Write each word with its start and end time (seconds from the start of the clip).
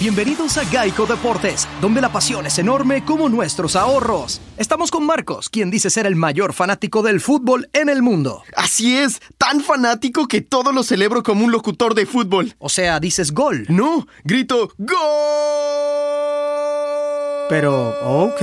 Bienvenidos 0.00 0.56
a 0.56 0.64
Geico 0.64 1.04
Deportes, 1.04 1.68
donde 1.82 2.00
la 2.00 2.10
pasión 2.10 2.46
es 2.46 2.58
enorme 2.58 3.04
como 3.04 3.28
nuestros 3.28 3.76
ahorros. 3.76 4.40
Estamos 4.56 4.90
con 4.90 5.04
Marcos, 5.04 5.50
quien 5.50 5.70
dice 5.70 5.90
ser 5.90 6.06
el 6.06 6.16
mayor 6.16 6.54
fanático 6.54 7.02
del 7.02 7.20
fútbol 7.20 7.68
en 7.74 7.90
el 7.90 8.00
mundo. 8.00 8.42
Así 8.56 8.96
es, 8.96 9.20
tan 9.36 9.60
fanático 9.60 10.26
que 10.26 10.40
todo 10.40 10.72
lo 10.72 10.84
celebro 10.84 11.22
como 11.22 11.44
un 11.44 11.52
locutor 11.52 11.94
de 11.94 12.06
fútbol. 12.06 12.54
O 12.58 12.70
sea, 12.70 12.98
dices 12.98 13.32
gol. 13.32 13.66
No, 13.68 14.06
grito 14.24 14.72
¡Gol! 14.78 14.96
Pero, 17.50 17.90
ok. 18.02 18.40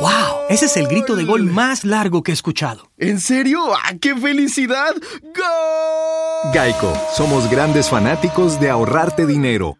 ¡Wow! 0.00 0.46
Ese 0.48 0.64
es 0.64 0.78
el 0.78 0.86
grito 0.88 1.14
de 1.14 1.24
gol 1.24 1.44
más 1.44 1.84
largo 1.84 2.22
que 2.22 2.32
he 2.32 2.34
escuchado. 2.34 2.90
¿En 2.96 3.20
serio? 3.20 3.60
¡Ah, 3.74 3.92
qué 4.00 4.16
felicidad! 4.16 4.94
¡Gol! 5.22 6.52
Geico, 6.54 6.90
somos 7.14 7.50
grandes 7.50 7.90
fanáticos 7.90 8.58
de 8.58 8.70
ahorrarte 8.70 9.26
dinero. 9.26 9.76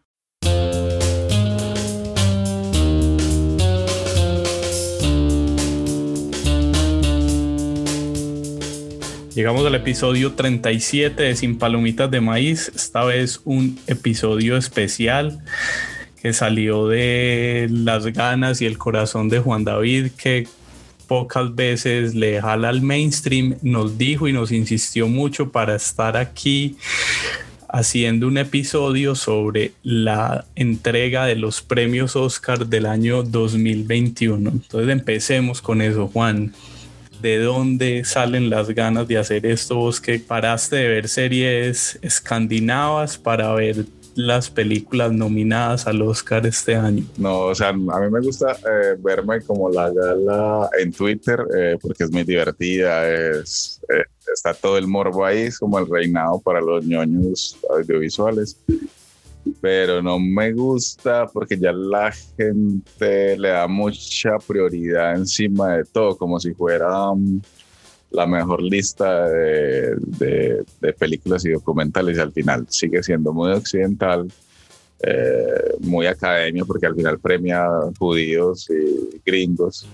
Llegamos 9.34 9.64
al 9.64 9.76
episodio 9.76 10.32
37 10.32 11.22
de 11.22 11.36
Sin 11.36 11.56
Palomitas 11.56 12.10
de 12.10 12.20
Maíz, 12.20 12.72
esta 12.74 13.04
vez 13.04 13.40
un 13.44 13.78
episodio 13.86 14.56
especial 14.56 15.40
que 16.20 16.32
salió 16.32 16.88
de 16.88 17.68
las 17.70 18.06
ganas 18.06 18.60
y 18.60 18.66
el 18.66 18.76
corazón 18.76 19.28
de 19.28 19.38
Juan 19.38 19.62
David, 19.62 20.08
que 20.20 20.48
pocas 21.06 21.54
veces 21.54 22.16
le 22.16 22.40
jala 22.40 22.70
al 22.70 22.82
mainstream, 22.82 23.56
nos 23.62 23.96
dijo 23.96 24.26
y 24.26 24.32
nos 24.32 24.50
insistió 24.50 25.06
mucho 25.06 25.52
para 25.52 25.76
estar 25.76 26.16
aquí 26.16 26.76
haciendo 27.68 28.26
un 28.26 28.36
episodio 28.36 29.14
sobre 29.14 29.72
la 29.84 30.44
entrega 30.56 31.26
de 31.26 31.36
los 31.36 31.62
premios 31.62 32.16
Oscar 32.16 32.66
del 32.66 32.84
año 32.84 33.22
2021. 33.22 34.50
Entonces 34.50 34.90
empecemos 34.90 35.62
con 35.62 35.82
eso, 35.82 36.08
Juan. 36.08 36.52
¿De 37.20 37.38
dónde 37.38 38.04
salen 38.04 38.48
las 38.48 38.70
ganas 38.70 39.06
de 39.06 39.18
hacer 39.18 39.44
esto? 39.46 39.76
Vos 39.76 40.00
que 40.00 40.18
paraste 40.18 40.76
de 40.76 40.88
ver 40.88 41.08
series 41.08 41.98
escandinavas 42.02 43.18
para 43.18 43.52
ver 43.54 43.84
las 44.14 44.50
películas 44.50 45.12
nominadas 45.12 45.86
al 45.86 46.02
Oscar 46.02 46.46
este 46.46 46.74
año? 46.74 47.04
No, 47.16 47.40
o 47.40 47.54
sea, 47.54 47.68
a 47.68 47.72
mí 47.72 48.10
me 48.10 48.20
gusta 48.20 48.52
eh, 48.52 48.96
verme 48.98 49.40
como 49.42 49.70
la 49.70 49.90
gala 49.90 50.70
en 50.78 50.92
Twitter 50.92 51.40
eh, 51.56 51.78
porque 51.80 52.04
es 52.04 52.10
muy 52.10 52.24
divertida, 52.24 53.08
es, 53.08 53.80
eh, 53.88 54.04
está 54.32 54.54
todo 54.54 54.78
el 54.78 54.86
morbo 54.86 55.24
ahí, 55.24 55.42
es 55.42 55.58
como 55.58 55.78
el 55.78 55.88
reinado 55.88 56.40
para 56.40 56.60
los 56.60 56.84
ñoños 56.84 57.56
audiovisuales. 57.68 58.58
Pero 59.60 60.02
no 60.02 60.18
me 60.18 60.52
gusta 60.52 61.26
porque 61.26 61.58
ya 61.58 61.72
la 61.72 62.12
gente 62.12 63.38
le 63.38 63.48
da 63.48 63.66
mucha 63.66 64.38
prioridad 64.46 65.16
encima 65.16 65.76
de 65.76 65.84
todo, 65.84 66.16
como 66.16 66.38
si 66.38 66.52
fuera 66.52 67.10
um, 67.10 67.40
la 68.10 68.26
mejor 68.26 68.62
lista 68.62 69.28
de, 69.28 70.64
películas 70.98 71.44
y 71.44 71.50
documentales 71.50 72.18
y 72.18 72.20
al 72.20 72.32
final 72.32 72.66
sigue 72.68 73.02
siendo 73.02 73.32
muy 73.32 73.52
occidental, 73.52 74.30
eh, 75.02 75.74
muy 75.80 76.06
academia 76.06 76.64
porque 76.64 76.86
al 76.86 76.94
final 76.94 77.18
premia 77.18 77.66
judíos 77.98 78.68
y 78.70 79.20
gringos. 79.24 79.86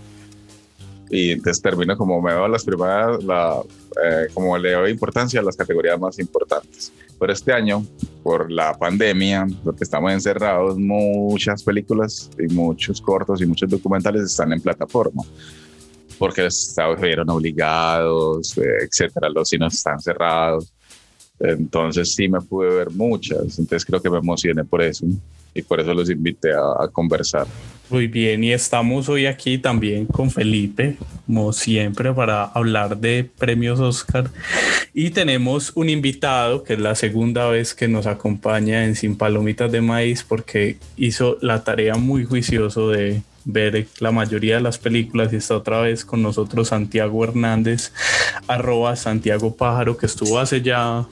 Y 1.09 1.33
entonces 1.33 1.63
termino 1.63 1.97
como 1.97 2.21
me 2.21 2.33
veo 2.33 2.49
las 2.49 2.65
primeras, 2.65 3.23
la, 3.23 3.61
eh, 4.05 4.27
como 4.35 4.59
le 4.59 4.73
doy 4.73 4.91
importancia 4.91 5.41
a 5.41 5.43
las 5.43 5.57
categorías 5.57 5.99
más 6.01 6.19
importantes. 6.19 6.93
Pero 7.19 7.33
este 7.33 7.53
año, 7.53 7.87
por 8.23 8.51
la 8.51 8.75
pandemia, 8.77 9.47
porque 9.65 9.85
estamos 9.85 10.13
encerrados, 10.13 10.77
muchas 10.77 11.63
películas 11.63 12.31
y 12.39 12.53
muchos 12.53 13.01
cortos 13.01 13.41
y 13.41 13.47
muchos 13.47 13.71
documentales 13.71 14.23
están 14.23 14.53
en 14.53 14.61
plataforma 14.61 15.23
porque 16.19 16.43
los 16.43 16.69
estados 16.69 17.01
vieron 17.01 17.29
obligados, 17.31 18.57
eh, 18.59 18.85
etcétera, 18.85 19.29
los 19.29 19.49
cines 19.49 19.75
están 19.75 20.01
cerrados. 20.01 20.73
Entonces 21.39 22.15
sí 22.15 22.29
me 22.29 22.41
pude 22.41 22.69
ver 22.69 22.91
muchas, 22.91 23.59
entonces 23.59 23.85
creo 23.85 24.01
que 24.01 24.09
me 24.09 24.19
emocioné 24.19 24.65
por 24.65 24.81
eso 24.81 25.07
y 25.53 25.63
por 25.63 25.81
eso 25.81 25.93
los 25.93 26.09
invité 26.09 26.53
a, 26.53 26.89
conversar. 26.89 27.47
Muy 27.89 28.09
bien, 28.09 28.43
y 28.43 28.53
estamos 28.53 29.09
hoy 29.09 29.27
aquí 29.27 29.59
también 29.59 30.07
con 30.07 30.33
Felipe, 30.33 30.97
como 31.25 31.53
siempre, 31.53 32.13
para 32.13 32.43
hablar 32.43 32.97
de 32.99 33.31
premios 33.39 33.79
Oscar. 33.79 34.29
Y 34.93 35.11
tenemos 35.11 35.71
un 35.77 35.89
invitado 35.89 36.65
que 36.65 36.73
es 36.73 36.81
la 36.81 36.97
segunda 36.97 37.47
vez 37.49 37.75
que 37.75 37.87
nos 37.87 38.07
acompaña 38.07 38.85
en 38.85 38.97
Sin 38.97 39.17
Palomitas 39.17 39.71
de 39.71 39.83
Maíz 39.83 40.25
porque 40.25 40.79
hizo 40.97 41.39
la 41.41 41.63
tarea 41.63 41.95
muy 41.95 42.25
juicioso 42.25 42.91
de 42.91 43.23
ver 43.45 43.87
la 44.01 44.11
mayoría 44.11 44.57
de 44.57 44.63
las 44.63 44.79
películas 44.79 45.33
y 45.33 45.37
está 45.37 45.57
otra 45.57 45.81
vez 45.81 46.05
con 46.05 46.21
nosotros 46.23 46.69
Santiago 46.69 47.23
Hernández, 47.23 47.93
arroba 48.49 48.97
Santiago 48.97 49.55
Pájaro, 49.55 49.97
que 49.97 50.07
estuvo 50.07 50.41
hace 50.41 50.61
ya 50.61 51.07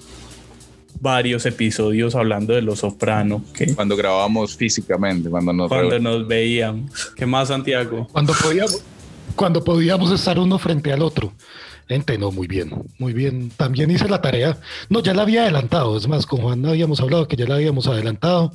varios 1.04 1.44
episodios 1.44 2.14
hablando 2.14 2.54
de 2.54 2.62
Los 2.62 2.78
Soprano. 2.78 3.44
Cuando 3.76 3.94
grabamos 3.94 4.56
físicamente, 4.56 5.28
cuando 5.28 5.52
nos, 5.52 5.68
cuando 5.68 5.98
nos 5.98 6.26
veíamos. 6.26 6.90
¿Qué 7.14 7.26
más, 7.26 7.48
Santiago? 7.48 8.08
Cuando 8.10 8.32
podíamos, 8.32 8.82
cuando 9.36 9.62
podíamos 9.62 10.10
estar 10.10 10.38
uno 10.38 10.58
frente 10.58 10.92
al 10.92 11.02
otro. 11.02 11.34
Gente, 11.86 12.16
no, 12.16 12.32
muy 12.32 12.46
bien, 12.46 12.70
muy 12.98 13.12
bien. 13.12 13.50
También 13.50 13.90
hice 13.90 14.08
la 14.08 14.22
tarea. 14.22 14.58
No, 14.88 15.00
ya 15.00 15.12
la 15.12 15.22
había 15.22 15.42
adelantado. 15.42 15.94
Es 15.98 16.08
más, 16.08 16.24
con 16.24 16.40
Juan 16.40 16.64
habíamos 16.64 17.00
hablado 17.00 17.28
que 17.28 17.36
ya 17.36 17.46
la 17.46 17.56
habíamos 17.56 17.86
adelantado. 17.86 18.52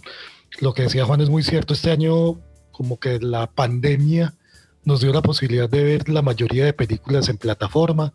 Lo 0.60 0.74
que 0.74 0.82
decía 0.82 1.06
Juan 1.06 1.22
es 1.22 1.30
muy 1.30 1.44
cierto. 1.44 1.76
Este 1.76 1.92
año 1.92 2.40
como 2.72 3.00
que 3.00 3.20
la 3.20 3.46
pandemia 3.46 4.34
nos 4.86 5.02
dio 5.02 5.14
la 5.14 5.22
posibilidad 5.22 5.70
de 5.70 5.84
ver 5.84 6.10
la 6.10 6.24
mayoría 6.24 6.66
de 6.66 6.74
películas 6.74 7.30
en 7.30 7.38
plataforma, 7.38 8.12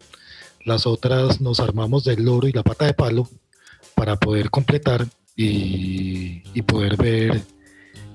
las 0.65 0.87
otras 0.87 1.41
nos 1.41 1.61
armamos 1.61 2.03
del 2.03 2.25
loro 2.25 2.49
y 2.49 2.53
la 2.53 2.65
pata 2.65 2.87
de 2.87 2.94
palo 2.94 3.28
para 3.94 4.16
poder 4.16 4.50
completar 4.50 5.06
y, 5.37 6.41
poder 6.62 6.97
ver 6.97 7.43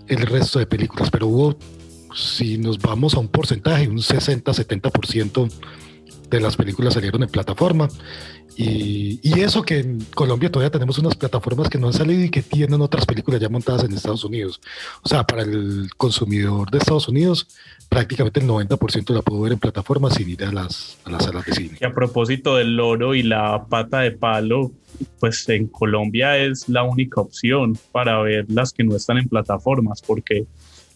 el 0.08 0.22
resto 0.22 0.60
de 0.60 0.66
películas, 0.66 1.10
pero 1.12 1.28
hubo, 1.28 1.58
si 2.16 2.58
nos 2.58 2.80
vamos 2.80 3.14
a 3.14 3.20
un 3.20 3.28
porcentaje, 3.28 3.88
un 3.88 3.98
60-70% 3.98 5.52
de 6.30 6.40
las 6.40 6.56
películas 6.56 6.94
salieron 6.94 7.24
en 7.24 7.30
plataforma 7.30 7.88
y, 8.56 9.20
eso 9.40 9.64
que 9.64 9.80
en 9.80 10.02
Colombia 10.14 10.52
todavía 10.52 10.72
tenemos 10.72 10.98
unas 10.98 11.16
plataformas 11.16 11.70
que 11.70 11.78
no 11.78 11.88
han 11.88 11.94
salido 11.94 12.24
y 12.24 12.30
que 12.30 12.42
tienen 12.42 12.82
otras 12.82 13.06
películas 13.06 13.40
ya 13.40 13.48
montadas 13.48 13.84
en 13.84 13.94
Estados 13.94 14.24
Unidos. 14.26 14.60
O 15.02 15.08
sea, 15.08 15.24
para 15.24 15.44
el 15.44 15.90
consumidor 15.96 16.70
de 16.70 16.80
Estados 16.80 17.08
Unidos, 17.08 17.48
prácticamente 17.88 18.42
el 18.42 18.48
90% 18.48 19.14
la 19.14 19.22
puedo 19.22 19.42
ver 19.42 19.54
en 19.54 19.60
plataformas 19.60 20.16
sin 20.16 20.30
ir 20.30 20.44
a 20.44 20.52
las, 20.52 20.98
a 21.06 21.12
las 21.12 21.24
salas 21.24 21.46
de 21.46 21.54
cine. 21.54 21.78
Y 21.80 21.86
a 21.86 21.94
propósito 21.94 22.58
del 22.58 22.76
loro 22.76 23.16
y 23.16 23.24
la 23.24 23.66
pata 23.70 24.00
de 24.00 24.12
palo, 24.12 24.72
pues 25.20 25.48
en 25.50 25.68
Colombia 25.68 26.38
es 26.38 26.68
la 26.68 26.84
única 26.84 27.22
opción 27.22 27.78
para 27.92 28.22
ver 28.22 28.46
las 28.50 28.74
que 28.74 28.84
no 28.84 28.96
están 28.96 29.18
en 29.18 29.30
plataformas, 29.30 30.02
porque 30.02 30.46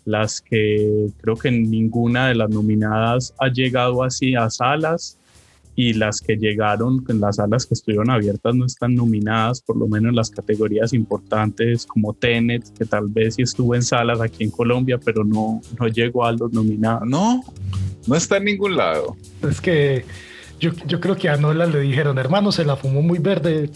las 0.05 0.41
que 0.41 1.07
creo 1.21 1.35
que 1.37 1.49
ninguna 1.49 2.27
de 2.27 2.35
las 2.35 2.49
nominadas 2.49 3.33
ha 3.39 3.47
llegado 3.47 4.03
así 4.03 4.35
a 4.35 4.49
salas 4.49 5.17
y 5.75 5.93
las 5.93 6.21
que 6.21 6.35
llegaron 6.35 7.03
en 7.09 7.19
las 7.19 7.37
salas 7.37 7.65
que 7.65 7.73
estuvieron 7.73 8.09
abiertas 8.09 8.53
no 8.53 8.65
están 8.65 8.95
nominadas, 8.95 9.61
por 9.61 9.77
lo 9.77 9.87
menos 9.87 10.09
en 10.09 10.15
las 10.15 10.29
categorías 10.29 10.93
importantes 10.93 11.85
como 11.85 12.13
Tenet, 12.13 12.63
que 12.77 12.85
tal 12.85 13.07
vez 13.07 13.35
sí 13.35 13.41
estuvo 13.41 13.73
en 13.73 13.81
salas 13.81 14.21
aquí 14.21 14.43
en 14.43 14.51
Colombia, 14.51 14.99
pero 15.03 15.23
no, 15.23 15.61
no 15.79 15.87
llegó 15.87 16.25
a 16.25 16.31
los 16.31 16.51
nominados. 16.53 17.07
No, 17.07 17.43
no 18.05 18.15
está 18.15 18.37
en 18.37 18.45
ningún 18.45 18.75
lado. 18.75 19.15
Es 19.49 19.59
que 19.59 20.05
yo, 20.59 20.71
yo 20.85 20.99
creo 20.99 21.15
que 21.15 21.29
a 21.29 21.37
Nola 21.37 21.65
le 21.65 21.79
dijeron, 21.79 22.17
hermano, 22.19 22.51
se 22.51 22.65
la 22.65 22.75
fumó 22.75 23.01
muy 23.01 23.19
verde 23.19 23.69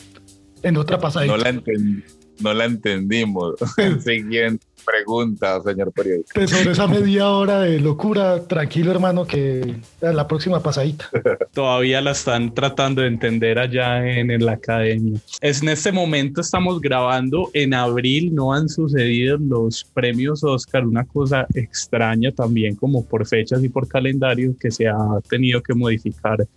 en 0.62 0.78
otra 0.78 1.00
pasada. 1.00 1.26
No 1.26 1.38
la, 1.38 1.52
no 1.52 2.54
la 2.54 2.66
entendimos. 2.66 3.56
Siguiente 4.04 4.66
pregunta, 4.88 5.62
señor 5.62 5.92
periodista. 5.92 6.32
Pues 6.34 6.50
sobre 6.50 6.72
esa 6.72 6.88
media 6.88 7.30
hora 7.30 7.60
de 7.60 7.80
locura, 7.80 8.48
tranquilo 8.48 8.92
hermano, 8.92 9.28
que 9.28 9.76
la 10.00 10.28
próxima 10.28 10.62
pasadita. 10.64 11.10
Todavía 11.54 12.00
la 12.02 12.12
están 12.12 12.54
tratando 12.54 13.02
de 13.02 13.10
entender 13.10 13.60
allá 13.60 14.08
en, 14.08 14.32
en, 14.32 14.46
la 14.46 14.54
academia. 14.54 15.20
Es 15.42 15.62
en 15.62 15.70
este 15.70 15.92
momento 15.92 16.40
estamos 16.40 16.80
grabando, 16.80 17.50
en 17.54 17.74
abril 17.74 18.34
no 18.34 18.54
han 18.54 18.70
sucedido 18.70 19.38
los 19.38 19.84
premios 19.84 20.44
Oscar, 20.44 20.86
una 20.86 21.06
cosa 21.06 21.46
extraña 21.54 22.32
también 22.32 22.76
como 22.76 23.06
por 23.06 23.28
fechas 23.28 23.62
y 23.64 23.70
por 23.70 23.88
calendario 23.88 24.56
que 24.58 24.72
se 24.72 24.88
ha 24.88 25.20
tenido 25.30 25.62
que 25.62 25.74
modificar 25.74 26.48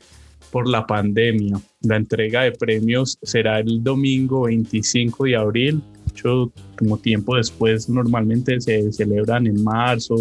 por 0.51 0.69
la 0.69 0.87
pandemia. 0.87 1.61
La 1.83 1.97
entrega 1.97 2.43
de 2.43 2.53
premios 2.53 3.19
será 3.23 3.61
el 3.61 3.83
domingo 3.83 4.43
25 4.43 5.25
de 5.25 5.37
abril 5.37 5.83
como 6.77 6.99
tiempo 6.99 7.37
después 7.37 7.89
normalmente 7.89 8.61
se 8.61 8.93
celebran 8.93 9.47
en 9.47 9.63
marzo, 9.63 10.17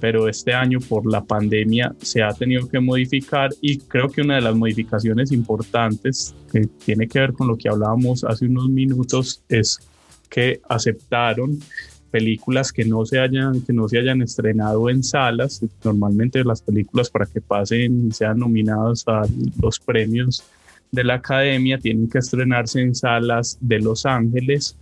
pero 0.00 0.28
este 0.28 0.52
año 0.52 0.78
por 0.80 1.10
la 1.10 1.24
pandemia 1.24 1.94
se 2.00 2.22
ha 2.22 2.32
tenido 2.32 2.68
que 2.68 2.80
modificar 2.80 3.50
y 3.60 3.78
creo 3.78 4.08
que 4.08 4.22
una 4.22 4.36
de 4.36 4.42
las 4.42 4.54
modificaciones 4.54 5.32
importantes 5.32 6.34
que 6.52 6.66
tiene 6.84 7.08
que 7.08 7.20
ver 7.20 7.32
con 7.32 7.48
lo 7.48 7.56
que 7.56 7.68
hablábamos 7.68 8.24
hace 8.24 8.46
unos 8.46 8.68
minutos 8.68 9.42
es 9.48 9.78
que 10.28 10.60
aceptaron 10.68 11.58
películas 12.10 12.72
que 12.72 12.84
no 12.84 13.04
se 13.04 13.18
hayan 13.18 13.60
que 13.62 13.72
no 13.72 13.88
se 13.88 13.98
hayan 13.98 14.22
estrenado 14.22 14.88
en 14.88 15.02
salas. 15.02 15.64
Normalmente 15.82 16.44
las 16.44 16.62
películas 16.62 17.10
para 17.10 17.26
que 17.26 17.40
pasen 17.40 18.12
sean 18.12 18.38
nominadas 18.38 19.04
a 19.08 19.22
los 19.60 19.80
premios 19.80 20.44
de 20.94 21.04
la 21.04 21.14
academia 21.14 21.78
tienen 21.78 22.08
que 22.08 22.18
estrenarse 22.18 22.80
en 22.80 22.94
salas 22.94 23.58
de 23.60 23.80
Los 23.80 24.06
Ángeles 24.06 24.76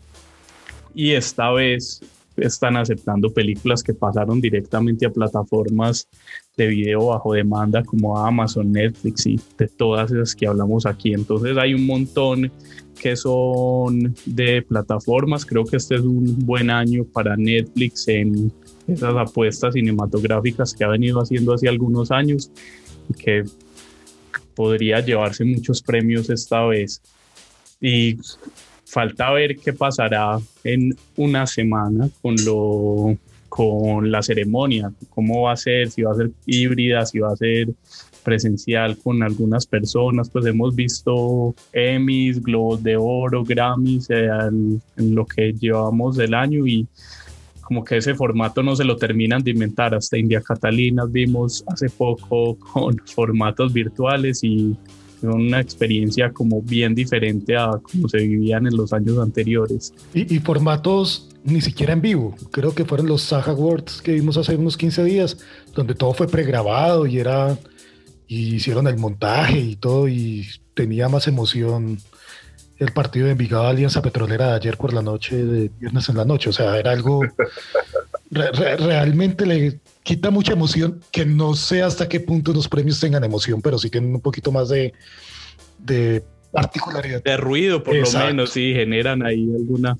y 0.94 1.12
esta 1.12 1.50
vez 1.50 2.00
están 2.37 2.76
aceptando 2.76 3.32
películas 3.32 3.82
que 3.82 3.94
pasaron 3.94 4.41
directamente 4.41 5.06
a 5.06 5.11
plataformas 5.11 6.09
de 6.56 6.67
video 6.67 7.06
bajo 7.06 7.32
demanda 7.32 7.82
como 7.82 8.19
Amazon, 8.19 8.73
Netflix 8.73 9.26
y 9.26 9.41
de 9.59 9.69
todas 9.69 10.11
esas 10.11 10.35
que 10.35 10.47
hablamos 10.47 10.87
aquí. 10.87 11.12
Entonces 11.12 11.56
hay 11.56 11.75
un 11.75 11.87
montón 11.87 12.50
que 13.00 13.17
son 13.17 14.14
de 14.26 14.62
plataformas. 14.62 15.44
Creo 15.44 15.64
que 15.64 15.76
este 15.76 15.97
es 15.97 16.03
un 16.03 16.44
buen 16.44 16.70
año 16.70 17.05
para 17.05 17.37
Netflix 17.37 18.09
en 18.09 18.53
esas 18.87 19.14
apuestas 19.17 19.75
cinematográficas 19.75 20.75
que 20.75 20.85
ha 20.85 20.88
venido 20.88 21.20
haciendo 21.20 21.55
hace 21.55 21.69
algunos 21.69 22.11
años 22.11 22.50
que 23.19 23.44
podría 24.62 25.00
llevarse 25.00 25.44
muchos 25.44 25.82
premios 25.82 26.31
esta 26.31 26.64
vez. 26.67 27.03
Y 27.81 28.17
falta 28.85 29.32
ver 29.32 29.56
qué 29.56 29.73
pasará 29.73 30.38
en 30.62 30.97
una 31.17 31.49
semana 31.49 32.09
con 32.23 32.37
lo 32.44 33.17
con 33.49 34.11
la 34.11 34.23
ceremonia, 34.23 34.91
cómo 35.11 35.43
va 35.43 35.53
a 35.53 35.56
ser, 35.56 35.91
si 35.91 36.00
va 36.00 36.12
a 36.12 36.14
ser 36.14 36.31
híbrida, 36.47 37.05
si 37.05 37.19
va 37.19 37.32
a 37.32 37.37
ser 37.37 37.69
presencial 38.25 38.97
con 38.97 39.23
algunas 39.23 39.67
personas, 39.67 40.31
pues 40.31 40.47
hemos 40.47 40.75
visto 40.75 41.55
Emmys, 41.73 42.43
Globos 42.43 42.82
de 42.82 42.97
Oro, 42.97 43.44
Grammys 43.44 44.09
eh, 44.09 44.29
en, 44.49 44.81
lo 45.14 45.26
que 45.26 45.53
llevamos 45.53 46.17
del 46.17 46.32
año 46.32 46.67
y 46.67 46.87
como 47.72 47.84
que 47.84 47.96
ese 47.96 48.14
formato 48.14 48.62
no 48.62 48.76
se 48.76 48.84
lo 48.84 48.98
terminan 48.98 49.42
de 49.42 49.52
inventar. 49.52 49.94
Hasta 49.94 50.19
India 50.19 50.42
Catalina 50.42 51.06
vimos 51.06 51.64
hace 51.69 51.88
poco 51.88 52.58
con 52.58 52.98
formatos 53.06 53.72
virtuales 53.72 54.44
y 54.44 54.76
una 55.22 55.58
experiencia 55.58 56.30
como 56.32 56.60
bien 56.60 56.94
diferente 56.94 57.56
a 57.56 57.70
como 57.82 58.10
se 58.10 58.19
vivían 58.19 58.66
en 58.66 58.76
los 58.76 58.92
años 58.92 59.19
anteriores. 59.20 59.94
Y, 60.12 60.38
formatos 60.40 61.30
ni 61.44 61.62
siquiera 61.62 61.94
en 61.94 62.02
vivo. 62.02 62.34
Creo 62.50 62.74
que 62.74 62.84
fueron 62.84 63.06
los 63.06 63.22
Saga 63.22 63.52
Awards 63.52 64.02
que 64.02 64.12
vimos 64.12 64.36
hace 64.36 64.54
unos 64.54 64.76
15 64.76 65.04
días, 65.04 65.38
donde 65.75 65.94
todo 65.94 66.12
fue 66.12 66.28
pregrabado 66.28 67.06
y 67.06 67.18
era 67.18 67.58
y 68.28 68.56
hicieron 68.56 68.86
el 68.86 68.98
montaje 68.98 69.60
y 69.60 69.76
todo 69.76 70.08
y 70.08 70.46
tenía 70.75 71.08
más 71.08 71.26
emoción 71.26 71.96
el 72.82 72.93
partido 72.93 73.26
de 73.26 73.32
Envigado 73.32 73.67
Alianza 73.67 74.02
Petrolera 74.02 74.49
de 74.49 74.55
ayer 74.55 74.76
por 74.76 74.93
la 74.93 75.02
noche, 75.02 75.37
de 75.37 75.70
viernes 75.79 76.08
en 76.08 76.17
la 76.17 76.25
noche. 76.25 76.50
O 76.50 76.52
sea, 76.52 76.79
era 76.79 76.90
algo 76.93 77.23
realmente 78.31 79.46
le 79.46 79.79
quita 80.02 80.31
mucha 80.31 80.52
emoción, 80.52 81.00
que 81.11 81.25
no 81.25 81.55
sé 81.55 81.82
hasta 81.82 82.08
qué 82.08 82.20
punto 82.20 82.52
los 82.52 82.69
premios 82.69 83.00
tengan 83.00 83.25
emoción, 83.25 83.62
pero 83.62 83.79
sí 83.79 83.90
tienen 83.90 84.14
un 84.14 84.20
poquito 84.20 84.50
más 84.50 84.69
de, 84.69 84.93
de 85.79 86.23
particularidad. 86.50 87.23
De 87.23 87.37
ruido, 87.37 87.82
por 87.82 87.94
lo 87.94 88.11
menos, 88.26 88.50
sí, 88.50 88.73
generan 88.75 89.25
ahí 89.25 89.49
alguna 89.55 89.96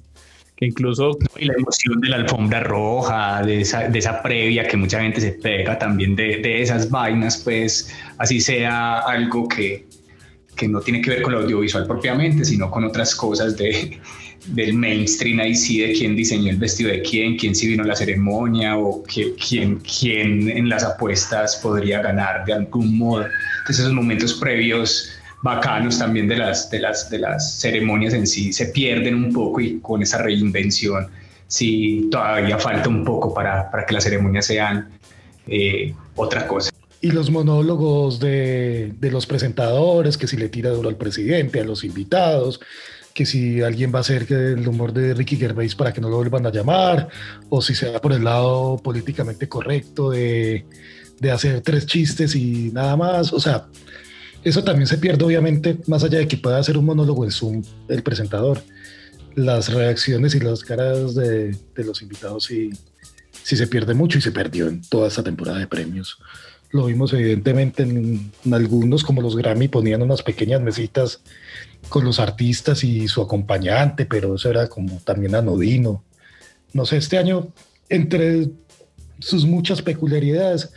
que 0.57 0.67
incluso... 0.67 1.19
Y 1.39 1.47
la 1.47 1.55
emoción 1.55 2.01
de 2.01 2.09
la 2.09 2.17
alfombra 2.17 2.61
roja, 2.61 3.43
de 3.43 3.63
esa, 3.63 3.89
de 3.89 3.99
esa 3.99 4.23
previa 4.23 4.65
que 4.67 4.77
mucha 4.77 5.01
gente 5.01 5.21
se 5.21 5.33
pega 5.33 5.79
también 5.79 6.15
de, 6.15 6.39
de 6.39 6.63
esas 6.63 6.91
vainas, 6.91 7.39
pues 7.39 7.93
así 8.19 8.41
sea 8.41 8.99
algo 8.99 9.49
que, 9.49 9.87
que 10.63 10.69
no 10.69 10.81
tiene 10.81 11.03
que 11.03 11.11
ver 11.11 11.23
con 11.23 11.33
lo 11.33 11.41
audiovisual 11.41 11.89
propiamente, 11.89 12.45
sino 12.45 12.71
con 12.71 12.85
otras 12.85 13.17
cosas 13.17 13.57
de, 13.57 13.99
del 14.47 14.75
mainstream 14.75 15.41
ahí 15.41 15.57
sí 15.57 15.81
de 15.81 15.93
quién 15.93 16.15
diseñó 16.15 16.51
el 16.51 16.57
vestido 16.57 16.89
de 16.91 17.03
quién, 17.03 17.37
quién 17.37 17.53
sí 17.53 17.67
vino 17.67 17.83
a 17.83 17.87
la 17.87 17.97
ceremonia 17.97 18.79
o 18.79 19.03
quién, 19.03 19.81
quién 19.81 20.49
en 20.49 20.69
las 20.69 20.85
apuestas 20.85 21.57
podría 21.57 22.01
ganar 22.01 22.45
de 22.45 22.53
algún 22.53 22.97
modo. 22.97 23.25
Entonces 23.25 23.81
esos 23.81 23.93
momentos 23.93 24.35
previos 24.35 25.11
bacanos 25.43 25.99
también 25.99 26.29
de 26.29 26.37
las, 26.37 26.71
de 26.71 26.79
las, 26.79 27.11
de 27.11 27.19
las 27.19 27.59
ceremonias 27.59 28.15
en 28.15 28.29
sí 28.29 28.53
se 28.53 28.67
pierden 28.67 29.17
un 29.17 29.33
poco 29.33 29.61
y 29.61 29.81
con 29.81 30.01
esa 30.01 30.19
reinvención 30.19 31.09
sí 31.49 32.09
todavía 32.09 32.57
falta 32.57 32.89
un 32.89 33.05
poco 33.05 33.35
para, 33.35 33.69
para 33.69 33.85
que 33.85 33.95
las 33.95 34.05
ceremonias 34.05 34.47
sean 34.47 34.91
eh, 35.49 35.93
otra 36.15 36.47
cosa. 36.47 36.72
Y 37.03 37.11
los 37.11 37.31
monólogos 37.31 38.21
de, 38.21 38.95
de, 38.99 39.11
los 39.11 39.27
presentadores, 39.27 40.17
que 40.17 40.27
si 40.27 40.37
le 40.37 40.49
tira 40.49 40.71
duro 40.71 40.89
al 40.89 40.97
presidente, 40.97 41.61
a 41.61 41.65
los 41.65 41.85
invitados, 41.85 42.61
que 43.13 43.27
si 43.27 43.61
alguien 43.61 43.93
va 43.93 43.99
a 43.99 44.01
hacer 44.01 44.33
el 44.33 44.67
humor 44.67 44.93
de 44.93 45.13
Ricky 45.15 45.37
Gervais 45.37 45.75
para 45.75 45.93
que 45.93 46.01
no 46.01 46.09
lo 46.09 46.17
vuelvan 46.17 46.47
a 46.47 46.53
llamar, 46.53 47.09
o 47.49 47.61
si 47.61 47.75
se 47.75 47.91
va 47.91 48.01
por 48.01 48.13
el 48.13 48.25
lado 48.25 48.79
políticamente 48.79 49.49
correcto 49.49 50.11
de, 50.11 50.65
de 51.21 51.31
hacer 51.31 51.61
tres 51.61 51.87
chistes 51.87 52.35
y 52.35 52.71
nada 52.73 52.97
más. 52.97 53.33
O 53.33 53.41
sea, 53.41 53.67
eso 54.45 54.65
también 54.65 54.87
se 54.87 54.99
pierde 54.99 55.25
obviamente, 55.25 55.79
más 55.87 56.05
allá 56.05 56.19
de 56.19 56.29
que 56.29 56.37
pueda 56.37 56.59
hacer 56.59 56.79
un 56.79 56.85
monólogo 56.85 57.25
en 57.25 57.31
Zoom 57.31 57.63
el 57.89 58.03
presentador. 58.03 58.63
Las 59.35 59.73
reacciones 59.73 60.35
y 60.35 60.41
las 60.41 60.63
caras 60.63 61.15
de, 61.15 61.57
de 61.75 61.85
los 61.85 62.03
invitados 62.03 62.45
sí, 62.45 62.71
sí 63.43 63.57
se 63.57 63.67
pierde 63.67 63.95
mucho 63.95 64.19
y 64.19 64.21
se 64.21 64.33
perdió 64.33 64.69
en 64.69 64.83
toda 64.83 65.09
esta 65.09 65.23
temporada 65.23 65.59
de 65.59 65.67
premios. 65.67 66.19
Lo 66.73 66.87
vimos 66.87 67.13
evidentemente 67.13 67.85
en, 67.85 68.33
en 68.45 68.55
algunos, 68.55 69.05
como 69.05 69.23
los 69.23 69.37
Grammy, 69.37 69.69
ponían 69.69 70.03
unas 70.03 70.23
pequeñas 70.23 70.61
mesitas 70.61 71.23
con 71.89 72.05
los 72.05 72.19
artistas 72.19 72.83
y 72.85 73.09
su 73.09 73.23
acompañante, 73.23 74.07
pero 74.07 74.35
eso 74.35 74.51
era 74.51 74.69
como 74.69 74.99
también 75.05 75.35
anodino. 75.35 76.03
No 76.73 76.87
sé, 76.87 76.97
este 76.97 77.19
año, 77.19 77.49
entre 77.89 78.49
sus 79.19 79.45
muchas 79.45 79.83
peculiaridades, 79.83 80.73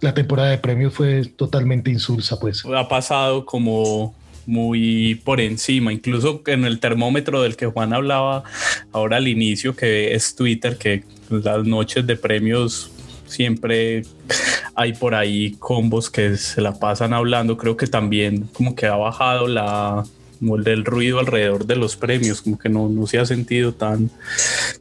la 0.00 0.14
temporada 0.14 0.50
de 0.50 0.58
premios 0.58 0.94
fue 0.94 1.24
totalmente 1.24 1.90
insulsa, 1.90 2.38
pues. 2.38 2.64
Ha 2.64 2.88
pasado 2.88 3.44
como 3.44 4.14
muy 4.46 5.16
por 5.24 5.40
encima, 5.40 5.92
incluso 5.92 6.42
en 6.46 6.64
el 6.64 6.80
termómetro 6.80 7.42
del 7.42 7.56
que 7.56 7.66
Juan 7.66 7.92
hablaba 7.92 8.44
ahora 8.92 9.18
al 9.18 9.28
inicio, 9.28 9.76
que 9.76 10.14
es 10.14 10.34
Twitter, 10.34 10.76
que 10.76 11.04
las 11.28 11.64
noches 11.64 12.06
de 12.06 12.16
premios 12.16 12.90
siempre 13.26 14.02
hay 14.80 14.94
por 14.94 15.14
ahí 15.14 15.56
combos 15.58 16.08
que 16.08 16.38
se 16.38 16.62
la 16.62 16.72
pasan 16.72 17.12
hablando, 17.12 17.58
creo 17.58 17.76
que 17.76 17.86
también 17.86 18.48
como 18.54 18.74
que 18.74 18.86
ha 18.86 18.96
bajado 18.96 19.46
la, 19.46 20.02
como 20.38 20.56
el 20.56 20.64
del 20.64 20.86
ruido 20.86 21.18
alrededor 21.18 21.66
de 21.66 21.76
los 21.76 21.96
premios, 21.96 22.40
como 22.40 22.58
que 22.58 22.70
no, 22.70 22.88
no 22.88 23.06
se 23.06 23.18
ha 23.18 23.26
sentido 23.26 23.74
tan 23.74 24.10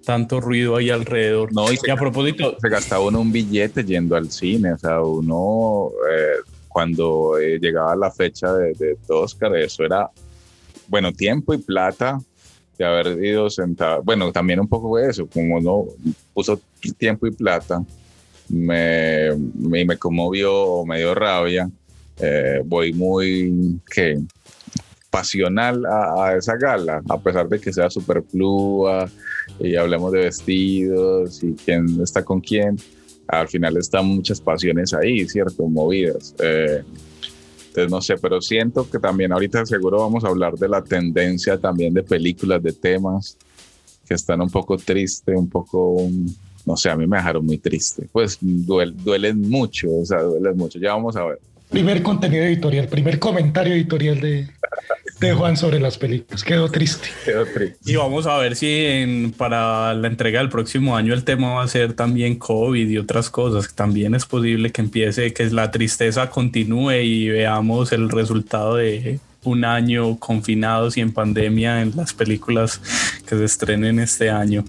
tanto 0.05 0.39
ruido 0.39 0.77
ahí 0.77 0.89
alrededor. 0.89 1.51
No, 1.51 1.65
y, 1.69 1.77
a 1.89 1.97
propósito, 1.97 2.55
se 2.61 2.69
gastaba 2.69 3.03
uno 3.03 3.19
un 3.19 3.33
billete 3.33 3.83
yendo 3.83 4.15
al 4.15 4.31
cine, 4.31 4.71
o 4.71 4.77
sea, 4.77 5.01
uno 5.01 5.89
eh, 6.09 6.49
cuando 6.69 7.37
eh, 7.37 7.59
llegaba 7.59 7.93
la 7.97 8.09
fecha 8.09 8.53
de, 8.53 8.73
de 8.75 8.97
Oscar, 9.09 9.53
eso 9.57 9.83
era, 9.83 10.09
bueno, 10.87 11.11
tiempo 11.11 11.53
y 11.53 11.57
plata 11.57 12.21
de 12.77 12.85
haber 12.85 13.21
ido 13.21 13.49
sentado, 13.49 14.01
bueno, 14.01 14.31
también 14.31 14.61
un 14.61 14.67
poco 14.69 14.97
eso, 14.97 15.27
como 15.27 15.57
uno 15.57 15.87
puso 16.33 16.61
tiempo 16.97 17.27
y 17.27 17.31
plata, 17.31 17.83
me, 18.49 19.35
me, 19.35 19.97
conmovió, 19.97 20.85
me 20.85 20.97
dio 20.97 21.15
rabia, 21.15 21.69
eh, 22.19 22.61
voy 22.65 22.93
muy, 22.93 23.79
que 23.89 24.19
pasional 25.09 25.85
a, 25.85 26.35
esa 26.37 26.55
gala, 26.55 27.01
a 27.09 27.19
pesar 27.19 27.47
de 27.49 27.59
que 27.59 27.73
sea 27.73 27.89
superflua 27.89 29.09
y 29.59 29.75
hablemos 29.75 30.11
de 30.11 30.19
vestidos 30.19 31.43
y 31.43 31.53
quién 31.53 32.01
está 32.01 32.23
con 32.23 32.41
quién, 32.41 32.77
al 33.27 33.47
final 33.47 33.77
están 33.77 34.05
muchas 34.05 34.39
pasiones 34.39 34.93
ahí, 34.93 35.27
¿cierto? 35.27 35.67
Movidas. 35.67 36.35
Eh, 36.39 36.83
entonces, 37.67 37.91
no 37.91 38.01
sé, 38.01 38.15
pero 38.17 38.41
siento 38.41 38.89
que 38.89 38.97
también 38.97 39.31
ahorita 39.31 39.65
seguro 39.65 39.99
vamos 39.99 40.23
a 40.23 40.29
hablar 40.29 40.55
de 40.55 40.67
la 40.67 40.83
tendencia 40.83 41.57
también 41.57 41.93
de 41.93 42.03
películas, 42.03 42.61
de 42.63 42.73
temas 42.73 43.37
que 44.07 44.15
están 44.15 44.41
un 44.41 44.49
poco 44.49 44.75
tristes, 44.77 45.35
un 45.37 45.47
poco, 45.47 46.09
no 46.69 46.77
sé, 46.77 46.91
a 46.91 46.95
mí 46.95 47.07
me 47.07 47.17
dejaron 47.17 47.43
muy 47.43 47.57
triste. 47.57 48.07
Pues 48.11 48.37
duelen 48.39 49.49
mucho, 49.49 49.87
o 49.91 50.05
sea, 50.05 50.21
duelen 50.21 50.55
mucho. 50.55 50.77
Ya 50.77 50.93
vamos 50.93 51.15
a 51.15 51.25
ver. 51.25 51.39
Primer 51.67 52.03
contenido 52.03 52.43
editorial, 52.43 52.87
primer 52.87 53.17
comentario 53.17 53.73
editorial 53.73 54.21
de, 54.21 54.47
de 55.19 55.33
Juan 55.33 55.57
sobre 55.57 55.79
las 55.79 55.97
películas. 55.97 56.43
Quedó 56.43 56.69
triste. 56.69 57.07
Quedó 57.25 57.45
triste. 57.45 57.91
Y 57.91 57.95
vamos 57.95 58.27
a 58.27 58.37
ver 58.37 58.55
si 58.55 59.33
para 59.35 59.95
la 59.95 60.07
entrega 60.07 60.41
del 60.41 60.49
próximo 60.49 60.95
año 60.95 61.15
el 61.15 61.23
tema 61.23 61.55
va 61.55 61.63
a 61.63 61.67
ser 61.67 61.93
también 61.93 62.35
COVID 62.35 62.87
y 62.87 62.97
otras 62.99 63.31
cosas. 63.31 63.73
También 63.73 64.13
es 64.13 64.27
posible 64.27 64.71
que 64.71 64.81
empiece, 64.81 65.33
que 65.33 65.49
la 65.49 65.71
tristeza 65.71 66.29
continúe 66.29 67.01
y 67.01 67.29
veamos 67.29 67.91
el 67.93 68.09
resultado 68.09 68.75
de 68.75 69.19
un 69.43 69.65
año 69.65 70.19
confinados 70.19 70.97
y 70.97 71.01
en 71.01 71.13
pandemia 71.13 71.81
en 71.81 71.95
las 71.95 72.13
películas 72.13 72.79
que 73.27 73.35
se 73.37 73.43
estrenen 73.43 73.99
este 73.99 74.29
año. 74.29 74.65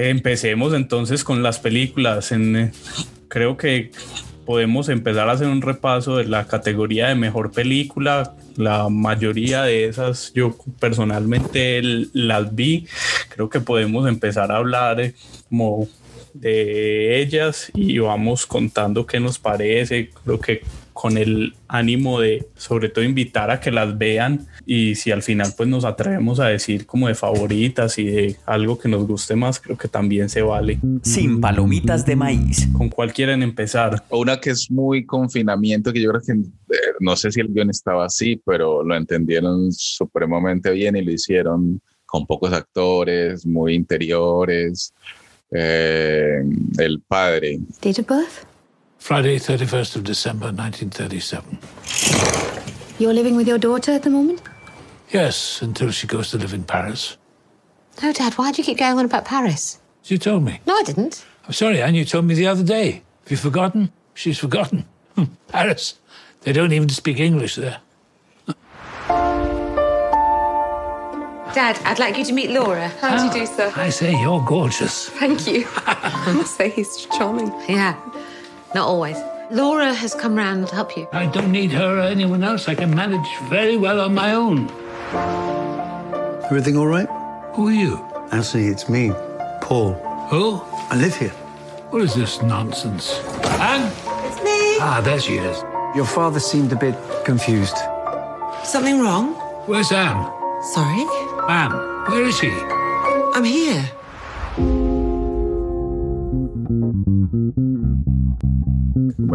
Empecemos 0.00 0.74
entonces 0.74 1.24
con 1.24 1.42
las 1.42 1.58
películas. 1.58 2.30
En, 2.30 2.70
creo 3.26 3.56
que 3.56 3.90
podemos 4.46 4.88
empezar 4.88 5.28
a 5.28 5.32
hacer 5.32 5.48
un 5.48 5.60
repaso 5.60 6.18
de 6.18 6.24
la 6.24 6.46
categoría 6.46 7.08
de 7.08 7.16
mejor 7.16 7.50
película. 7.50 8.36
La 8.56 8.88
mayoría 8.90 9.64
de 9.64 9.86
esas 9.86 10.32
yo 10.34 10.56
personalmente 10.78 11.82
las 12.12 12.54
vi. 12.54 12.86
creo 13.30 13.50
que 13.50 13.58
podemos 13.58 14.08
empezar 14.08 14.52
a 14.52 14.58
hablar 14.58 15.00
eh, 15.00 15.14
de 16.32 17.20
ellas 17.20 17.72
y 17.74 17.98
vamos 17.98 18.46
contando 18.46 19.04
qué 19.04 19.18
nos 19.18 19.40
parece. 19.40 20.10
Creo 20.24 20.38
que 20.38 20.62
con 20.98 21.16
el 21.16 21.54
ánimo 21.68 22.18
de 22.18 22.48
sobre 22.56 22.88
todo 22.88 23.04
invitar 23.04 23.52
a 23.52 23.60
que 23.60 23.70
las 23.70 23.96
vean 23.96 24.48
y 24.66 24.96
si 24.96 25.12
al 25.12 25.22
final 25.22 25.54
pues 25.56 25.68
nos 25.68 25.84
atrevemos 25.84 26.40
a 26.40 26.46
decir 26.46 26.86
como 26.86 27.06
de 27.06 27.14
favoritas 27.14 28.00
y 28.00 28.04
de 28.06 28.36
algo 28.46 28.80
que 28.80 28.88
nos 28.88 29.06
guste 29.06 29.36
más, 29.36 29.60
creo 29.60 29.78
que 29.78 29.86
también 29.86 30.28
se 30.28 30.42
vale. 30.42 30.80
Sin 31.02 31.40
palomitas 31.40 32.04
de 32.04 32.16
maíz. 32.16 32.66
¿Con 32.72 32.88
cuál 32.88 33.12
quieren 33.12 33.44
empezar? 33.44 34.02
Una 34.10 34.40
que 34.40 34.50
es 34.50 34.72
muy 34.72 35.06
confinamiento, 35.06 35.92
que 35.92 36.02
yo 36.02 36.10
creo 36.10 36.20
que 36.20 36.32
eh, 36.32 36.94
no 36.98 37.14
sé 37.14 37.30
si 37.30 37.38
el 37.42 37.54
guion 37.54 37.70
estaba 37.70 38.06
así, 38.06 38.42
pero 38.44 38.82
lo 38.82 38.96
entendieron 38.96 39.70
supremamente 39.70 40.72
bien 40.72 40.96
y 40.96 41.04
lo 41.04 41.12
hicieron 41.12 41.80
con 42.06 42.26
pocos 42.26 42.52
actores, 42.52 43.46
muy 43.46 43.74
interiores. 43.74 44.92
Eh, 45.52 46.42
el 46.78 47.00
padre. 47.02 47.60
Date 47.80 48.00
of 48.00 48.08
birth? 48.08 48.57
Friday, 48.98 49.38
31st 49.38 49.96
of 49.96 50.04
December, 50.04 50.46
1937. 50.46 51.58
You're 52.98 53.14
living 53.14 53.36
with 53.36 53.48
your 53.48 53.58
daughter 53.58 53.92
at 53.92 54.02
the 54.02 54.10
moment? 54.10 54.42
Yes, 55.10 55.62
until 55.62 55.90
she 55.90 56.06
goes 56.06 56.30
to 56.32 56.38
live 56.38 56.52
in 56.52 56.64
Paris. 56.64 57.16
No, 58.02 58.12
Dad, 58.12 58.34
why 58.34 58.52
do 58.52 58.60
you 58.60 58.64
keep 58.64 58.78
going 58.78 58.98
on 58.98 59.04
about 59.04 59.24
Paris? 59.24 59.78
You 60.04 60.18
told 60.18 60.42
me. 60.44 60.60
No, 60.66 60.74
I 60.74 60.82
didn't. 60.82 61.24
I'm 61.46 61.52
sorry, 61.52 61.80
Anne, 61.80 61.94
you 61.94 62.04
told 62.04 62.26
me 62.26 62.34
the 62.34 62.46
other 62.46 62.62
day. 62.62 63.02
Have 63.22 63.30
you 63.30 63.36
forgotten? 63.36 63.92
She's 64.14 64.38
forgotten. 64.38 64.84
Paris. 65.48 65.98
They 66.42 66.52
don't 66.52 66.72
even 66.72 66.88
speak 66.88 67.18
English 67.18 67.56
there. 67.56 67.80
Dad, 71.54 71.78
I'd 71.84 71.98
like 71.98 72.18
you 72.18 72.24
to 72.24 72.32
meet 72.32 72.50
Laura. 72.50 72.88
How 73.00 73.16
do 73.16 73.24
you 73.24 73.30
ah, 73.30 73.32
do, 73.32 73.46
sir? 73.46 73.72
I 73.74 73.88
say, 73.88 74.20
you're 74.20 74.44
gorgeous. 74.44 75.08
Thank 75.08 75.46
you. 75.46 75.66
I 75.86 76.32
must 76.36 76.56
say 76.56 76.68
he's 76.70 77.06
charming. 77.06 77.48
Yeah, 77.68 77.96
not 78.74 78.86
always. 78.86 79.16
Laura 79.50 79.94
has 79.94 80.14
come 80.14 80.36
round 80.36 80.66
to 80.68 80.74
help 80.74 80.96
you. 80.96 81.08
I 81.12 81.26
don't 81.26 81.50
need 81.50 81.72
her 81.72 81.98
or 81.98 82.02
anyone 82.02 82.44
else. 82.44 82.68
I 82.68 82.74
can 82.74 82.94
manage 82.94 83.26
very 83.48 83.76
well 83.76 84.00
on 84.00 84.14
my 84.14 84.34
own. 84.34 84.68
Everything 86.44 86.76
all 86.76 86.86
right? 86.86 87.08
Who 87.54 87.68
are 87.68 87.72
you? 87.72 87.96
Anthony, 88.30 88.66
it's 88.68 88.88
me, 88.88 89.10
Paul. 89.62 89.94
Who? 90.30 90.60
I 90.90 90.96
live 90.96 91.16
here. 91.16 91.32
What 91.90 92.02
is 92.02 92.14
this 92.14 92.42
nonsense? 92.42 93.18
Anne? 93.58 93.90
It's 94.26 94.36
me. 94.44 94.78
Ah, 94.80 95.00
there 95.02 95.18
she 95.18 95.38
is. 95.38 95.62
Your 95.96 96.04
father 96.04 96.40
seemed 96.40 96.70
a 96.72 96.76
bit 96.76 96.94
confused. 97.24 97.76
Something 98.64 99.00
wrong? 99.00 99.32
Where's 99.66 99.90
Anne? 99.92 100.30
Sorry? 100.74 101.06
Anne, 101.48 101.72
where 102.10 102.24
is 102.24 102.36
she? 102.38 102.50
I'm 103.34 103.44
here. 103.44 103.90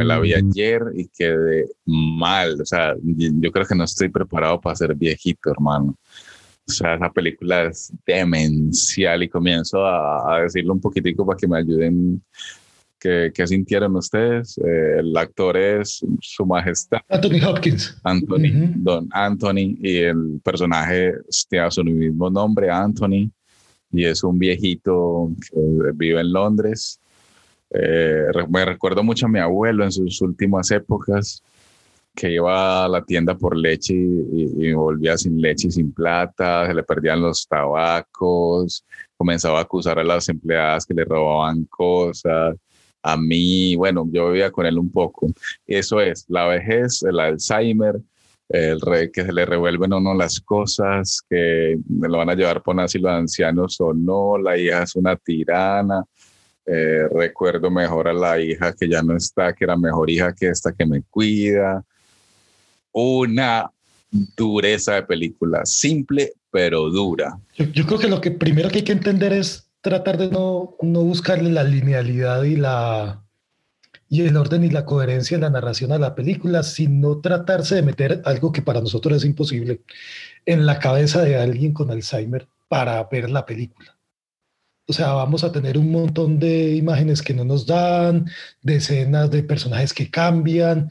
Me 0.04 0.08
la 0.08 0.20
vi 0.20 0.34
ayer 0.34 0.82
y 0.96 1.08
quedé 1.08 1.68
mal. 1.86 2.60
O 2.62 2.66
sea, 2.66 2.96
yo 3.02 3.52
creo 3.52 3.66
que 3.66 3.76
no 3.76 3.84
estoy 3.84 4.10
preparado 4.10 4.60
para 4.60 4.76
ser 4.76 4.94
viejito, 4.96 5.52
hermano. 5.52 5.96
O 6.68 6.72
sea, 6.72 6.96
esa 6.96 7.12
película 7.12 7.64
es 7.64 7.92
demencial 8.06 9.24
y 9.24 9.30
comienzo 9.30 9.86
a, 9.86 10.36
a 10.36 10.42
decirlo 10.42 10.74
un 10.74 10.82
poquitico 10.82 11.26
para 11.26 11.38
que 11.38 11.48
me 11.48 11.58
ayuden. 11.58 12.22
¿Qué, 13.00 13.32
qué 13.34 13.46
sintieron 13.46 13.94
ustedes? 13.98 14.58
Eh, 14.60 15.00
el 15.00 15.18
actor 15.18 15.58
es 15.58 16.06
Su 16.22 16.46
Majestad. 16.46 17.02
Anthony 17.10 17.46
Hopkins. 17.46 17.98
Anthony, 18.06 18.72
Don 18.78 19.10
Anthony, 19.12 19.76
y 19.82 19.98
el 19.98 20.40
personaje 20.42 21.12
tiene 21.50 21.70
su 21.70 21.84
mismo 21.84 22.30
nombre, 22.30 22.70
Anthony, 22.70 23.30
y 23.92 24.06
es 24.06 24.24
un 24.24 24.40
viejito 24.40 25.32
que 25.52 25.60
vive 25.96 26.22
en 26.22 26.32
Londres. 26.32 26.98
Eh, 27.74 28.28
me 28.50 28.66
recuerdo 28.66 29.04
mucho 29.04 29.26
a 29.26 29.30
mi 29.30 29.40
abuelo 29.40 29.84
en 29.84 29.92
sus 29.92 30.22
últimas 30.22 30.70
épocas, 30.72 31.42
que 32.16 32.32
iba 32.32 32.86
a 32.86 32.88
la 32.88 33.04
tienda 33.04 33.36
por 33.36 33.58
leche 33.58 33.94
y, 33.96 34.72
volvía 34.74 35.18
sin 35.18 35.42
leche 35.42 35.70
y 35.70 35.72
sin 35.72 35.92
plata, 35.92 36.68
se 36.68 36.74
le 36.74 36.84
perdían 36.84 37.22
los 37.22 37.48
tabacos, 37.48 38.86
comenzaba 39.18 39.60
a 39.60 39.64
acusar 39.64 39.98
a 40.00 40.04
las 40.04 40.30
empleadas 40.30 40.86
que 40.86 40.94
le 40.94 41.06
robaban 41.06 41.66
cosas. 41.66 42.56
A 43.02 43.18
mí, 43.18 43.76
bueno, 43.76 44.08
yo 44.12 44.28
vivía 44.30 44.52
con 44.52 44.66
él 44.66 44.78
un 44.78 44.92
poco. 44.92 45.28
Eso 45.66 46.00
es, 46.00 46.26
la 46.30 46.46
vejez, 46.46 47.04
el 47.04 47.20
Alzheimer, 47.20 48.00
el 48.50 48.80
re, 48.80 49.12
que 49.12 49.26
se 49.26 49.34
le 49.34 49.46
revuelven 49.46 49.94
a 49.94 49.98
uno 49.98 50.14
las 50.14 50.40
cosas, 50.40 51.22
que 51.28 51.78
lo 51.90 52.18
van 52.20 52.30
a 52.30 52.36
llevar 52.36 52.62
por 52.62 52.76
un 52.76 52.82
asilo 52.82 53.10
de 53.10 53.16
ancianos 53.16 53.82
o 53.82 53.94
no, 53.94 54.38
la 54.38 54.58
hija 54.58 54.84
es 54.84 54.96
una 54.96 55.16
tirana. 55.16 56.04
Eh, 56.66 57.08
recuerdo 57.14 57.70
mejor 57.70 58.08
a 58.08 58.14
la 58.14 58.40
hija 58.40 58.74
que 58.74 58.88
ya 58.88 59.02
no 59.02 59.18
está, 59.18 59.54
que 59.54 59.66
era 59.66 59.76
mejor 59.76 60.10
hija 60.10 60.34
que 60.34 60.48
esta 60.48 60.72
que 60.72 60.86
me 60.86 61.02
cuida. 61.10 61.84
Una 62.92 63.70
dureza 64.36 64.94
de 64.94 65.04
película, 65.04 65.66
simple 65.66 66.34
pero 66.52 66.90
dura. 66.92 67.40
Yo, 67.58 67.86
creo 67.88 67.98
que 67.98 68.08
lo 68.08 68.22
que 68.22 68.30
primero 68.30 68.70
que 68.70 68.78
hay 68.78 68.84
que 68.84 68.92
entender 68.92 69.34
es 69.34 69.68
tratar 69.82 70.20
de 70.20 70.30
no, 70.30 70.76
no 70.82 71.02
buscarle 71.02 71.52
la 71.52 71.64
linealidad 71.64 72.44
y 72.44 72.56
la 72.56 73.24
y 74.08 74.22
el 74.22 74.38
orden 74.38 74.64
y 74.64 74.70
la 74.70 74.86
coherencia 74.86 75.34
en 75.34 75.42
la 75.42 75.50
narración 75.50 75.92
a 75.92 75.98
la 75.98 76.14
película, 76.14 76.62
sino 76.62 77.18
tratarse 77.18 77.74
de 77.74 77.82
meter 77.82 78.22
algo 78.26 78.52
que 78.52 78.62
para 78.62 78.80
nosotros 78.80 79.18
es 79.18 79.26
imposible 79.26 79.82
en 80.46 80.68
la 80.68 80.78
cabeza 80.78 81.24
de 81.24 81.36
alguien 81.36 81.74
con 81.74 81.90
Alzheimer 81.90 82.48
para 82.68 83.04
ver 83.06 83.32
la 83.32 83.48
película. 83.48 83.93
O 84.88 84.94
sea, 84.94 85.14
vamos 85.14 85.44
a 85.44 85.52
tener 85.52 85.78
un 85.78 85.92
montón 85.92 86.40
de 86.40 86.76
imágenes 86.76 87.22
que 87.22 87.34
no 87.34 87.46
nos 87.46 87.66
dan, 87.66 88.30
de 88.62 88.76
escenas 88.76 89.32
de 89.32 89.44
personajes 89.44 89.94
que 89.94 90.10
cambian, 90.10 90.90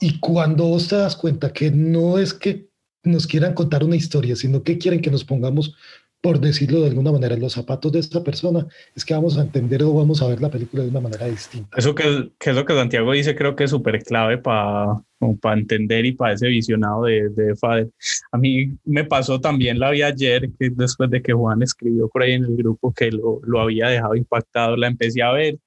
y 0.00 0.18
cuando 0.18 0.66
vos 0.66 0.88
te 0.88 0.96
das 0.96 1.14
cuenta 1.14 1.52
que 1.52 1.70
no 1.70 2.18
es 2.18 2.34
que 2.34 2.68
nos 3.04 3.26
quieran 3.26 3.54
contar 3.54 3.84
una 3.84 3.94
historia, 3.94 4.34
sino 4.34 4.62
que 4.64 4.76
quieren 4.76 5.00
que 5.00 5.12
nos 5.12 5.24
pongamos, 5.24 5.76
por 6.22 6.40
decirlo 6.40 6.80
de 6.80 6.88
alguna 6.88 7.12
manera, 7.12 7.36
los 7.36 7.52
zapatos 7.52 7.92
de 7.92 7.98
esta 7.98 8.22
persona, 8.22 8.66
es 8.94 9.04
que 9.04 9.12
vamos 9.12 9.36
a 9.36 9.42
entender 9.42 9.82
o 9.82 9.92
vamos 9.92 10.22
a 10.22 10.28
ver 10.28 10.40
la 10.40 10.50
película 10.50 10.84
de 10.84 10.88
una 10.88 11.00
manera 11.00 11.26
distinta. 11.26 11.76
Eso 11.76 11.94
que, 11.94 12.30
que 12.38 12.50
es 12.50 12.56
lo 12.56 12.64
que 12.64 12.74
Santiago 12.74 13.12
dice, 13.12 13.34
creo 13.34 13.56
que 13.56 13.64
es 13.64 13.70
súper 13.70 14.02
clave 14.02 14.38
para 14.38 15.02
para 15.40 15.58
entender 15.58 16.04
y 16.04 16.12
para 16.12 16.34
ese 16.34 16.48
visionado 16.48 17.04
de, 17.04 17.28
de 17.28 17.54
Fader. 17.56 17.90
A 18.32 18.38
mí 18.38 18.76
me 18.84 19.04
pasó 19.04 19.40
también, 19.40 19.78
la 19.78 19.90
vi 19.90 20.02
ayer, 20.02 20.50
que 20.58 20.70
después 20.70 21.10
de 21.10 21.22
que 21.22 21.32
Juan 21.32 21.62
escribió 21.62 22.08
por 22.08 22.22
ahí 22.22 22.32
en 22.32 22.44
el 22.44 22.56
grupo 22.56 22.92
que 22.92 23.10
lo, 23.10 23.40
lo 23.44 23.60
había 23.60 23.88
dejado 23.88 24.16
impactado, 24.16 24.76
la 24.76 24.88
empecé 24.88 25.22
a 25.22 25.32
ver 25.32 25.58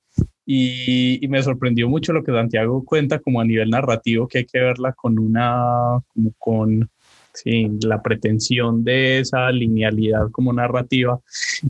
y, 0.45 1.23
y, 1.23 1.27
me 1.27 1.41
sorprendió 1.41 1.89
mucho 1.89 2.13
lo 2.13 2.23
que 2.23 2.31
Santiago 2.31 2.85
cuenta 2.85 3.19
como 3.19 3.41
a 3.41 3.45
nivel 3.45 3.71
narrativo, 3.71 4.27
que 4.27 4.39
hay 4.39 4.45
que 4.45 4.59
verla 4.59 4.93
con 4.93 5.17
una, 5.17 5.99
como 6.07 6.33
con 6.37 6.89
sí, 7.35 7.69
la 7.81 8.01
pretensión 8.01 8.83
de 8.83 9.19
esa 9.19 9.51
linealidad 9.51 10.31
como 10.31 10.51
narrativa. 10.53 11.19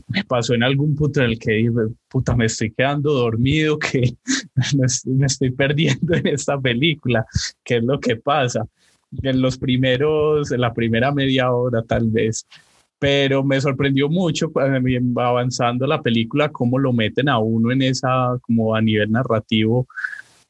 Me 0.08 0.24
pasó 0.24 0.54
en 0.54 0.62
algún 0.62 0.96
punto 0.96 1.20
en 1.20 1.30
el 1.30 1.38
que 1.38 1.52
dije, 1.52 1.70
puta, 2.08 2.34
me 2.34 2.46
estoy 2.46 2.72
quedando 2.72 3.12
dormido, 3.12 3.78
que 3.78 4.14
me 5.06 5.26
estoy 5.26 5.50
perdiendo 5.50 6.14
en 6.14 6.26
esta 6.28 6.58
película, 6.58 7.26
¿qué 7.64 7.78
es 7.78 7.84
lo 7.84 8.00
que 8.00 8.16
pasa? 8.16 8.66
En 9.22 9.40
los 9.40 9.58
primeros, 9.58 10.50
en 10.50 10.60
la 10.60 10.72
primera 10.72 11.12
media 11.12 11.52
hora 11.52 11.82
tal 11.82 12.10
vez, 12.10 12.46
pero 12.98 13.44
me 13.44 13.60
sorprendió 13.60 14.08
mucho 14.08 14.50
avanzando 15.16 15.86
la 15.86 16.02
película 16.02 16.48
cómo 16.50 16.78
lo 16.78 16.92
meten 16.92 17.28
a 17.28 17.38
uno 17.38 17.70
en 17.70 17.82
esa, 17.82 18.38
como 18.42 18.74
a 18.74 18.80
nivel 18.80 19.12
narrativo, 19.12 19.86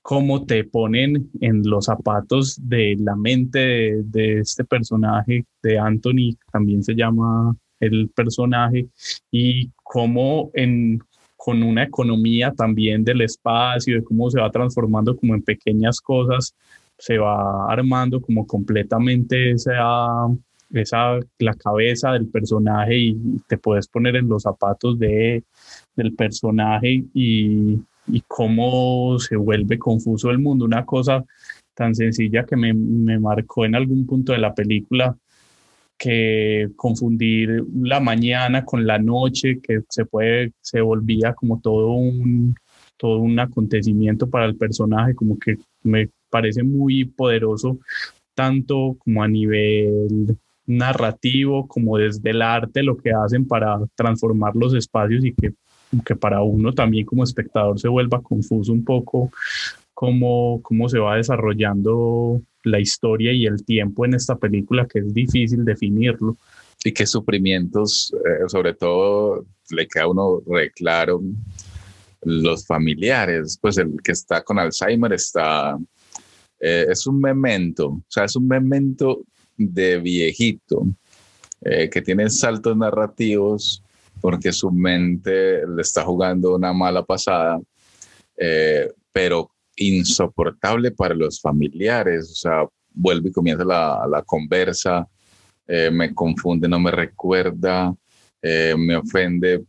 cómo 0.07 0.47
te 0.47 0.63
ponen 0.63 1.29
en 1.41 1.63
los 1.65 1.87
zapatos 1.87 2.57
de 2.63 2.95
la 2.97 3.17
mente 3.17 3.59
de, 3.59 4.03
de, 4.05 4.39
este 4.39 4.63
personaje, 4.65 5.45
de 5.65 5.81
Anthony, 5.81 6.37
también 6.53 6.85
se 6.85 6.95
llama 6.95 7.57
el 7.81 8.09
personaje, 8.15 8.87
y 9.33 9.69
cómo 9.83 10.53
en, 10.55 11.01
con 11.37 11.61
una 11.61 11.83
economía 11.83 12.53
también 12.53 13.03
del 13.03 13.23
espacio, 13.23 13.97
de 13.97 14.05
cómo 14.05 14.31
se 14.31 14.41
va 14.41 14.49
transformando 14.49 15.17
como 15.17 15.35
en 15.35 15.43
pequeñas 15.43 16.01
cosas, 16.01 16.55
se 16.97 17.19
va 17.19 17.67
armando 17.69 18.21
como 18.21 18.47
completamente 18.47 19.51
esa 19.51 20.29
esa 20.73 21.19
la 21.41 21.55
cabeza 21.55 22.13
del 22.13 22.29
personaje 22.29 22.97
y 22.97 23.41
te 23.49 23.59
puedes 23.59 23.89
poner 23.89 24.15
en 24.15 24.29
los 24.29 24.43
zapatos 24.43 25.01
de 25.01 25.43
del 25.97 26.15
personaje 26.15 27.05
y, 27.13 27.81
y 28.09 28.23
cómo 28.27 29.19
se 29.19 29.37
vuelve 29.37 29.79
confuso 29.79 30.31
el 30.31 30.39
mundo. 30.39 30.65
Una 30.65 30.85
cosa 30.85 31.25
tan 31.75 31.95
sencilla 31.95 32.45
que 32.45 32.57
me, 32.57 32.73
me, 32.73 33.19
marcó 33.19 33.65
en 33.65 33.75
algún 33.75 34.07
punto 34.07 34.33
de 34.33 34.39
la 34.39 34.55
película, 34.55 35.17
que 35.99 36.69
confundir 36.77 37.65
la 37.75 38.01
mañana 38.01 38.65
con 38.65 38.87
la 38.87 38.99
noche, 38.99 39.61
que 39.63 39.81
se 39.89 40.05
puede, 40.05 40.53
se 40.61 40.81
volvía 40.81 41.35
como 41.35 41.61
todo 41.61 41.93
un, 41.93 42.55
todo 42.97 43.19
un 43.19 43.39
acontecimiento 43.39 44.29
para 44.29 44.47
el 44.47 44.57
personaje, 44.57 45.15
como 45.15 45.39
que 45.39 45.59
me 45.83 46.09
parece 46.31 46.63
muy 46.63 47.05
poderoso, 47.05 47.79
tanto 48.35 48.97
como 48.99 49.23
a 49.23 49.29
nivel 49.29 50.37
narrativo 50.67 51.69
como 51.69 51.97
desde 51.97 52.31
el 52.31 52.43
arte 52.43 52.83
lo 52.83 52.97
que 52.97 53.13
hacen 53.13 53.47
para 53.47 53.79
transformar 53.95 54.57
los 54.57 54.75
espacios 54.75 55.25
y 55.25 55.33
que, 55.33 55.53
que 56.05 56.17
para 56.17 56.43
uno 56.43 56.73
también 56.73 57.07
como 57.07 57.25
espectador 57.25 57.79
se 57.79 57.89
vuelva 57.89 58.23
confuso 58.23 58.73
un 58.73 58.85
poco 58.85 59.31
cómo, 59.95 60.61
cómo 60.63 60.89
se 60.89 60.99
va 60.99 61.17
desarrollando 61.17 62.41
la 62.65 62.81
historia 62.81 63.33
y 63.33 63.47
el 63.47 63.65
tiempo 63.65 64.05
en 64.05 64.15
esta 64.15 64.37
película 64.37 64.87
que 64.87 64.99
es 64.99 65.15
difícil 65.15 65.65
definirlo. 65.65 66.37
Y 66.85 66.93
qué 66.93 67.07
sufrimientos, 67.07 68.15
eh, 68.15 68.49
sobre 68.49 68.75
todo, 68.75 69.45
le 69.71 69.89
queda 69.89 70.05
a 70.05 70.09
uno 70.09 70.43
reclaro 70.47 71.23
los 72.23 72.67
familiares, 72.67 73.59
pues 73.61 73.79
el 73.79 73.97
que 74.03 74.13
está 74.13 74.43
con 74.43 74.59
Alzheimer 74.59 75.13
está, 75.13 75.79
eh, 76.61 76.87
es 76.91 77.07
un 77.07 77.21
memento, 77.21 77.89
o 77.89 78.05
sea, 78.09 78.25
es 78.25 78.37
un 78.37 78.49
memento 78.49 79.23
de 79.57 79.99
viejito 79.99 80.87
eh, 81.63 81.89
que 81.89 82.03
tiene 82.03 82.29
saltos 82.29 82.77
narrativos 82.77 83.83
porque 84.27 84.53
su 84.53 84.73
mente 84.73 85.65
le 85.65 85.83
está 85.83 86.03
jugando 86.03 86.57
una 86.57 86.73
mala 86.73 87.05
pasada, 87.05 87.61
pero 89.13 89.53
insoportable 89.77 90.91
para 90.91 91.15
los 91.15 91.41
familiares, 91.41 92.33
o 92.33 92.35
sea, 92.35 92.67
vuelve 92.93 93.29
y 93.29 93.33
comienza 93.33 93.65
la, 93.65 94.05
la 94.11 94.23
conversa, 94.23 95.07
eh, 95.69 95.91
me 95.93 96.13
confunde, 96.13 96.69
no 96.69 96.81
me 96.81 96.91
recuerda, 96.91 97.95
eh, 98.43 98.75
me 98.77 98.97
ofende, 98.97 99.65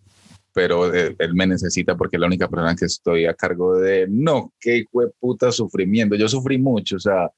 pero 0.54 0.92
él, 0.92 1.16
me 1.34 1.46
necesita 1.46 1.96
porque 1.96 2.16
es 2.16 2.22
la 2.22 2.28
única 2.28 2.48
persona 2.48 2.76
que 2.76 2.86
estoy 2.86 3.26
a 3.26 3.34
cargo 3.34 3.78
de, 3.78 4.08
no, 4.10 4.54
qué 4.60 4.86
puta 5.20 5.52
sufrimiento, 5.52 6.16
yo 6.16 6.28
sufrí 6.28 6.58
mucho, 6.58 6.96
o 6.96 7.00
sea, 7.00 7.30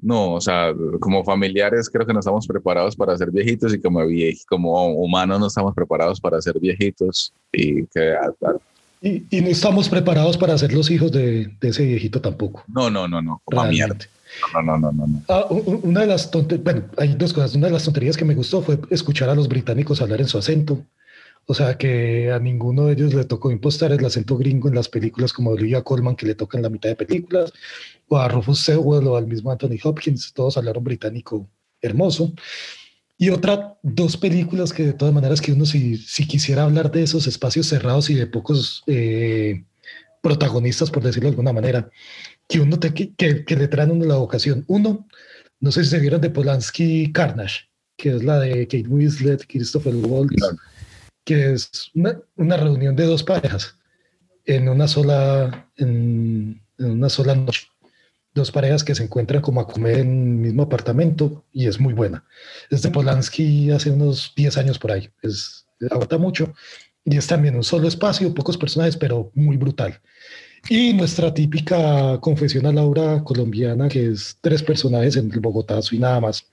no, 0.00 0.34
o 0.34 0.40
sea, 0.40 0.74
como 1.00 1.24
familiares 1.24 1.88
creo 1.88 2.06
que 2.06 2.12
no 2.12 2.20
estamos 2.20 2.46
preparados 2.46 2.94
para 2.94 3.16
ser 3.16 3.30
viejitos 3.30 3.74
y 3.74 3.80
como, 3.80 4.00
como 4.46 4.92
humanos 4.92 5.40
no 5.40 5.46
estamos 5.46 5.74
preparados 5.74 6.20
para 6.20 6.40
ser 6.40 6.58
viejitos 6.60 7.32
y 7.52 7.86
que 7.86 8.14
y, 9.02 9.40
no 9.40 9.48
estamos 9.48 9.88
preparados 9.88 10.36
para 10.36 10.56
ser 10.58 10.72
los 10.72 10.90
hijos 10.90 11.12
de, 11.12 11.54
ese 11.60 11.84
viejito 11.84 12.20
tampoco. 12.20 12.64
No, 12.66 12.90
no, 12.90 13.06
no, 13.06 13.22
no. 13.22 13.40
Como 13.44 13.64
mierda. 13.64 13.96
No, 14.52 14.62
no, 14.62 14.78
no, 14.78 14.92
no. 14.92 15.06
no. 15.06 15.22
Ah, 15.28 15.46
una 15.50 16.00
de 16.00 16.06
las 16.06 16.30
tonterías, 16.30 16.64
bueno, 16.64 16.84
hay 16.96 17.14
dos 17.14 17.32
cosas. 17.32 17.54
Una 17.54 17.66
de 17.66 17.72
las 17.74 17.84
tonterías 17.84 18.16
que 18.16 18.24
me 18.24 18.34
gustó 18.34 18.62
fue 18.62 18.78
escuchar 18.90 19.28
a 19.28 19.34
los 19.34 19.48
británicos 19.48 20.00
hablar 20.00 20.20
en 20.20 20.28
su 20.28 20.38
acento. 20.38 20.82
O 21.46 21.54
sea, 21.54 21.78
que 21.78 22.32
a 22.32 22.40
ninguno 22.40 22.86
de 22.86 22.94
ellos 22.94 23.14
le 23.14 23.24
tocó 23.24 23.52
impostar 23.52 23.92
el 23.92 24.04
acento 24.04 24.36
gringo 24.36 24.68
en 24.68 24.74
las 24.74 24.88
películas 24.88 25.32
como 25.32 25.50
Olivia 25.50 25.82
Colman, 25.82 26.16
que 26.16 26.26
le 26.26 26.34
toca 26.34 26.58
en 26.58 26.62
la 26.62 26.70
mitad 26.70 26.88
de 26.88 26.96
películas, 26.96 27.52
o 28.08 28.18
a 28.18 28.28
Rufus 28.28 28.60
Sewell 28.60 29.06
o 29.06 29.16
al 29.16 29.28
mismo 29.28 29.52
Anthony 29.52 29.78
Hopkins. 29.82 30.32
Todos 30.32 30.56
hablaron 30.56 30.82
británico 30.82 31.48
hermoso. 31.80 32.34
Y 33.18 33.30
otra, 33.30 33.78
dos 33.82 34.16
películas 34.16 34.72
que 34.72 34.84
de 34.84 34.92
todas 34.92 35.14
maneras 35.14 35.40
que 35.40 35.52
uno 35.52 35.64
si, 35.64 35.96
si 35.96 36.26
quisiera 36.26 36.64
hablar 36.64 36.90
de 36.90 37.02
esos 37.04 37.26
espacios 37.26 37.66
cerrados 37.66 38.10
y 38.10 38.14
de 38.14 38.26
pocos 38.26 38.82
eh, 38.86 39.64
protagonistas, 40.22 40.90
por 40.90 41.02
decirlo 41.02 41.28
de 41.28 41.32
alguna 41.32 41.52
manera, 41.52 41.90
que 42.48 42.60
uno 42.60 42.78
te, 42.78 42.92
que, 42.92 43.14
que, 43.14 43.56
le 43.56 43.68
traen 43.68 43.92
una 43.92 44.04
la 44.04 44.16
vocación. 44.16 44.64
Uno, 44.66 45.06
no 45.60 45.72
sé 45.72 45.84
si 45.84 45.90
se 45.90 46.00
vieron 46.00 46.20
de 46.20 46.30
Polanski 46.30 47.12
Carnage, 47.12 47.68
que 47.96 48.16
es 48.16 48.22
la 48.22 48.40
de 48.40 48.66
Kate 48.66 48.88
Winslet, 48.88 49.46
Christopher 49.46 49.94
Waltz, 49.94 50.34
que 51.26 51.52
es 51.52 51.90
una, 51.94 52.18
una, 52.36 52.56
reunión 52.56 52.96
de 52.96 53.04
dos 53.04 53.22
parejas 53.22 53.76
en 54.46 54.70
una 54.70 54.88
sola, 54.88 55.68
en, 55.76 56.62
en 56.78 56.90
una 56.92 57.10
sola 57.10 57.34
noche 57.34 57.66
dos 58.36 58.52
parejas 58.52 58.84
que 58.84 58.94
se 58.94 59.02
encuentran 59.02 59.42
como 59.42 59.60
a 59.60 59.66
comer 59.66 59.98
en 59.98 60.10
el 60.10 60.36
mismo 60.36 60.62
apartamento 60.62 61.44
y 61.52 61.66
es 61.66 61.80
muy 61.80 61.94
buena. 61.94 62.24
Es 62.70 62.82
de 62.82 62.90
Polanski 62.90 63.70
hace 63.72 63.90
unos 63.90 64.32
10 64.36 64.58
años 64.58 64.78
por 64.78 64.92
ahí, 64.92 65.08
es, 65.22 65.66
aguanta 65.90 66.18
mucho 66.18 66.54
y 67.04 67.16
es 67.16 67.26
también 67.26 67.56
un 67.56 67.64
solo 67.64 67.88
espacio, 67.88 68.34
pocos 68.34 68.58
personajes, 68.58 68.96
pero 68.96 69.32
muy 69.34 69.56
brutal. 69.56 69.98
Y 70.68 70.92
nuestra 70.92 71.32
típica 71.32 72.18
confesión 72.20 72.66
a 72.66 72.72
Laura 72.72 73.22
colombiana, 73.24 73.88
que 73.88 74.10
es 74.10 74.36
tres 74.40 74.62
personajes 74.62 75.16
en 75.16 75.32
el 75.32 75.40
Bogotazo 75.40 75.94
y 75.94 75.98
nada 75.98 76.20
más, 76.20 76.46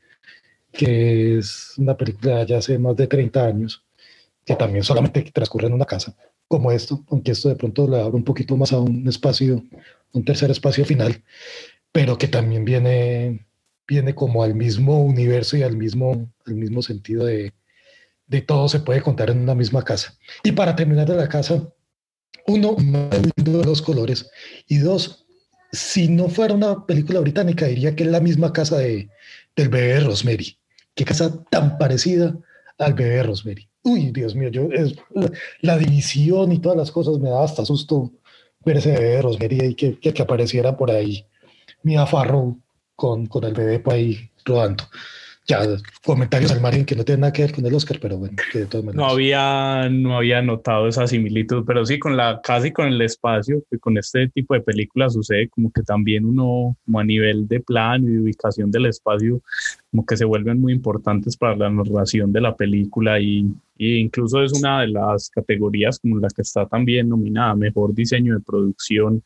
que 0.72 1.40
es 1.40 1.74
una 1.78 1.98
película 1.98 2.44
ya 2.46 2.60
hace 2.60 2.78
más 2.78 2.96
de 2.96 3.08
30 3.08 3.46
años, 3.46 3.83
que 4.46 4.56
también 4.56 4.84
solamente 4.84 5.22
transcurre 5.34 5.68
en 5.68 5.74
una 5.74 5.86
casa, 5.86 6.16
como 6.48 6.72
esto, 6.72 7.04
aunque 7.10 7.32
esto 7.32 7.50
de 7.50 7.56
pronto 7.56 7.88
le 7.88 8.00
abre 8.00 8.16
un 8.16 8.24
poquito 8.24 8.56
más 8.58 8.74
a 8.74 8.80
un 8.80 9.08
espacio, 9.08 9.64
un 10.12 10.26
tercer 10.26 10.52
espacio 10.52 10.86
final 10.86 11.24
pero 11.94 12.18
que 12.18 12.28
también 12.28 12.66
viene, 12.66 13.46
viene 13.88 14.14
como 14.14 14.44
al 14.44 14.56
mismo 14.56 15.02
universo 15.02 15.56
y 15.56 15.64
al 15.64 15.78
mismo, 15.78 16.30
al 16.46 16.56
mismo 16.56 16.82
sentido 16.82 17.24
de, 17.24 17.54
de 18.26 18.42
todo 18.42 18.68
se 18.68 18.82
puede 18.82 19.02
contar 19.02 19.30
en 19.30 19.40
una 19.40 19.56
misma 19.56 19.84
casa. 19.84 20.18
Y 20.44 20.52
para 20.52 20.76
terminar 20.76 21.08
de 21.08 21.16
la 21.16 21.30
casa, 21.30 21.72
uno, 22.48 22.76
los 23.46 23.82
colores, 23.82 24.30
y 24.68 24.80
dos, 24.80 25.26
si 25.72 26.08
no 26.10 26.28
fuera 26.30 26.56
una 26.56 26.86
película 26.86 27.20
británica, 27.20 27.68
diría 27.68 27.96
que 27.96 28.04
es 28.04 28.10
la 28.10 28.20
misma 28.20 28.52
casa 28.52 28.80
de, 28.80 29.08
del 29.56 29.70
bebé 29.70 30.00
Rosemary. 30.00 30.58
Qué 30.96 31.06
casa 31.06 31.44
tan 31.52 31.78
parecida 31.78 32.36
al 32.80 32.96
bebé 32.96 33.22
Rosemary. 33.22 33.70
Uy, 33.84 34.12
Dios 34.12 34.34
mío, 34.34 34.50
yo, 34.50 34.70
la, 35.62 35.78
división 35.78 36.52
y 36.52 36.60
todas 36.60 36.78
las 36.78 36.92
cosas 36.92 37.20
me 37.20 37.30
da 37.30 37.44
hasta 37.44 37.66
susto 37.66 38.12
ver 38.66 38.78
ese 38.78 38.94
bebé 38.94 39.10
de 39.16 39.22
Rosemary 39.22 39.66
y 39.66 39.76
que, 39.76 40.00
que, 40.00 40.22
apareciera 40.22 40.78
por 40.78 40.90
ahí 40.90 41.26
Mia 41.84 42.06
Farrow 42.06 42.58
con, 42.96 43.26
con 43.26 43.44
el 43.44 43.54
bebé 43.54 43.80
por 43.80 43.94
ahí 43.94 44.30
rodando. 44.46 44.86
Ya, 45.46 45.60
comentarios 46.06 46.54
al 46.54 46.62
margen 46.62 46.86
que 46.86 46.96
no 46.96 47.04
tienen 47.04 47.22
nada 47.22 47.34
que 47.34 47.42
ver 47.42 47.54
con 47.54 47.66
el 47.66 47.74
Oscar, 47.74 48.00
pero 48.02 48.18
bueno, 48.18 48.36
que 48.50 48.60
de 48.60 48.66
todas 48.66 48.86
maneras. 48.86 49.06
No 49.06 49.12
había, 49.12 49.90
no 49.90 50.16
había 50.16 50.42
notado 50.42 50.88
esa 50.88 51.06
similitud, 51.06 51.66
pero 51.68 51.86
sí 51.86 52.00
con 52.00 52.16
la, 52.16 52.40
casi 52.42 52.72
con 52.72 52.88
el 52.88 53.02
espacio, 53.02 53.62
que 53.70 53.78
con 53.78 53.98
este 53.98 54.30
tipo 54.30 54.54
de 54.54 54.62
películas 54.62 55.14
sucede 55.14 55.50
como 55.50 55.70
que 55.70 55.84
también 55.84 56.26
uno, 56.26 56.78
como 56.86 57.00
a 57.00 57.04
nivel 57.04 57.46
de 57.50 57.60
plan 57.60 58.06
y 58.06 58.20
ubicación 58.20 58.72
del 58.72 58.86
espacio, 58.86 59.42
como 59.92 60.06
que 60.06 60.16
se 60.16 60.24
vuelven 60.24 60.62
muy 60.62 60.72
importantes 60.72 61.36
para 61.36 61.58
la 61.58 61.70
narración 61.70 62.32
de 62.32 62.40
la 62.40 62.56
película 62.56 63.20
y, 63.20 63.46
y 63.78 63.98
incluso 63.98 64.42
es 64.42 64.54
una 64.54 64.82
de 64.82 64.88
las 64.88 65.30
categorías 65.30 66.00
como 66.00 66.20
la 66.20 66.30
que 66.30 66.44
está 66.44 66.66
también 66.68 67.10
nominada, 67.10 67.54
mejor 67.54 67.94
diseño 67.94 68.36
de 68.36 68.40
producción, 68.40 69.22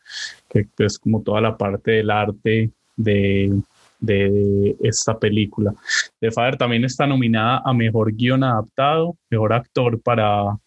que 0.49 0.67
es 0.79 0.97
como 0.97 1.21
toda 1.21 1.41
la 1.41 1.55
parte 1.55 1.91
del 1.91 2.09
arte 2.09 2.71
de 2.95 3.61
de 3.99 4.75
esta 4.81 5.17
película. 5.17 5.73
The 6.19 6.31
Father 6.31 6.57
también 6.57 6.83
está 6.85 7.07
nominada 7.07 7.61
a 7.65 7.73
Mejor 7.73 8.13
Guión 8.13 8.43
Adaptado, 8.43 9.17
Mejor 9.29 9.53
Actor 9.53 10.01
para 10.01 10.57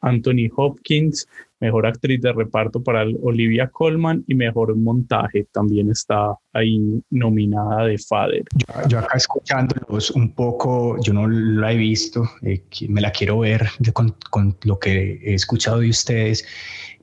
Anthony 0.00 0.50
Hopkins, 0.54 1.26
Mejor 1.60 1.86
Actriz 1.86 2.20
de 2.20 2.32
Reparto 2.32 2.82
para 2.82 3.06
Olivia 3.22 3.68
Colman 3.68 4.22
y 4.26 4.34
Mejor 4.34 4.76
Montaje 4.76 5.46
también 5.50 5.90
está 5.90 6.34
ahí 6.52 7.02
nominada 7.08 7.86
de 7.86 7.96
Father. 7.96 8.44
Yo, 8.86 8.98
acá 8.98 9.16
escuchándolos 9.16 10.10
un 10.10 10.34
poco, 10.34 10.98
yo 11.02 11.14
no 11.14 11.26
la 11.26 11.72
he 11.72 11.76
visto, 11.76 12.28
eh, 12.42 12.64
me 12.88 13.00
la 13.00 13.10
quiero 13.12 13.38
ver 13.38 13.66
con, 13.94 14.14
con 14.30 14.56
lo 14.64 14.78
que 14.78 15.20
he 15.24 15.34
escuchado 15.34 15.78
de 15.78 15.88
ustedes 15.88 16.44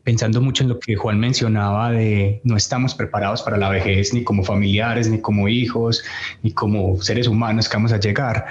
pensando 0.04 0.42
mucho 0.42 0.64
en 0.64 0.70
lo 0.70 0.80
que 0.80 0.96
Juan 0.96 1.20
mencionaba 1.20 1.92
de 1.92 2.42
no 2.44 2.58
estamos 2.58 2.96
preparados 2.96 3.42
para 3.42 3.58
la 3.58 3.70
vejez 3.70 4.14
ni 4.14 4.24
como 4.24 4.44
familiares, 4.44 5.10
ni 5.10 5.20
como 5.20 5.48
hijos, 5.48 6.04
ni 6.42 6.52
como 6.52 7.02
seres 7.02 7.28
humanos 7.28 7.70
que 7.70 7.78
vamos 7.78 7.92
a 7.92 8.00
llegar. 8.00 8.46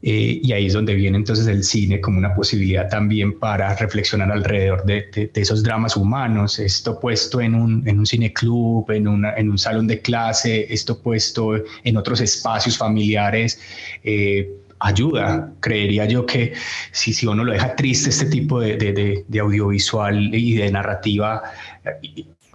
Eh, 0.00 0.40
y 0.44 0.52
ahí 0.52 0.66
es 0.66 0.74
donde 0.74 0.94
viene 0.94 1.16
entonces 1.16 1.48
el 1.48 1.64
cine 1.64 2.00
como 2.00 2.18
una 2.18 2.32
posibilidad 2.32 2.88
también 2.88 3.36
para 3.36 3.74
reflexionar 3.74 4.30
alrededor 4.30 4.84
de, 4.84 5.30
esos 5.34 5.64
dramas 5.64 5.96
humanos, 5.96 6.60
esto 6.60 7.00
puesto 7.00 7.40
en 7.40 7.56
un, 7.56 7.88
en 7.88 7.98
un 7.98 8.06
cineclub, 8.06 8.88
en, 8.92 9.24
en 9.24 9.50
un 9.50 9.58
salón 9.58 9.88
de 9.88 10.00
clase, 10.00 10.72
esto 10.72 11.02
puesto 11.02 11.56
en 11.82 11.96
otros 11.96 12.20
espacios 12.20 12.78
familiares. 12.78 13.60
Eh, 14.04 14.48
ayuda. 14.80 15.52
Creería 15.60 16.04
yo 16.06 16.26
que 16.26 16.54
si, 16.92 17.12
si 17.12 17.26
uno 17.26 17.44
lo 17.44 17.52
deja 17.52 17.74
triste 17.76 18.10
este 18.10 18.26
tipo 18.26 18.60
de, 18.60 18.76
de, 18.76 19.24
de, 19.26 19.40
audiovisual 19.40 20.34
y 20.34 20.54
de 20.54 20.70
narrativa, 20.70 21.42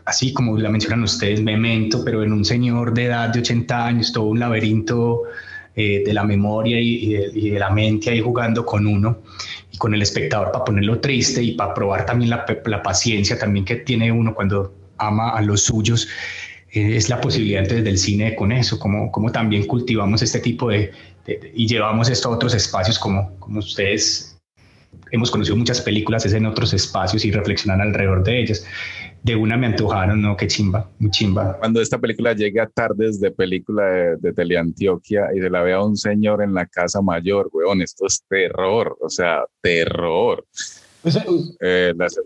así 0.06 0.34
como 0.34 0.58
la 0.58 0.70
mencionan 0.70 1.04
ustedes, 1.04 1.42
Memento, 1.42 2.04
pero 2.04 2.24
en 2.24 2.34
un 2.34 2.46
señor 2.46 2.94
de 2.94 3.06
edad 3.06 3.30
de 3.30 3.40
80 3.40 3.86
años, 3.86 4.12
todo 4.12 4.26
un 4.26 4.40
laberinto 4.40 5.24
eh, 5.76 6.04
de 6.06 6.14
la 6.14 6.24
memoria 6.24 6.80
y, 6.80 7.14
de, 7.14 7.60
la 7.60 7.70
mente 7.70 8.12
ahí 8.12 8.22
jugando 8.22 8.66
con 8.66 8.86
uno 8.86 9.18
y 9.72 9.78
con 9.78 9.94
el 9.94 10.02
espectador 10.02 10.52
para 10.52 10.66
ponerlo 10.66 11.00
triste 11.00 11.42
y 11.42 11.54
para 11.54 11.74
probar 11.74 12.06
también 12.06 12.30
la, 12.30 12.46
la 12.66 12.84
paciencia 12.84 13.40
también 13.40 13.66
que 13.66 13.78
tiene 13.78 14.12
uno 14.12 14.36
cuando 14.36 14.72
ama 14.98 15.32
a 15.32 15.42
los 15.42 15.64
suyos 15.64 16.08
eh, 16.72 16.96
es 16.96 17.10
la 17.10 17.20
posibilidad 17.20 17.62
entonces 17.62 17.84
del 17.84 17.98
cine 17.98 18.36
con 18.36 18.52
eso, 18.52 18.78
como, 18.78 19.12
como 19.12 19.32
también 19.32 19.66
cultivamos 19.66 20.22
este 20.22 20.40
tipo 20.40 20.70
de, 20.70 20.92
y 21.26 21.68
llevamos 21.68 22.10
esto 22.10 22.30
a 22.30 22.36
otros 22.36 22.54
espacios 22.54 23.00
como, 23.00 23.38
como 23.40 23.60
ustedes 23.60 24.34
hemos 25.12 25.30
conocido 25.32 25.56
muchas 25.56 25.80
películas 25.82 26.26
es 26.26 26.34
en 26.34 26.46
otros 26.46 26.74
espacios 26.74 27.24
y 27.24 27.32
reflexionan 27.32 27.82
alrededor 27.82 28.24
de 28.24 28.42
ellas. 28.42 28.66
de 29.22 29.36
una 29.36 29.56
me 29.56 29.68
antojaron, 29.68 30.22
no, 30.22 30.36
qué 30.36 30.48
chimba, 30.48 30.90
muy 31.00 31.10
chimba. 31.12 31.58
Cuando 31.58 31.80
esta 31.80 31.98
película 31.98 32.34
llegue 32.34 32.60
a 32.60 32.68
tardes 32.68 33.22
de 33.22 33.32
película 33.32 33.86
de, 33.86 34.18
de 34.18 34.34
Teleantioquia 34.34 35.30
y 35.34 35.40
se 35.40 35.50
la 35.50 35.62
vea 35.62 35.82
un 35.82 35.96
señor 35.96 36.44
en 36.44 36.54
la 36.54 36.66
casa 36.66 37.02
mayor, 37.02 37.50
weón, 37.54 37.82
esto 37.82 38.06
es 38.06 38.22
terror, 38.28 38.98
o 39.00 39.10
sea, 39.10 39.46
terror. 39.62 40.46
eh, 41.62 41.94
las, 41.96 42.20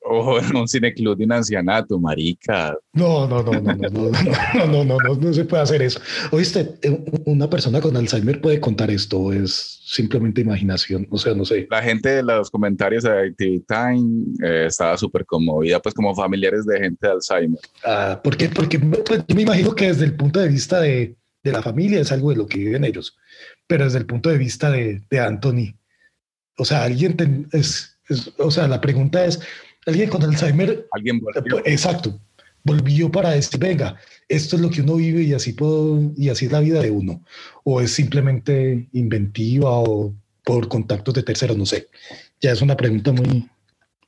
o 0.00 0.38
en 0.38 0.56
un 0.56 0.68
cineclub 0.68 1.16
de 1.16 1.24
un 1.24 1.32
ancianato, 1.32 1.98
marica. 1.98 2.76
No, 2.92 3.28
no, 3.28 3.42
no, 3.42 3.52
no, 3.52 3.60
no, 3.60 3.74
no, 3.74 4.10
no, 4.10 4.66
no, 4.66 4.84
no, 4.84 4.98
no, 4.98 5.14
no 5.14 5.32
se 5.32 5.44
puede 5.44 5.62
hacer 5.62 5.82
eso. 5.82 6.00
Oíste, 6.30 6.78
una 7.26 7.48
persona 7.50 7.80
con 7.80 7.96
Alzheimer 7.96 8.40
puede 8.40 8.60
contar 8.60 8.90
esto, 8.90 9.32
es 9.32 9.78
simplemente 9.84 10.40
imaginación, 10.40 11.06
o 11.10 11.18
sea, 11.18 11.34
no 11.34 11.44
sé. 11.44 11.66
La 11.70 11.82
gente 11.82 12.08
de 12.10 12.22
los 12.22 12.50
comentarios 12.50 13.04
de 13.04 13.10
Activity 13.10 13.64
Time 13.66 14.24
eh, 14.42 14.66
estaba 14.66 14.96
súper 14.96 15.24
conmovida, 15.24 15.80
pues 15.80 15.94
como 15.94 16.14
familiares 16.14 16.66
de 16.66 16.78
gente 16.78 17.06
de 17.06 17.12
Alzheimer. 17.12 17.60
Ah, 17.84 18.20
¿por 18.22 18.36
qué? 18.36 18.48
Porque 18.48 18.78
pues, 18.78 19.24
yo 19.26 19.34
me 19.34 19.42
imagino 19.42 19.74
que 19.74 19.88
desde 19.88 20.04
el 20.04 20.14
punto 20.14 20.40
de 20.40 20.48
vista 20.48 20.80
de, 20.80 21.16
de, 21.42 21.52
la 21.52 21.62
familia 21.62 22.00
es 22.00 22.12
algo 22.12 22.30
de 22.30 22.36
lo 22.36 22.46
que 22.46 22.58
viven 22.58 22.84
ellos, 22.84 23.16
pero 23.66 23.84
desde 23.84 23.98
el 23.98 24.06
punto 24.06 24.30
de 24.30 24.38
vista 24.38 24.70
de, 24.70 25.02
de 25.08 25.20
Anthony, 25.20 25.74
o 26.58 26.64
sea, 26.64 26.84
alguien 26.84 27.16
ten, 27.16 27.48
es, 27.52 27.98
es, 28.08 28.32
o 28.38 28.50
sea, 28.50 28.68
la 28.68 28.80
pregunta 28.80 29.24
es, 29.24 29.40
alguien 29.88 30.08
con 30.08 30.22
Alzheimer. 30.22 30.86
Alguien 30.92 31.20
volvió. 31.20 31.58
Exacto. 31.64 32.18
Volvió 32.64 33.10
para 33.10 33.30
decir, 33.30 33.58
venga, 33.58 33.96
esto 34.28 34.56
es 34.56 34.62
lo 34.62 34.70
que 34.70 34.82
uno 34.82 34.96
vive 34.96 35.22
y 35.22 35.32
así 35.32 35.52
puedo, 35.52 36.12
y 36.16 36.28
así 36.28 36.46
es 36.46 36.52
la 36.52 36.60
vida 36.60 36.80
de 36.82 36.90
uno. 36.90 37.22
O 37.64 37.80
es 37.80 37.92
simplemente 37.92 38.88
inventiva 38.92 39.70
o 39.70 40.14
por 40.44 40.68
contactos 40.68 41.14
de 41.14 41.22
terceros, 41.22 41.56
no 41.56 41.66
sé. 41.66 41.88
Ya 42.40 42.52
es 42.52 42.62
una 42.62 42.76
pregunta 42.76 43.12
muy, 43.12 43.48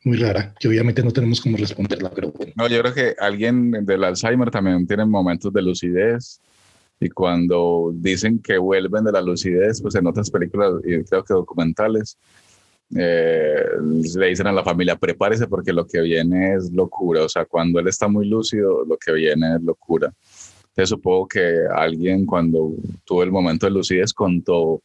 muy 0.04 0.16
rara, 0.16 0.54
que 0.58 0.68
obviamente 0.68 1.02
no 1.02 1.10
tenemos 1.10 1.40
cómo 1.40 1.56
responderla, 1.56 2.10
pero 2.10 2.32
bueno. 2.32 2.52
No, 2.56 2.68
yo 2.68 2.80
creo 2.80 2.94
que 2.94 3.14
alguien 3.18 3.70
del 3.84 4.04
Alzheimer 4.04 4.50
también 4.50 4.86
tiene 4.86 5.04
momentos 5.04 5.52
de 5.52 5.62
lucidez 5.62 6.40
y 6.98 7.08
cuando 7.08 7.92
dicen 7.94 8.38
que 8.40 8.58
vuelven 8.58 9.04
de 9.04 9.12
la 9.12 9.22
lucidez, 9.22 9.80
pues 9.80 9.94
en 9.94 10.06
otras 10.06 10.30
películas 10.30 10.74
y 10.84 11.02
creo 11.04 11.24
que 11.24 11.34
documentales, 11.34 12.18
eh, 12.96 13.64
le 14.16 14.26
dicen 14.26 14.46
a 14.46 14.52
la 14.52 14.64
familia, 14.64 14.96
prepárese 14.96 15.46
porque 15.46 15.72
lo 15.72 15.86
que 15.86 16.00
viene 16.00 16.54
es 16.54 16.70
locura. 16.72 17.24
O 17.24 17.28
sea, 17.28 17.44
cuando 17.44 17.78
él 17.78 17.88
está 17.88 18.08
muy 18.08 18.26
lúcido, 18.28 18.84
lo 18.84 18.96
que 18.96 19.12
viene 19.12 19.56
es 19.56 19.62
locura. 19.62 20.12
Te 20.74 20.86
supongo 20.86 21.28
que 21.28 21.64
alguien 21.72 22.26
cuando 22.26 22.72
tuvo 23.04 23.22
el 23.22 23.30
momento 23.30 23.66
de 23.66 23.72
lucidez 23.72 24.12
contó, 24.12 24.82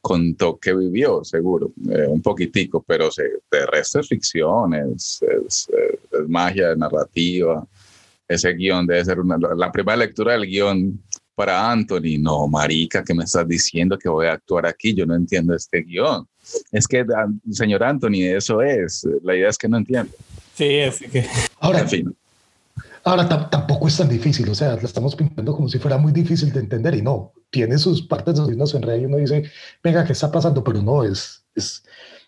contó 0.00 0.58
que 0.58 0.74
vivió, 0.74 1.22
seguro, 1.24 1.72
eh, 1.90 2.06
un 2.08 2.22
poquitico, 2.22 2.82
pero 2.86 3.10
se, 3.10 3.22
de 3.50 3.66
resto 3.66 4.00
es 4.00 4.08
ficción, 4.08 4.74
es, 4.74 5.22
es, 5.22 5.68
es 6.12 6.28
magia 6.28 6.74
narrativa. 6.74 7.66
Ese 8.26 8.52
guion 8.54 8.86
debe 8.86 9.04
ser 9.04 9.20
una, 9.20 9.36
la 9.56 9.72
primera 9.72 9.96
lectura 9.96 10.32
del 10.32 10.46
guion 10.46 11.02
para 11.34 11.70
Anthony. 11.70 12.18
No, 12.18 12.46
marica, 12.48 13.02
¿qué 13.02 13.14
me 13.14 13.24
estás 13.24 13.46
diciendo 13.46 13.98
que 13.98 14.08
voy 14.08 14.26
a 14.26 14.34
actuar 14.34 14.66
aquí? 14.66 14.94
Yo 14.94 15.06
no 15.06 15.14
entiendo 15.14 15.54
este 15.54 15.82
guion. 15.82 16.26
Es 16.72 16.86
que, 16.86 17.04
señor 17.50 17.82
Anthony, 17.82 18.22
eso 18.22 18.62
es. 18.62 19.06
La 19.22 19.34
idea 19.34 19.48
es 19.48 19.58
que 19.58 19.68
no 19.68 19.76
entiende. 19.76 20.12
Sí, 20.54 20.80
así 20.80 21.06
que. 21.08 21.26
Ahora, 21.58 21.80
en 21.80 21.88
fin. 21.88 22.16
Ahora 23.02 23.26
tampoco 23.48 23.88
es 23.88 23.96
tan 23.96 24.10
difícil, 24.10 24.48
o 24.50 24.54
sea, 24.54 24.76
lo 24.76 24.82
estamos 24.82 25.16
pintando 25.16 25.54
como 25.56 25.70
si 25.70 25.78
fuera 25.78 25.96
muy 25.96 26.12
difícil 26.12 26.52
de 26.52 26.60
entender 26.60 26.94
y 26.94 27.00
no, 27.00 27.32
tiene 27.48 27.78
sus 27.78 28.02
partes 28.02 28.34
donde 28.34 28.54
uno 28.54 28.66
se 28.66 28.76
enreda 28.76 28.98
y 28.98 29.06
uno 29.06 29.16
dice, 29.16 29.44
venga, 29.82 30.04
¿qué 30.04 30.12
está 30.12 30.30
pasando? 30.30 30.62
Pero 30.62 30.82
no, 30.82 31.02
es, 31.02 31.42
es 31.54 31.82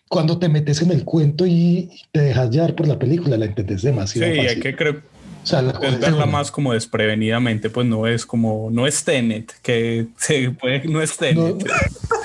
cuando 0.09 0.39
te 0.39 0.49
metes 0.49 0.81
en 0.81 0.91
el 0.91 1.05
cuento 1.05 1.45
y 1.45 1.91
te 2.11 2.21
dejas 2.21 2.49
llevar 2.49 2.73
por 2.75 2.87
la 2.87 2.97
película, 2.97 3.37
la 3.37 3.45
entendés 3.45 3.83
demasiado. 3.83 4.31
Sí, 4.31 4.37
fácil. 4.37 4.49
hay 4.49 4.59
que 4.61 4.75
creer. 4.75 5.03
O 5.43 5.45
sea, 5.45 5.61
la 5.61 5.71
es 5.73 5.99
verla 5.99 6.25
más 6.25 6.49
como 6.49 6.73
desprevenidamente, 6.73 7.69
pues 7.69 7.85
no 7.85 8.07
es 8.07 8.25
como, 8.25 8.69
no 8.71 8.87
es 8.87 9.03
Tenet, 9.03 9.53
que 9.61 10.07
se 10.17 10.51
puede, 10.51 10.87
no 10.87 11.01
es 11.01 11.17
Tenet. 11.17 11.37
No. 11.37 11.57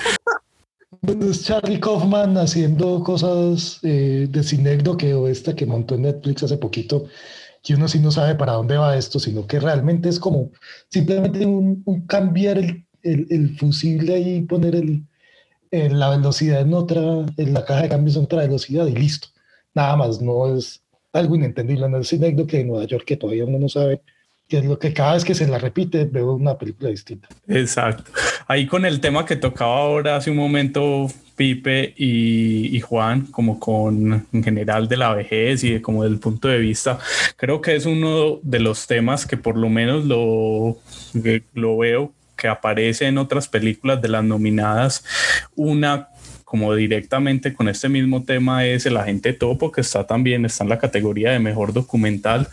es 1.01 1.43
Charlie 1.43 1.79
Kaufman 1.79 2.37
haciendo 2.37 3.03
cosas 3.03 3.79
eh, 3.83 4.27
de 4.29 4.43
Cinecdoque 4.43 5.13
o 5.13 5.27
esta 5.27 5.55
que 5.55 5.65
montó 5.65 5.95
en 5.95 6.03
Netflix 6.03 6.43
hace 6.43 6.57
poquito, 6.57 7.05
que 7.63 7.75
uno 7.75 7.87
sí 7.87 7.99
no 7.99 8.11
sabe 8.11 8.35
para 8.35 8.53
dónde 8.53 8.77
va 8.77 8.97
esto, 8.97 9.19
sino 9.19 9.47
que 9.47 9.59
realmente 9.59 10.09
es 10.09 10.19
como 10.19 10.51
simplemente 10.89 11.45
un, 11.45 11.81
un 11.85 12.05
cambiar 12.05 12.57
el, 12.57 12.85
el, 13.03 13.27
el, 13.29 13.57
fusible 13.57 14.19
y 14.19 14.41
poner 14.41 14.75
el, 14.75 15.05
el, 15.71 15.99
la 15.99 16.09
velocidad 16.09 16.61
en 16.61 16.73
otra, 16.73 17.01
en 17.37 17.53
la 17.53 17.65
caja 17.65 17.83
de 17.83 17.89
cambios 17.89 18.15
en 18.17 18.23
otra 18.23 18.41
velocidad 18.41 18.85
y 18.87 18.95
listo. 18.95 19.29
Nada 19.73 19.95
más, 19.95 20.21
no 20.21 20.55
es 20.55 20.83
algo 21.13 21.35
inentendible 21.35 21.85
en 21.85 21.95
el 21.95 22.05
Cinecdoque 22.05 22.57
de 22.57 22.65
Nueva 22.65 22.85
York 22.85 23.05
que 23.05 23.17
todavía 23.17 23.45
uno 23.45 23.59
no 23.59 23.69
sabe 23.69 24.01
que 24.49 24.57
es 24.57 24.65
lo 24.65 24.79
que 24.79 24.93
cada 24.93 25.13
vez 25.13 25.23
que 25.23 25.35
se 25.35 25.47
la 25.47 25.59
repite 25.59 26.05
veo 26.05 26.33
una 26.33 26.57
película 26.57 26.89
distinta. 26.89 27.29
Exacto. 27.47 28.11
Ahí 28.47 28.65
con 28.65 28.83
el 28.83 28.99
tema 28.99 29.23
que 29.23 29.35
tocaba 29.35 29.77
ahora 29.77 30.15
hace 30.15 30.31
un 30.31 30.37
momento 30.37 31.07
Pipe 31.35 31.93
y, 31.95 32.79
Juan, 32.81 33.27
como 33.27 33.59
con 33.59 34.27
en 34.33 34.43
general 34.43 34.89
de 34.89 34.97
la 34.97 35.13
vejez 35.13 35.63
y 35.63 35.73
de, 35.73 35.81
como 35.81 36.03
del 36.03 36.17
punto 36.17 36.47
de 36.47 36.57
vista, 36.57 36.97
creo 37.37 37.61
que 37.61 37.75
es 37.75 37.85
uno 37.85 38.39
de 38.41 38.59
los 38.59 38.87
temas 38.87 39.27
que 39.27 39.37
por 39.37 39.55
lo 39.55 39.69
menos 39.69 40.03
lo, 40.05 40.77
lo 41.53 41.77
veo 41.77 42.11
que 42.35 42.47
aparece 42.47 43.05
en 43.05 43.19
otras 43.19 43.47
películas 43.47 44.01
de 44.01 44.07
las 44.07 44.23
nominadas, 44.23 45.05
una 45.55 46.09
como 46.49 46.73
directamente 46.73 47.53
con 47.53 47.69
este 47.69 47.89
mismo 47.89 48.23
tema 48.23 48.65
es 48.65 48.87
El 48.87 48.97
Agente 48.97 49.33
Topo, 49.33 49.71
que 49.71 49.81
está 49.81 50.07
también, 50.07 50.45
está 50.45 50.63
en 50.63 50.71
la 50.71 50.79
categoría 50.79 51.31
de 51.31 51.37
mejor 51.37 51.73
documental, 51.73 52.47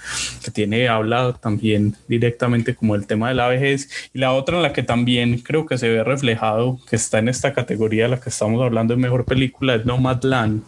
que 0.44 0.50
tiene, 0.50 0.86
habla 0.86 1.32
también 1.40 1.96
directamente 2.06 2.74
como 2.74 2.94
el 2.94 3.06
tema 3.06 3.30
de 3.30 3.36
la 3.36 3.48
vejez, 3.48 3.88
y 4.12 4.18
la 4.18 4.34
otra 4.34 4.58
en 4.58 4.64
la 4.64 4.74
que 4.74 4.82
también 4.82 5.38
creo 5.38 5.64
que 5.64 5.78
se 5.78 5.88
ve 5.88 6.04
reflejado, 6.04 6.78
que 6.90 6.96
está 6.96 7.20
en 7.20 7.28
esta 7.28 7.54
categoría 7.54 8.02
de 8.02 8.10
la 8.10 8.20
que 8.20 8.28
estamos 8.28 8.62
hablando 8.62 8.94
de 8.94 9.00
mejor 9.00 9.24
película, 9.24 9.76
es 9.76 9.86
Nomadland. 9.86 10.62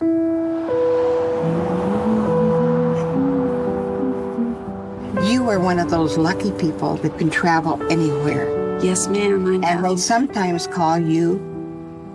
You 5.30 5.46
are 5.50 5.58
one 5.58 5.78
of 5.78 5.90
those 5.90 6.16
lucky 6.16 6.50
people 6.52 6.96
that 7.02 7.18
can 7.18 7.28
travel 7.28 7.78
anywhere. 7.90 8.48
Yes, 8.82 9.06
ma'am, 9.06 9.44
I 9.46 9.56
know. 9.58 9.68
And 9.68 9.84
they 9.84 9.96
sometimes 9.96 10.66
call 10.66 10.98
you 10.98 11.57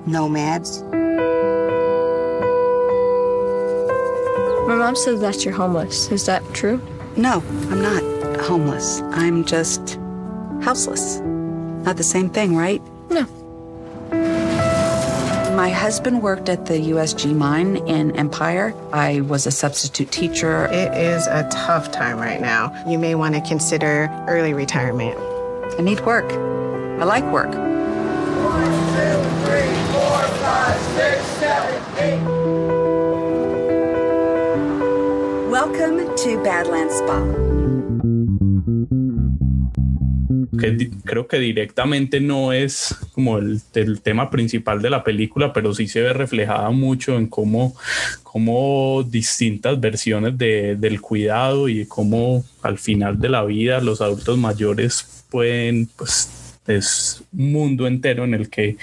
nomads. 0.06 0.84
My 4.68 4.76
mom 4.76 4.96
says 4.96 5.20
that 5.22 5.44
you're 5.44 5.54
homeless. 5.54 6.12
Is 6.12 6.26
that 6.26 6.42
true? 6.54 6.82
No, 7.18 7.44
I'm 7.70 7.82
not 7.82 8.02
homeless. 8.42 9.02
I'm 9.12 9.46
just 9.46 10.00
houseless. 10.62 11.20
Not 11.20 11.98
the 11.98 12.04
same 12.04 12.30
thing, 12.30 12.56
right? 12.56 12.82
No. 13.10 13.26
My 15.56 15.70
husband 15.70 16.24
worked 16.24 16.50
at 16.50 16.66
the 16.66 16.74
USG 16.74 17.36
mine 17.36 17.78
in 17.88 18.16
Empire. 18.16 18.74
I 18.92 19.22
was 19.22 19.46
a 19.46 19.52
substitute 19.52 20.12
teacher. 20.12 20.66
It 20.68 20.94
is 20.98 21.28
a 21.28 21.48
tough 21.52 21.92
time 21.92 22.18
right 22.18 22.42
now. 22.42 22.74
You 22.88 22.98
may 22.98 23.16
want 23.16 23.36
to 23.36 23.42
consider 23.42 24.10
early 24.28 24.54
retirement. 24.54 25.18
I 25.78 25.82
need 25.82 26.00
work. 26.02 26.32
I 27.00 27.04
like 27.04 27.24
work. 27.26 27.73
Welcome 35.50 36.06
to 36.16 36.44
Badlands 36.44 36.96
Spa. 36.96 37.20
Creo 41.06 41.28
que 41.28 41.40
directamente 41.40 42.20
no 42.20 42.54
es 42.54 42.96
como 43.14 43.40
el, 43.40 43.60
el, 43.74 44.02
tema 44.02 44.30
principal 44.30 44.82
de 44.82 44.90
la 44.92 45.04
película, 45.04 45.52
pero 45.52 45.74
sí 45.74 45.88
se 45.88 46.02
ve 46.02 46.14
reflejada 46.14 46.70
mucho 46.70 47.18
en 47.18 47.28
cómo, 47.28 47.76
cómo 48.22 49.04
distintas 49.04 49.80
versiones 49.80 50.38
de, 50.38 50.76
del 50.76 51.02
cuidado 51.02 51.70
y 51.70 51.86
cómo 51.88 52.46
al 52.62 52.78
final 52.78 53.20
de 53.20 53.30
la 53.30 53.44
vida 53.44 53.82
los 53.82 54.02
adultos 54.02 54.38
mayores 54.38 55.26
pueden, 55.30 55.88
pues 55.96 56.30
es 56.68 57.24
un 57.34 57.52
mundo 57.52 57.88
entero 57.88 58.24
en 58.24 58.34
el 58.34 58.50
que 58.50 58.78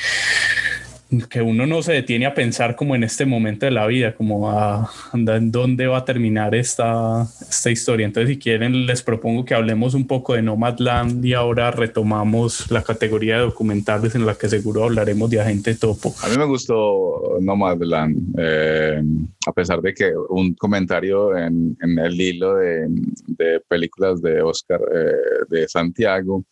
que 1.29 1.42
uno 1.42 1.66
no 1.66 1.83
se 1.83 1.92
detiene 1.92 2.27
a 2.27 2.35
pensar 2.35 2.77
como 2.77 2.94
en 2.94 3.03
este 3.03 3.27
momento 3.27 3.66
de 3.66 3.73
la 3.73 3.87
vida, 3.87 4.14
como 4.14 4.51
a, 4.51 4.90
en 5.12 5.51
dónde 5.51 5.87
va 5.87 5.99
a 5.99 6.05
terminar 6.05 6.55
esta, 6.55 7.27
esta 7.40 7.70
historia. 7.70 8.07
Entonces, 8.07 8.35
si 8.35 8.38
quieren, 8.38 8.87
les 8.87 9.03
propongo 9.03 9.44
que 9.44 9.55
hablemos 9.55 9.94
un 9.94 10.07
poco 10.07 10.35
de 10.35 10.42
Nomadland 10.42 11.25
y 11.25 11.35
ahora 11.35 11.70
retomamos 11.70 12.70
la 12.70 12.83
categoría 12.83 13.37
de 13.37 13.42
documentales 13.42 14.14
en 14.14 14.25
la 14.25 14.35
que 14.35 14.49
seguro 14.49 14.85
hablaremos 14.85 15.29
de 15.31 15.40
Agente 15.40 15.75
Topo. 15.75 16.14
A 16.23 16.29
mí 16.29 16.38
me 16.38 16.44
gustó 16.44 17.38
Nomadland, 17.40 18.35
eh, 18.38 19.03
a 19.46 19.53
pesar 19.53 19.81
de 19.81 19.92
que 19.92 20.12
un 20.29 20.55
comentario 20.55 21.37
en, 21.37 21.77
el 21.81 22.20
hilo 22.20 22.55
de, 22.55 22.87
de, 23.27 23.61
películas 23.68 24.23
de 24.23 24.42
Oscar 24.42 24.81
eh, 24.94 25.44
de 25.49 25.68
Santiago 25.68 26.44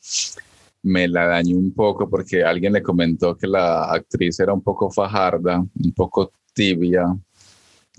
me 0.88 1.06
la 1.06 1.26
dañó 1.26 1.56
un 1.56 1.72
poco 1.72 2.08
porque 2.08 2.42
alguien 2.42 2.72
le 2.72 2.82
comentó 2.82 3.36
que 3.36 3.46
la 3.46 3.84
actriz 3.84 4.40
era 4.40 4.52
un 4.52 4.62
poco 4.62 4.90
fajarda, 4.90 5.58
un 5.58 5.92
poco 5.92 6.32
tibia, 6.52 7.06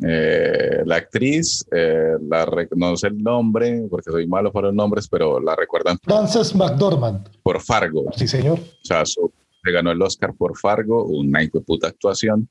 Eh, 0.02 0.82
la 0.86 0.96
actriz, 0.96 1.66
eh, 1.74 2.14
la 2.30 2.48
no 2.78 2.96
sé 2.96 3.08
el 3.08 3.18
nombre 3.22 3.86
porque 3.90 4.10
soy 4.10 4.28
malo 4.28 4.50
para 4.50 4.68
los 4.68 4.76
nombres, 4.76 5.10
pero 5.10 5.42
la 5.42 5.58
recuerdan. 5.58 5.98
Frances 6.02 6.56
McDormand. 6.56 7.28
Por 7.44 7.60
Fargo. 7.60 8.06
Sí, 8.16 8.26
señor. 8.26 8.60
O 8.60 8.86
sea, 8.86 9.06
se 9.06 9.72
ganó 9.74 9.92
el 9.92 10.02
Oscar 10.02 10.34
por 10.34 10.58
Fargo, 10.58 11.04
una 11.04 11.42
puta 11.66 11.88
actuación. 11.90 12.48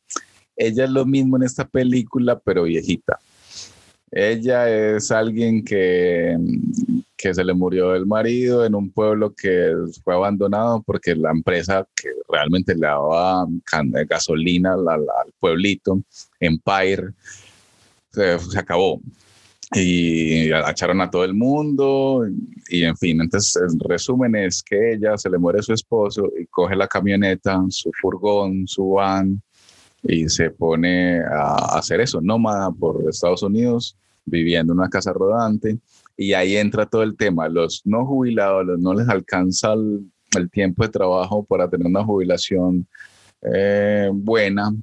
Ella 0.57 0.85
es 0.85 0.90
lo 0.90 1.07
mismo 1.07 1.37
en 1.38 1.44
esta 1.44 1.66
película, 1.66 2.38
pero 2.38 2.64
viejita. 2.64 3.18
Ella 4.11 4.68
es 4.68 5.11
alguien 5.11 5.64
que, 5.64 6.37
que 7.18 7.35
se 7.35 7.42
le 7.42 7.52
murió 7.52 7.96
el 7.96 8.07
marido 8.07 8.64
en 8.64 8.76
un 8.76 8.90
pueblo 8.90 9.35
que 9.35 9.74
fue 10.04 10.14
abandonado 10.14 10.83
porque 10.87 11.16
la 11.16 11.33
empresa 11.33 11.85
que 11.94 12.11
realmente 12.28 12.76
le 12.76 12.87
daba 12.87 13.44
gasolina 14.09 14.74
al, 14.74 15.33
pueblito, 15.40 16.00
Empire, 16.38 17.09
se, 18.12 18.38
acabó. 18.57 19.00
Y 19.74 20.50
echaron 20.50 21.00
a 21.00 21.11
todo 21.11 21.24
el 21.24 21.35
mundo 21.35 22.24
y 22.70 22.85
en 22.85 22.96
fin, 22.96 23.20
entonces 23.20 23.57
el 23.57 23.78
resumen 23.81 24.35
es 24.37 24.62
que 24.62 24.94
ella 24.94 25.18
se 25.18 25.28
le 25.28 25.38
muere 25.38 25.61
su 25.61 25.74
esposo 25.74 26.31
y 26.40 26.46
coge 26.46 26.74
la 26.76 26.87
camioneta, 26.87 27.61
su 27.68 27.90
furgón, 28.00 28.66
su 28.66 28.90
van 28.90 29.42
y 30.04 30.28
se 30.28 30.50
pone 30.50 31.20
a 31.20 31.76
hacer 31.76 32.00
eso, 32.00 32.20
nómada 32.22 32.70
por 32.70 33.04
Estados 33.11 33.42
Unidos, 33.42 33.96
viviendo 34.24 34.72
en 34.72 34.78
una 34.78 34.88
casa 34.88 35.12
rodante 35.12 35.78
y 36.20 36.33
ahí 36.33 36.57
entra 36.57 36.85
todo 36.85 37.04
el 37.04 37.16
tema, 37.16 37.48
los 37.48 37.81
no 37.85 38.04
jubilados, 38.04 38.66
no 38.81 38.92
les 38.92 39.09
alcanza 39.09 39.72
el, 39.74 40.50
tiempo 40.50 40.83
de 40.83 40.90
trabajo 40.90 41.44
para 41.44 41.70
tener 41.70 41.87
una 41.87 42.04
jubilación 42.04 42.87
eh, 43.40 44.11
buena, 44.12 44.74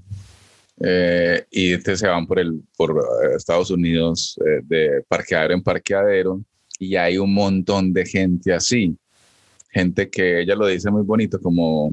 eh, 0.79 1.45
y 1.51 1.73
este 1.73 1.97
se 1.97 2.07
van 2.07 2.25
por, 2.25 2.39
el, 2.39 2.61
por 2.77 2.91
eh, 2.91 3.35
Estados 3.35 3.69
Unidos 3.69 4.39
de 4.63 5.03
parqueadero 5.07 5.53
en 5.53 5.61
parqueadero 5.61 6.41
y 6.79 6.95
hay 6.95 7.17
un 7.17 7.33
montón 7.33 7.91
de 7.91 8.05
gente 8.05 8.53
así, 8.53 8.97
gente 9.69 10.09
que 10.09 10.41
ella 10.41 10.55
lo 10.55 10.67
dice 10.67 10.89
muy 10.89 11.03
bonito, 11.03 11.39
como 11.41 11.91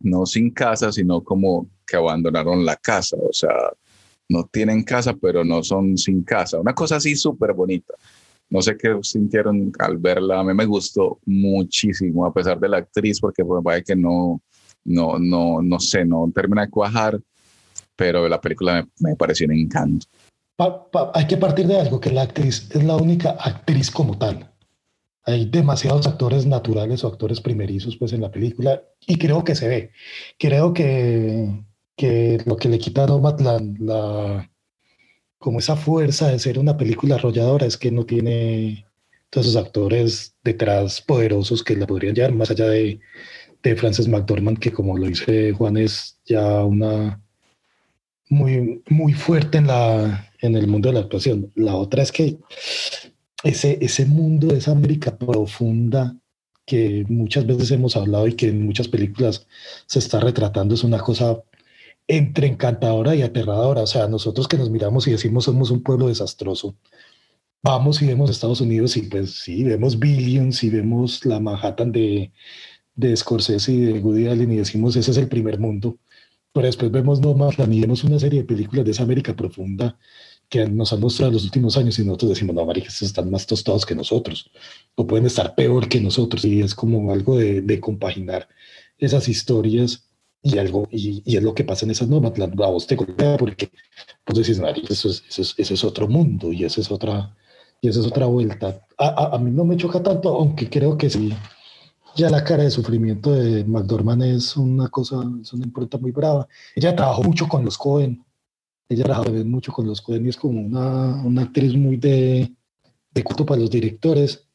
no 0.00 0.26
sin 0.26 0.50
casa, 0.50 0.90
sino 0.90 1.22
como 1.22 1.68
que 1.86 1.96
abandonaron 1.96 2.64
la 2.64 2.74
casa, 2.74 3.16
o 3.16 3.32
sea, 3.32 3.54
no 4.28 4.44
tienen 4.50 4.82
casa, 4.82 5.14
pero 5.14 5.44
no 5.44 5.62
son 5.62 5.96
sin 5.96 6.24
casa, 6.24 6.58
una 6.58 6.74
cosa 6.74 6.96
así 6.96 7.14
súper 7.14 7.52
bonita. 7.52 7.94
No 8.52 8.60
sé 8.60 8.76
qué 8.76 8.94
sintieron 9.00 9.72
al 9.78 9.96
verla, 9.96 10.40
a 10.40 10.44
mí 10.44 10.52
me 10.52 10.66
gustó 10.66 11.18
muchísimo, 11.24 12.26
a 12.26 12.34
pesar 12.34 12.60
de 12.60 12.68
la 12.68 12.76
actriz, 12.76 13.18
porque 13.18 13.42
pues 13.42 13.62
vaya 13.62 13.82
que 13.82 13.96
no, 13.96 14.42
no, 14.84 15.18
no, 15.18 15.62
no 15.62 15.80
sé, 15.80 16.04
no 16.04 16.30
termina 16.34 16.66
de 16.66 16.70
cuajar, 16.70 17.18
pero 17.96 18.28
la 18.28 18.38
película 18.38 18.86
me, 19.00 19.16
pareció 19.16 19.46
un 19.46 19.54
encanto. 19.54 20.06
hay 21.14 21.26
que 21.26 21.38
partir 21.38 21.66
de 21.66 21.80
algo, 21.80 21.98
que 21.98 22.10
la 22.10 22.22
actriz 22.22 22.68
es 22.70 22.84
la 22.84 22.96
única 22.96 23.30
actriz 23.30 23.90
como 23.90 24.18
tal. 24.18 24.52
Hay 25.24 25.46
demasiados 25.46 26.06
actores 26.06 26.44
naturales 26.44 27.04
o 27.04 27.08
actores 27.08 27.40
primerizos 27.40 27.96
pues, 27.96 28.12
en 28.12 28.20
la 28.20 28.30
película 28.30 28.82
y 29.06 29.16
creo 29.16 29.44
que 29.44 29.54
se 29.54 29.66
ve. 29.66 29.90
Creo 30.38 30.74
que, 30.74 31.64
que 31.96 32.42
lo 32.44 32.56
que 32.56 32.68
le 32.68 32.78
quita 32.78 33.04
a 33.04 33.06
Nomadland 33.06 33.78
la, 33.78 34.51
como 35.42 35.58
esa 35.58 35.76
fuerza 35.76 36.28
de 36.28 36.38
ser 36.38 36.58
una 36.58 36.76
película 36.76 37.16
arrolladora 37.16 37.66
es 37.66 37.76
que 37.76 37.90
no 37.90 38.06
tiene 38.06 38.86
todos 39.28 39.48
esos 39.48 39.62
actores 39.62 40.36
detrás 40.44 41.00
poderosos 41.02 41.64
que 41.64 41.74
la 41.74 41.86
podrían 41.86 42.14
llevar 42.14 42.32
más 42.32 42.52
allá 42.52 42.68
de, 42.68 43.00
de 43.60 43.76
Frances 43.76 44.06
McDormand, 44.06 44.58
que 44.60 44.72
como 44.72 44.96
lo 44.96 45.06
dice 45.06 45.52
Juan 45.52 45.76
es 45.76 46.20
ya 46.24 46.64
una 46.64 47.20
muy, 48.28 48.82
muy 48.88 49.14
fuerte 49.14 49.58
en, 49.58 49.66
la, 49.66 50.30
en 50.40 50.54
el 50.54 50.68
mundo 50.68 50.88
de 50.88 50.94
la 50.94 51.00
actuación. 51.00 51.50
La 51.56 51.74
otra 51.74 52.04
es 52.04 52.12
que 52.12 52.38
ese, 53.42 53.78
ese 53.80 54.06
mundo 54.06 54.46
de 54.46 54.58
esa 54.58 54.70
América 54.70 55.16
profunda 55.18 56.16
que 56.64 57.04
muchas 57.08 57.44
veces 57.46 57.72
hemos 57.72 57.96
hablado 57.96 58.28
y 58.28 58.34
que 58.34 58.48
en 58.48 58.64
muchas 58.64 58.86
películas 58.86 59.48
se 59.86 59.98
está 59.98 60.20
retratando 60.20 60.76
es 60.76 60.84
una 60.84 61.00
cosa 61.00 61.42
entre 62.16 62.46
encantadora 62.46 63.14
y 63.16 63.22
aterradora. 63.22 63.82
O 63.82 63.86
sea, 63.86 64.06
nosotros 64.06 64.46
que 64.48 64.58
nos 64.58 64.70
miramos 64.70 65.06
y 65.08 65.12
decimos 65.12 65.44
somos 65.44 65.70
un 65.70 65.82
pueblo 65.82 66.08
desastroso, 66.08 66.76
vamos 67.62 68.02
y 68.02 68.06
vemos 68.06 68.30
Estados 68.30 68.60
Unidos 68.60 68.96
y 68.96 69.02
pues 69.02 69.40
sí, 69.42 69.64
vemos 69.64 69.98
Billions 69.98 70.62
y 70.64 70.70
vemos 70.70 71.24
la 71.24 71.40
Manhattan 71.40 71.92
de, 71.92 72.32
de 72.94 73.16
Scorsese 73.16 73.72
y 73.72 73.80
de 73.80 74.00
Woody 74.00 74.28
Allen 74.28 74.52
y 74.52 74.56
decimos 74.56 74.96
ese 74.96 75.12
es 75.12 75.16
el 75.16 75.28
primer 75.28 75.58
mundo 75.58 75.98
pero 76.52 76.66
después 76.66 76.90
vemos 76.90 77.20
no 77.20 77.34
más, 77.34 77.56
vemos 77.56 78.04
una 78.04 78.18
serie 78.18 78.40
de 78.40 78.46
películas 78.46 78.84
de 78.84 78.90
esa 78.90 79.04
América 79.04 79.34
profunda 79.34 79.98
que 80.48 80.66
nos 80.68 80.92
han 80.92 81.00
mostrado 81.00 81.30
en 81.30 81.34
los 81.34 81.44
últimos 81.44 81.78
años 81.78 81.98
y 81.98 82.04
nosotros 82.04 82.30
decimos, 82.30 82.54
no, 82.54 82.66
maricas, 82.66 83.00
están 83.00 83.30
más 83.30 83.46
tostados 83.46 83.86
que 83.86 83.94
nosotros, 83.94 84.50
o 84.94 85.06
pueden 85.06 85.24
estar 85.26 85.54
peor 85.54 85.88
que 85.88 85.98
nosotros, 86.00 86.44
y 86.44 86.60
es 86.60 86.74
como 86.74 87.10
algo 87.10 87.38
de 87.38 87.80
compaginar 87.80 88.48
esas 88.98 89.28
historias 89.28 90.11
y 90.42 90.58
algo, 90.58 90.88
y, 90.90 91.22
y, 91.24 91.36
es 91.36 91.42
lo 91.42 91.54
que 91.54 91.64
pasa 91.64 91.84
en 91.84 91.92
esas 91.92 92.08
normas, 92.08 92.36
la, 92.36 92.46
voz 92.46 92.86
te 92.86 92.96
golpea 92.96 93.36
porque 93.36 93.70
pues 94.24 94.38
decís, 94.38 94.60
eso 94.88 95.08
es, 95.08 95.22
eso, 95.28 95.42
es, 95.42 95.54
eso 95.56 95.74
es 95.74 95.84
otro 95.84 96.08
mundo, 96.08 96.52
y 96.52 96.64
esa 96.64 96.80
es 96.80 96.90
otra, 96.90 97.36
y 97.80 97.88
esa 97.88 98.00
es 98.00 98.06
otra 98.06 98.26
vuelta. 98.26 98.80
A, 98.98 99.08
a, 99.08 99.36
a 99.36 99.38
mí 99.38 99.50
no 99.50 99.64
me 99.64 99.76
choca 99.76 100.02
tanto, 100.02 100.30
aunque 100.30 100.68
creo 100.68 100.98
que 100.98 101.10
sí, 101.10 101.32
ya 102.16 102.30
la 102.30 102.44
cara 102.44 102.64
de 102.64 102.70
sufrimiento 102.70 103.32
de 103.32 103.64
McDormand 103.64 104.22
es 104.22 104.56
una 104.56 104.88
cosa, 104.88 105.22
es 105.40 105.52
una 105.52 105.64
impronta 105.64 105.98
muy 105.98 106.10
brava. 106.10 106.46
Ella 106.74 106.94
trabajó 106.94 107.22
mucho 107.22 107.48
con 107.48 107.64
los 107.64 107.78
Cohen, 107.78 108.24
ella 108.88 109.04
trabajó 109.04 109.30
mucho 109.44 109.72
con 109.72 109.86
los 109.86 110.00
Cohen 110.02 110.26
y 110.26 110.28
es 110.28 110.36
como 110.36 110.60
una, 110.60 111.22
una 111.24 111.42
actriz 111.42 111.74
muy 111.74 111.96
de, 111.96 112.54
de 113.10 113.24
culto 113.24 113.46
para 113.46 113.60
los 113.60 113.70
directores. 113.70 114.46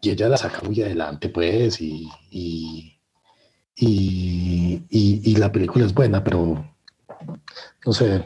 Y 0.00 0.10
ella 0.10 0.28
la 0.28 0.36
saca 0.36 0.62
muy 0.62 0.80
adelante, 0.80 1.28
pues, 1.28 1.80
y, 1.80 2.08
y, 2.30 2.99
y, 3.80 4.82
y, 4.90 5.36
la 5.36 5.50
película 5.50 5.86
es 5.86 5.94
buena, 5.94 6.22
pero 6.22 6.64
no 7.86 7.92
sé, 7.92 8.22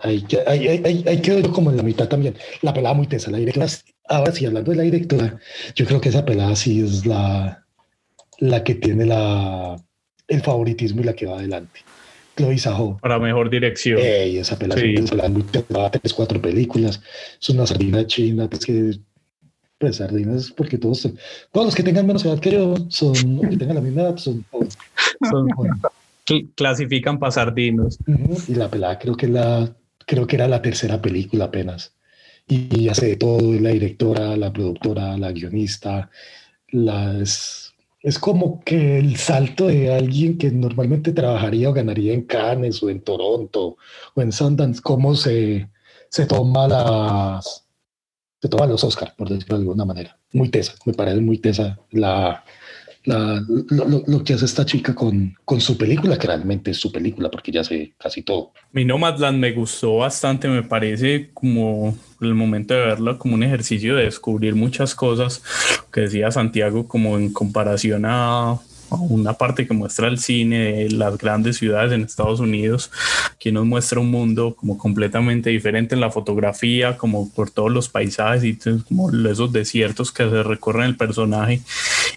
hay 0.00 0.22
que, 0.22 0.40
hay, 0.46 0.68
hay, 0.68 1.04
hay 1.06 1.20
que 1.20 1.42
como 1.50 1.70
en 1.70 1.76
la 1.76 1.82
mitad 1.82 2.08
también. 2.08 2.36
La 2.62 2.72
pelada 2.72 2.94
muy 2.94 3.06
tesa, 3.06 3.30
la 3.30 3.38
directora 3.38 3.66
Ahora 4.08 4.32
sí, 4.32 4.46
hablando 4.46 4.70
de 4.70 4.76
la 4.76 4.82
directora, 4.84 5.38
yo 5.74 5.84
creo 5.84 6.00
que 6.00 6.10
esa 6.10 6.24
pelada 6.24 6.54
sí 6.54 6.80
es 6.80 7.04
la, 7.06 7.64
la 8.38 8.62
que 8.62 8.76
tiene 8.76 9.04
la, 9.04 9.76
el 10.28 10.40
favoritismo 10.42 11.00
y 11.00 11.04
la 11.04 11.14
que 11.14 11.26
va 11.26 11.38
adelante. 11.38 11.80
Chloe 12.36 12.58
Sajo. 12.58 12.98
Para 13.02 13.18
mejor 13.18 13.50
dirección. 13.50 13.98
Ey, 13.98 14.38
esa 14.38 14.58
pelada 14.58 14.80
sí. 14.80 14.94
es 14.94 15.30
muy 15.30 15.42
tres, 15.42 16.14
cuatro 16.14 16.40
películas. 16.40 17.02
Es 17.40 17.48
una 17.50 17.66
sardina 17.66 18.06
china, 18.06 18.48
es 18.50 18.64
que 18.64 19.00
pues 19.78 19.96
sardinas 19.96 20.50
porque 20.50 20.78
todos 20.78 21.08
todos 21.52 21.66
los 21.66 21.74
que 21.74 21.82
tengan 21.82 22.06
menos 22.06 22.24
edad 22.24 22.40
que 22.40 22.52
yo 22.52 22.74
son 22.88 23.40
que 23.40 23.56
tengan 23.56 23.76
la 23.76 23.82
misma 23.82 24.02
edad 24.02 24.16
son, 24.16 24.44
son 25.28 25.48
clasifican 26.54 27.18
para 27.18 27.32
sardinos. 27.32 27.98
Y 28.48 28.54
la 28.54 28.68
pelada 28.68 28.98
creo 28.98 29.16
que 29.16 29.28
la 29.28 29.74
creo 30.06 30.26
que 30.26 30.36
era 30.36 30.48
la 30.48 30.62
tercera 30.62 31.00
película 31.00 31.46
apenas. 31.46 31.92
Y 32.48 32.88
hace 32.88 33.06
de 33.06 33.16
todo, 33.16 33.52
la 33.60 33.70
directora, 33.70 34.36
la 34.36 34.52
productora, 34.52 35.16
la 35.18 35.32
guionista, 35.32 36.10
las, 36.68 37.74
es 38.00 38.18
como 38.20 38.62
que 38.62 38.98
el 38.98 39.16
salto 39.16 39.66
de 39.66 39.92
alguien 39.92 40.38
que 40.38 40.52
normalmente 40.52 41.12
trabajaría 41.12 41.70
o 41.70 41.72
ganaría 41.72 42.14
en 42.14 42.22
Cannes 42.22 42.80
o 42.84 42.90
en 42.90 43.00
Toronto 43.00 43.76
o 44.14 44.22
en 44.22 44.30
Sundance, 44.30 44.80
cómo 44.80 45.16
se, 45.16 45.68
se 46.08 46.26
toma 46.26 46.68
las 46.68 47.65
se 48.40 48.48
toma 48.48 48.66
los 48.66 48.84
Oscars, 48.84 49.12
por 49.12 49.28
decirlo 49.28 49.56
de 49.56 49.62
alguna 49.62 49.84
manera. 49.84 50.18
Muy 50.32 50.48
tesa, 50.48 50.74
me 50.84 50.92
parece 50.92 51.20
muy 51.20 51.38
tesa 51.38 51.78
la, 51.90 52.44
lo, 53.06 54.24
que 54.24 54.34
hace 54.34 54.44
esta 54.44 54.64
chica 54.64 54.94
con, 54.94 55.36
con 55.44 55.60
su 55.60 55.78
película, 55.78 56.18
que 56.18 56.26
realmente 56.26 56.72
es 56.72 56.78
su 56.78 56.90
película, 56.90 57.30
porque 57.30 57.52
ya 57.52 57.62
sé 57.62 57.94
casi 57.98 58.22
todo. 58.22 58.52
Mi 58.72 58.84
Nomadland 58.84 59.38
me 59.38 59.52
gustó 59.52 59.98
bastante, 59.98 60.48
me 60.48 60.62
parece 60.62 61.30
como 61.32 61.96
el 62.20 62.34
momento 62.34 62.74
de 62.74 62.80
verla 62.80 63.18
como 63.18 63.34
un 63.34 63.42
ejercicio 63.42 63.94
de 63.94 64.04
descubrir 64.04 64.54
muchas 64.54 64.94
cosas, 64.94 65.42
que 65.92 66.02
decía 66.02 66.30
Santiago, 66.30 66.88
como 66.88 67.16
en 67.16 67.32
comparación 67.32 68.04
a 68.06 68.58
una 68.90 69.34
parte 69.34 69.66
que 69.66 69.74
muestra 69.74 70.08
el 70.08 70.18
cine 70.18 70.88
las 70.90 71.18
grandes 71.18 71.56
ciudades 71.56 71.92
en 71.92 72.02
Estados 72.02 72.40
Unidos, 72.40 72.90
que 73.38 73.52
nos 73.52 73.66
muestra 73.66 74.00
un 74.00 74.10
mundo 74.10 74.54
como 74.54 74.78
completamente 74.78 75.50
diferente 75.50 75.94
en 75.94 76.00
la 76.00 76.10
fotografía, 76.10 76.96
como 76.96 77.30
por 77.32 77.50
todos 77.50 77.70
los 77.70 77.88
paisajes 77.88 78.44
y 78.44 78.58
como 78.88 79.10
esos 79.10 79.52
desiertos 79.52 80.12
que 80.12 80.28
se 80.28 80.42
recorren 80.42 80.84
el 80.84 80.96
personaje. 80.96 81.60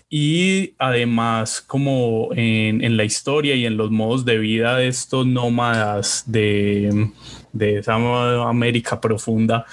Y 0.10 0.74
además 0.80 1.62
como 1.62 2.30
en, 2.34 2.84
en 2.84 2.98
la 2.98 3.04
historia 3.04 3.56
y 3.56 3.66
en 3.66 3.78
los 3.78 3.92
modos 3.92 4.26
de 4.26 4.40
vida 4.40 4.76
de 4.76 4.88
estos 4.88 5.28
nómadas 5.28 6.24
de 6.26 7.12
de 7.52 7.80
esa 7.80 7.96
América 7.96 9.02
profunda 9.02 9.66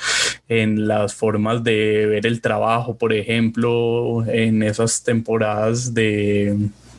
en 0.49 0.89
las 0.89 1.15
formas 1.15 1.63
de 1.63 2.07
ver 2.07 2.27
el 2.27 2.41
trabajo, 2.41 2.97
por 2.97 3.13
ejemplo, 3.13 4.25
en 4.27 4.63
esas 4.63 5.03
temporadas 5.03 5.93
de, 5.93 6.57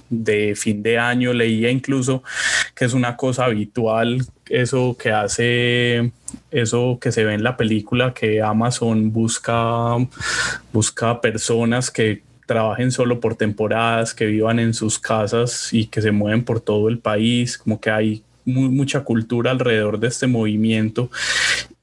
de 0.09 0.55
fin 0.55 0.83
de 0.83 0.97
año, 0.97 1.33
leía 1.33 1.69
incluso 1.69 2.23
que 2.75 2.85
es 2.85 2.93
una 2.93 3.15
cosa 3.17 3.45
habitual, 3.45 4.25
eso 4.49 4.95
que 4.97 5.11
hace 5.11 6.11
eso 6.51 6.97
que 7.01 7.11
se 7.11 7.23
ve 7.23 7.33
en 7.33 7.43
la 7.43 7.57
película, 7.57 8.13
que 8.13 8.41
Amazon 8.41 9.11
busca, 9.11 9.95
busca 10.71 11.21
personas 11.21 11.91
que 11.91 12.23
trabajen 12.45 12.91
solo 12.91 13.19
por 13.19 13.35
temporadas, 13.35 14.13
que 14.13 14.25
vivan 14.25 14.59
en 14.59 14.73
sus 14.73 14.97
casas 14.99 15.73
y 15.73 15.87
que 15.87 16.01
se 16.01 16.11
mueven 16.11 16.43
por 16.43 16.61
todo 16.61 16.87
el 16.87 16.99
país, 16.99 17.57
como 17.57 17.79
que 17.79 17.91
hay 17.91 18.23
mucha 18.45 19.03
cultura 19.03 19.51
alrededor 19.51 19.99
de 19.99 20.07
este 20.07 20.25
movimiento 20.25 21.11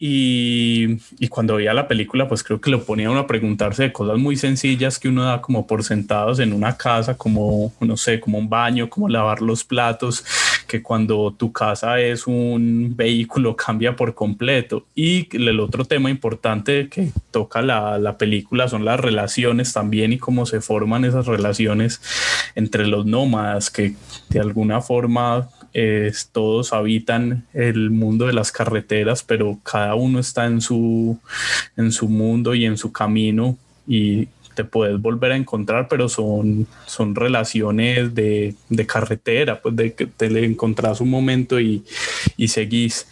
y, 0.07 0.99
cuando 1.31 1.55
veía 1.55 1.73
la 1.73 1.89
película, 1.89 2.29
pues 2.29 2.45
creo 2.45 2.61
que 2.61 2.69
lo 2.69 2.85
ponía 2.85 3.11
uno 3.11 3.21
a 3.21 3.27
preguntarse 3.27 3.85
de 3.85 3.93
cosas 3.93 4.19
muy 4.19 4.37
sencillas 4.37 4.99
que 4.99 5.09
uno 5.09 5.25
da 5.25 5.41
como 5.41 5.67
por 5.67 5.83
sentados 5.83 6.41
en 6.41 6.53
una 6.53 6.77
casa, 6.77 7.17
como, 7.17 7.73
no 7.81 7.97
sé, 7.97 8.21
como 8.21 8.37
un 8.37 8.51
baño, 8.51 8.91
como 8.91 9.09
lavar 9.09 9.41
los 9.41 9.65
platos, 9.65 10.23
que 10.69 10.83
cuando 10.83 11.33
tu 11.33 11.53
casa 11.53 12.01
es 12.01 12.27
un 12.27 12.93
vehículo 12.95 13.57
cambia 13.57 13.97
por 13.97 14.15
completo. 14.15 14.85
Y 14.95 15.35
el 15.35 15.59
otro 15.59 15.87
tema 15.87 16.11
importante 16.11 16.91
que 16.91 17.11
toca 17.31 17.63
la, 17.63 17.99
la 17.99 18.19
película 18.19 18.69
son 18.69 18.85
las 18.85 19.01
relaciones 19.01 19.73
también 19.73 20.13
y 20.13 20.19
cómo 20.19 20.45
se 20.45 20.61
forman 20.61 21.07
esas 21.07 21.25
relaciones 21.25 22.03
entre 22.55 22.87
los 22.87 23.07
nómadas, 23.07 23.71
que 23.71 23.95
de 24.29 24.41
alguna 24.41 24.83
forma 24.83 25.49
todos 26.33 26.73
habitan 26.73 27.47
el 27.53 27.91
mundo 27.91 28.27
de 28.27 28.33
las 28.33 28.53
carreteras, 28.53 29.23
pero 29.23 29.59
cada 29.63 29.95
uno 29.95 30.21
está 30.21 30.47
en 30.47 30.61
su, 30.61 31.19
en 31.77 31.91
su 31.91 32.09
mundo 32.09 32.55
y 32.55 32.65
en 32.65 32.79
su 32.79 32.93
camino 32.93 33.59
y 33.87 34.29
te 34.55 34.65
puedes 34.65 35.01
volver 35.01 35.33
a 35.33 35.37
encontrar, 35.37 35.89
pero 35.89 36.09
son, 36.09 36.67
son 36.87 37.15
relaciones 37.15 38.15
de, 38.15 38.55
de 38.69 38.87
carretera, 38.87 39.61
pues 39.61 39.77
de 39.77 39.95
que 39.95 40.07
te 40.07 40.31
le 40.31 40.45
encontrás 40.45 41.01
un 41.01 41.11
momento 41.11 41.61
y, 41.61 41.85
y 42.37 42.49
seguís. 42.49 43.07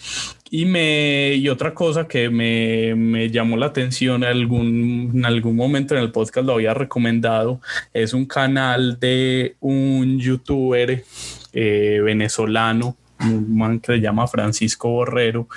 Y, 0.51 0.67
me, 0.67 1.35
y 1.35 1.49
otra 1.49 1.73
cosa 1.73 2.07
que 2.07 2.29
me, 2.29 2.95
me 2.95 3.31
llamó 3.31 3.57
la 3.57 3.67
atención 3.67 4.23
algún, 4.23 5.11
en 5.15 5.25
algún 5.25 5.57
momento 5.57 5.97
en 5.97 6.03
el 6.03 6.13
podcast 6.13 6.47
lo 6.47 6.55
había 6.55 6.75
recomendado, 6.75 7.61
es 7.93 8.13
un 8.13 8.27
canal 8.27 9.01
de 9.01 9.57
un 9.61 10.21
youtuber 10.21 11.05
eh, 11.53 12.01
venezolano, 12.03 12.97
un 13.21 13.57
man 13.57 13.81
que 13.81 13.93
se 13.95 14.01
llama 14.01 14.27
Francisco 14.27 14.89
Borrero, 14.89 15.49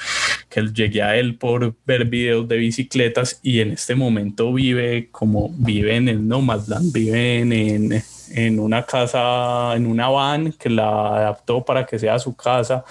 que 0.50 0.62
llegué 0.62 1.02
a 1.02 1.18
él 1.18 1.36
por 1.36 1.76
ver 1.86 2.06
videos 2.06 2.48
de 2.48 2.58
bicicletas 2.58 3.40
y 3.42 3.60
en 3.60 3.72
este 3.72 3.96
momento 3.96 4.54
vive 4.54 5.10
como 5.12 5.50
viven 5.58 6.08
en 6.10 6.28
Nomadland, 6.28 6.94
viven 6.94 7.54
en, 7.54 8.04
en 8.32 8.60
una 8.60 8.84
casa, 8.84 9.76
en 9.76 9.88
una 9.88 10.10
van 10.10 10.54
que 10.54 10.70
la 10.70 11.18
adaptó 11.18 11.64
para 11.64 11.86
que 11.86 12.00
sea 12.00 12.20
su 12.20 12.36
casa. 12.36 12.84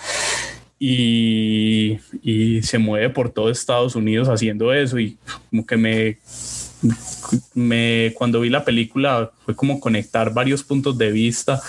Y, 0.77 1.99
y 2.21 2.61
se 2.63 2.79
mueve 2.79 3.09
por 3.09 3.31
todo 3.31 3.49
Estados 3.49 3.95
Unidos 3.95 4.29
haciendo 4.29 4.73
eso 4.73 4.99
y 4.99 5.17
como 5.49 5.65
que 5.65 5.77
me 5.77 6.19
me, 7.55 8.13
cuando 8.15 8.41
vi 8.41 8.51
la 8.51 8.65
película 8.65 9.31
fue 9.45 9.55
como 9.55 9.81
conectar 9.81 10.33
varios 10.33 10.63
puntos 10.63 10.97
de 10.97 11.11
vista 11.11 11.61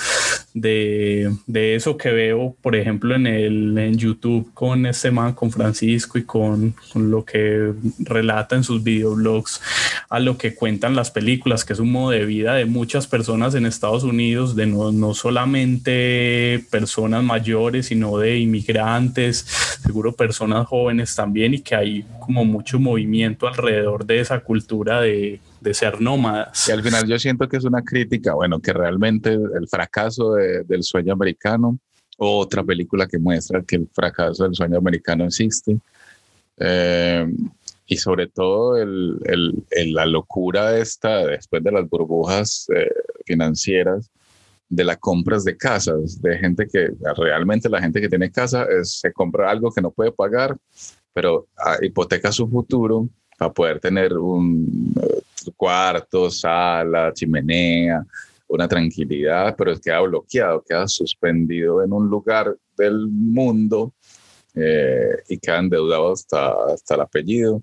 de, 0.54 1.36
de 1.48 1.76
eso 1.76 1.98
que 1.98 2.12
veo, 2.12 2.56
por 2.62 2.76
ejemplo, 2.76 3.16
en, 3.16 3.28
el, 3.28 3.78
en 3.78 3.98
YouTube 3.98 4.50
con 4.54 4.86
este 4.86 5.12
man, 5.12 5.34
con 5.34 5.52
Francisco 5.52 6.18
y 6.18 6.24
con, 6.24 6.74
con, 6.94 7.12
lo 7.12 7.26
que 7.26 7.74
relata 8.00 8.56
en 8.56 8.64
sus 8.64 8.82
videoblogs, 8.82 9.62
a 10.10 10.20
lo 10.20 10.38
que 10.38 10.56
cuentan 10.56 10.96
las 10.96 11.12
películas, 11.12 11.66
que 11.66 11.74
es 11.74 11.80
un 11.80 11.92
modo 11.92 12.12
de 12.12 12.26
vida 12.26 12.56
de 12.56 12.66
muchas 12.66 13.08
personas 13.08 13.54
en 13.56 13.66
Estados 13.66 14.04
Unidos, 14.04 14.56
de 14.56 14.66
no, 14.66 14.94
no 14.94 15.14
solamente 15.14 16.64
personas 16.70 17.24
mayores, 17.24 17.88
sino 17.88 18.18
de 18.18 18.40
inmigrantes, 18.40 19.46
seguro 19.84 20.14
personas 20.14 20.68
jóvenes 20.68 21.14
también, 21.16 21.54
y 21.56 21.60
que 21.60 21.76
hay 21.76 22.06
como 22.22 22.46
mucho 22.46 22.80
movimiento 22.80 23.48
alrededor 23.48 24.06
de 24.06 24.22
esa 24.22 24.40
cultura 24.40 25.02
de, 25.02 25.05
de 25.06 25.74
ser 25.74 26.02
nómadas. 26.02 26.68
Y 26.68 26.72
al 26.72 26.84
final 26.84 27.08
yo 27.08 27.18
siento 27.20 27.48
que 27.48 27.58
es 27.58 27.64
una 27.64 27.84
crítica, 27.84 28.34
bueno, 28.34 28.60
que 28.60 28.74
realmente 28.74 29.34
el 29.34 29.68
fracaso 29.70 30.34
del 30.34 30.84
sueño 30.84 31.14
americano, 31.14 31.80
otra 32.18 32.64
película 32.64 33.08
que 33.08 33.20
muestra 33.20 33.64
que 33.64 33.78
el 33.78 33.88
fracaso 33.94 34.44
del 34.44 34.56
sueño 34.56 34.78
americano 34.78 35.26
existe, 35.26 35.78
eh, 36.58 37.28
y 37.88 37.98
sobre 37.98 38.28
todo 38.28 38.78
el, 38.78 39.20
la 39.94 40.06
locura 40.06 40.78
esta 40.78 41.26
después 41.28 41.64
de 41.64 41.72
las 41.72 41.88
burbujas 41.88 42.68
eh, 42.76 42.90
financieras 43.26 44.10
de 44.68 44.84
las 44.84 44.98
compras 44.98 45.44
de 45.44 45.56
casas, 45.56 46.22
de 46.22 46.38
gente 46.38 46.68
que 46.68 46.90
realmente 47.18 47.70
la 47.70 47.82
gente 47.82 48.02
que 48.02 48.10
tiene 48.10 48.32
casa 48.32 48.66
es, 48.66 49.00
se 49.00 49.14
compra 49.14 49.52
algo 49.52 49.72
que 49.72 49.82
no 49.82 49.92
puede 49.92 50.12
pagar, 50.12 50.58
pero 51.14 51.48
ah, 51.58 51.78
hipoteca 51.82 52.32
su 52.32 52.48
futuro 52.48 53.08
para 53.38 53.54
poder 53.54 53.80
tener 53.80 54.18
un 54.18 54.94
uh, 54.96 55.52
cuarto, 55.56 56.30
sala, 56.30 57.12
chimenea, 57.14 58.06
una 58.48 58.68
tranquilidad, 58.68 59.56
pero 59.58 59.78
queda 59.80 60.02
bloqueado, 60.02 60.64
queda 60.64 60.88
suspendido 60.88 61.84
en 61.84 61.92
un 61.92 62.08
lugar 62.08 62.56
del 62.78 63.08
mundo 63.08 63.94
eh, 64.54 65.18
y 65.28 65.38
queda 65.38 65.60
endeudado 65.60 66.14
hasta, 66.14 66.54
hasta 66.74 66.96
el 66.96 67.02
apellido. 67.02 67.62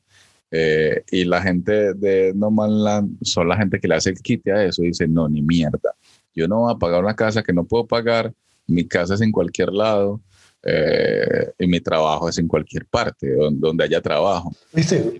Eh, 0.50 1.02
y 1.10 1.24
la 1.24 1.40
gente 1.40 1.94
de 1.94 2.32
No 2.34 2.50
Man 2.50 2.84
Land 2.84 3.18
son 3.22 3.48
la 3.48 3.56
gente 3.56 3.80
que 3.80 3.88
le 3.88 3.94
hace 3.94 4.10
el 4.10 4.20
quite 4.20 4.52
a 4.52 4.64
eso 4.64 4.82
y 4.82 4.88
dice, 4.88 5.08
no, 5.08 5.28
ni 5.28 5.40
mierda. 5.40 5.94
Yo 6.34 6.46
no 6.46 6.60
voy 6.60 6.74
a 6.74 6.78
pagar 6.78 7.02
una 7.02 7.16
casa 7.16 7.42
que 7.42 7.54
no 7.54 7.64
puedo 7.64 7.86
pagar, 7.86 8.32
mi 8.66 8.86
casa 8.86 9.14
es 9.14 9.22
en 9.22 9.32
cualquier 9.32 9.72
lado, 9.72 10.20
eh, 10.62 11.52
y 11.58 11.66
mi 11.66 11.80
trabajo 11.80 12.28
es 12.28 12.38
en 12.38 12.48
cualquier 12.48 12.86
parte 12.86 13.34
donde, 13.58 13.84
haya 13.84 14.00
trabajo. 14.00 14.54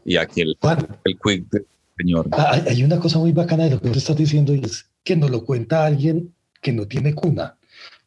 Y 0.05 0.16
aquí 0.16 0.40
el, 0.40 0.57
el 1.05 1.18
quick, 1.18 1.64
señor. 1.96 2.28
Ah, 2.33 2.62
hay 2.68 2.85
una 2.85 2.98
cosa 2.98 3.18
muy 3.18 3.33
bacana 3.33 3.64
de 3.64 3.70
lo 3.70 3.81
que 3.81 3.88
usted 3.88 3.98
está 3.98 4.14
diciendo 4.14 4.55
y 4.55 4.64
es 4.64 4.87
que 5.02 5.16
nos 5.16 5.31
lo 5.31 5.44
cuenta 5.44 5.85
alguien 5.85 6.33
que 6.61 6.72
no 6.72 6.87
tiene 6.87 7.14
cuna. 7.14 7.57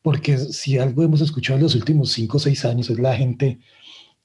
Porque 0.01 0.37
si 0.37 0.77
algo 0.77 1.03
hemos 1.03 1.21
escuchado 1.21 1.57
en 1.57 1.63
los 1.63 1.75
últimos 1.75 2.11
cinco 2.11 2.37
o 2.37 2.39
seis 2.39 2.63
años 2.63 2.89
es 2.89 2.99
la 2.99 3.15
gente 3.15 3.59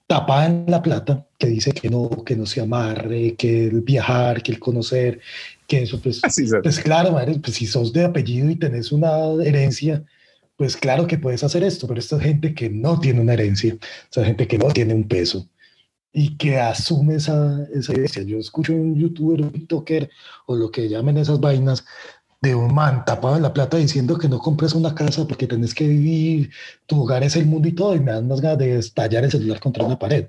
tapada 0.07 0.46
en 0.46 0.64
la 0.66 0.83
plata 0.83 1.25
que 1.38 1.46
dice 1.46 1.73
que 1.73 1.88
no, 1.88 2.11
que 2.25 2.35
no 2.37 2.44
se 2.44 2.61
amarre, 2.61 3.37
que 3.37 3.68
el 3.68 3.81
viajar, 3.81 4.42
que 4.42 4.53
el 4.53 4.59
conocer, 4.59 5.20
que 5.68 5.83
eso 5.83 6.01
pues, 6.01 6.20
pues 6.62 6.81
claro, 6.81 7.12
madre, 7.12 7.38
pues 7.40 7.57
si 7.57 7.66
sos 7.66 7.92
de 7.92 8.05
apellido 8.05 8.51
y 8.51 8.57
tenés 8.57 8.90
una 8.90 9.09
herencia, 9.42 10.03
pues 10.61 10.77
claro 10.77 11.07
que 11.07 11.16
puedes 11.16 11.42
hacer 11.42 11.64
esto, 11.64 11.87
pero 11.88 12.01
esta 12.01 12.20
gente 12.20 12.53
que 12.53 12.68
no 12.68 13.01
tiene 13.01 13.23
una 13.23 13.33
herencia, 13.33 13.79
esa 14.11 14.27
gente 14.27 14.46
que 14.46 14.59
no 14.59 14.68
tiene 14.68 14.92
un 14.92 15.09
peso 15.09 15.49
y 16.12 16.37
que 16.37 16.59
asume 16.59 17.14
esa, 17.14 17.66
esa 17.73 17.94
herencia. 17.94 18.23
Yo 18.25 18.37
escucho 18.37 18.75
un 18.75 18.94
youtuber, 18.94 19.40
un 19.40 19.53
tiktoker 19.53 20.11
o 20.44 20.57
lo 20.57 20.70
que 20.70 20.87
llamen 20.87 21.16
esas 21.16 21.40
vainas 21.40 21.87
de 22.42 22.55
un 22.55 22.75
man 22.75 23.07
tapado 23.07 23.37
en 23.37 23.42
la 23.42 23.55
plata 23.55 23.79
diciendo 23.79 24.18
que 24.18 24.29
no 24.29 24.38
compres 24.38 24.75
una 24.75 24.94
casa 24.94 25.27
porque 25.27 25.46
tenés 25.46 25.75
que 25.75 25.88
vivir, 25.88 26.51
tu 26.85 27.05
hogar 27.05 27.25
es 27.25 27.37
el 27.37 27.46
mundo 27.46 27.66
y 27.66 27.73
todo, 27.73 27.96
y 27.96 28.01
me 28.01 28.12
dan 28.12 28.29
más 28.29 28.42
ganas 28.42 28.59
de 28.59 28.77
estallar 28.77 29.25
el 29.25 29.31
celular 29.31 29.61
contra 29.61 29.87
una 29.87 29.99
pared. 29.99 30.27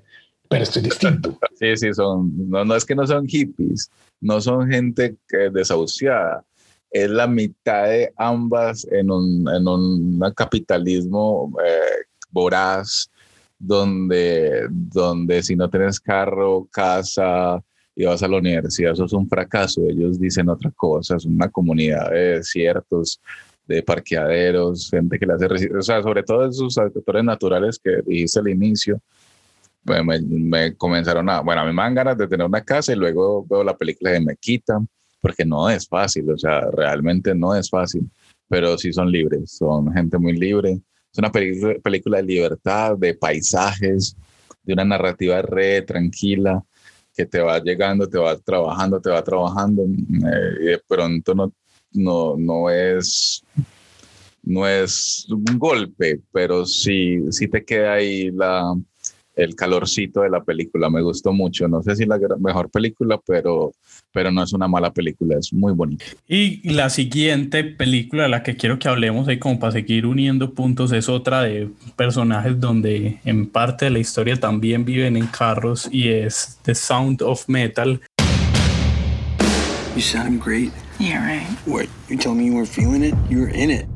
Pero 0.48 0.62
estoy 0.62 0.80
distinto. 0.80 1.38
Sí, 1.58 1.76
sí, 1.76 1.92
son, 1.92 2.32
no, 2.48 2.64
no 2.64 2.74
es 2.74 2.86
que 2.86 2.94
no 2.94 3.06
son 3.06 3.26
hippies, 3.26 3.90
no 4.22 4.40
son 4.40 4.70
gente 4.70 5.14
desahuciada, 5.52 6.42
es 6.92 7.10
la 7.10 7.26
mitad 7.26 7.84
de 7.84 8.12
ambas 8.16 8.86
en 8.90 9.10
un, 9.10 9.48
en 9.48 9.66
un 9.66 10.20
capitalismo 10.36 11.52
eh, 11.64 12.04
voraz, 12.30 13.10
donde, 13.58 14.66
donde 14.70 15.42
si 15.42 15.56
no 15.56 15.70
tienes 15.70 15.98
carro, 15.98 16.68
casa 16.70 17.62
y 17.94 18.04
vas 18.04 18.22
a 18.22 18.28
la 18.28 18.38
universidad, 18.38 18.92
eso 18.92 19.06
es 19.06 19.12
un 19.12 19.28
fracaso. 19.28 19.80
Ellos 19.88 20.20
dicen 20.20 20.48
otra 20.48 20.70
cosa, 20.72 21.16
es 21.16 21.24
una 21.24 21.48
comunidad 21.48 22.10
de 22.10 22.38
desiertos, 22.38 23.20
de 23.66 23.82
parqueaderos, 23.82 24.90
gente 24.90 25.18
que 25.18 25.26
le 25.26 25.34
hace, 25.34 25.46
o 25.74 25.82
sea, 25.82 26.02
sobre 26.02 26.22
todo 26.22 26.46
esos 26.46 26.74
sectores 26.74 27.24
naturales 27.24 27.78
que 27.82 28.02
dijiste 28.04 28.40
al 28.40 28.48
inicio, 28.48 29.00
me, 29.84 30.20
me, 30.20 30.76
comenzaron 30.76 31.28
a, 31.30 31.40
bueno, 31.40 31.62
a 31.62 31.64
mí 31.64 31.72
me 31.72 31.82
dan 31.82 31.94
ganas 31.94 32.18
de 32.18 32.28
tener 32.28 32.46
una 32.46 32.62
casa 32.62 32.92
y 32.92 32.96
luego 32.96 33.46
veo 33.48 33.64
la 33.64 33.76
película 33.76 34.10
de 34.10 34.20
Me 34.20 34.36
Quitan 34.36 34.88
porque 35.22 35.46
no 35.46 35.70
es 35.70 35.88
fácil, 35.88 36.30
o 36.30 36.36
sea, 36.36 36.60
realmente 36.72 37.34
no 37.34 37.54
es 37.54 37.70
fácil, 37.70 38.10
pero 38.48 38.76
sí 38.76 38.92
son 38.92 39.10
libres, 39.10 39.52
son 39.52 39.90
gente 39.92 40.18
muy 40.18 40.36
libre. 40.36 40.80
Es 41.12 41.18
una 41.18 41.30
película 41.30 42.18
de 42.18 42.24
libertad, 42.24 42.98
de 42.98 43.14
paisajes, 43.14 44.16
de 44.62 44.72
una 44.72 44.84
narrativa 44.84 45.40
re 45.40 45.82
tranquila 45.82 46.62
que 47.14 47.24
te 47.26 47.40
va 47.40 47.58
llegando, 47.60 48.08
te 48.08 48.18
va 48.18 48.36
trabajando, 48.38 49.00
te 49.00 49.10
va 49.10 49.22
trabajando 49.22 49.84
eh, 49.84 50.56
y 50.60 50.64
de 50.64 50.80
pronto 50.86 51.34
no, 51.34 51.52
no, 51.92 52.36
no 52.36 52.70
es 52.70 53.44
no 54.42 54.66
es 54.66 55.26
un 55.30 55.56
golpe, 55.56 56.20
pero 56.32 56.66
sí, 56.66 57.20
sí 57.30 57.46
te 57.46 57.64
queda 57.64 57.92
ahí 57.94 58.30
la, 58.32 58.74
el 59.34 59.54
calorcito 59.54 60.22
de 60.22 60.30
la 60.30 60.42
película. 60.42 60.90
Me 60.90 61.02
gustó 61.02 61.32
mucho. 61.32 61.68
No 61.68 61.82
sé 61.82 61.96
si 61.96 62.06
la 62.06 62.18
mejor 62.38 62.70
película, 62.70 63.20
pero, 63.24 63.72
pero 64.12 64.30
no 64.30 64.42
es 64.42 64.52
una 64.52 64.68
mala 64.68 64.92
película. 64.92 65.36
Es 65.38 65.52
muy 65.52 65.72
bonita. 65.72 66.04
Y 66.28 66.68
la 66.70 66.90
siguiente 66.90 67.64
película 67.64 68.24
de 68.24 68.28
la 68.28 68.42
que 68.42 68.56
quiero 68.56 68.78
que 68.78 68.88
hablemos 68.88 69.28
ahí 69.28 69.38
como 69.38 69.58
para 69.58 69.72
seguir 69.72 70.06
uniendo 70.06 70.52
puntos 70.52 70.92
es 70.92 71.08
otra 71.08 71.42
de 71.42 71.68
personajes 71.96 72.60
donde 72.60 73.20
en 73.24 73.48
parte 73.48 73.86
de 73.86 73.90
la 73.90 73.98
historia 73.98 74.38
también 74.38 74.84
viven 74.84 75.16
en 75.16 75.26
carros 75.26 75.88
y 75.90 76.08
es 76.08 76.58
The 76.62 76.74
Sound 76.74 77.22
of 77.22 77.48
Metal. 77.48 78.00
You 79.94 80.00
sound 80.00 80.42
great. 80.42 80.72
Yeah, 80.98 81.20
right. 81.20 81.46
What? 81.66 81.86
You 82.08 82.16
told 82.16 82.38
me 82.38 82.46
you 82.46 82.54
were 82.54 82.66
feeling 82.66 83.02
it? 83.02 83.14
You 83.28 83.40
were 83.40 83.50
in 83.50 83.70
it. 83.70 83.86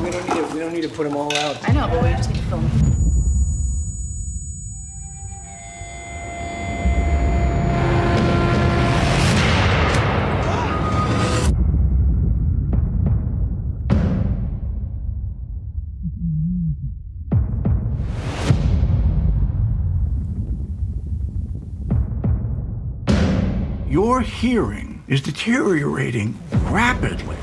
We 0.00 0.10
don't 0.10 0.28
need 0.28 0.36
to, 0.36 0.54
we 0.54 0.60
don't 0.60 0.72
need 0.72 0.82
to 0.82 0.88
put 0.88 1.04
them 1.04 1.16
all 1.16 1.34
out. 1.34 1.56
I 1.68 1.72
know, 1.72 1.88
but 1.88 2.02
we 2.02 2.10
just 2.10 2.30
need 2.30 2.38
to 2.38 2.42
film 2.44 2.66
it. 2.66 3.11
Your 23.92 24.22
hearing 24.22 25.02
is 25.06 25.20
deteriorating 25.20 26.34
rapidly. 26.70 27.36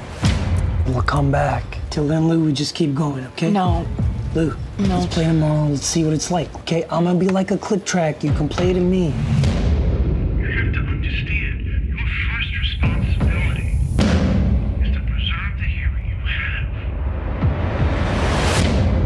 We'll 0.87 1.03
come 1.03 1.29
back. 1.29 1.77
Till 1.91 2.07
then, 2.07 2.27
Lou, 2.27 2.43
we 2.43 2.53
just 2.53 2.73
keep 2.73 2.95
going, 2.95 3.23
okay? 3.27 3.51
No. 3.51 3.85
Lou, 4.33 4.57
No. 4.79 4.97
let's 4.97 5.13
play 5.13 5.25
tomorrow. 5.25 5.67
Let's 5.67 5.85
see 5.85 6.03
what 6.03 6.13
it's 6.13 6.31
like, 6.31 6.51
okay? 6.61 6.85
I'm 6.89 7.03
gonna 7.03 7.19
be 7.19 7.27
like 7.27 7.51
a 7.51 7.57
click 7.59 7.85
track. 7.85 8.23
You 8.23 8.31
can 8.31 8.49
play 8.49 8.71
it 8.71 8.77
in 8.77 8.89
me. 8.89 9.09
You 9.09 10.47
have 10.47 10.73
to 10.73 10.81
me. 10.81 10.99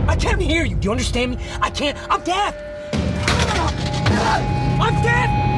I 0.08 0.16
can't 0.16 0.42
hear 0.42 0.64
you. 0.64 0.78
Do 0.78 0.86
you 0.86 0.92
understand 0.92 1.32
me? 1.32 1.38
I 1.62 1.70
can't. 1.70 1.98
I'm 2.10 2.24
deaf. 2.24 2.56
I'm 4.80 5.04
deaf. 5.04 5.53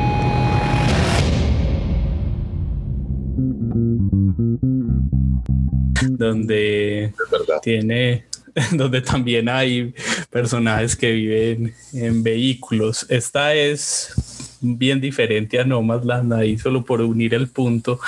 Donde 6.17 7.13
tiene 7.61 8.26
donde 8.71 9.01
también 9.01 9.49
hay 9.49 9.93
personajes 10.30 10.95
que 10.95 11.11
viven 11.11 11.73
en 11.93 12.23
vehículos. 12.23 13.05
Esta 13.09 13.53
es 13.53 14.13
bien 14.61 14.99
diferente 14.99 15.59
a 15.59 15.65
Nomadland 15.65 16.34
ahí 16.34 16.57
solo 16.57 16.84
por 16.84 17.01
unir 17.01 17.34
el 17.34 17.49
punto. 17.49 17.99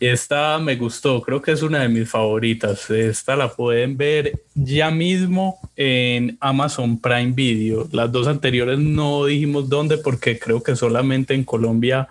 Esta 0.00 0.58
me 0.58 0.74
gustó, 0.76 1.22
creo 1.22 1.40
que 1.40 1.52
es 1.52 1.62
una 1.62 1.80
de 1.80 1.88
mis 1.88 2.08
favoritas. 2.08 2.90
Esta 2.90 3.36
la 3.36 3.48
pueden 3.48 3.96
ver 3.96 4.40
ya 4.54 4.90
mismo 4.90 5.58
en 5.76 6.36
Amazon 6.40 6.98
Prime 6.98 7.32
Video. 7.32 7.88
Las 7.92 8.10
dos 8.10 8.26
anteriores 8.26 8.78
no 8.78 9.26
dijimos 9.26 9.68
dónde 9.68 9.98
porque 9.98 10.38
creo 10.38 10.62
que 10.62 10.74
solamente 10.74 11.34
en 11.34 11.44
Colombia 11.44 12.08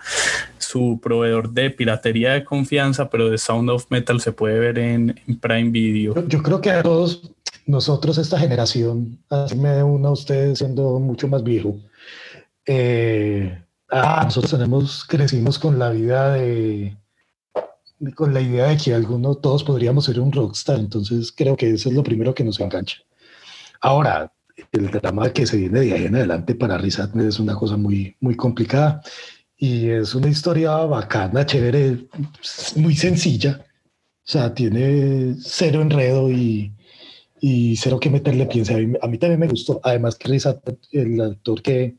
su 0.72 1.00
proveedor 1.02 1.52
de 1.52 1.70
piratería 1.70 2.34
de 2.34 2.44
confianza, 2.44 3.10
pero 3.10 3.30
de 3.30 3.38
Sound 3.38 3.70
of 3.70 3.86
Metal 3.90 4.20
se 4.22 4.32
puede 4.32 4.58
ver 4.60 4.78
en, 4.80 5.20
en 5.28 5.40
Prime 5.40 5.70
Video. 5.70 6.16
Yo, 6.16 6.28
yo 6.28 6.42
creo 6.44 6.62
que 6.62 6.72
a 6.72 6.82
todos 6.84 7.32
nosotros, 7.66 8.18
esta 8.18 8.40
generación, 8.40 9.18
así 9.30 9.56
me 9.56 9.84
uno 9.84 10.08
a 10.10 10.12
ustedes 10.12 10.60
siendo 10.60 11.00
mucho 11.00 11.28
más 11.28 11.44
viejo, 11.44 11.78
eh, 12.66 13.62
ah, 13.90 14.22
nosotros 14.26 14.52
tenemos, 14.52 15.06
crecimos 15.06 15.60
con 15.60 15.78
la 15.80 15.90
vida 15.90 16.34
de, 16.34 16.96
de- 18.00 18.14
con 18.14 18.34
la 18.34 18.42
idea 18.42 18.68
de 18.68 18.78
que 18.78 18.94
alguno, 18.94 19.36
todos 19.36 19.64
podríamos 19.64 20.06
ser 20.06 20.20
un 20.20 20.32
rockstar, 20.32 20.80
entonces 20.80 21.32
creo 21.36 21.56
que 21.56 21.72
eso 21.72 21.90
es 21.90 21.96
lo 21.96 22.04
primero 22.04 22.34
que 22.34 22.44
nos 22.44 22.60
engancha. 22.60 22.98
Ahora, 23.82 24.32
el 24.72 24.92
drama 24.92 25.32
que 25.34 25.46
se 25.48 25.58
viene 25.58 25.80
de 25.82 25.94
ahí 25.94 26.06
en 26.06 26.16
adelante 26.16 26.54
para 26.56 26.78
Riz 26.78 27.00
Ahmed 27.00 27.26
es 27.26 27.40
una 27.40 27.56
cosa 27.56 27.78
muy, 27.78 28.16
muy 28.20 28.36
complicada 28.36 29.02
y 29.62 29.90
es 29.92 30.16
una 30.16 30.28
historia 30.28 30.72
bacana, 30.72 31.46
chévere, 31.46 32.08
muy 32.78 32.96
sencilla. 32.96 33.64
O 33.64 34.32
sea, 34.32 34.54
tiene 34.56 35.36
cero 35.40 35.82
enredo 35.84 36.32
y, 36.32 36.74
y 37.40 37.76
cero 37.76 38.00
que 38.00 38.10
meterle 38.10 38.48
piensa. 38.48 38.74
A 38.74 38.78
mí, 38.78 38.98
a 39.00 39.08
mí 39.08 39.18
también 39.20 39.40
me 39.40 39.48
gustó. 39.48 39.80
Además, 39.84 40.18
Ahmed, 40.24 40.78
el 40.94 41.22
actor 41.22 41.62
que, 41.62 41.96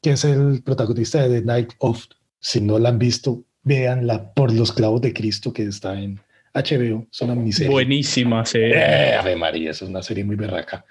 que 0.00 0.10
es 0.12 0.24
el 0.24 0.62
protagonista 0.62 1.26
de 1.26 1.40
The 1.40 1.44
Night 1.46 1.70
of, 1.78 2.04
si 2.38 2.60
no 2.60 2.78
la 2.78 2.90
han 2.90 3.00
visto, 3.00 3.42
véanla 3.64 4.32
por 4.32 4.52
los 4.52 4.72
clavos 4.72 5.00
de 5.00 5.12
Cristo 5.12 5.52
que 5.52 5.64
está 5.64 6.00
en 6.00 6.20
HBO. 6.54 7.06
Es 7.10 7.20
una 7.20 7.34
miniserie. 7.34 7.72
Buenísima 7.72 8.42
Eh, 8.42 8.46
serie. 8.46 9.14
Ave 9.14 9.34
María, 9.34 9.72
es 9.72 9.82
una 9.82 10.02
serie 10.02 10.22
muy 10.22 10.36
berraca. 10.36 10.84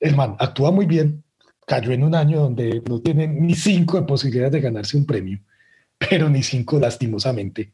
El 0.00 0.16
man 0.16 0.36
actúa 0.38 0.70
muy 0.70 0.86
bien. 0.86 1.23
Cayó 1.66 1.92
en 1.92 2.04
un 2.04 2.14
año 2.14 2.40
donde 2.40 2.82
no 2.88 3.00
tiene 3.00 3.26
ni 3.26 3.54
cinco 3.54 4.00
de 4.00 4.06
posibilidades 4.06 4.52
de 4.52 4.60
ganarse 4.60 4.96
un 4.96 5.06
premio, 5.06 5.40
pero 5.98 6.28
ni 6.28 6.42
cinco 6.42 6.78
lastimosamente. 6.78 7.72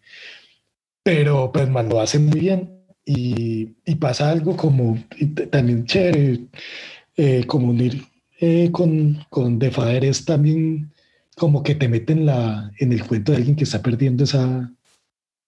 Pero 1.02 1.50
pues 1.52 1.68
man 1.68 1.88
lo 1.88 2.00
hace 2.00 2.18
muy 2.18 2.40
bien 2.40 2.84
y, 3.04 3.76
y 3.84 3.94
pasa 3.96 4.30
algo 4.30 4.56
como 4.56 5.02
también 5.50 5.86
chévere, 5.86 6.40
eh, 7.16 7.44
como 7.46 7.70
unir 7.70 8.04
eh, 8.40 8.70
con, 8.72 9.24
con 9.28 9.58
The 9.58 9.70
es 10.08 10.24
también 10.24 10.92
como 11.36 11.62
que 11.62 11.74
te 11.74 11.88
mete 11.88 12.12
en, 12.12 12.26
la, 12.26 12.70
en 12.78 12.92
el 12.92 13.06
cuento 13.06 13.32
de 13.32 13.38
alguien 13.38 13.56
que 13.56 13.64
está 13.64 13.82
perdiendo 13.82 14.24
esa, 14.24 14.72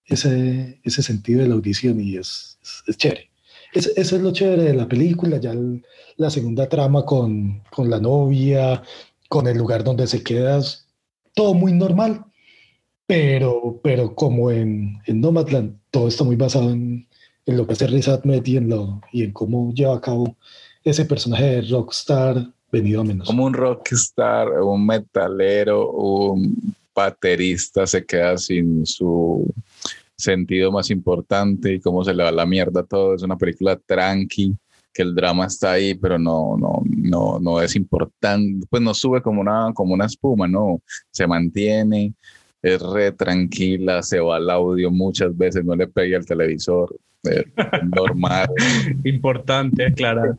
ese, 0.05 0.79
ese 0.83 1.03
sentido 1.03 1.41
de 1.41 1.47
la 1.47 1.55
audición 1.55 1.99
y 1.99 2.17
es, 2.17 2.59
es, 2.61 2.83
es 2.87 2.97
chévere. 2.97 3.32
Es- 3.73 3.91
eso 3.95 4.15
es 4.15 4.21
lo 4.21 4.31
chévere 4.31 4.63
de 4.63 4.73
la 4.73 4.87
película, 4.87 5.37
ya 5.37 5.53
la 6.17 6.29
segunda 6.29 6.67
trama 6.69 7.05
con, 7.05 7.61
con 7.71 7.89
la 7.89 7.99
novia, 7.99 8.81
con 9.29 9.47
el 9.47 9.57
lugar 9.57 9.83
donde 9.83 10.05
se 10.07 10.23
quedas, 10.23 10.87
todo 11.33 11.53
muy 11.53 11.73
normal, 11.73 12.25
pero, 13.05 13.79
pero 13.83 14.15
como 14.15 14.51
en, 14.51 14.99
en 15.05 15.21
Nomadland, 15.21 15.77
todo 15.91 16.07
está 16.07 16.23
muy 16.23 16.35
basado 16.35 16.71
en, 16.71 17.07
en 17.45 17.57
lo 17.57 17.65
que 17.67 17.73
hace 17.73 17.87
Riz 17.87 18.07
Ahmed 18.07 18.45
y 18.45 18.57
en, 18.57 18.69
lo, 18.69 19.01
y 19.11 19.23
en 19.23 19.31
cómo 19.31 19.73
lleva 19.73 19.95
a 19.95 20.01
cabo 20.01 20.35
ese 20.83 21.05
personaje 21.05 21.45
de 21.45 21.61
rockstar 21.63 22.47
venido 22.71 23.01
a 23.01 23.03
menos. 23.03 23.27
Como 23.27 23.45
un 23.45 23.53
rockstar, 23.53 24.49
un 24.61 24.85
metalero, 24.85 25.91
un 25.91 26.55
baterista 26.95 27.87
se 27.87 28.05
queda 28.05 28.37
sin 28.37 28.85
su 28.85 29.45
sentido 30.23 30.71
más 30.71 30.89
importante 30.89 31.73
y 31.73 31.79
cómo 31.79 32.03
se 32.03 32.13
le 32.13 32.23
va 32.23 32.31
la 32.31 32.45
mierda 32.45 32.83
todo. 32.83 33.15
Es 33.15 33.23
una 33.23 33.37
película 33.37 33.79
tranqui, 33.85 34.55
que 34.93 35.01
el 35.01 35.15
drama 35.15 35.47
está 35.47 35.73
ahí, 35.73 35.95
pero 35.95 36.19
no, 36.19 36.55
no, 36.57 36.81
no, 36.85 37.39
no 37.39 37.61
es 37.61 37.75
importante, 37.75 38.65
pues 38.69 38.81
no 38.81 38.93
sube 38.93 39.21
como 39.21 39.41
una, 39.41 39.71
como 39.73 39.93
una 39.93 40.05
espuma, 40.05 40.47
no, 40.47 40.81
se 41.11 41.25
mantiene, 41.25 42.13
es 42.61 42.81
re 42.81 43.11
tranquila, 43.11 44.03
se 44.03 44.19
va 44.19 44.37
al 44.37 44.49
audio 44.49 44.91
muchas 44.91 45.35
veces, 45.35 45.65
no 45.65 45.75
le 45.75 45.87
pega 45.87 46.17
al 46.17 46.25
televisor, 46.25 46.95
es 47.23 47.45
normal. 47.95 48.47
Importante 49.03 49.87
aclarar. 49.87 50.35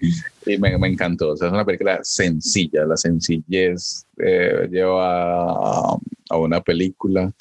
Y 0.46 0.56
me, 0.58 0.78
me 0.78 0.88
encantó, 0.88 1.30
o 1.30 1.36
sea, 1.36 1.48
es 1.48 1.52
una 1.52 1.64
película 1.64 1.98
sencilla, 2.02 2.84
la 2.84 2.96
sencillez 2.96 4.06
eh, 4.18 4.68
lleva 4.70 5.50
a, 5.50 5.98
a 6.30 6.36
una 6.36 6.60
película, 6.60 7.32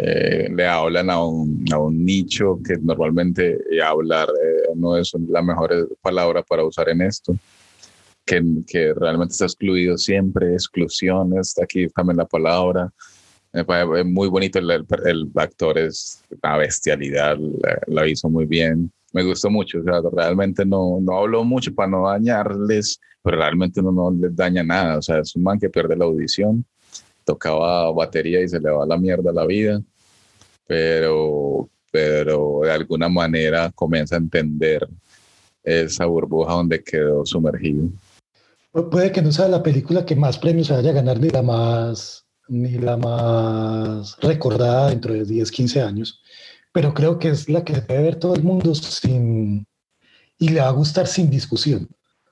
eh, 0.00 0.48
le 0.54 0.64
hablan 0.64 1.10
a 1.10 1.24
un, 1.24 1.64
a 1.72 1.78
un 1.78 2.04
nicho 2.04 2.60
que 2.64 2.76
normalmente 2.76 3.58
eh, 3.68 3.82
hablar 3.82 4.28
eh, 4.28 4.70
no 4.76 4.96
es 4.96 5.12
la 5.28 5.42
mejor 5.42 5.88
palabra 6.00 6.40
para 6.44 6.62
usar 6.62 6.88
en 6.88 7.02
esto, 7.02 7.36
que, 8.24 8.40
que 8.68 8.94
realmente 8.94 9.32
está 9.32 9.46
excluido 9.46 9.98
siempre, 9.98 10.52
exclusiones, 10.52 11.58
aquí 11.60 11.88
también 11.88 12.18
la 12.18 12.26
palabra. 12.26 12.88
Me 13.52 13.64
parece 13.64 14.04
muy 14.04 14.28
bonito, 14.28 14.60
el, 14.60 14.70
el, 15.04 15.30
actor 15.34 15.76
es 15.78 16.22
una 16.44 16.58
bestialidad, 16.58 17.36
la, 17.88 18.06
hizo 18.06 18.30
muy 18.30 18.46
bien. 18.46 18.92
Me 19.12 19.24
gustó 19.24 19.50
mucho, 19.50 19.80
o 19.80 19.82
sea, 19.82 20.00
realmente 20.12 20.64
no, 20.64 20.98
no 21.00 21.18
hablo 21.18 21.42
mucho 21.42 21.74
para 21.74 21.90
no 21.90 22.06
dañarles, 22.06 23.00
pero 23.20 23.38
realmente 23.38 23.82
no, 23.82 23.90
no 23.90 24.12
les 24.12 24.36
daña 24.36 24.62
nada, 24.62 24.98
o 24.98 25.02
sea, 25.02 25.18
es 25.18 25.34
un 25.34 25.42
man 25.42 25.58
que 25.58 25.70
pierde 25.70 25.96
la 25.96 26.04
audición, 26.04 26.64
tocaba 27.28 27.92
batería 27.92 28.40
y 28.40 28.48
se 28.48 28.58
le 28.58 28.70
va 28.70 28.86
la 28.86 28.96
mierda 28.96 29.30
la 29.32 29.44
vida, 29.44 29.82
pero, 30.66 31.68
pero 31.92 32.60
de 32.62 32.72
alguna 32.72 33.10
manera 33.10 33.70
comienza 33.74 34.14
a 34.14 34.18
entender 34.18 34.88
esa 35.62 36.06
burbuja 36.06 36.54
donde 36.54 36.82
quedó 36.82 37.26
sumergido. 37.26 37.90
Puede 38.90 39.12
que 39.12 39.20
no 39.20 39.30
sea 39.30 39.46
la 39.48 39.62
película 39.62 40.06
que 40.06 40.16
más 40.16 40.38
premios 40.38 40.70
vaya 40.70 40.88
a 40.88 40.94
ganar 40.94 41.20
ni 41.20 41.28
la 41.28 41.42
más 41.42 42.24
ni 42.48 42.78
la 42.78 42.96
más 42.96 44.16
recordada 44.22 44.88
dentro 44.88 45.12
de 45.12 45.26
10, 45.26 45.50
15 45.50 45.82
años, 45.82 46.22
pero 46.72 46.94
creo 46.94 47.18
que 47.18 47.28
es 47.28 47.46
la 47.50 47.62
que 47.62 47.74
debe 47.74 48.04
ver 48.04 48.16
todo 48.16 48.34
el 48.34 48.42
mundo 48.42 48.74
sin 48.74 49.66
y 50.38 50.48
le 50.48 50.60
va 50.60 50.68
a 50.68 50.78
gustar 50.80 51.06
sin 51.06 51.28
discusión. 51.28 51.88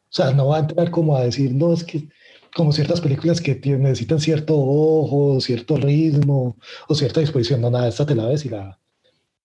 O 0.09 0.15
sea, 0.17 0.33
no 0.33 0.49
va 0.49 0.57
a 0.57 0.61
entrar 0.61 0.91
como 0.91 1.15
a 1.15 1.25
decir, 1.25 1.53
no, 1.53 1.75
es 1.75 1.85
que 1.85 2.09
como 2.57 2.73
ciertas 2.73 3.03
películas 3.03 3.43
que 3.43 3.61
necesitan 3.77 4.19
cierto 4.19 4.55
ojo, 4.57 5.39
cierto 5.43 5.77
ritmo 5.77 6.57
o 6.89 6.95
cierta 6.95 7.21
disposición. 7.21 7.61
No, 7.61 7.71
nada, 7.71 7.87
esta 7.87 8.07
te 8.07 8.15
la 8.15 8.27
ves 8.27 8.47
y, 8.47 8.49
la, 8.49 8.79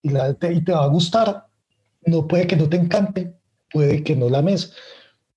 y, 0.02 0.10
la, 0.10 0.34
te, 0.34 0.54
y 0.54 0.62
te 0.62 0.72
va 0.72 0.86
a 0.86 0.88
gustar. 0.88 1.46
No 2.06 2.26
puede 2.26 2.48
que 2.48 2.56
no 2.56 2.70
te 2.70 2.78
encante, 2.78 3.34
puede 3.70 4.02
que 4.02 4.16
no 4.16 4.30
la 4.30 4.38
ames, 4.38 4.74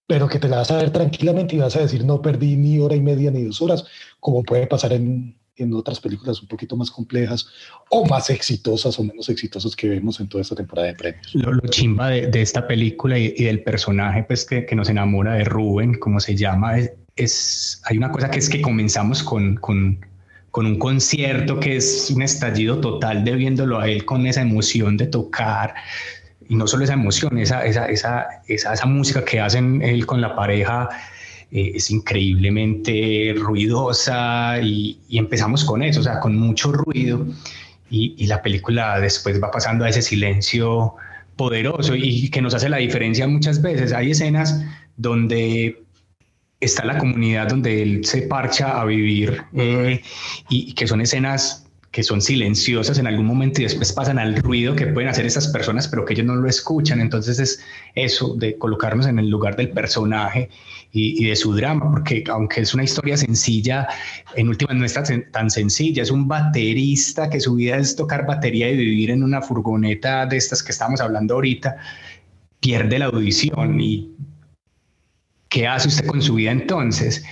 pero 0.07 0.29
que 0.29 0.39
te 0.39 0.49
la 0.49 0.59
vas 0.59 0.71
a 0.71 0.77
ver 0.77 0.91
tranquilamente 0.93 1.57
y 1.57 1.59
vas 1.59 1.75
a 1.75 1.81
decir, 1.81 2.05
no 2.05 2.23
perdí 2.23 2.55
ni 2.55 2.79
hora 2.79 2.95
y 2.95 3.01
media 3.01 3.33
ni 3.33 3.43
dos 3.43 3.61
horas, 3.61 3.85
como 4.21 4.45
puede 4.45 4.69
pasar 4.69 4.93
en, 4.93 5.37
en 5.57 5.75
otras 5.75 5.99
películas 5.99 6.41
un 6.41 6.47
poquito 6.47 6.77
más 6.77 6.93
complejas 6.93 7.49
o 7.91 8.07
más 8.07 8.31
exitosas 8.31 8.97
o 9.01 9.03
menos 9.03 9.29
exitosas 9.29 9.75
que 9.75 9.89
vemos 9.89 10.21
en 10.21 10.29
toda 10.29 10.43
esta 10.43 10.55
temporada 10.55 10.87
de 10.87 10.95
premios. 10.95 11.35
Lo, 11.35 11.59
chimba 11.71 12.11
de, 12.11 12.29
de, 12.29 12.41
esta 12.41 12.69
película 12.69 13.19
y, 13.19 13.35
y, 13.37 13.45
del 13.45 13.65
personaje 13.65 14.23
pues 14.23 14.45
que, 14.45 14.65
que, 14.65 14.77
nos 14.77 14.89
enamora 14.89 15.35
de 15.35 15.45
Rubén, 15.45 15.99
como 15.99 16.21
se 16.21 16.37
llama, 16.37 16.79
es, 16.79 16.93
es, 17.17 17.81
hay 17.85 17.97
una 17.99 18.11
cosa 18.11 18.31
que 18.31 18.39
es 18.39 18.49
que 18.49 18.61
comenzamos 18.61 19.23
con, 19.23 19.57
con, 19.57 20.05
con 20.51 20.67
un 20.67 20.79
concierto 20.79 21.61
que 21.61 21.77
es 21.77 22.13
un 22.15 22.23
estallido 22.23 22.81
total 22.81 23.25
de 23.25 23.33
viéndolo 23.33 23.79
a 23.81 23.89
él 23.89 24.05
con 24.05 24.27
esa 24.27 24.43
emoción 24.43 24.97
de 24.97 25.07
tocar, 25.07 25.75
y 26.49 26.57
no 26.57 26.67
solo 26.67 26.85
esa 26.85 26.95
emoción, 26.95 27.39
esa, 27.39 27.65
esa, 27.65 27.87
esa, 27.87 28.27
esa, 28.47 28.75
esa 28.75 28.87
música 28.87 29.25
que 29.25 29.41
hacen 29.41 29.81
él 29.83 30.05
con 30.05 30.21
la 30.21 30.37
pareja 30.37 30.89
eh, 31.51 31.73
es 31.75 31.91
increíblemente 31.91 33.35
ruidosa 33.37 34.61
y, 34.61 34.99
y, 35.09 35.19
empezamos 35.19 35.65
con 35.65 35.83
eso, 35.83 36.01
o 36.01 36.03
sea, 36.03 36.21
con 36.21 36.37
mucho 36.37 36.73
ruido 36.73 37.27
y, 37.89 38.15
y, 38.19 38.27
la 38.27 38.43
película 38.43 39.01
después 39.01 39.43
va 39.43 39.51
pasando 39.51 39.85
a 39.85 39.89
ese 39.89 40.03
silencio 40.03 40.97
poderoso 41.37 41.95
y 41.97 42.29
que 42.29 42.43
nos 42.43 42.55
hace 42.55 42.69
la 42.69 42.77
diferencia 42.77 43.27
muchas 43.27 43.63
veces. 43.63 43.93
Hay 43.93 44.11
escenas 44.11 44.63
donde 44.97 45.84
está 46.65 46.85
la 46.85 46.99
comunidad 46.99 47.49
donde 47.49 47.83
él 47.83 48.05
se 48.05 48.23
parcha 48.23 48.81
a 48.81 48.85
vivir 48.85 49.43
eh, 49.55 50.01
y, 50.49 50.73
que 50.75 50.87
son 50.87 51.01
escenas 51.01 51.61
que 51.91 52.03
son 52.03 52.21
silenciosas 52.21 52.99
en 52.99 53.07
algún 53.07 53.25
momento 53.25 53.61
y 53.61 53.65
después 53.65 53.93
pasan 53.93 54.19
al 54.19 54.35
ruido 54.35 54.75
que 54.75 54.89
pueden 54.89 55.09
hacer 55.09 55.27
esas 55.27 55.47
personas, 55.47 55.87
pero 55.87 56.05
que 56.05 56.15
ellos 56.15 56.27
no 56.27 56.35
lo 56.35 56.49
escuchan. 56.49 57.01
Entonces 57.01 57.39
es 57.39 57.61
eso 57.95 58.35
de 58.35 58.59
colocarnos 58.59 59.07
en 59.07 59.21
el 59.21 59.29
lugar 59.31 59.55
del 59.55 59.71
personaje 59.71 60.51
y, 60.91 61.25
y 61.25 61.29
de 61.29 61.37
su 61.37 61.55
drama, 61.55 61.89
porque 61.93 62.25
aunque 62.29 62.63
es 62.63 62.75
una 62.75 62.83
historia 62.83 63.17
sencilla, 63.17 63.87
en 64.35 64.49
última 64.49 64.75
no 64.75 64.85
está 64.85 65.05
tan 65.31 65.51
sencilla. 65.51 66.03
Es 66.03 66.11
un 66.11 66.27
baterista 66.27 67.31
que 67.31 67.39
su 67.39 67.55
vida 67.55 67.77
es 67.77 67.95
tocar 67.95 68.27
batería 68.27 68.69
y 68.71 68.77
vivir 68.77 69.13
en 69.13 69.23
una 69.23 69.41
furgoneta 69.41 70.27
de 70.27 70.37
estas 70.37 70.65
que 70.65 70.73
estamos 70.73 71.01
hablando 71.01 71.35
ahorita, 71.35 71.77
pierde 72.59 72.99
la 72.99 73.05
audición 73.05 73.81
y 73.81 74.11
¿qué 75.55 75.69
hace 75.69 75.87
usted 75.87 76.05
con 76.07 76.21
su 76.21 76.35
vida 76.35 76.51
entonces? 76.51 77.25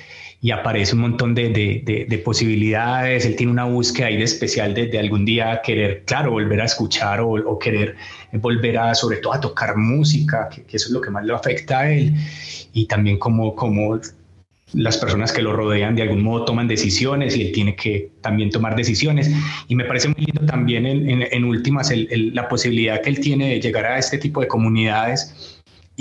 y 0.45 0.51
aparece 0.51 0.97
un 0.97 1.03
montón 1.03 1.37
de, 1.37 1.51
de, 1.51 2.07
de, 2.09 2.19
posibilidades. 2.19 3.25
Él 3.27 3.37
tiene 3.37 3.53
una 3.53 3.65
búsqueda 3.65 4.09
ahí 4.09 4.17
de 4.17 4.25
especial 4.25 4.75
de, 4.75 4.99
algún 4.99 5.25
día 5.25 5.61
querer, 5.63 6.03
claro, 6.05 6.33
volver 6.33 6.61
a 6.61 6.65
escuchar 6.65 7.21
o, 7.21 7.35
o, 7.35 7.59
querer 7.61 7.95
volver 8.33 8.77
a, 8.77 8.93
sobre 8.97 9.19
todo, 9.19 9.35
a 9.35 9.41
tocar 9.41 9.77
música, 9.77 10.49
que, 10.49 10.65
que, 10.65 10.79
eso 10.79 10.89
es 10.89 10.93
lo 10.93 11.01
que 11.01 11.11
más 11.11 11.25
le 11.25 11.33
afecta 11.33 11.81
a 11.83 11.93
él. 11.93 12.17
Y 12.73 12.87
también 12.87 13.21
como, 13.21 13.55
como 13.55 14.01
las 14.73 14.99
personas 14.99 15.31
que 15.31 15.43
lo 15.43 15.53
rodean 15.53 15.95
de 15.95 16.03
algún 16.03 16.25
modo 16.25 16.45
toman 16.45 16.67
decisiones 16.67 17.37
y 17.37 17.43
él 17.43 17.53
tiene 17.53 17.77
que 17.77 18.11
también 18.21 18.51
tomar 18.51 18.75
decisiones. 18.75 19.31
Y 19.69 19.77
me 19.77 19.85
parece 19.85 20.09
muy 20.09 20.27
lindo 20.27 20.45
también 20.45 20.87
en, 20.87 21.09
en, 21.09 21.23
en 21.31 21.45
últimas 21.45 21.93
el, 21.93 22.09
el, 22.11 22.35
la 22.35 22.49
posibilidad 22.49 23.01
que 23.01 23.11
él 23.11 23.21
tiene 23.21 23.49
de 23.51 23.61
llegar 23.61 23.87
a 23.87 23.97
este 23.97 24.19
tipo 24.19 24.41
de 24.41 24.49
comunidades 24.49 25.52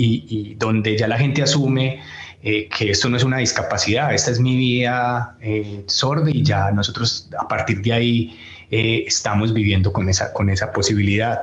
y, 0.04 0.24
y 0.28 0.54
donde 0.54 0.96
ya 0.96 1.06
la 1.06 1.18
gente 1.18 1.42
asume 1.42 2.00
eh, 2.42 2.68
que 2.68 2.90
esto 2.90 3.08
no 3.08 3.16
es 3.16 3.24
una 3.24 3.38
discapacidad, 3.38 4.12
esta 4.12 4.30
es 4.30 4.40
mi 4.40 4.56
vida 4.56 5.36
eh, 5.40 5.84
sorda 5.86 6.30
y 6.30 6.42
ya 6.42 6.70
nosotros 6.72 7.28
a 7.38 7.46
partir 7.46 7.80
de 7.82 7.92
ahí 7.92 8.38
eh, 8.74 9.04
estamos 9.06 9.52
viviendo 9.52 9.92
con 9.92 10.08
esa, 10.08 10.32
con 10.32 10.48
esa 10.48 10.72
posibilidad. 10.72 11.42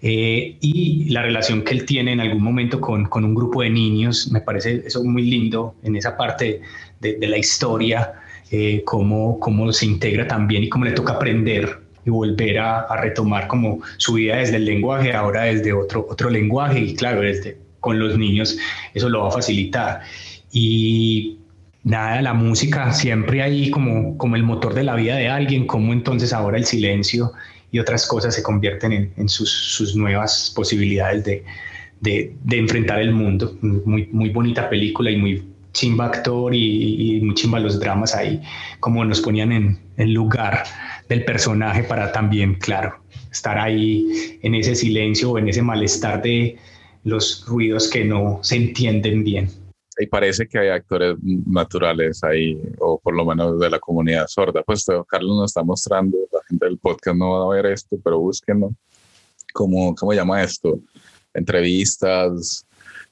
Eh, 0.00 0.56
y 0.60 1.10
la 1.10 1.22
relación 1.22 1.62
que 1.64 1.74
él 1.74 1.84
tiene 1.84 2.12
en 2.12 2.20
algún 2.20 2.40
momento 2.40 2.80
con, 2.80 3.06
con, 3.06 3.24
un 3.24 3.34
grupo 3.34 3.62
de 3.62 3.70
niños, 3.70 4.30
me 4.30 4.40
parece 4.40 4.84
eso 4.86 5.02
muy 5.02 5.22
lindo 5.28 5.74
en 5.82 5.96
esa 5.96 6.16
parte 6.16 6.60
de, 7.00 7.16
de 7.16 7.26
la 7.26 7.36
historia, 7.36 8.12
eh, 8.52 8.82
cómo, 8.84 9.40
cómo 9.40 9.72
se 9.72 9.86
integra 9.86 10.28
también 10.28 10.62
y 10.62 10.68
cómo 10.68 10.84
le 10.84 10.92
toca 10.92 11.14
aprender 11.14 11.80
y 12.06 12.10
volver 12.10 12.60
a, 12.60 12.82
a, 12.82 12.96
retomar 12.96 13.48
como 13.48 13.80
su 13.96 14.14
vida 14.14 14.36
desde 14.36 14.56
el 14.56 14.64
lenguaje, 14.64 15.12
ahora 15.12 15.42
desde 15.42 15.72
otro, 15.72 16.06
otro 16.08 16.30
lenguaje 16.30 16.78
y 16.78 16.94
claro, 16.94 17.22
desde 17.22 17.58
con 17.88 17.98
los 17.98 18.18
niños 18.18 18.58
eso 18.92 19.08
lo 19.08 19.22
va 19.22 19.28
a 19.28 19.30
facilitar 19.32 20.02
y 20.52 21.38
nada, 21.84 22.20
la 22.20 22.34
música 22.34 22.92
siempre 22.92 23.42
ahí 23.42 23.70
como, 23.70 24.18
como 24.18 24.36
el 24.36 24.42
motor 24.42 24.74
de 24.74 24.84
la 24.84 24.94
vida 24.94 25.16
de 25.16 25.28
alguien, 25.28 25.66
como 25.66 25.94
entonces 25.94 26.34
ahora 26.34 26.58
el 26.58 26.66
silencio 26.66 27.32
y 27.70 27.78
otras 27.78 28.06
cosas 28.06 28.34
se 28.34 28.42
convierten 28.42 29.12
en, 29.16 29.28
sus, 29.28 29.50
sus, 29.50 29.96
nuevas 29.96 30.52
posibilidades 30.54 31.24
de, 31.24 31.44
de, 32.00 32.34
de, 32.44 32.58
enfrentar 32.58 33.00
el 33.00 33.12
mundo. 33.12 33.56
Muy, 33.62 34.06
muy 34.12 34.28
bonita 34.28 34.68
película 34.68 35.10
y 35.10 35.16
muy 35.16 35.42
chimba 35.72 36.06
actor 36.06 36.54
y, 36.54 37.16
y 37.16 37.20
muy 37.22 37.34
chimba 37.34 37.58
los 37.58 37.80
dramas 37.80 38.14
ahí, 38.14 38.42
como 38.80 39.02
nos 39.04 39.22
ponían 39.22 39.52
en 39.52 39.78
el 39.96 40.12
lugar 40.12 40.64
del 41.08 41.24
personaje 41.24 41.84
para 41.84 42.12
también, 42.12 42.54
claro, 42.54 43.00
estar 43.32 43.58
ahí 43.58 44.38
en 44.42 44.54
ese 44.54 44.74
silencio 44.74 45.30
o 45.30 45.38
en 45.38 45.48
ese 45.48 45.62
malestar 45.62 46.20
de 46.22 46.56
los 47.08 47.44
ruidos 47.46 47.88
que 47.88 48.04
no 48.04 48.40
se 48.42 48.56
entienden 48.56 49.24
bien 49.24 49.48
y 49.98 50.06
parece 50.06 50.46
que 50.46 50.58
hay 50.58 50.68
actores 50.68 51.16
naturales 51.22 52.22
ahí, 52.22 52.60
o 52.78 52.98
por 52.98 53.14
lo 53.14 53.24
menos 53.24 53.58
de 53.58 53.68
la 53.68 53.80
comunidad 53.80 54.26
sorda. 54.28 54.62
Pues 54.62 54.86
Carlos 55.08 55.36
nos 55.36 55.50
está 55.50 55.62
mostrando, 55.62 56.16
la 56.32 56.40
gente 56.48 56.66
del 56.66 56.78
podcast 56.78 57.16
no 57.16 57.30
va 57.30 57.44
a 57.52 57.56
ver 57.56 57.72
esto, 57.72 57.96
pero 58.02 58.20
búsquenlo. 58.20 58.72
¿Cómo, 59.52 59.94
cómo 59.94 60.12
llama 60.12 60.42
esto? 60.42 60.78
Entrevistas, 61.34 62.64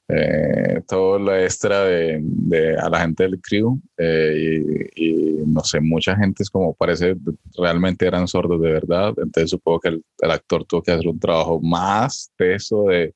eh, 0.08 0.80
todo 0.86 1.18
lo 1.18 1.36
extra 1.36 1.82
de, 1.82 2.20
de, 2.22 2.76
a 2.76 2.88
la 2.88 3.00
gente 3.00 3.24
del 3.24 3.40
crew 3.40 3.80
eh, 3.98 4.88
y, 4.94 5.04
y, 5.04 5.42
no 5.44 5.64
sé, 5.64 5.80
mucha 5.80 6.14
gente 6.14 6.44
es 6.44 6.50
como 6.50 6.74
parece 6.74 7.16
realmente 7.58 8.06
eran 8.06 8.28
sordos 8.28 8.60
de 8.60 8.70
verdad, 8.70 9.14
entonces 9.16 9.50
supongo 9.50 9.80
que 9.80 9.88
el, 9.88 10.04
el 10.20 10.30
actor 10.30 10.64
tuvo 10.64 10.82
que 10.82 10.92
hacer 10.92 11.08
un 11.08 11.18
trabajo 11.18 11.60
más 11.60 12.30
de 12.38 12.54
eso 12.54 12.84
de 12.84 13.14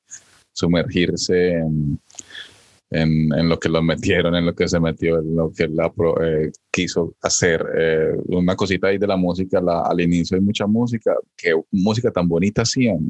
sumergirse 0.53 1.53
en, 1.53 1.99
en, 2.89 3.33
en, 3.33 3.49
lo 3.49 3.59
que 3.59 3.69
lo 3.69 3.81
metieron, 3.81 4.35
en 4.35 4.45
lo 4.45 4.53
que 4.53 4.67
se 4.67 4.79
metió, 4.79 5.19
en 5.19 5.35
lo 5.35 5.51
que 5.51 5.67
la 5.67 5.91
eh, 6.23 6.51
quiso 6.69 7.15
hacer. 7.21 7.65
Eh, 7.77 8.13
una 8.27 8.55
cosita 8.55 8.87
ahí 8.87 8.97
de 8.97 9.07
la 9.07 9.17
música, 9.17 9.61
la, 9.61 9.81
al 9.81 10.01
inicio 10.01 10.35
hay 10.35 10.41
mucha 10.41 10.67
música, 10.67 11.15
qué 11.35 11.53
música 11.71 12.11
tan 12.11 12.27
bonita 12.27 12.63
hacían, 12.63 13.07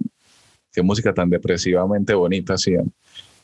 qué 0.72 0.82
música 0.82 1.14
tan 1.14 1.30
depresivamente 1.30 2.14
bonita 2.14 2.54
hacían. 2.54 2.92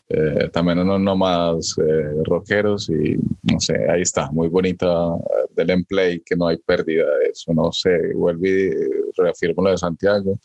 Eh, 0.09 0.49
también 0.53 0.79
unos 0.79 1.01
nomás 1.01 1.75
eh, 1.79 2.23
rockeros 2.23 2.89
y 2.89 3.17
no 3.43 3.59
sé, 3.59 3.89
ahí 3.91 4.03
está, 4.03 4.31
muy 4.31 4.47
bonita 4.47 4.87
eh, 4.87 5.47
del 5.53 5.69
emplay, 5.71 6.21
que 6.21 6.37
no 6.37 6.47
hay 6.47 6.57
pérdida 6.57 7.03
de 7.17 7.31
eso, 7.31 7.53
no 7.53 7.73
sé, 7.73 8.13
vuelve 8.13 8.49
y 8.49 9.21
reafirmo 9.21 9.63
lo 9.63 9.71
de 9.71 9.77
Santiago, 9.77 10.39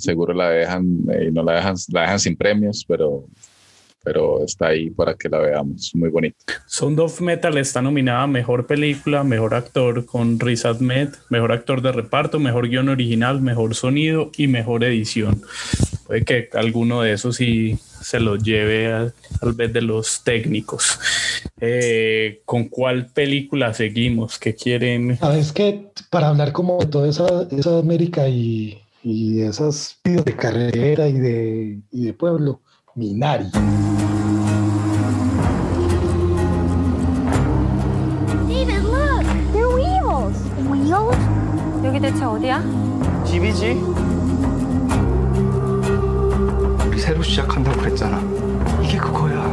seguro 0.00 0.34
la 0.34 0.50
dejan 0.50 0.84
y 1.20 1.30
no 1.30 1.42
la 1.42 1.54
dejan, 1.54 1.76
la 1.92 2.02
dejan 2.02 2.20
sin 2.20 2.36
premios, 2.36 2.84
pero 2.86 3.26
pero 4.02 4.42
está 4.44 4.68
ahí 4.68 4.90
para 4.90 5.14
que 5.14 5.28
la 5.28 5.38
veamos, 5.38 5.94
muy 5.94 6.08
bonito. 6.08 6.36
Sound 6.66 6.98
of 7.00 7.20
Metal 7.20 7.56
está 7.58 7.82
nominada 7.82 8.22
a 8.22 8.26
Mejor 8.26 8.66
Película, 8.66 9.24
Mejor 9.24 9.54
Actor 9.54 10.06
con 10.06 10.40
Riz 10.40 10.64
Ahmed, 10.64 11.10
Mejor 11.28 11.52
Actor 11.52 11.82
de 11.82 11.92
Reparto, 11.92 12.38
Mejor 12.38 12.68
Guión 12.68 12.88
Original, 12.88 13.42
Mejor 13.42 13.74
Sonido 13.74 14.30
y 14.36 14.46
Mejor 14.46 14.84
Edición. 14.84 15.42
Puede 16.06 16.24
que 16.24 16.48
alguno 16.54 17.02
de 17.02 17.12
esos 17.12 17.36
sí 17.36 17.78
se 18.00 18.20
los 18.20 18.42
lleve 18.42 18.90
a, 18.92 19.12
tal 19.38 19.52
vez 19.52 19.72
de 19.72 19.82
los 19.82 20.24
técnicos. 20.24 20.98
Eh, 21.60 22.40
¿Con 22.46 22.68
cuál 22.68 23.06
película 23.06 23.74
seguimos? 23.74 24.38
¿Qué 24.38 24.54
quieren? 24.54 25.18
Sabes 25.18 25.52
que 25.52 25.90
para 26.08 26.28
hablar 26.28 26.52
como 26.52 26.78
de 26.78 26.86
toda 26.86 27.08
esa, 27.08 27.46
esa 27.50 27.78
América 27.78 28.28
y, 28.28 28.80
y 29.03 29.41
esas 29.41 29.97
vidas 30.03 30.25
de 30.25 30.35
carrera 30.35 31.07
y 31.07 31.13
de, 31.13 31.79
y 31.91 32.05
de 32.05 32.13
pueblo, 32.13 32.61
Minari. 32.95 33.49
David, 38.47 38.83
look! 38.83 39.25
They're 39.53 39.69
wheels! 39.75 40.37
Wheels? 40.67 41.17
여기 41.85 41.99
대체 41.99 42.23
어디야? 42.23 42.63
집이지. 43.25 43.73
우리 46.87 46.99
새로 46.99 47.21
시작한다고 47.21 47.81
그랬잖아. 47.81 48.19
이게 48.83 48.97
그거야. 48.97 49.43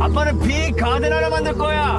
아빠는 0.00 0.38
빅 0.40 0.76
가든 0.76 1.12
하나 1.12 1.28
만들 1.28 1.52
거야. 1.54 1.98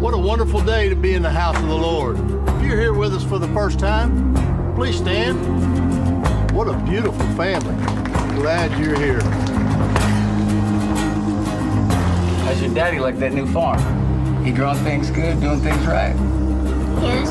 What 0.00 0.14
a 0.14 0.20
wonderful 0.20 0.64
day 0.64 0.88
to 0.88 0.96
be 0.96 1.14
in 1.14 1.22
the 1.22 1.30
house 1.30 1.58
of 1.58 1.68
the 1.68 1.76
Lord. 1.76 2.16
If 2.56 2.62
you're 2.62 2.78
here 2.78 2.94
with 2.94 3.12
us 3.12 3.24
for 3.24 3.38
the 3.38 3.48
first 3.52 3.78
time, 3.78 4.34
please 4.74 4.96
stand. 4.96 5.38
What 6.52 6.68
a 6.68 6.74
beautiful 6.88 7.26
family. 7.36 7.76
Glad 8.34 8.70
you're 8.78 8.98
here. 8.98 9.20
How's 12.44 12.60
your 12.62 12.74
daddy 12.74 12.98
like 12.98 13.18
that 13.18 13.32
new 13.32 13.46
farm? 13.46 13.80
You 14.44 14.52
drawing 14.52 14.78
things 14.84 15.10
good, 15.10 15.40
doing 15.40 15.60
things 15.60 15.86
right. 15.86 16.14
Yes. 17.02 17.30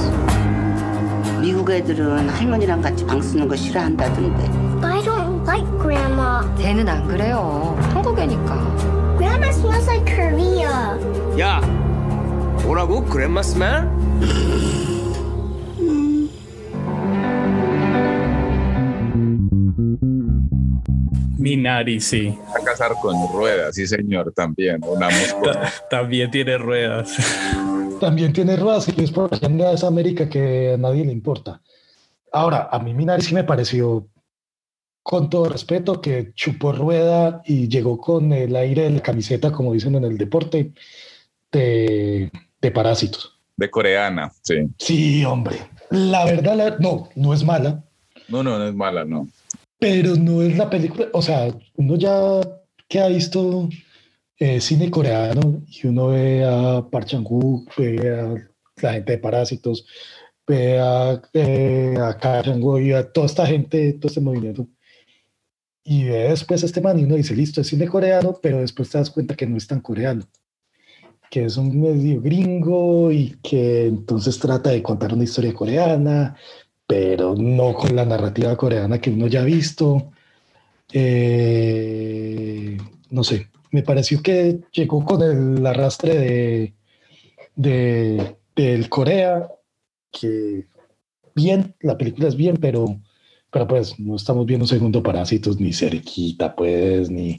미국 1.41 1.70
애들은 1.70 2.30
할머니랑 2.30 2.82
같이 2.82 3.06
방 3.06 3.22
쓰는 3.22 3.48
거 3.48 3.56
싫어한다던데. 3.56 4.50
But 4.82 4.91
I 4.91 5.02
don't 5.02 5.43
like 5.45 5.66
Grandma. 5.80 6.43
쟤는 6.58 6.88
안 6.88 7.08
그래요. 7.08 7.78
한국애니까. 7.93 9.18
Grandma 9.18 9.50
smells 9.50 9.88
like 9.88 10.06
Korea. 10.06 10.98
야, 11.39 11.62
뭐라고? 12.64 13.04
그랜 13.06 13.32
Minari, 21.43 22.01
sí. 22.01 22.38
A 22.59 22.64
casar 22.64 22.93
con 23.03 23.16
ruedas, 23.32 23.74
sí 23.74 23.86
señor, 23.86 24.32
también. 24.32 24.80
Una. 24.84 25.09
También 25.90 26.30
tiene 26.30 26.57
ruedas. 26.57 27.16
También 28.01 28.32
tiene 28.32 28.57
ruedas 28.57 28.88
y 28.97 29.03
es 29.03 29.11
por 29.11 29.28
de 29.38 29.72
esa 29.74 29.88
América 29.88 30.28
que 30.28 30.74
a 30.74 30.76
nadie 30.76 31.05
le 31.05 31.12
importa. 31.12 31.61
Ahora, 32.32 32.68
a 32.70 32.78
mí 32.78 32.95
Minari 32.95 33.22
sí 33.22 33.34
me 33.34 33.45
pareció, 33.45 34.07
con 35.03 35.28
todo 35.28 35.49
respeto, 35.49 36.01
que 36.01 36.32
chupó 36.34 36.72
rueda 36.72 37.43
y 37.45 37.68
llegó 37.68 37.99
con 37.99 38.32
el 38.32 38.55
aire 38.55 38.84
de 38.84 38.90
la 38.90 39.01
camiseta, 39.03 39.51
como 39.51 39.72
dicen 39.72 39.97
en 39.97 40.05
el 40.05 40.16
deporte, 40.16 40.72
de, 41.51 42.30
de 42.61 42.70
parásitos. 42.70 43.38
De 43.57 43.68
coreana, 43.68 44.32
sí. 44.43 44.68
Sí, 44.78 45.24
hombre. 45.24 45.57
La 45.90 46.24
verdad, 46.24 46.57
la- 46.57 46.76
no, 46.78 47.09
no 47.16 47.34
es 47.34 47.45
mala, 47.45 47.82
No, 48.28 48.43
no, 48.43 48.59
no 48.59 48.66
es 48.68 48.74
mala, 48.74 49.05
no. 49.05 49.28
Pero 49.83 50.14
no 50.14 50.43
es 50.43 50.57
la 50.57 50.70
película, 50.70 51.09
o 51.12 51.20
sea, 51.20 51.53
uno 51.74 51.97
ya 51.97 52.41
que 52.89 53.01
ha 53.01 53.09
visto 53.09 53.68
eh, 54.39 54.61
cine 54.61 54.89
coreano 54.93 55.64
y 55.66 55.89
uno 55.89 56.07
ve 56.11 56.45
a 56.45 56.89
Park 56.89 57.07
Chan-wook, 57.07 57.76
ve 57.76 58.09
a 58.09 58.35
la 58.80 58.93
gente 58.93 59.11
de 59.11 59.18
Parásitos, 59.18 59.85
ve 60.47 60.78
a, 60.78 61.20
eh, 61.33 61.97
a 61.99 62.80
y 62.80 62.93
a 62.93 63.12
toda 63.12 63.26
esta 63.26 63.45
gente, 63.45 63.95
todo 63.95 64.07
este 64.07 64.20
movimiento, 64.20 64.68
y 65.83 66.05
ve 66.05 66.28
después 66.28 66.62
este 66.62 66.80
man 66.80 67.01
y 67.01 67.03
uno 67.03 67.16
dice, 67.16 67.35
listo, 67.35 67.61
es 67.61 67.66
cine 67.66 67.89
coreano, 67.89 68.39
pero 68.41 68.61
después 68.61 68.89
te 68.89 68.99
das 68.99 69.11
cuenta 69.11 69.35
que 69.35 69.49
no 69.49 69.57
es 69.57 69.66
tan 69.66 69.80
coreano, 69.80 70.22
que 71.28 71.47
es 71.47 71.57
un 71.57 71.80
medio 71.80 72.22
gringo 72.22 73.11
y 73.11 73.37
que 73.43 73.87
entonces 73.87 74.39
trata 74.39 74.70
de 74.70 74.80
contar 74.80 75.12
una 75.12 75.24
historia 75.24 75.53
coreana, 75.53 76.37
pero 76.93 77.34
no 77.34 77.72
con 77.72 77.97
la 77.97 78.05
narrativa 78.05 78.55
coreana 78.55 79.01
que 79.01 79.09
uno 79.09 79.26
ya 79.26 79.40
ha 79.40 79.45
visto. 79.45 80.12
Eh, 80.93 82.76
no 83.11 83.24
sé, 83.24 83.49
me 83.70 83.82
pareció 83.82 84.22
que 84.22 84.61
llegó 84.72 85.03
con 85.03 85.22
el 85.22 85.66
arrastre 85.66 86.14
de, 86.18 86.74
de- 87.57 88.36
del 88.55 88.90
Corea, 88.90 89.49
que 90.11 90.66
bien, 91.34 91.74
la 91.80 91.97
película 91.97 92.28
es 92.28 92.36
bien, 92.36 92.59
pero, 92.59 93.01
pero 93.51 93.66
pues 93.66 93.99
no 93.99 94.16
estamos 94.16 94.45
viendo 94.45 94.66
segundo 94.66 95.03
Parásitos, 95.03 95.61
ni 95.61 95.72
cerquita, 95.72 96.55
pues, 96.55 97.11
ni, 97.11 97.38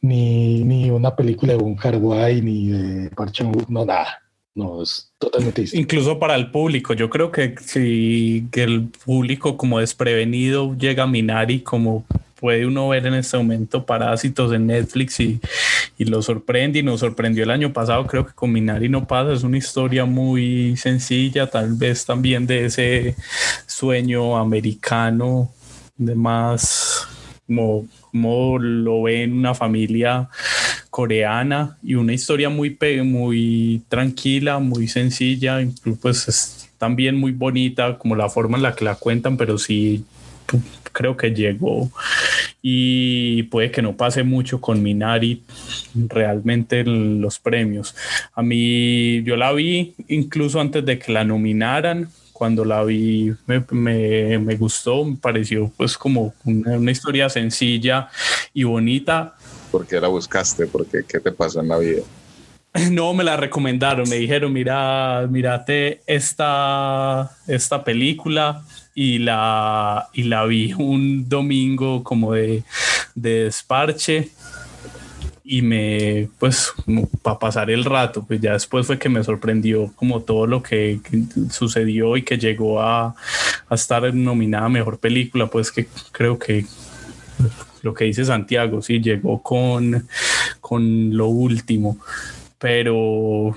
ni, 0.00 0.64
ni 0.64 0.90
una 0.90 1.14
película 1.14 1.52
de 1.52 1.58
Bong 1.60 1.78
Kar-wai, 1.78 2.42
ni 2.42 2.68
de 2.70 3.10
Park 3.10 3.34
no, 3.68 3.84
nada. 3.84 4.08
No, 4.54 4.82
es 4.82 5.12
totalmente 5.18 5.62
distinto. 5.62 5.82
Incluso 5.82 6.18
para 6.18 6.34
el 6.34 6.50
público, 6.50 6.92
yo 6.94 7.08
creo 7.08 7.30
que 7.30 7.54
si 7.60 8.48
que 8.50 8.64
el 8.64 8.88
público 8.88 9.56
como 9.56 9.78
desprevenido 9.78 10.76
llega 10.76 11.04
a 11.04 11.06
Minari, 11.06 11.60
como 11.60 12.04
puede 12.40 12.66
uno 12.66 12.88
ver 12.88 13.06
en 13.06 13.14
este 13.14 13.36
momento 13.36 13.84
Parásitos 13.84 14.52
en 14.52 14.66
Netflix 14.66 15.20
y, 15.20 15.40
y 15.98 16.06
lo 16.06 16.22
sorprende 16.22 16.78
y 16.78 16.82
nos 16.82 17.00
sorprendió 17.00 17.44
el 17.44 17.50
año 17.50 17.72
pasado, 17.72 18.06
creo 18.06 18.26
que 18.26 18.32
con 18.32 18.50
Minari 18.50 18.88
no 18.88 19.06
pasa, 19.06 19.32
es 19.32 19.44
una 19.44 19.58
historia 19.58 20.04
muy 20.06 20.76
sencilla, 20.76 21.46
tal 21.46 21.74
vez 21.74 22.04
también 22.04 22.46
de 22.46 22.64
ese 22.64 23.14
sueño 23.66 24.36
americano, 24.36 25.52
de 25.96 26.14
más 26.14 27.06
como, 27.46 27.86
como 28.10 28.58
lo 28.58 29.02
ve 29.02 29.24
en 29.24 29.34
una 29.34 29.54
familia 29.54 30.28
coreana 30.90 31.78
y 31.82 31.94
una 31.94 32.12
historia 32.12 32.48
muy, 32.50 32.76
muy 33.04 33.82
tranquila, 33.88 34.58
muy 34.58 34.88
sencilla, 34.88 35.60
incluso 35.62 36.00
pues 36.00 36.28
es 36.28 36.70
también 36.78 37.16
muy 37.16 37.32
bonita 37.32 37.96
como 37.98 38.16
la 38.16 38.28
forma 38.28 38.56
en 38.56 38.62
la 38.64 38.74
que 38.74 38.84
la 38.84 38.96
cuentan, 38.96 39.36
pero 39.36 39.56
sí 39.58 40.04
creo 40.92 41.16
que 41.16 41.30
llegó 41.30 41.90
y 42.62 43.44
puede 43.44 43.70
que 43.70 43.82
no 43.82 43.96
pase 43.96 44.22
mucho 44.24 44.60
con 44.60 44.82
Minari 44.82 45.42
realmente 46.08 46.80
en 46.80 47.20
los 47.20 47.38
premios. 47.38 47.94
A 48.34 48.42
mí 48.42 49.22
yo 49.22 49.36
la 49.36 49.52
vi 49.52 49.94
incluso 50.08 50.60
antes 50.60 50.84
de 50.84 50.98
que 50.98 51.12
la 51.12 51.24
nominaran. 51.24 52.08
Cuando 52.32 52.64
la 52.64 52.82
vi 52.84 53.32
me, 53.46 53.62
me- 53.70 54.38
me 54.38 54.56
gustó, 54.56 55.04
me 55.04 55.16
pareció 55.16 55.70
pues 55.76 55.98
como 55.98 56.32
una, 56.44 56.78
una 56.78 56.90
historia 56.90 57.28
sencilla 57.28 58.08
y 58.54 58.64
bonita, 58.64 59.36
¿Por 59.70 59.86
qué 59.86 60.00
la 60.00 60.08
buscaste? 60.08 60.66
¿Por 60.66 60.86
qué? 60.86 61.00
¿Qué 61.06 61.20
te 61.20 61.32
pasó 61.32 61.60
en 61.60 61.68
la 61.68 61.78
vida? 61.78 62.02
No, 62.90 63.12
me 63.14 63.24
la 63.24 63.36
recomendaron, 63.36 64.08
me 64.08 64.16
dijeron, 64.16 64.52
mira, 64.52 65.26
mírate 65.28 66.02
esta, 66.06 67.30
esta 67.46 67.82
película 67.82 68.62
y 68.94 69.18
la, 69.18 70.08
y 70.12 70.24
la 70.24 70.44
vi 70.44 70.72
un 70.74 71.28
domingo 71.28 72.04
como 72.04 72.34
de, 72.34 72.62
de 73.14 73.44
desparche 73.44 74.30
y 75.42 75.62
me, 75.62 76.28
pues, 76.38 76.72
para 77.22 77.40
pasar 77.40 77.70
el 77.70 77.84
rato, 77.84 78.24
pues 78.24 78.40
ya 78.40 78.52
después 78.52 78.86
fue 78.86 79.00
que 79.00 79.08
me 79.08 79.24
sorprendió 79.24 79.92
como 79.96 80.20
todo 80.20 80.46
lo 80.46 80.62
que, 80.62 81.00
sucedió 81.50 82.16
y 82.16 82.22
que 82.22 82.38
llegó 82.38 82.80
a, 82.80 83.16
a 83.68 83.74
estar 83.74 84.14
nominada 84.14 84.68
Mejor 84.68 85.00
Película, 85.00 85.48
pues 85.48 85.72
que 85.72 85.88
creo 86.12 86.38
que 86.38 86.66
lo 87.82 87.94
que 87.94 88.04
dice 88.04 88.24
Santiago, 88.24 88.82
sí, 88.82 89.00
llegó 89.00 89.42
con, 89.42 90.06
con 90.60 91.16
lo 91.16 91.28
último, 91.28 91.98
pero 92.58 93.56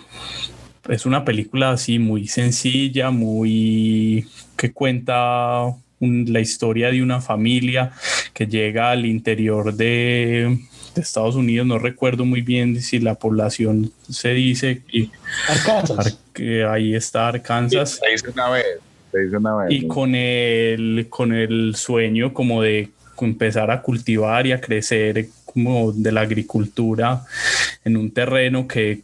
es 0.89 1.05
una 1.05 1.23
película 1.25 1.71
así 1.71 1.99
muy 1.99 2.27
sencilla, 2.27 3.11
muy 3.11 4.27
que 4.57 4.71
cuenta 4.71 5.63
un- 5.99 6.25
la 6.31 6.39
historia 6.39 6.91
de 6.91 7.01
una 7.01 7.21
familia 7.21 7.91
que 8.33 8.47
llega 8.47 8.91
al 8.91 9.05
interior 9.05 9.73
de, 9.73 10.57
de 10.95 11.01
Estados 11.01 11.35
Unidos, 11.35 11.65
no 11.67 11.79
recuerdo 11.79 12.25
muy 12.25 12.41
bien 12.41 12.81
si 12.81 12.99
la 12.99 13.15
población 13.15 13.91
se 14.09 14.33
dice, 14.33 14.81
y 14.91 15.09
Arkansas. 15.47 16.19
que 16.33 16.63
ahí 16.65 16.95
está 16.95 17.27
Arkansas. 17.29 17.99
Hice 18.13 18.29
una 18.29 18.49
vez. 18.49 18.65
Una 19.37 19.55
vez. 19.57 19.71
Y 19.71 19.87
con 19.87 20.15
el, 20.15 21.05
con 21.09 21.33
el 21.33 21.75
sueño 21.75 22.33
como 22.33 22.61
de 22.63 22.89
empezar 23.25 23.71
a 23.71 23.81
cultivar 23.81 24.45
y 24.47 24.51
a 24.51 24.61
crecer 24.61 25.27
como 25.45 25.91
de 25.91 26.11
la 26.11 26.21
agricultura 26.21 27.23
en 27.85 27.97
un 27.97 28.11
terreno 28.11 28.67
que 28.67 29.01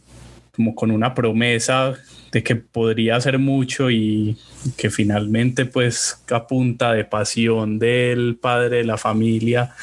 como 0.54 0.74
con 0.74 0.90
una 0.90 1.14
promesa 1.14 1.94
de 2.32 2.42
que 2.42 2.56
podría 2.56 3.16
hacer 3.16 3.38
mucho 3.38 3.90
y 3.90 4.36
que 4.76 4.90
finalmente 4.90 5.64
pues 5.64 6.22
a 6.30 6.46
punta 6.46 6.92
de 6.92 7.04
pasión 7.04 7.78
del 7.78 8.36
padre 8.40 8.78
de 8.78 8.84
la 8.84 8.96
familia 8.98 9.74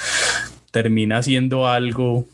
termina 0.72 1.18
haciendo 1.18 1.68
algo 1.68 2.26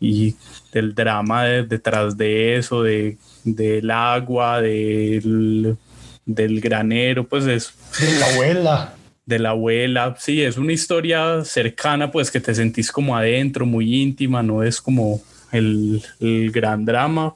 y 0.00 0.36
del 0.72 0.94
drama 0.94 1.44
de- 1.44 1.64
detrás 1.64 2.16
de 2.16 2.56
eso, 2.56 2.82
de, 2.82 3.16
del 3.44 3.90
agua, 3.90 4.60
del, 4.60 5.76
del 6.24 6.60
granero, 6.60 7.26
pues 7.26 7.46
es 7.46 7.72
De 7.98 8.18
la 8.20 8.26
abuela. 8.26 8.94
De 9.28 9.38
la 9.38 9.50
abuela. 9.50 10.14
Sí, 10.18 10.42
es 10.42 10.56
una 10.56 10.72
historia 10.72 11.44
cercana, 11.44 12.10
pues 12.10 12.30
que 12.30 12.40
te 12.40 12.54
sentís 12.54 12.90
como 12.90 13.14
adentro, 13.14 13.66
muy 13.66 13.94
íntima, 14.02 14.42
no 14.42 14.62
es 14.62 14.80
como 14.80 15.20
el, 15.52 16.02
el 16.18 16.50
gran 16.50 16.84
drama. 16.86 17.34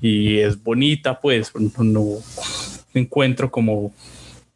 Y 0.00 0.38
es 0.40 0.62
bonita, 0.62 1.18
pues 1.20 1.50
no, 1.54 1.72
no 1.82 2.18
encuentro 2.92 3.50
como 3.50 3.92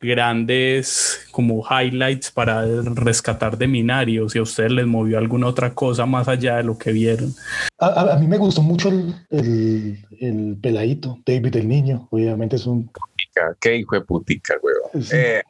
grandes 0.01 1.26
como 1.33 1.64
highlights 1.68 2.31
para 2.31 2.64
rescatar 2.95 3.59
de 3.59 3.66
Minari 3.66 4.20
o 4.20 4.29
si 4.29 4.39
a 4.39 4.43
ustedes 4.43 4.70
les 4.70 4.87
movió 4.87 5.18
alguna 5.18 5.47
otra 5.49 5.74
cosa 5.74 6.07
más 6.07 6.29
allá 6.29 6.59
de 6.59 6.62
lo 6.64 6.79
que 6.79 6.93
vieron. 6.93 7.35
A, 7.79 7.87
a- 7.87 8.14
a 8.14 8.18
mí 8.18 8.29
me 8.29 8.39
gustó 8.39 8.62
mucho 8.62 8.91
el, 8.91 9.14
el, 9.31 9.99
el 10.20 10.57
peladito, 10.61 11.18
David 11.26 11.57
el 11.57 11.66
niño. 11.68 12.07
Obviamente 12.11 12.57
es 12.57 12.66
un 12.66 12.87
Putica, 12.87 13.57
Qué 13.61 13.76
hijo 13.76 13.95
de 13.97 14.03
putica, 14.03 14.55
weón. 14.62 15.03
Sí. 15.05 15.16
Eh, 15.16 15.43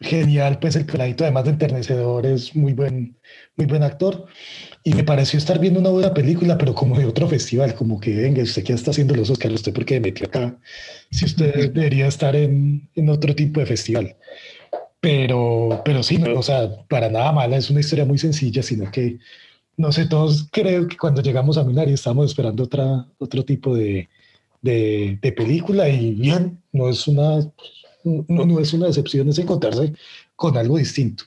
genial, 0.00 0.58
pues 0.60 0.76
el 0.76 0.86
peladito, 0.86 1.24
además 1.24 1.44
de 1.44 1.50
enternecedor, 1.50 2.26
es 2.26 2.54
muy 2.54 2.72
buen, 2.72 3.18
muy 3.56 3.66
buen 3.66 3.82
actor. 3.82 4.26
Y 4.84 4.94
me 4.94 5.04
pareció 5.04 5.38
estar 5.38 5.58
viendo 5.58 5.80
una 5.80 5.90
buena 5.90 6.14
película, 6.14 6.56
pero 6.58 6.74
como 6.74 6.98
de 6.98 7.04
otro 7.06 7.28
festival, 7.28 7.74
como 7.74 8.00
que 8.00 8.14
venga, 8.14 8.42
usted 8.42 8.64
que 8.64 8.72
está 8.72 8.90
haciendo 8.92 9.14
los 9.14 9.30
Oscars, 9.30 9.54
usted 9.54 9.72
por 9.72 9.84
qué 9.84 9.94
me 9.94 10.08
metió 10.08 10.26
acá, 10.26 10.58
si 11.10 11.24
usted 11.24 11.72
debería 11.72 12.06
estar 12.06 12.36
en, 12.36 12.88
en 12.94 13.08
otro 13.10 13.34
tipo 13.34 13.60
de 13.60 13.66
festival. 13.66 14.16
Pero, 15.00 15.82
pero 15.84 16.02
sí, 16.02 16.18
no, 16.18 16.38
o 16.38 16.42
sea, 16.42 16.68
para 16.88 17.08
nada 17.08 17.32
mala, 17.32 17.56
es 17.56 17.70
una 17.70 17.80
historia 17.80 18.04
muy 18.04 18.18
sencilla, 18.18 18.62
sino 18.62 18.90
que, 18.90 19.18
no 19.76 19.92
sé, 19.92 20.06
todos 20.06 20.48
creo 20.52 20.88
que 20.88 20.96
cuando 20.96 21.22
llegamos 21.22 21.56
a 21.58 21.64
Minari 21.64 21.92
estábamos 21.92 22.26
esperando 22.26 22.64
otra, 22.64 23.06
otro 23.18 23.44
tipo 23.44 23.74
de, 23.76 24.08
de, 24.62 25.18
de 25.22 25.32
película 25.32 25.88
y 25.88 26.14
bien, 26.14 26.62
no 26.72 26.88
es 26.88 27.06
una, 27.08 27.40
no, 28.04 28.44
no 28.44 28.60
es 28.60 28.72
una 28.72 28.86
decepción, 28.86 29.28
es 29.28 29.38
encontrarse 29.38 29.92
con 30.36 30.56
algo 30.56 30.78
distinto 30.78 31.24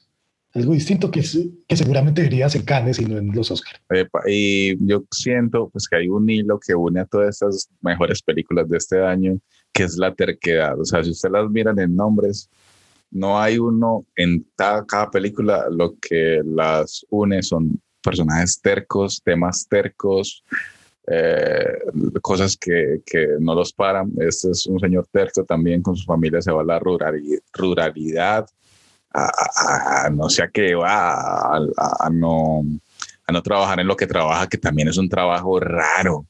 algo 0.54 0.74
distinto 0.74 1.10
que, 1.10 1.22
que 1.68 1.78
seguramente 1.78 2.22
verías 2.22 2.56
en 2.56 2.64
Cannes 2.64 3.00
y 3.00 3.06
no 3.06 3.18
en 3.18 3.34
los 3.34 3.52
Oscars. 3.52 3.80
Y 4.28 4.76
yo 4.86 5.04
siento 5.12 5.70
pues 5.70 5.88
que 5.88 5.98
hay 5.98 6.10
un 6.10 6.30
hilo 6.30 6.60
que 6.60 6.76
une 6.76 7.00
a 7.00 7.06
todas 7.06 7.30
estas 7.30 7.70
mejores 7.82 8.22
películas 8.22 8.68
de 8.68 8.78
este 8.78 9.04
año, 9.04 9.40
que 9.72 9.84
es 9.84 9.98
la 9.98 10.14
terquedad. 10.14 10.80
O 10.80 10.86
sea, 10.86 11.04
si 11.04 11.12
ustedes 11.12 11.32
las 11.32 11.50
miran 11.50 11.80
en 11.80 11.96
nombres, 11.96 12.50
no 13.12 13.40
hay 13.40 13.58
uno 13.58 14.06
en 14.16 14.46
cada, 14.56 14.86
cada 14.86 15.10
película, 15.10 15.68
lo 15.70 15.96
que 16.00 16.42
las 16.44 17.06
une 17.10 17.42
son 17.44 17.82
personajes 18.04 18.60
tercos, 18.62 19.22
temas 19.24 19.68
tercos, 19.70 20.44
eh, 21.14 21.78
cosas 22.22 22.56
que, 22.56 23.02
que, 23.06 23.28
no 23.40 23.54
los 23.54 23.74
paran. 23.74 24.12
Este 24.20 24.52
es 24.52 24.66
un 24.66 24.80
señor 24.80 25.08
terco 25.12 25.44
también, 25.44 25.82
con 25.82 25.96
su 25.96 26.06
familia 26.06 26.42
se 26.42 26.52
va 26.52 26.62
a 26.62 26.66
la 26.66 26.80
ruralidad, 26.80 28.46
a, 29.14 30.10
no 30.10 30.30
sé 30.30 30.44
a 30.44 30.48
qué 30.48 30.74
va, 30.74 31.58
a, 31.58 32.10
no, 32.10 32.64
a 33.28 33.32
no 33.32 33.42
trabajar 33.42 33.82
en 33.82 33.88
lo 33.88 33.98
que 33.98 34.08
trabaja, 34.08 34.48
que 34.48 34.58
también 34.58 34.88
es 34.88 34.98
un 34.98 35.10
trabajo 35.10 35.60
raro. 35.60 36.26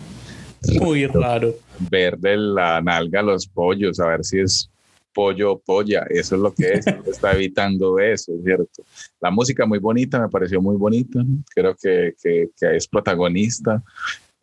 Muy 0.79 1.05
raro. 1.05 1.53
Ver 1.89 2.17
de 2.17 2.37
la 2.37 2.81
nalga 2.81 3.21
los 3.21 3.47
pollos, 3.47 3.99
a 3.99 4.07
ver 4.07 4.23
si 4.23 4.39
es 4.39 4.69
pollo 5.13 5.53
o 5.53 5.59
polla, 5.59 6.05
eso 6.09 6.35
es 6.35 6.41
lo 6.41 6.53
que 6.53 6.73
es, 6.73 6.87
está 7.07 7.33
evitando 7.33 7.99
eso, 7.99 8.31
¿cierto? 8.43 8.83
La 9.19 9.29
música 9.29 9.65
muy 9.65 9.79
bonita, 9.79 10.19
me 10.19 10.29
pareció 10.29 10.61
muy 10.61 10.77
bonita, 10.77 11.19
creo 11.53 11.75
que, 11.75 12.13
que, 12.21 12.49
que 12.59 12.75
es 12.77 12.87
protagonista, 12.87 13.83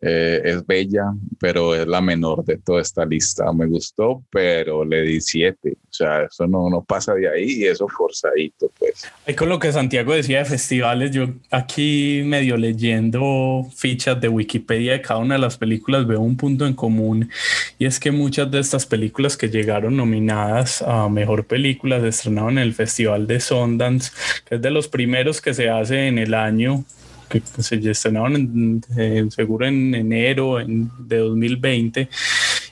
eh, 0.01 0.41
es 0.45 0.65
bella, 0.65 1.13
pero 1.39 1.75
es 1.75 1.85
la 1.85 1.99
menor 1.99 2.45
de 2.45 2.57
toda 2.57 2.81
esta 2.81 3.05
lista. 3.05 3.51
Me 3.51 3.65
gustó, 3.65 4.23
pero 4.29 4.85
le 4.85 5.01
di 5.01 5.19
siete. 5.19 5.77
O 5.89 5.93
sea, 5.93 6.23
eso 6.23 6.47
no, 6.47 6.69
no 6.69 6.83
pasa 6.83 7.13
de 7.13 7.27
ahí 7.27 7.63
y 7.63 7.65
eso 7.65 7.87
forzadito, 7.87 8.71
pues. 8.79 9.05
Ahí 9.25 9.35
con 9.35 9.49
lo 9.49 9.59
que 9.59 9.71
Santiago 9.71 10.13
decía 10.13 10.39
de 10.39 10.45
festivales, 10.45 11.11
yo 11.11 11.27
aquí 11.51 12.21
medio 12.25 12.55
leyendo 12.55 13.67
fichas 13.75 14.19
de 14.21 14.29
Wikipedia 14.29 14.93
de 14.93 15.01
cada 15.01 15.19
una 15.19 15.35
de 15.35 15.41
las 15.41 15.57
películas 15.57 16.07
veo 16.07 16.21
un 16.21 16.37
punto 16.37 16.65
en 16.65 16.73
común 16.73 17.29
y 17.77 17.85
es 17.85 17.99
que 17.99 18.11
muchas 18.11 18.49
de 18.51 18.59
estas 18.59 18.85
películas 18.85 19.35
que 19.35 19.49
llegaron 19.49 19.97
nominadas 19.97 20.81
a 20.81 21.09
Mejor 21.09 21.45
Película 21.45 21.99
se 21.99 22.07
estrenaron 22.09 22.57
en 22.57 22.59
el 22.59 22.73
Festival 22.73 23.27
de 23.27 23.39
Sundance, 23.39 24.11
que 24.45 24.55
es 24.55 24.61
de 24.61 24.71
los 24.71 24.87
primeros 24.87 25.41
que 25.41 25.53
se 25.53 25.69
hace 25.69 26.07
en 26.07 26.17
el 26.17 26.33
año 26.33 26.85
que 27.29 27.41
se 27.61 27.75
estrenaron 27.89 28.81
seguro 29.29 29.65
en 29.65 29.95
enero 29.95 30.57
de 30.57 31.17
2020 31.17 32.09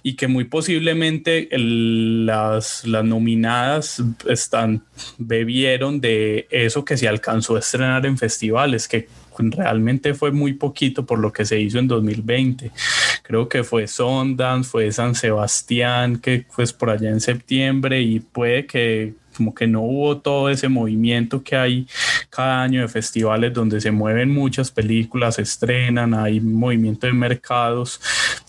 y 0.04 0.14
que 0.14 0.28
muy 0.28 0.46
posiblemente 0.46 1.50
las, 1.52 2.86
las 2.86 3.04
nominadas 3.04 4.02
están 4.28 4.84
bebieron 5.18 6.00
de 6.00 6.48
eso 6.50 6.86
que 6.86 6.98
se 6.98 7.08
alcanzó 7.08 7.56
a 7.56 7.60
estrenar 7.60 8.06
en 8.06 8.18
festivales, 8.18 8.88
que 8.88 9.08
realmente 9.38 10.14
fue 10.14 10.32
muy 10.32 10.54
poquito 10.54 11.06
por 11.06 11.20
lo 11.20 11.32
que 11.32 11.46
se 11.46 11.60
hizo 11.60 11.80
en 11.80 11.88
2020. 11.88 12.72
Creo 13.24 13.50
que 13.50 13.64
fue 13.64 13.88
Sundance, 13.88 14.70
fue 14.70 14.92
San 14.92 15.14
Sebastián, 15.14 16.20
que 16.20 16.46
fue 16.50 16.66
por 16.78 16.90
allá 16.90 17.10
en 17.10 17.20
septiembre 17.20 18.02
y 18.02 18.20
puede 18.20 18.66
que 18.66 19.14
como 19.38 19.54
que 19.54 19.68
no 19.68 19.82
hubo 19.82 20.18
todo 20.18 20.50
ese 20.50 20.68
movimiento 20.68 21.44
que 21.44 21.56
hay 21.56 21.88
cada 22.30 22.64
año 22.64 22.82
de 22.82 22.88
festivales 22.88 23.54
donde 23.54 23.80
se 23.80 23.92
mueven 23.92 24.30
muchas 24.30 24.72
películas, 24.72 25.36
se 25.36 25.44
estrenan, 25.44 26.14
hay 26.14 26.42
movimiento 26.42 27.08
de 27.08 27.14
mercados, 27.14 28.02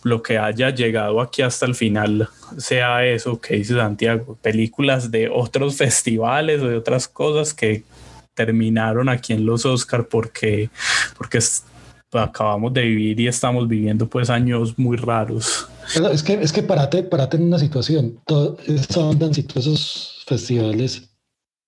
lo 0.02 0.22
que 0.22 0.38
haya 0.38 0.70
llegado 0.70 1.20
aquí 1.20 1.42
hasta 1.42 1.66
el 1.66 1.74
final 1.74 2.28
sea 2.56 3.04
eso 3.04 3.40
que 3.40 3.56
dice 3.56 3.74
Santiago, 3.74 4.38
películas 4.40 5.10
de 5.10 5.28
otros 5.28 5.76
festivales 5.76 6.60
o 6.62 6.68
de 6.68 6.76
otras 6.76 7.08
cosas 7.08 7.54
que 7.54 7.84
terminaron 8.34 9.08
aquí 9.08 9.32
en 9.32 9.44
los 9.44 9.66
Oscar 9.66 10.06
porque, 10.08 10.70
porque 11.16 11.40
acabamos 12.12 12.72
de 12.72 12.82
vivir 12.82 13.20
y 13.20 13.28
estamos 13.28 13.68
viviendo 13.68 14.08
pues 14.08 14.30
años 14.30 14.78
muy 14.78 14.96
raros. 14.96 15.66
Es 16.12 16.22
que, 16.22 16.34
es 16.34 16.52
que 16.52 16.62
parate, 16.62 17.02
parate 17.02 17.36
en 17.36 17.44
una 17.44 17.58
situación, 17.58 18.18
todo, 18.26 18.58
y 18.66 18.76
todos 19.42 19.66
esos 19.66 20.17
festivales, 20.28 21.10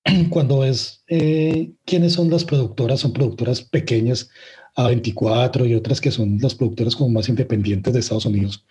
cuando 0.31 0.61
ves 0.61 1.03
eh, 1.09 1.73
quiénes 1.85 2.13
son 2.13 2.31
las 2.31 2.45
productoras, 2.45 3.01
son 3.01 3.13
productoras 3.13 3.63
pequeñas, 3.63 4.31
A24 4.77 5.69
y 5.69 5.75
otras 5.75 6.01
que 6.01 6.11
son 6.11 6.39
las 6.41 6.55
productoras 6.55 6.95
como 6.95 7.11
más 7.11 7.29
independientes 7.29 7.93
de 7.93 8.01
Estados 8.01 8.27
Unidos, 8.27 8.65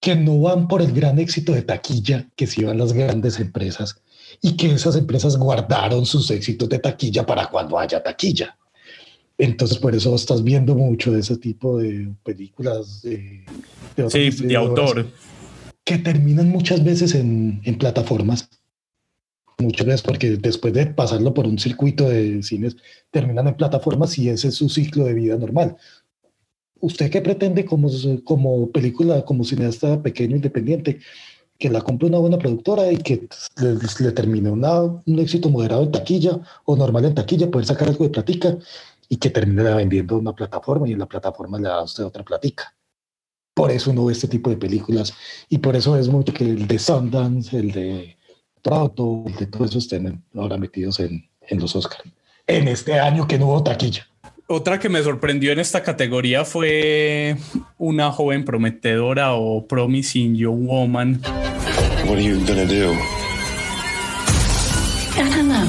que 0.00 0.16
no 0.16 0.40
van 0.40 0.68
por 0.68 0.80
el 0.80 0.92
gran 0.92 1.18
éxito 1.18 1.52
de 1.52 1.62
taquilla 1.62 2.28
que 2.36 2.46
sí 2.46 2.64
van 2.64 2.78
las 2.78 2.92
grandes 2.92 3.38
empresas 3.38 4.00
y 4.40 4.56
que 4.56 4.72
esas 4.72 4.96
empresas 4.96 5.36
guardaron 5.36 6.06
sus 6.06 6.30
éxitos 6.30 6.68
de 6.68 6.78
taquilla 6.78 7.26
para 7.26 7.48
cuando 7.48 7.78
haya 7.78 8.02
taquilla. 8.02 8.56
Entonces, 9.38 9.78
por 9.78 9.94
eso 9.94 10.14
estás 10.14 10.42
viendo 10.42 10.74
mucho 10.74 11.12
de 11.12 11.20
ese 11.20 11.36
tipo 11.36 11.78
de 11.78 12.12
películas 12.24 13.02
de, 13.02 13.44
de, 13.96 14.10
sí, 14.10 14.30
de 14.46 14.56
autor. 14.56 15.06
Que 15.84 15.98
terminan 15.98 16.48
muchas 16.48 16.82
veces 16.82 17.14
en, 17.14 17.60
en, 17.64 17.78
plataformas. 17.78 18.50
Muchas 19.60 19.86
veces 19.86 20.02
porque 20.02 20.36
después 20.36 20.72
de 20.72 20.86
pasarlo 20.86 21.34
por 21.34 21.46
un 21.46 21.58
circuito 21.58 22.08
de 22.08 22.42
cines, 22.44 22.76
terminan 23.10 23.48
en 23.48 23.56
plataformas 23.56 24.16
y 24.16 24.28
ese 24.28 24.48
es 24.48 24.54
su 24.54 24.68
ciclo 24.68 25.04
de 25.04 25.14
vida 25.14 25.36
normal. 25.36 25.76
¿Usted 26.80 27.10
qué 27.10 27.20
pretende 27.20 27.64
como, 27.64 27.90
como 28.22 28.70
película, 28.70 29.24
como 29.24 29.42
cineasta 29.42 30.00
pequeño, 30.00 30.36
independiente? 30.36 31.00
Que 31.58 31.70
la 31.70 31.80
compre 31.80 32.06
una 32.06 32.18
buena 32.18 32.38
productora 32.38 32.92
y 32.92 32.98
que 32.98 33.28
le, 33.60 33.74
le 33.74 34.12
termine 34.12 34.48
una, 34.48 34.82
un 34.82 35.18
éxito 35.18 35.48
moderado 35.48 35.82
en 35.82 35.90
taquilla 35.90 36.38
o 36.64 36.76
normal 36.76 37.06
en 37.06 37.16
taquilla, 37.16 37.50
poder 37.50 37.66
sacar 37.66 37.88
algo 37.88 38.04
de 38.04 38.10
platica 38.10 38.56
y 39.08 39.16
que 39.16 39.30
termine 39.30 39.64
vendiendo 39.74 40.18
una 40.18 40.34
plataforma 40.34 40.88
y 40.88 40.92
en 40.92 41.00
la 41.00 41.06
plataforma 41.06 41.58
le 41.58 41.68
da 41.68 41.82
usted 41.82 42.04
otra 42.04 42.24
platica. 42.24 42.76
Por 43.54 43.72
eso 43.72 43.90
uno 43.90 44.04
ve 44.04 44.12
este 44.12 44.28
tipo 44.28 44.50
de 44.50 44.56
películas 44.56 45.12
y 45.48 45.58
por 45.58 45.74
eso 45.74 45.96
es 45.96 46.08
mucho 46.08 46.32
que 46.32 46.44
el 46.44 46.68
de 46.68 46.78
Sundance, 46.78 47.58
el 47.58 47.72
de 47.72 48.17
Trauto, 48.68 49.24
el 49.26 49.34
de 49.34 49.46
todos 49.46 49.70
esos 49.70 49.84
estén 49.84 50.22
ahora 50.36 50.58
metidos 50.58 51.00
en, 51.00 51.26
en 51.48 51.58
los 51.58 51.74
Oscars. 51.74 52.04
En 52.46 52.68
este 52.68 53.00
año 53.00 53.26
que 53.26 53.38
no 53.38 53.46
hubo 53.46 53.62
taquilla. 53.62 54.06
Otra 54.46 54.78
que 54.78 54.90
me 54.90 55.02
sorprendió 55.02 55.52
en 55.52 55.58
esta 55.58 55.82
categoría 55.82 56.44
fue 56.44 57.38
una 57.78 58.12
joven 58.12 58.44
prometedora 58.44 59.32
o 59.32 59.66
promising 59.66 60.34
young 60.36 60.66
woman. 60.66 61.22
What 62.04 62.16
are 62.16 62.22
you 62.22 62.44
gonna 62.46 62.66
do? 62.66 62.92
I 65.16 65.30
don't 65.30 65.48
know. 65.48 65.66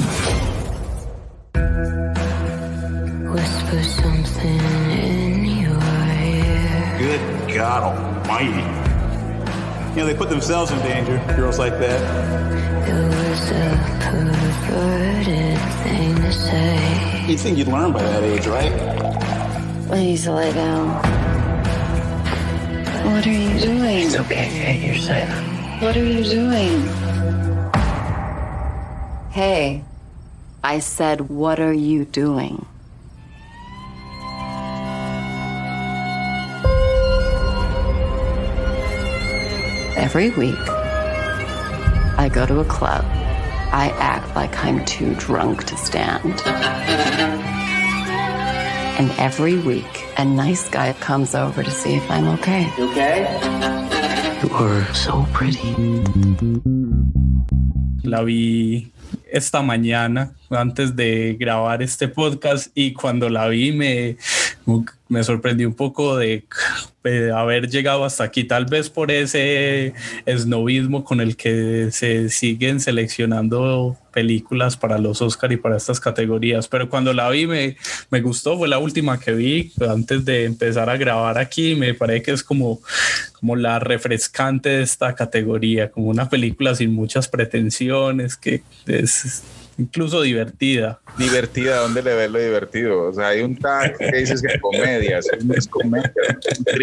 Whisper 3.32 3.82
something 3.82 4.60
in 4.90 5.62
your 5.62 5.80
ear. 6.22 6.98
Good 6.98 7.54
God 7.54 7.82
Almighty! 7.82 8.79
You 9.90 9.96
know 9.96 10.06
they 10.06 10.14
put 10.14 10.30
themselves 10.30 10.70
in 10.70 10.78
danger. 10.78 11.18
Girls 11.36 11.58
like 11.58 11.72
that. 11.80 12.00
It 12.88 12.94
was 12.94 13.50
a 13.50 13.76
perverted 14.00 15.58
thing 15.82 16.14
to 16.14 16.32
say. 16.32 17.24
You'd 17.26 17.40
think 17.40 17.58
you'd 17.58 17.66
learn 17.66 17.92
by 17.92 18.02
that 18.02 18.22
age, 18.22 18.46
right? 18.46 18.72
Please 19.88 20.28
lay 20.28 20.52
down. 20.52 20.88
What 23.12 23.26
are 23.26 23.32
you 23.32 23.58
doing? 23.58 24.06
It's 24.06 24.16
okay. 24.16 24.44
Hey, 24.44 24.86
you're 24.86 24.94
safe. 24.94 25.28
What 25.82 25.96
are 25.96 26.04
you 26.04 26.22
doing? 26.22 26.82
Hey, 29.32 29.82
I 30.62 30.78
said, 30.78 31.28
what 31.28 31.58
are 31.58 31.72
you 31.72 32.04
doing? 32.04 32.64
Every 39.96 40.30
week, 40.30 40.58
I 42.18 42.30
go 42.32 42.46
to 42.46 42.60
a 42.60 42.64
club. 42.64 43.04
I 43.72 43.92
act 43.98 44.34
like 44.36 44.56
I'm 44.64 44.84
too 44.84 45.14
drunk 45.16 45.64
to 45.64 45.76
stand. 45.76 46.40
And 48.98 49.10
every 49.18 49.58
week, 49.58 50.04
a 50.18 50.24
nice 50.24 50.68
guy 50.68 50.92
comes 50.94 51.34
over 51.34 51.62
to 51.62 51.70
see 51.70 51.94
if 51.94 52.10
I'm 52.10 52.28
okay. 52.38 52.70
You 52.78 52.90
okay? 52.90 53.20
You 54.42 54.50
are 54.54 54.94
so 54.94 55.26
pretty. 55.32 55.74
La 58.04 58.22
vi 58.22 58.92
esta 59.30 59.62
mañana 59.62 60.34
antes 60.50 60.94
de 60.96 61.36
grabar 61.38 61.82
este 61.82 62.08
podcast 62.08 62.68
y 62.74 62.92
cuando 62.92 63.28
la 63.28 63.48
vi 63.48 63.72
me 63.72 64.16
me 65.10 65.22
sorprendí 65.24 65.66
un 65.66 65.74
poco 65.74 66.16
de, 66.16 66.44
haber 67.34 67.68
llegado 67.68 68.04
hasta 68.04 68.24
aquí, 68.24 68.44
tal 68.44 68.66
vez 68.66 68.90
por 68.90 69.10
ese 69.10 69.94
esnovismo 70.26 71.02
con 71.04 71.20
el 71.20 71.36
que 71.36 71.88
se 71.92 72.28
siguen 72.28 72.78
seleccionando 72.78 73.96
películas 74.12 74.76
para 74.76 74.98
los 74.98 75.22
Oscar 75.22 75.52
y 75.52 75.56
para 75.56 75.76
estas 75.76 75.98
categorías, 75.98 76.68
pero 76.68 76.90
cuando 76.90 77.12
la 77.12 77.30
vi 77.30 77.46
me, 77.46 77.76
me 78.10 78.20
gustó, 78.20 78.58
fue 78.58 78.68
la 78.68 78.78
última 78.78 79.18
que 79.18 79.32
vi 79.32 79.72
antes 79.88 80.24
de 80.24 80.44
empezar 80.44 80.90
a 80.90 80.96
grabar 80.96 81.38
aquí, 81.38 81.74
me 81.74 81.94
parece 81.94 82.22
que 82.22 82.32
es 82.32 82.42
como, 82.42 82.80
como 83.32 83.56
la 83.56 83.78
refrescante 83.78 84.68
de 84.68 84.82
esta 84.82 85.14
categoría, 85.14 85.90
como 85.90 86.08
una 86.08 86.28
película 86.28 86.74
sin 86.74 86.92
muchas 86.92 87.28
pretensiones, 87.28 88.36
que 88.36 88.62
es 88.86 89.42
incluso 89.80 90.20
divertida. 90.22 91.00
Divertida, 91.18 91.78
¿dónde 91.78 92.02
le 92.02 92.14
ves 92.14 92.30
lo 92.30 92.38
divertido? 92.38 93.02
O 93.08 93.12
sea, 93.12 93.28
hay 93.28 93.40
un 93.42 93.56
tag 93.56 93.96
que 93.96 94.12
dices 94.18 94.40
que 94.42 94.48
eso 94.48 94.58
no 95.44 95.54
es 95.54 95.66
comedia, 95.66 96.08
es 96.38 96.58
un 96.62 96.80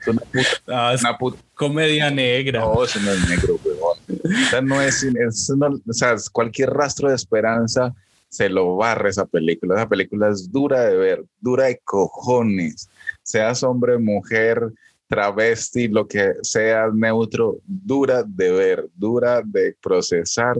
es 0.00 0.08
una 0.08 0.20
puta, 0.20 0.48
Ah, 0.68 0.92
es 0.94 1.00
una 1.00 1.16
puta- 1.18 1.38
comedia 1.54 2.10
negra. 2.10 2.60
No, 2.60 2.84
eso 2.84 3.00
no 3.00 3.12
es 3.12 3.28
negro, 3.28 3.58
huevón. 3.64 3.98
O 4.08 4.50
sea, 4.50 4.60
no 4.60 4.80
es, 4.82 5.02
es 5.02 5.50
no- 5.56 5.80
o 5.88 5.92
sea, 5.92 6.14
cualquier 6.32 6.70
rastro 6.70 7.08
de 7.08 7.14
esperanza 7.16 7.94
se 8.28 8.48
lo 8.48 8.76
barre 8.76 9.10
esa 9.10 9.24
película. 9.24 9.76
Esa 9.76 9.88
película 9.88 10.28
es 10.28 10.50
dura 10.50 10.84
de 10.84 10.96
ver, 10.96 11.24
dura 11.40 11.66
de 11.66 11.80
cojones. 11.84 12.88
Seas 13.22 13.62
hombre, 13.62 13.98
mujer, 13.98 14.72
travesti, 15.08 15.88
lo 15.88 16.06
que 16.06 16.32
sea 16.42 16.88
neutro, 16.92 17.58
dura 17.66 18.22
de 18.24 18.50
ver, 18.52 18.88
dura 18.96 19.40
de 19.44 19.76
procesar. 19.80 20.58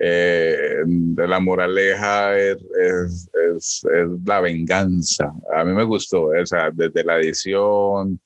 Eh, 0.00 0.82
la 1.16 1.38
moraleja 1.40 2.36
es, 2.38 2.56
es- 2.80 3.28
es- 3.56 3.84
es 3.84 4.08
la 4.26 4.40
venganza. 4.40 5.32
A 5.54 5.64
mí 5.64 5.72
me 5.72 5.84
gustó, 5.84 6.24
o 6.26 6.46
sea, 6.46 6.70
desde 6.72 7.04
la 7.04 7.18
edición, 7.18 8.18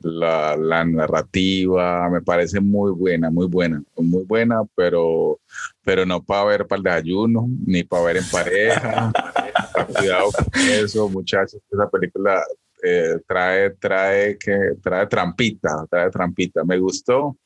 la, 0.00 0.56
la 0.56 0.84
narrativa, 0.84 2.08
me 2.10 2.20
parece 2.22 2.58
muy 2.60 2.90
buena, 2.90 3.30
muy 3.30 3.46
buena, 3.46 3.80
muy 3.96 4.24
buena, 4.24 4.62
pero, 4.74 5.38
pero 5.84 6.04
no 6.04 6.20
para 6.22 6.44
ver 6.46 6.66
para 6.66 6.78
el 6.78 6.82
desayuno, 6.82 7.46
ni 7.66 7.84
para 7.84 8.02
ver 8.04 8.16
en 8.16 8.24
pareja. 8.30 9.12
Cuidado 9.96 10.30
con 10.32 10.44
eso, 10.70 11.08
muchachos, 11.08 11.60
esa 11.70 11.88
película 11.88 12.42
eh, 12.82 13.16
trae, 13.28 13.70
trae, 13.78 14.36
que, 14.36 14.58
trae 14.82 15.06
trampita, 15.06 15.86
trae 15.88 16.10
trampita. 16.10 16.64
Me 16.64 16.78
gustó. 16.78 17.36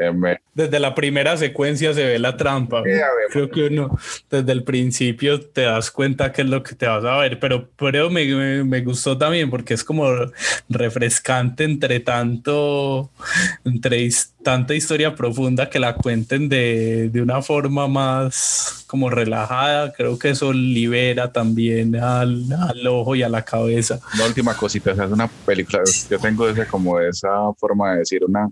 Eh, 0.00 0.12
me- 0.12 0.40
Desde 0.54 0.80
la 0.80 0.94
primera 0.94 1.36
secuencia 1.36 1.92
se 1.94 2.04
ve 2.04 2.18
la 2.18 2.36
trampa. 2.36 2.82
Creo 3.30 3.50
que 3.50 3.64
uno 3.66 3.96
desde 4.30 4.50
el 4.52 4.64
principio 4.64 5.40
te 5.40 5.62
das 5.62 5.90
cuenta 5.90 6.32
qué 6.32 6.42
es 6.42 6.48
lo 6.48 6.62
que 6.62 6.74
te 6.74 6.86
vas 6.86 7.04
a 7.04 7.16
ver, 7.18 7.38
pero, 7.38 7.68
pero 7.76 8.10
me, 8.10 8.24
me- 8.26 8.64
me 8.64 8.80
gustó 8.80 9.16
también 9.16 9.48
porque 9.50 9.74
es 9.74 9.84
como 9.84 10.06
refrescante 10.68 11.64
entre 11.64 12.00
tanto, 12.00 13.10
entre 13.64 14.08
tanta 14.42 14.74
historia 14.74 15.14
profunda 15.14 15.68
que 15.68 15.78
la 15.78 15.94
cuenten 15.94 16.48
de, 16.48 17.10
de 17.10 17.22
una 17.22 17.42
forma 17.42 17.86
más 17.88 18.84
como 18.86 19.10
relajada. 19.10 19.92
Creo 19.92 20.18
que 20.18 20.30
eso 20.30 20.52
libera 20.52 21.30
también 21.32 21.96
al, 21.96 22.46
al 22.52 22.86
ojo 22.86 23.14
y 23.14 23.22
a 23.22 23.28
la 23.28 23.42
cabeza. 23.44 24.00
Una 24.14 24.26
última 24.26 24.54
cosita, 24.56 24.92
o 24.92 24.94
sea, 24.96 25.04
es 25.04 25.12
una 25.12 25.28
película, 25.28 25.82
yo 26.10 26.18
tengo 26.18 26.48
ese, 26.48 26.66
como 26.66 26.98
esa 27.00 27.52
forma 27.58 27.92
de 27.92 27.98
decir 27.98 28.24
una, 28.24 28.48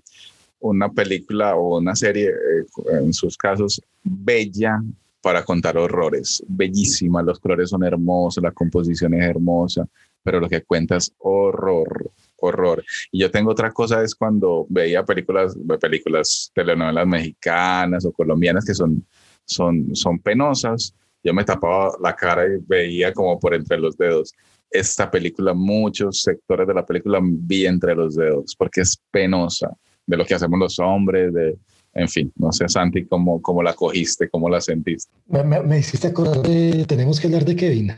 una 0.61 0.91
película 0.91 1.57
o 1.57 1.79
una 1.79 1.95
serie, 1.95 2.29
eh, 2.29 2.65
en 3.01 3.13
sus 3.13 3.37
casos, 3.37 3.81
bella 4.03 4.81
para 5.21 5.45
contar 5.45 5.77
horrores, 5.77 6.43
bellísima, 6.47 7.23
los 7.23 7.41
colores 7.41 7.71
son 7.71 7.85
hermosos, 7.85 8.43
la 8.43 8.53
composición 8.53 9.15
es 9.15 9.25
hermosa, 9.25 9.87
pero 10.23 10.41
lo 10.41 10.49
que 10.49 10.63
cuenta 10.63 10.97
es 10.97 11.13
horror, 11.19 12.11
horror. 12.37 12.85
Y 13.11 13.21
yo 13.21 13.31
tengo 13.31 13.51
otra 13.51 13.73
cosa, 13.73 14.03
es 14.03 14.15
cuando 14.15 14.67
veía 14.69 15.05
películas, 15.05 15.57
películas, 15.81 16.51
telenovelas 16.55 17.07
mexicanas 17.07 18.05
o 18.05 18.13
colombianas 18.13 18.65
que 18.65 18.75
son, 18.75 19.05
son, 19.45 19.95
son 19.95 20.19
penosas, 20.21 20.95
yo 21.23 21.35
me 21.35 21.45
tapaba 21.45 21.93
la 22.01 22.15
cara 22.15 22.47
y 22.47 22.59
veía 22.67 23.13
como 23.13 23.39
por 23.41 23.55
entre 23.55 23.79
los 23.79 23.97
dedos. 23.97 24.33
Esta 24.71 25.11
película, 25.11 25.53
muchos 25.53 26.23
sectores 26.23 26.67
de 26.67 26.75
la 26.75 26.87
película 26.87 27.19
vi 27.23 27.67
entre 27.67 27.95
los 27.95 28.15
dedos, 28.15 28.55
porque 28.57 28.83
es 28.83 28.97
penosa 29.11 29.77
de 30.09 30.17
lo 30.17 30.25
que 30.25 30.35
hacemos 30.35 30.59
los 30.59 30.79
hombres, 30.81 31.33
de, 31.33 31.57
en 31.95 32.09
fin, 32.09 32.33
no 32.37 32.51
sé, 32.51 32.67
Santi, 32.69 33.05
cómo, 33.07 33.41
cómo 33.43 33.63
la 33.63 33.75
cogiste, 33.75 34.29
cómo 34.29 34.49
la 34.49 34.61
sentiste. 34.61 35.13
Me, 35.27 35.45
me- 35.45 35.63
me 35.63 35.79
hiciste 35.79 36.09
acordar 36.09 36.41
de 36.43 36.85
Tenemos 36.87 37.21
que 37.21 37.27
hablar 37.29 37.45
de 37.45 37.55
Kevin. 37.55 37.93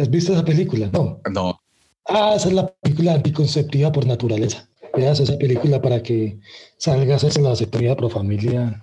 ¿Has 0.00 0.10
visto 0.10 0.32
esa 0.32 0.44
película? 0.44 0.90
No. 0.92 1.20
No. 1.30 1.60
Ah, 2.08 2.32
esa 2.36 2.48
es 2.48 2.54
la 2.54 2.66
película 2.66 3.14
anticonceptiva 3.14 3.92
por 3.92 4.06
naturaleza. 4.06 4.68
Veas 4.96 5.20
esa 5.20 5.36
película 5.38 5.80
para 5.80 6.02
que 6.02 6.38
salgas 6.78 7.22
en 7.36 7.44
la 7.44 7.54
sectoría 7.54 7.94
pro 7.94 8.08
familia 8.08 8.82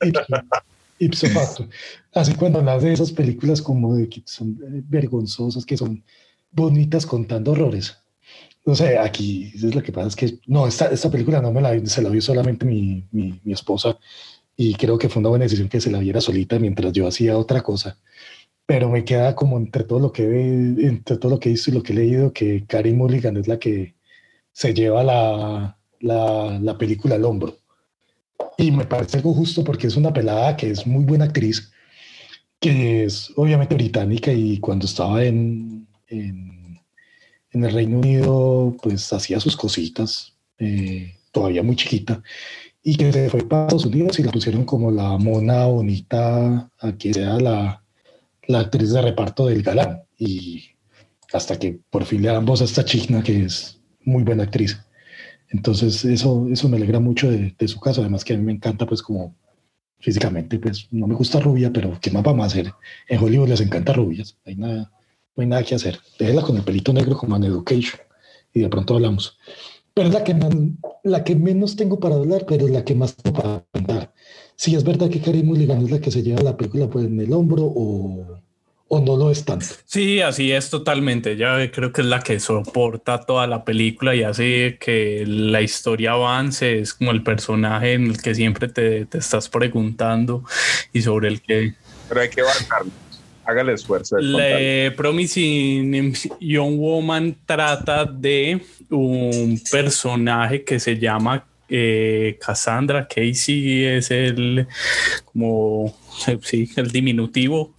ipso, 0.98 1.28
facto. 1.28 1.68
Así 2.12 2.34
cuando 2.34 2.58
hablas 2.58 2.82
de 2.82 2.92
esas 2.92 3.12
películas 3.12 3.62
como 3.62 3.94
de 3.94 4.08
que 4.08 4.22
son 4.26 4.58
vergonzosas, 4.88 5.64
que 5.64 5.76
son 5.76 6.02
bonitas 6.50 7.06
contando 7.06 7.52
horrores. 7.52 7.96
No 8.66 8.74
sé, 8.74 8.98
aquí 8.98 9.52
es 9.54 9.74
lo 9.74 9.82
que 9.82 9.92
pasa 9.92 10.08
es 10.08 10.16
que 10.16 10.38
no, 10.46 10.66
esta, 10.66 10.86
esta 10.86 11.10
película 11.10 11.40
no 11.42 11.52
me 11.52 11.60
la 11.60 11.84
se 11.86 12.02
la 12.02 12.08
vio 12.08 12.22
solamente 12.22 12.64
mi, 12.64 13.06
mi, 13.12 13.40
esposa 13.52 13.98
y 14.56 14.74
creo 14.74 14.98
que 14.98 15.08
fue 15.08 15.20
una 15.20 15.28
buena 15.28 15.44
decisión 15.44 15.68
que 15.68 15.80
se 15.80 15.90
la 15.90 15.98
viera 15.98 16.20
solita 16.20 16.58
mientras 16.58 16.92
yo 16.92 17.06
hacía 17.06 17.36
otra 17.36 17.62
cosa. 17.62 17.98
Pero 18.66 18.88
me 18.88 19.04
queda 19.04 19.34
como 19.34 19.58
entre 19.58 19.84
todo 19.84 20.00
lo 20.00 20.12
que 20.12 20.24
entre 20.24 21.18
todo 21.18 21.32
lo 21.32 21.40
que 21.40 21.50
he 21.50 21.52
visto 21.52 21.70
y 21.70 21.74
lo 21.74 21.82
que 21.82 21.92
he 21.92 21.96
leído, 21.96 22.32
que 22.32 22.64
Carey 22.66 22.94
Mulligan 22.94 23.36
es 23.36 23.48
la 23.48 23.58
que 23.58 23.94
se 24.52 24.72
lleva 24.72 25.04
la, 25.04 25.78
la, 26.00 26.58
la 26.60 26.78
película 26.78 27.16
al 27.16 27.24
hombro. 27.24 27.58
Y 28.56 28.70
me 28.70 28.84
parece 28.86 29.18
algo 29.18 29.34
justo 29.34 29.64
porque 29.64 29.88
es 29.88 29.96
una 29.96 30.12
pelada 30.12 30.56
que 30.56 30.70
es 30.70 30.86
muy 30.86 31.04
buena 31.04 31.24
actriz, 31.26 31.72
que 32.60 33.04
es 33.04 33.32
obviamente 33.36 33.74
británica 33.74 34.32
y 34.32 34.58
cuando 34.58 34.86
estaba 34.86 35.24
en, 35.24 35.86
en, 36.08 36.53
en 37.54 37.64
el 37.64 37.72
Reino 37.72 37.98
Unido, 37.98 38.76
pues 38.82 39.12
hacía 39.12 39.40
sus 39.40 39.56
cositas, 39.56 40.34
eh, 40.58 41.16
todavía 41.32 41.62
muy 41.62 41.76
chiquita, 41.76 42.22
y 42.82 42.96
que 42.96 43.12
se 43.12 43.30
fue 43.30 43.48
para 43.48 43.62
Estados 43.62 43.86
Unidos 43.86 44.18
y 44.18 44.24
la 44.24 44.32
pusieron 44.32 44.64
como 44.64 44.90
la 44.90 45.16
mona 45.16 45.66
bonita, 45.66 46.70
a 46.78 46.92
que 46.98 47.14
sea 47.14 47.38
la, 47.38 47.82
la 48.46 48.60
actriz 48.60 48.92
de 48.92 49.02
reparto 49.02 49.46
del 49.46 49.62
galán. 49.62 50.02
Y 50.18 50.64
hasta 51.32 51.58
que 51.58 51.80
por 51.90 52.04
fin 52.04 52.22
le 52.22 52.28
dan 52.28 52.44
voz 52.44 52.60
a 52.60 52.64
esta 52.64 52.84
china 52.84 53.22
que 53.22 53.44
es 53.44 53.80
muy 54.04 54.22
buena 54.22 54.42
actriz. 54.42 54.78
Entonces 55.48 56.04
eso, 56.04 56.46
eso 56.50 56.68
me 56.68 56.76
alegra 56.76 57.00
mucho 57.00 57.30
de, 57.30 57.54
de 57.58 57.68
su 57.68 57.80
caso. 57.80 58.00
Además 58.02 58.24
que 58.24 58.34
a 58.34 58.36
mí 58.36 58.42
me 58.42 58.52
encanta 58.52 58.84
pues 58.86 59.00
como 59.00 59.34
físicamente, 59.98 60.58
pues 60.58 60.88
no 60.90 61.06
me 61.06 61.14
gusta 61.14 61.40
rubia, 61.40 61.72
pero 61.72 61.98
¿qué 62.00 62.10
más 62.10 62.22
vamos 62.22 62.44
a 62.44 62.46
hacer? 62.46 62.72
En 63.08 63.22
Hollywood 63.22 63.48
les 63.48 63.60
encanta 63.62 63.94
rubias. 63.94 64.36
Hay 64.44 64.56
nada, 64.56 64.92
no 65.36 65.42
hay 65.42 65.46
nada 65.48 65.62
que 65.62 65.74
hacer. 65.74 65.98
Déjela 66.18 66.42
con 66.42 66.56
el 66.56 66.62
pelito 66.62 66.92
negro 66.92 67.16
como 67.16 67.36
en 67.36 67.44
Education 67.44 68.00
y 68.52 68.60
de 68.60 68.68
pronto 68.68 68.94
hablamos. 68.94 69.36
Pero 69.94 70.08
es 70.08 70.14
la 70.14 70.24
que, 70.24 70.36
la 71.04 71.24
que 71.24 71.36
menos 71.36 71.76
tengo 71.76 72.00
para 72.00 72.16
hablar, 72.16 72.44
pero 72.48 72.66
es 72.66 72.72
la 72.72 72.84
que 72.84 72.94
más 72.94 73.14
tengo 73.14 73.36
para 73.40 73.64
contar. 73.72 74.12
Si 74.56 74.74
es 74.74 74.84
verdad 74.84 75.08
que 75.08 75.20
Carey 75.20 75.42
Mulligan 75.42 75.84
es 75.84 75.90
la 75.90 76.00
que 76.00 76.10
se 76.10 76.22
lleva 76.22 76.42
la 76.42 76.56
película 76.56 76.88
pues, 76.88 77.06
en 77.06 77.20
el 77.20 77.32
hombro 77.32 77.62
o, 77.64 78.40
o 78.88 79.00
no 79.00 79.16
lo 79.16 79.30
es 79.30 79.44
tanto. 79.44 79.66
Sí, 79.84 80.20
así 80.20 80.50
es 80.52 80.70
totalmente. 80.70 81.36
Ya 81.36 81.70
creo 81.70 81.92
que 81.92 82.00
es 82.00 82.06
la 82.06 82.20
que 82.20 82.40
soporta 82.40 83.20
toda 83.20 83.46
la 83.46 83.64
película 83.64 84.14
y 84.14 84.24
hace 84.24 84.78
que 84.80 85.24
la 85.26 85.62
historia 85.62 86.12
avance. 86.12 86.80
Es 86.80 86.94
como 86.94 87.12
el 87.12 87.22
personaje 87.22 87.94
en 87.94 88.06
el 88.06 88.20
que 88.20 88.34
siempre 88.34 88.68
te, 88.68 89.06
te 89.06 89.18
estás 89.18 89.48
preguntando 89.48 90.44
y 90.92 91.02
sobre 91.02 91.28
el 91.28 91.40
que 91.40 91.74
Pero 92.08 92.20
hay 92.20 92.30
que 92.30 92.42
bancarlo. 92.42 93.03
Hágale 93.46 93.72
esfuerzo. 93.74 94.18
Le 94.18 94.90
Promising 94.92 96.12
Young 96.40 96.76
Woman 96.78 97.36
trata 97.46 98.04
de 98.04 98.60
un 98.90 99.60
personaje 99.70 100.64
que 100.64 100.78
se 100.80 100.98
llama 100.98 101.44
eh, 101.68 102.38
Cassandra. 102.40 103.06
Casey 103.08 103.84
es 103.84 104.10
el 104.10 104.66
como 105.24 105.94
sí, 106.42 106.70
el 106.76 106.90
diminutivo. 106.90 107.74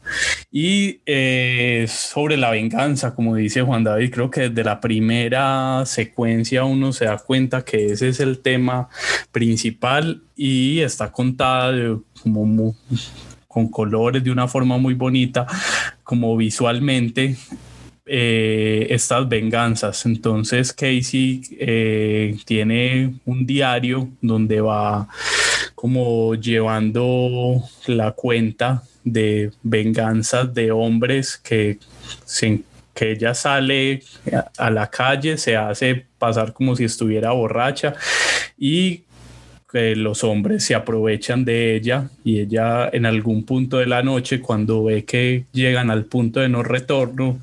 Y 0.52 1.00
eh, 1.06 1.86
sobre 1.90 2.38
la 2.38 2.50
venganza, 2.52 3.14
como 3.16 3.36
dice 3.36 3.62
Juan 3.62 3.84
David, 3.84 4.12
creo 4.12 4.30
que 4.30 4.50
desde 4.50 4.64
la 4.64 4.80
primera 4.82 5.84
secuencia 5.86 6.64
uno 6.64 6.94
se 6.94 7.06
da 7.06 7.18
cuenta 7.18 7.64
que 7.64 7.88
ese 7.88 8.10
es 8.10 8.20
el 8.20 8.40
tema 8.40 8.90
principal 9.32 10.22
y 10.36 10.80
está 10.80 11.12
contada 11.12 11.72
de 11.72 11.98
como 12.22 12.46
mu- 12.46 12.74
con 13.56 13.70
colores 13.70 14.22
de 14.22 14.32
una 14.32 14.50
forma 14.50 14.78
muy 14.78 14.96
bonita, 14.96 15.48
como 16.04 16.36
visualmente 16.36 17.38
eh, 18.06 18.88
estas 18.90 19.30
venganzas. 19.30 20.06
Entonces 20.06 20.74
Casey 20.74 21.42
eh, 21.58 22.36
tiene 22.44 23.16
un 23.24 23.46
diario 23.46 24.10
donde 24.20 24.60
va 24.60 25.08
como 25.74 26.36
llevando 26.36 27.64
la 27.88 28.12
cuenta 28.12 28.84
de 29.06 29.52
venganzas 29.64 30.54
de 30.54 30.72
hombres 30.72 31.38
que 31.38 31.80
se 32.26 32.62
que 32.94 33.12
ella 33.12 33.34
sale 33.34 34.04
a 34.58 34.70
la 34.70 34.90
calle, 34.90 35.38
se 35.38 35.56
hace 35.56 36.06
pasar 36.18 36.52
como 36.54 36.76
si 36.76 36.86
estuviera 36.86 37.32
borracha 37.32 37.94
y 38.58 39.05
los 39.76 40.24
hombres 40.24 40.64
se 40.64 40.74
aprovechan 40.74 41.44
de 41.44 41.76
ella 41.76 42.10
y 42.24 42.40
ella 42.40 42.90
en 42.92 43.06
algún 43.06 43.44
punto 43.44 43.78
de 43.78 43.86
la 43.86 44.04
noche 44.04 44.40
cuando 44.40 44.86
ve 44.86 45.04
que 45.04 45.46
llegan 45.52 45.92
al 45.92 46.06
punto 46.06 46.40
de 46.40 46.48
no 46.48 46.64
retorno 46.64 47.40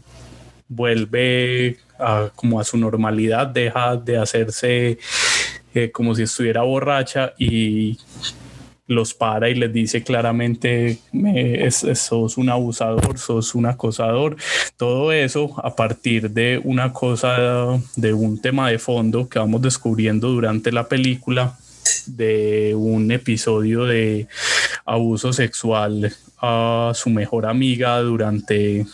vuelve 0.66 1.76
a, 1.98 2.30
como 2.34 2.58
a 2.58 2.64
su 2.64 2.78
normalidad, 2.78 3.48
deja 3.48 3.96
de 3.96 4.16
hacerse 4.16 4.98
eh, 5.74 5.90
como 5.90 6.14
si 6.14 6.22
estuviera 6.22 6.62
borracha 6.62 7.34
y 7.38 7.98
los 8.86 9.14
para 9.14 9.48
y 9.48 9.54
les 9.54 9.72
dice 9.72 10.02
claramente, 10.02 10.98
sos 11.70 12.36
un 12.36 12.48
abusador, 12.48 13.18
sos 13.18 13.54
un 13.54 13.66
acosador. 13.66 14.36
Todo 14.76 15.12
eso 15.12 15.54
a 15.62 15.74
partir 15.74 16.30
de 16.30 16.60
una 16.64 16.92
cosa, 16.92 17.78
de 17.96 18.12
un 18.12 18.40
tema 18.40 18.70
de 18.70 18.78
fondo 18.78 19.28
que 19.28 19.38
vamos 19.38 19.62
descubriendo 19.62 20.28
durante 20.28 20.72
la 20.72 20.88
película 20.88 21.56
de 22.06 22.74
un 22.76 23.10
episodio 23.12 23.84
de 23.84 24.28
abuso 24.84 25.32
sexual 25.32 26.12
a 26.40 26.92
su 26.94 27.10
mejor 27.10 27.46
amiga 27.46 28.00
durante 28.00 28.84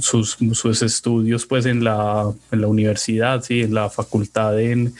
sus, 0.00 0.36
sus, 0.52 0.82
estudios 0.82 1.46
pues 1.46 1.66
en 1.66 1.84
la, 1.84 2.32
en 2.50 2.60
la 2.60 2.66
universidad, 2.66 3.42
sí, 3.42 3.62
en 3.62 3.74
la 3.74 3.88
facultad 3.88 4.52
de, 4.52 4.90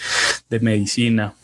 de 0.49 0.61
medicina. 0.61 1.35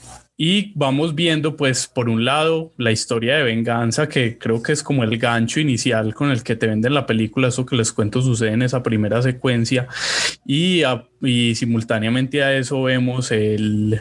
Y 0.40 0.70
vamos 0.76 1.16
viendo, 1.16 1.56
pues, 1.56 1.88
por 1.88 2.08
un 2.08 2.24
lado, 2.24 2.72
la 2.76 2.92
historia 2.92 3.36
de 3.36 3.42
venganza, 3.42 4.08
que 4.08 4.38
creo 4.38 4.62
que 4.62 4.70
es 4.70 4.84
como 4.84 5.02
el 5.02 5.18
gancho 5.18 5.58
inicial 5.58 6.14
con 6.14 6.30
el 6.30 6.44
que 6.44 6.54
te 6.54 6.68
venden 6.68 6.94
la 6.94 7.06
película. 7.06 7.48
Eso 7.48 7.66
que 7.66 7.74
les 7.74 7.92
cuento 7.92 8.22
sucede 8.22 8.52
en 8.52 8.62
esa 8.62 8.84
primera 8.84 9.20
secuencia. 9.20 9.88
Y, 10.46 10.82
y 11.22 11.56
simultáneamente 11.56 12.44
a 12.44 12.56
eso 12.56 12.84
vemos 12.84 13.32
el, 13.32 14.00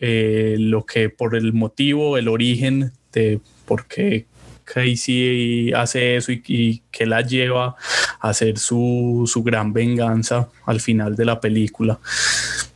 eh, 0.00 0.56
lo 0.58 0.84
que 0.86 1.10
por 1.10 1.36
el 1.36 1.52
motivo, 1.52 2.16
el 2.16 2.28
origen 2.28 2.92
de 3.12 3.40
por 3.66 3.86
qué 3.86 4.26
Casey 4.64 5.72
hace 5.72 6.16
eso 6.16 6.32
y, 6.32 6.42
y 6.46 6.82
que 6.90 7.06
la 7.06 7.22
lleva 7.22 7.76
a 8.20 8.28
hacer 8.28 8.58
su, 8.58 9.24
su 9.26 9.42
gran 9.42 9.72
venganza 9.72 10.48
al 10.64 10.80
final 10.80 11.16
de 11.16 11.24
la 11.24 11.40
película. 11.40 11.98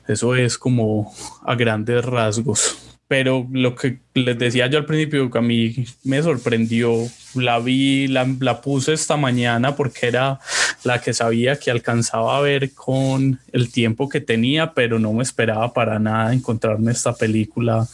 Eso 0.09 0.35
es 0.35 0.59
como 0.59 1.15
a 1.45 1.55
grandes 1.55 2.05
rasgos. 2.05 2.79
Pero 3.07 3.47
lo 3.53 3.75
que 3.75 3.99
les 4.15 4.39
decía 4.39 4.67
yo 4.67 4.79
al 4.79 4.87
principio, 4.87 5.31
que 5.31 5.39
a 5.39 5.43
mí 5.43 5.75
me 6.05 6.23
sorprendió, 6.23 6.95
la 7.35 7.59
vi, 7.59 8.09
la, 8.09 8.27
la, 8.41 8.63
puse 8.63 8.95
esta 8.95 9.17
mañana 9.17 9.77
porque 9.77 10.07
era 10.07 10.41
la 10.85 11.01
que 11.01 11.13
sabía 11.13 11.57
que 11.57 11.71
alcanzaba 11.71 12.37
a 12.37 12.41
ver 12.41 12.73
con 12.75 13.41
el 13.53 13.73
tiempo 13.73 14.09
que 14.09 14.21
tenía, 14.21 14.73
pero 14.73 14.99
no 14.99 15.13
me 15.13 15.23
esperaba 15.23 15.73
para 15.73 15.99
nada 15.99 16.33
encontrarme 16.33 16.93
esta 16.93 17.15
película 17.15 17.87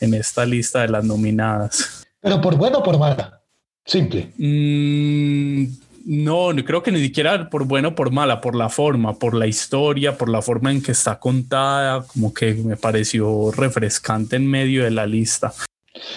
en 0.00 0.14
esta 0.14 0.44
lista 0.44 0.82
de 0.82 0.88
las 0.88 1.04
nominadas. 1.04 2.06
Pero 2.20 2.40
por 2.40 2.56
bueno 2.56 2.78
o 2.78 2.82
por 2.82 2.98
mala, 2.98 3.42
simple. 3.84 4.32
Mm, 4.38 5.66
no, 6.06 6.50
creo 6.64 6.82
que 6.82 6.90
ni 6.90 7.00
siquiera 7.00 7.50
por 7.50 7.64
bueno 7.64 7.88
o 7.88 7.94
por 7.94 8.10
mala, 8.10 8.40
por 8.40 8.54
la 8.54 8.68
forma, 8.68 9.18
por 9.18 9.34
la 9.34 9.46
historia, 9.46 10.16
por 10.16 10.28
la 10.28 10.40
forma 10.40 10.70
en 10.70 10.82
que 10.82 10.92
está 10.92 11.18
contada, 11.18 12.02
como 12.02 12.32
que 12.32 12.54
me 12.54 12.76
pareció 12.76 13.50
refrescante 13.52 14.36
en 14.36 14.46
medio 14.46 14.84
de 14.84 14.90
la 14.90 15.06
lista. 15.06 15.52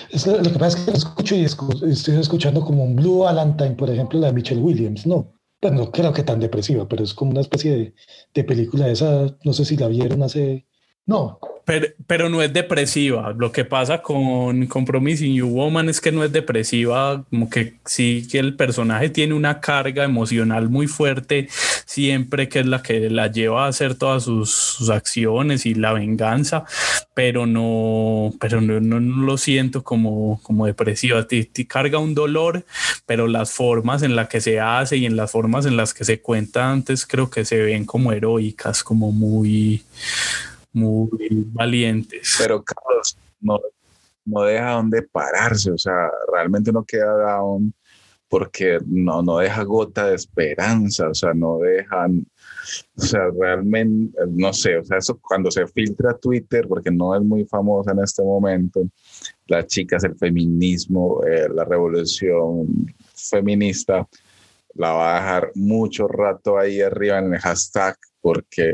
Es 0.10 0.28
lo, 0.28 0.42
que 0.42 0.60
pasa 0.60 0.78
es 0.78 0.86
que 0.86 0.92
escucho 0.92 1.36
y 1.36 1.44
estoy 1.44 2.20
escuchando 2.20 2.62
como 2.62 2.84
un 2.84 2.96
Blue 2.96 3.20
Valentine, 3.20 3.72
por 3.72 3.90
ejemplo, 3.90 4.20
la 4.20 4.28
de 4.28 4.34
Michelle 4.34 4.62
Williams, 4.62 5.06
¿no? 5.06 5.34
Pues 5.62 5.74
no 5.74 5.92
creo 5.92 6.12
que 6.14 6.24
tan 6.24 6.40
depresiva, 6.42 6.88
pero 6.90 7.04
es 7.04 7.14
como 7.14 7.32
una 7.32 7.42
especie 7.42 7.72
de, 7.72 7.96
de 8.34 8.44
película 8.44 8.90
esa, 8.90 9.38
no 9.46 9.54
sé 9.54 9.64
si 9.66 9.78
la 9.78 9.88
vieron 9.88 10.24
hace... 10.24 10.68
No, 11.06 11.40
pero, 11.66 12.30
no 12.30 12.42
es 12.42 12.52
depresiva. 12.54 13.34
Lo 13.38 13.52
que 13.52 13.66
pasa 13.66 14.02
con, 14.02 14.68
con 14.68 14.86
Promising 14.86 15.34
You 15.34 15.48
Woman 15.48 15.90
es 15.90 16.02
que 16.02 16.12
no 16.12 16.24
es 16.24 16.32
depresiva, 16.32 17.24
como 17.30 17.50
que 17.50 17.76
sí 17.86 18.28
que 18.30 18.40
el 18.40 18.56
personaje 18.56 19.10
tiene 19.10 19.34
una 19.34 19.60
carga 19.60 20.04
emocional 20.04 20.70
muy 20.70 20.88
fuerte 20.88 21.48
siempre 21.92 22.48
que 22.48 22.60
es 22.60 22.66
la 22.66 22.82
que 22.82 23.10
la 23.10 23.28
lleva 23.28 23.66
a 23.66 23.68
hacer 23.68 23.96
todas 23.96 24.24
sus, 24.24 24.90
acciones 24.90 25.66
y 25.66 25.74
la 25.74 25.94
venganza, 25.94 26.66
pero 27.14 27.46
no, 27.46 28.34
pero 28.40 28.62
no, 28.62 28.80
no, 28.80 29.00
lo 29.00 29.38
siento 29.38 29.84
como, 29.84 30.40
como 30.42 30.66
depresiva. 30.66 31.28
Te, 31.28 31.50
carga 31.68 32.00
un 32.00 32.16
dolor, 32.16 32.66
pero 33.06 33.28
las 33.28 33.52
formas 33.52 34.04
en 34.04 34.16
las 34.16 34.30
que 34.30 34.42
se 34.42 34.60
hace 34.60 34.98
y 34.98 35.06
en 35.06 35.16
las 35.16 35.32
formas 35.32 35.66
en 35.66 35.78
las 35.78 35.94
que 35.94 36.06
se 36.06 36.22
cuenta 36.22 36.72
antes 36.72 37.06
creo 37.06 37.30
que 37.30 37.46
se 37.46 37.58
ven 37.58 37.86
como 37.86 38.12
heroicas, 38.14 38.84
como 38.84 39.12
muy 39.12 39.84
muy 40.74 41.10
valientes. 41.48 42.36
Pero 42.40 42.64
Carlos 42.64 43.18
no, 43.40 43.60
no 44.26 44.44
deja 44.44 44.72
donde 44.72 45.02
pararse, 45.04 45.72
o 45.72 45.78
sea, 45.78 46.10
realmente 46.32 46.72
no 46.72 46.84
queda 46.84 47.14
down 47.18 47.74
porque 48.32 48.80
no, 48.86 49.22
no 49.22 49.40
deja 49.40 49.62
gota 49.64 50.08
de 50.08 50.16
esperanza, 50.16 51.10
o 51.10 51.14
sea, 51.14 51.34
no 51.34 51.58
dejan, 51.58 52.26
o 52.96 53.02
sea, 53.02 53.30
realmente, 53.38 54.18
no 54.30 54.54
sé, 54.54 54.78
o 54.78 54.86
sea, 54.86 55.00
eso 55.00 55.20
cuando 55.22 55.52
se 55.52 55.68
filtra 55.68 56.18
Twitter, 56.18 56.66
porque 56.66 56.90
no 56.90 57.14
es 57.14 57.22
muy 57.22 57.44
famosa 57.44 57.92
en 57.92 58.00
este 58.00 58.24
momento, 58.24 58.88
las 59.48 59.68
chicas, 59.68 60.06
el 60.06 60.16
feminismo, 60.16 61.22
eh, 61.26 61.50
la 61.54 61.66
revolución 61.66 62.68
feminista, 63.14 64.08
la 64.76 64.94
va 64.94 65.18
a 65.18 65.20
dejar 65.20 65.52
mucho 65.56 66.08
rato 66.08 66.58
ahí 66.58 66.82
arriba 66.82 67.20
en 67.20 67.34
el 67.34 67.40
hashtag, 67.42 67.98
porque 68.22 68.72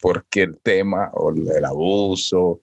porque 0.00 0.42
el 0.42 0.58
tema 0.58 1.10
o 1.14 1.30
el 1.30 1.64
abuso, 1.64 2.60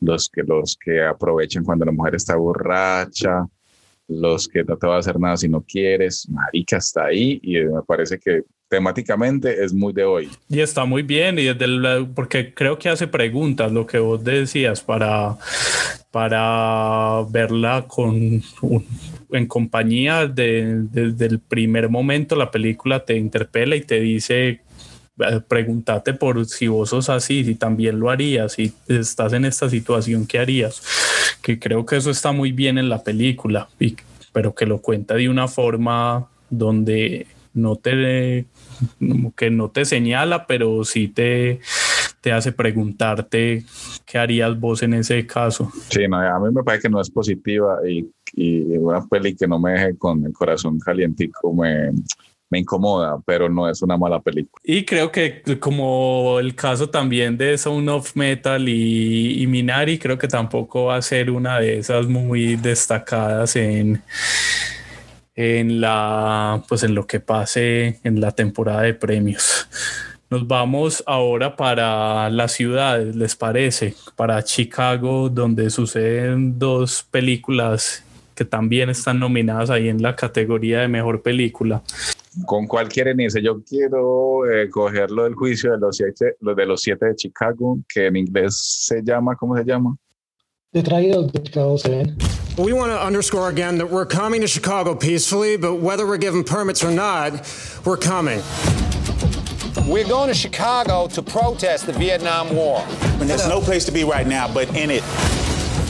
los 0.00 0.28
que, 0.28 0.42
los 0.42 0.76
que 0.76 1.02
aprovechan 1.02 1.64
cuando 1.64 1.84
la 1.84 1.92
mujer 1.92 2.14
está 2.14 2.36
borracha, 2.36 3.46
los 4.08 4.48
que 4.48 4.64
no 4.64 4.76
te 4.76 4.86
va 4.86 4.96
a 4.96 4.98
hacer 4.98 5.18
nada 5.18 5.36
si 5.36 5.48
no 5.48 5.62
quieres, 5.62 6.28
marica, 6.28 6.76
está 6.76 7.06
ahí 7.06 7.40
y 7.42 7.54
me 7.60 7.82
parece 7.82 8.18
que 8.18 8.42
temáticamente 8.68 9.64
es 9.64 9.72
muy 9.72 9.92
de 9.92 10.04
hoy. 10.04 10.28
Y 10.48 10.60
está 10.60 10.84
muy 10.84 11.02
bien, 11.02 11.38
y 11.38 11.44
desde 11.44 12.04
porque 12.14 12.52
creo 12.52 12.78
que 12.78 12.88
hace 12.88 13.06
preguntas, 13.06 13.70
lo 13.72 13.86
que 13.86 13.98
vos 13.98 14.22
decías, 14.22 14.80
para, 14.80 15.36
para 16.10 17.22
verla 17.30 17.84
con 17.86 18.42
en 19.30 19.46
compañía 19.46 20.26
de, 20.26 20.82
desde 20.90 21.26
el 21.26 21.40
primer 21.40 21.88
momento 21.88 22.36
la 22.36 22.50
película 22.50 23.04
te 23.04 23.16
interpela 23.16 23.74
y 23.74 23.80
te 23.80 24.00
dice 24.00 24.60
pregúntate 25.48 26.14
por 26.14 26.44
si 26.46 26.66
vos 26.66 26.90
sos 26.90 27.08
así, 27.08 27.44
si 27.44 27.54
también 27.54 28.00
lo 28.00 28.10
harías, 28.10 28.52
si 28.52 28.72
estás 28.88 29.32
en 29.32 29.44
esta 29.44 29.68
situación, 29.68 30.26
¿qué 30.26 30.38
harías? 30.38 30.82
Que 31.42 31.58
creo 31.58 31.86
que 31.86 31.96
eso 31.96 32.10
está 32.10 32.32
muy 32.32 32.52
bien 32.52 32.78
en 32.78 32.88
la 32.88 33.02
película, 33.02 33.68
y, 33.78 33.96
pero 34.32 34.54
que 34.54 34.66
lo 34.66 34.78
cuenta 34.78 35.14
de 35.14 35.28
una 35.28 35.48
forma 35.48 36.28
donde 36.50 37.26
no 37.52 37.76
te, 37.76 38.46
que 39.36 39.50
no 39.50 39.70
te 39.70 39.84
señala, 39.84 40.46
pero 40.46 40.84
sí 40.84 41.08
te, 41.08 41.60
te 42.20 42.32
hace 42.32 42.50
preguntarte 42.50 43.64
qué 44.04 44.18
harías 44.18 44.58
vos 44.58 44.82
en 44.82 44.94
ese 44.94 45.26
caso. 45.26 45.70
Sí, 45.90 46.08
no, 46.08 46.16
a 46.16 46.40
mí 46.40 46.52
me 46.52 46.64
parece 46.64 46.82
que 46.82 46.90
no 46.90 47.00
es 47.00 47.10
positiva 47.10 47.78
y, 47.88 48.10
y 48.34 48.76
una 48.76 49.06
peli 49.06 49.36
que 49.36 49.46
no 49.46 49.60
me 49.60 49.72
deje 49.72 49.96
con 49.96 50.24
el 50.24 50.32
corazón 50.32 50.80
calientico 50.80 51.54
me, 51.54 51.92
me 52.54 52.60
incomoda, 52.60 53.18
pero 53.26 53.48
no 53.48 53.68
es 53.68 53.82
una 53.82 53.96
mala 53.96 54.20
película. 54.20 54.62
Y 54.62 54.84
creo 54.84 55.10
que 55.10 55.42
como 55.58 56.38
el 56.38 56.54
caso 56.54 56.88
también 56.88 57.36
de 57.36 57.58
Sound 57.58 57.88
of 57.88 58.14
Metal 58.14 58.68
y, 58.68 59.44
Minari, 59.48 59.98
creo 59.98 60.16
que 60.16 60.28
tampoco 60.28 60.84
va 60.84 60.96
a 60.96 61.02
ser 61.02 61.30
una 61.30 61.58
de 61.58 61.78
esas 61.78 62.06
muy 62.06 62.54
destacadas 62.54 63.56
en 63.56 64.02
en 65.36 65.80
la 65.80 66.62
pues 66.68 66.84
en 66.84 66.94
lo 66.94 67.08
que 67.08 67.18
pase 67.18 67.98
en 68.04 68.20
la 68.20 68.30
temporada 68.30 68.82
de 68.82 68.94
premios. 68.94 69.68
Nos 70.30 70.46
vamos 70.46 71.02
ahora 71.06 71.56
para 71.56 72.30
las 72.30 72.52
ciudades, 72.52 73.16
¿les 73.16 73.34
parece? 73.34 73.96
Para 74.14 74.44
Chicago, 74.44 75.28
donde 75.28 75.70
suceden 75.70 76.56
dos 76.56 77.02
películas 77.10 78.04
que 78.36 78.44
también 78.44 78.90
están 78.90 79.18
nominadas 79.18 79.70
ahí 79.70 79.88
en 79.88 80.02
la 80.02 80.14
categoría 80.14 80.80
de 80.80 80.88
mejor 80.88 81.22
película 81.22 81.82
con 82.46 82.66
cuál 82.66 82.88
quieren 82.88 83.20
irse. 83.20 83.42
Yo 83.42 83.62
quiero 83.62 84.50
eh, 84.50 84.68
coger 84.70 85.10
lo 85.10 85.24
del 85.24 85.34
juicio 85.34 85.72
de 85.72 85.78
los, 85.78 85.96
siete, 85.96 86.36
lo 86.40 86.54
de 86.54 86.66
los 86.66 86.82
siete 86.82 87.06
de 87.06 87.16
Chicago, 87.16 87.78
que 87.88 88.06
en 88.06 88.16
inglés 88.16 88.84
se 88.86 89.02
llama, 89.02 89.36
¿cómo 89.36 89.56
se 89.56 89.64
llama? 89.64 89.96
The 90.72 90.82
Trial 90.82 91.30
de 91.30 91.40
Chicago 91.42 91.76
7. 91.76 92.16
We 92.56 92.72
want 92.72 92.92
to 92.92 93.00
underscore 93.00 93.48
again 93.48 93.78
that 93.78 93.90
we're 93.90 94.06
coming 94.06 94.40
to 94.40 94.46
Chicago 94.46 94.94
peacefully, 94.94 95.56
but 95.56 95.76
whether 95.80 96.06
we're 96.06 96.18
given 96.18 96.44
permits 96.44 96.84
or 96.84 96.90
not, 96.90 97.32
we're 97.84 97.96
coming. 97.96 98.40
We're 99.86 100.08
going 100.08 100.28
to 100.28 100.34
Chicago 100.34 101.08
to 101.08 101.22
protest 101.22 101.86
the 101.86 101.92
Vietnam 101.92 102.54
War. 102.54 102.84
There's 103.18 103.48
no 103.48 103.60
place 103.60 103.84
to 103.86 103.92
be 103.92 104.04
right 104.04 104.26
now 104.26 104.52
but 104.52 104.68
in 104.76 104.90
it. 104.90 105.02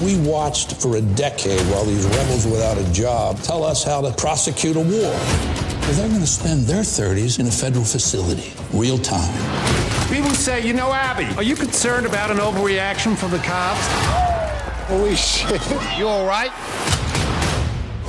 We 0.02 0.18
watched 0.18 0.74
for 0.74 0.96
a 0.96 1.00
decade 1.00 1.60
while 1.70 1.84
these 1.84 2.04
rebels 2.04 2.46
without 2.46 2.76
a 2.78 2.92
job 2.92 3.40
tell 3.40 3.62
us 3.62 3.84
how 3.84 4.00
to 4.00 4.12
prosecute 4.12 4.76
a 4.76 4.80
war. 4.80 4.88
Well, 4.90 5.92
they're 5.92 6.08
going 6.08 6.20
to 6.20 6.26
spend 6.26 6.64
their 6.64 6.82
30s 6.82 7.38
in 7.38 7.46
a 7.46 7.50
federal 7.50 7.84
facility, 7.84 8.52
real 8.72 8.98
time. 8.98 9.32
People 10.12 10.30
say, 10.30 10.66
you 10.66 10.72
know, 10.72 10.92
Abby, 10.92 11.26
are 11.36 11.42
you 11.42 11.54
concerned 11.54 12.06
about 12.06 12.30
an 12.30 12.38
overreaction 12.38 13.16
from 13.16 13.30
the 13.30 13.38
cops? 13.38 13.86
Holy 14.88 15.14
shit. 15.14 15.60
You 15.96 16.08
all 16.08 16.26
right? 16.26 16.50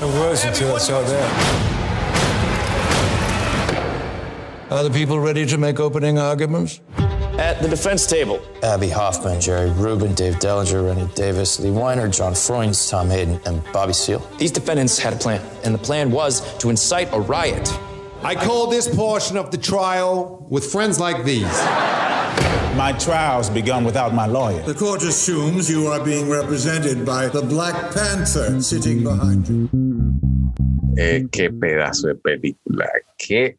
I 0.01 0.05
was 0.19 0.43
until 0.43 0.75
I 0.75 0.79
saw 0.79 1.01
that. 1.01 1.81
Are 4.71 4.83
the 4.83 4.89
people 4.89 5.19
ready 5.19 5.45
to 5.45 5.57
make 5.57 5.79
opening 5.79 6.17
arguments? 6.17 6.81
At 7.45 7.61
the 7.61 7.67
defense 7.67 8.07
table, 8.07 8.41
Abby 8.63 8.89
Hoffman, 8.89 9.39
Jerry 9.39 9.69
Rubin, 9.69 10.15
Dave 10.15 10.37
Dellinger, 10.37 10.83
Rennie 10.87 11.07
Davis, 11.13 11.59
Lee 11.59 11.69
Weiner, 11.69 12.09
John 12.09 12.33
Freund, 12.33 12.73
Tom 12.89 13.07
Hayden, 13.07 13.39
and 13.45 13.61
Bobby 13.71 13.93
Seale. 13.93 14.27
These 14.39 14.51
defendants 14.51 14.97
had 14.97 15.13
a 15.13 15.15
plan, 15.15 15.39
and 15.63 15.71
the 15.71 15.77
plan 15.77 16.09
was 16.09 16.41
to 16.57 16.71
incite 16.71 17.07
a 17.13 17.19
riot. 17.19 17.71
I 18.23 18.33
call 18.33 18.65
this 18.65 18.87
portion 18.87 19.37
of 19.37 19.51
the 19.51 19.59
trial 19.59 20.43
with 20.49 20.65
friends 20.71 20.99
like 20.99 21.23
these. 21.23 21.43
My 22.75 22.95
trial's 22.99 23.51
begun 23.51 23.85
without 23.85 24.11
my 24.15 24.25
lawyer. 24.25 24.63
The 24.63 24.73
court 24.73 25.03
assumes 25.03 25.69
you 25.69 25.85
are 25.85 26.03
being 26.03 26.27
represented 26.27 27.05
by 27.05 27.27
the 27.27 27.43
Black 27.43 27.75
Panther 27.93 28.59
sitting 28.59 29.03
behind 29.03 29.47
you. 29.47 29.69
Eh, 30.97 31.25
qué 31.31 31.51
pedazo 31.51 32.07
de 32.07 32.15
película. 32.15 32.87
Qué 33.19 33.57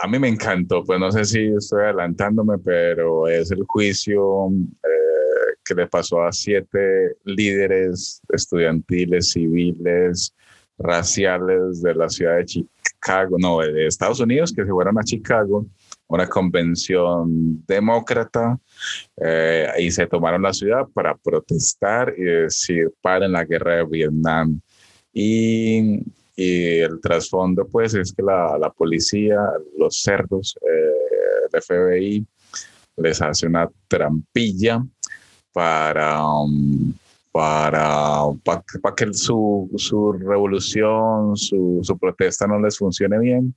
a 0.00 0.06
mí 0.06 0.18
me 0.18 0.28
encantó, 0.28 0.84
pues 0.84 1.00
no 1.00 1.10
sé 1.10 1.24
si 1.24 1.40
estoy 1.46 1.82
adelantándome, 1.82 2.58
pero 2.58 3.26
es 3.26 3.50
el 3.50 3.64
juicio 3.66 4.48
eh, 4.48 5.56
que 5.64 5.74
le 5.74 5.88
pasó 5.88 6.22
a 6.22 6.32
siete 6.32 7.16
líderes 7.24 8.22
estudiantiles, 8.32 9.32
civiles, 9.32 10.34
raciales 10.78 11.82
de 11.82 11.94
la 11.94 12.08
ciudad 12.08 12.36
de 12.36 12.44
Chicago, 12.44 13.36
no, 13.40 13.58
de 13.58 13.88
Estados 13.88 14.20
Unidos, 14.20 14.52
que 14.52 14.64
se 14.64 14.70
fueron 14.70 14.98
a 14.98 15.02
Chicago, 15.02 15.66
una 16.06 16.28
convención 16.28 17.64
demócrata, 17.66 18.56
eh, 19.16 19.68
y 19.80 19.90
se 19.90 20.06
tomaron 20.06 20.42
la 20.42 20.52
ciudad 20.52 20.86
para 20.94 21.16
protestar 21.16 22.14
y 22.16 22.22
decir, 22.22 22.92
paren 23.00 23.32
la 23.32 23.44
guerra 23.44 23.76
de 23.76 23.84
Vietnam. 23.84 24.60
Y 25.12 26.04
y 26.40 26.78
el 26.78 27.00
trasfondo 27.00 27.66
pues 27.66 27.94
es 27.94 28.12
que 28.12 28.22
la, 28.22 28.56
la 28.58 28.70
policía, 28.70 29.40
los 29.76 30.00
cerdos, 30.00 30.56
eh, 30.62 31.60
FBI 31.60 32.24
les 32.96 33.20
hace 33.20 33.48
una 33.48 33.68
trampilla 33.88 34.80
para, 35.52 36.24
um, 36.24 36.94
para, 37.32 38.22
para, 38.44 38.94
que 38.94 39.12
su, 39.12 39.68
su 39.74 40.12
revolución, 40.12 41.36
su, 41.36 41.80
su, 41.82 41.98
protesta 41.98 42.46
no 42.46 42.60
les 42.60 42.78
funcione 42.78 43.18
bien. 43.18 43.52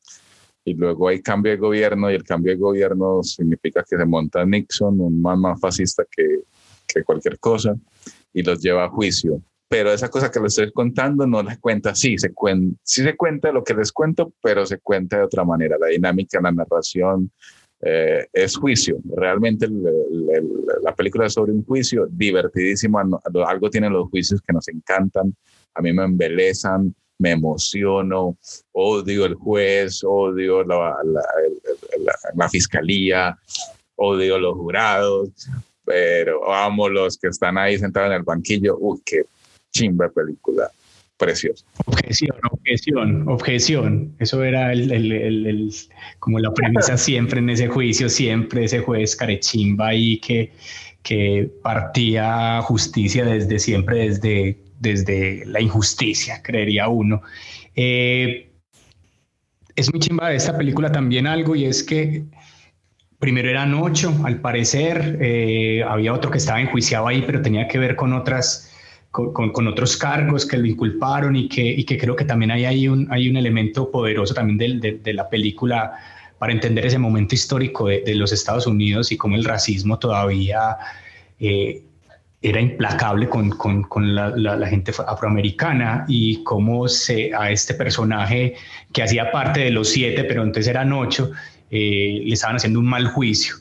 Y 0.66 0.74
luego 0.74 1.08
hay 1.08 1.22
cambio 1.22 1.52
de 1.52 1.60
gobierno 1.60 2.10
y 2.10 2.16
el 2.16 2.24
cambio 2.24 2.54
de 2.54 2.58
gobierno 2.58 3.22
significa 3.22 3.86
que 3.88 3.96
se 3.96 4.06
monta 4.06 4.44
Nixon, 4.44 5.00
un 5.00 5.22
man 5.22 5.40
más 5.40 5.60
fascista 5.60 6.04
que, 6.10 6.40
que 6.88 7.04
cualquier 7.04 7.38
cosa, 7.38 7.76
y 8.34 8.42
los 8.42 8.60
lleva 8.60 8.86
a 8.86 8.90
juicio 8.90 9.40
pero 9.72 9.94
esa 9.94 10.10
cosa 10.10 10.30
que 10.30 10.42
les 10.42 10.52
estoy 10.52 10.70
contando 10.74 11.26
no 11.26 11.42
les 11.42 11.58
cuenta 11.58 11.92
así, 11.92 12.18
se 12.18 12.34
cuen 12.34 12.78
sí 12.84 13.04
se 13.04 13.16
cuenta 13.16 13.54
lo 13.54 13.64
que 13.64 13.74
les 13.74 13.94
cuento, 13.94 14.34
pero 14.44 14.66
se 14.66 14.80
cuenta 14.80 15.16
de 15.16 15.24
otra 15.24 15.46
manera. 15.46 15.78
La 15.80 15.88
dinámica, 15.88 16.42
la 16.42 16.52
narración 16.52 17.32
eh, 17.80 18.28
es 18.34 18.58
juicio. 18.58 18.98
Realmente 19.16 19.68
el, 19.68 19.82
el, 20.36 20.50
la 20.84 20.94
película 20.94 21.28
es 21.28 21.34
sobre 21.36 21.54
un 21.54 21.64
juicio 21.64 22.06
divertidísimo. 22.12 23.00
Algo 23.48 23.70
tienen 23.70 23.94
los 23.94 24.10
juicios 24.10 24.42
que 24.46 24.52
nos 24.52 24.68
encantan, 24.68 25.34
a 25.74 25.82
mí 25.82 25.94
me 25.94 26.04
embelezan, 26.04 26.94
me 27.18 27.32
emociono, 27.32 28.36
odio 28.74 29.26
el 29.26 29.36
juez, 29.36 30.04
odio 30.04 30.66
la, 30.66 30.98
la, 31.06 31.22
la, 31.98 32.14
la 32.36 32.50
fiscalía, 32.50 33.38
odio 33.96 34.38
los 34.38 34.54
jurados, 34.54 35.30
pero 35.86 36.54
amo 36.54 36.90
los 36.90 37.18
que 37.18 37.30
están 37.30 37.58
ahí 37.58 37.78
sentados 37.78 38.10
en 38.10 38.18
el 38.18 38.24
banquillo. 38.24 38.78
Uy, 38.78 39.00
qué 39.06 39.24
chimba 39.72 40.10
película 40.10 40.70
preciosa. 41.18 41.64
Objeción, 41.86 42.36
objeción, 42.50 43.28
objeción. 43.28 44.16
Eso 44.20 44.44
era 44.44 44.74
el, 44.74 44.92
el, 44.92 45.12
el, 45.12 45.74
como 46.20 46.40
la 46.40 46.52
premisa 46.54 46.98
siempre 47.10 47.40
en 47.40 47.50
ese 47.52 47.68
juicio, 47.68 48.10
siempre 48.10 48.66
ese 48.66 48.80
juez 48.80 49.16
carechimba 49.16 49.94
y 49.94 50.20
que, 50.20 50.52
que 51.04 51.50
partía 51.62 52.62
justicia 52.64 53.24
desde 53.24 53.60
siempre, 53.60 54.10
desde, 54.10 54.58
desde 54.80 55.46
la 55.46 55.62
injusticia, 55.62 56.42
creería 56.42 56.88
uno. 56.88 57.22
Eh, 57.76 58.50
es 59.76 59.92
muy 59.92 60.00
chimba 60.00 60.30
de 60.30 60.36
esta 60.38 60.58
película 60.58 60.92
también 60.92 61.28
algo 61.28 61.56
y 61.56 61.66
es 61.66 61.84
que 61.84 62.26
primero 63.20 63.48
eran 63.48 63.76
ocho, 63.76 64.14
al 64.24 64.42
parecer, 64.42 65.20
eh, 65.22 65.84
había 65.88 66.14
otro 66.14 66.32
que 66.32 66.40
estaba 66.40 66.60
enjuiciado 66.60 67.08
ahí, 67.08 67.22
pero 67.22 67.44
tenía 67.44 67.68
que 67.68 67.78
ver 67.78 67.96
con 67.96 68.14
otras 68.14 68.71
con, 69.12 69.52
con, 69.52 69.68
otros 69.68 69.98
cargos 69.98 70.46
que 70.46 70.58
lo 70.58 70.66
inculparon 70.66 71.36
y 71.36 71.50
que, 71.50 71.62
y 71.64 71.84
que 71.84 71.98
creo 71.98 72.16
que 72.16 72.24
también 72.24 72.52
hay, 72.52 72.66
hay, 72.66 72.88
un, 72.88 73.12
hay 73.12 73.30
un 73.30 73.36
elemento 73.36 73.92
poderoso 73.92 74.34
también 74.34 74.80
de, 74.80 75.00
de, 75.04 75.14
la 75.14 75.30
película 75.30 75.94
para 76.40 76.54
entender 76.54 76.86
ese 76.86 76.98
momento 76.98 77.36
histórico 77.36 77.88
de, 77.88 78.02
de, 78.02 78.16
los 78.16 78.32
Estados 78.32 78.66
Unidos 78.68 79.12
y 79.12 79.18
cómo 79.18 79.36
el 79.36 79.44
racismo 79.44 80.00
todavía 80.00 80.78
eh, 81.40 81.84
era 82.42 82.60
implacable 82.60 83.28
con, 83.30 83.52
con, 83.52 83.84
con 83.84 84.16
la, 84.16 84.30
la, 84.30 84.56
la, 84.56 84.68
gente 84.68 84.92
afroamericana 85.06 86.06
y 86.08 86.42
cómo 86.44 86.88
se, 86.88 87.32
a 87.36 87.52
este 87.52 87.76
personaje 87.76 88.56
que 88.94 89.04
hacía 89.04 89.32
parte 89.32 89.60
de 89.60 89.72
los 89.72 89.90
siete, 89.90 90.24
pero 90.24 90.42
entonces 90.42 90.68
eran 90.68 90.92
ocho, 90.94 91.32
eh, 91.70 92.22
le 92.26 92.34
estaban 92.34 92.56
haciendo 92.56 92.80
un 92.80 92.88
mal 92.88 93.08
juicio. 93.08 93.56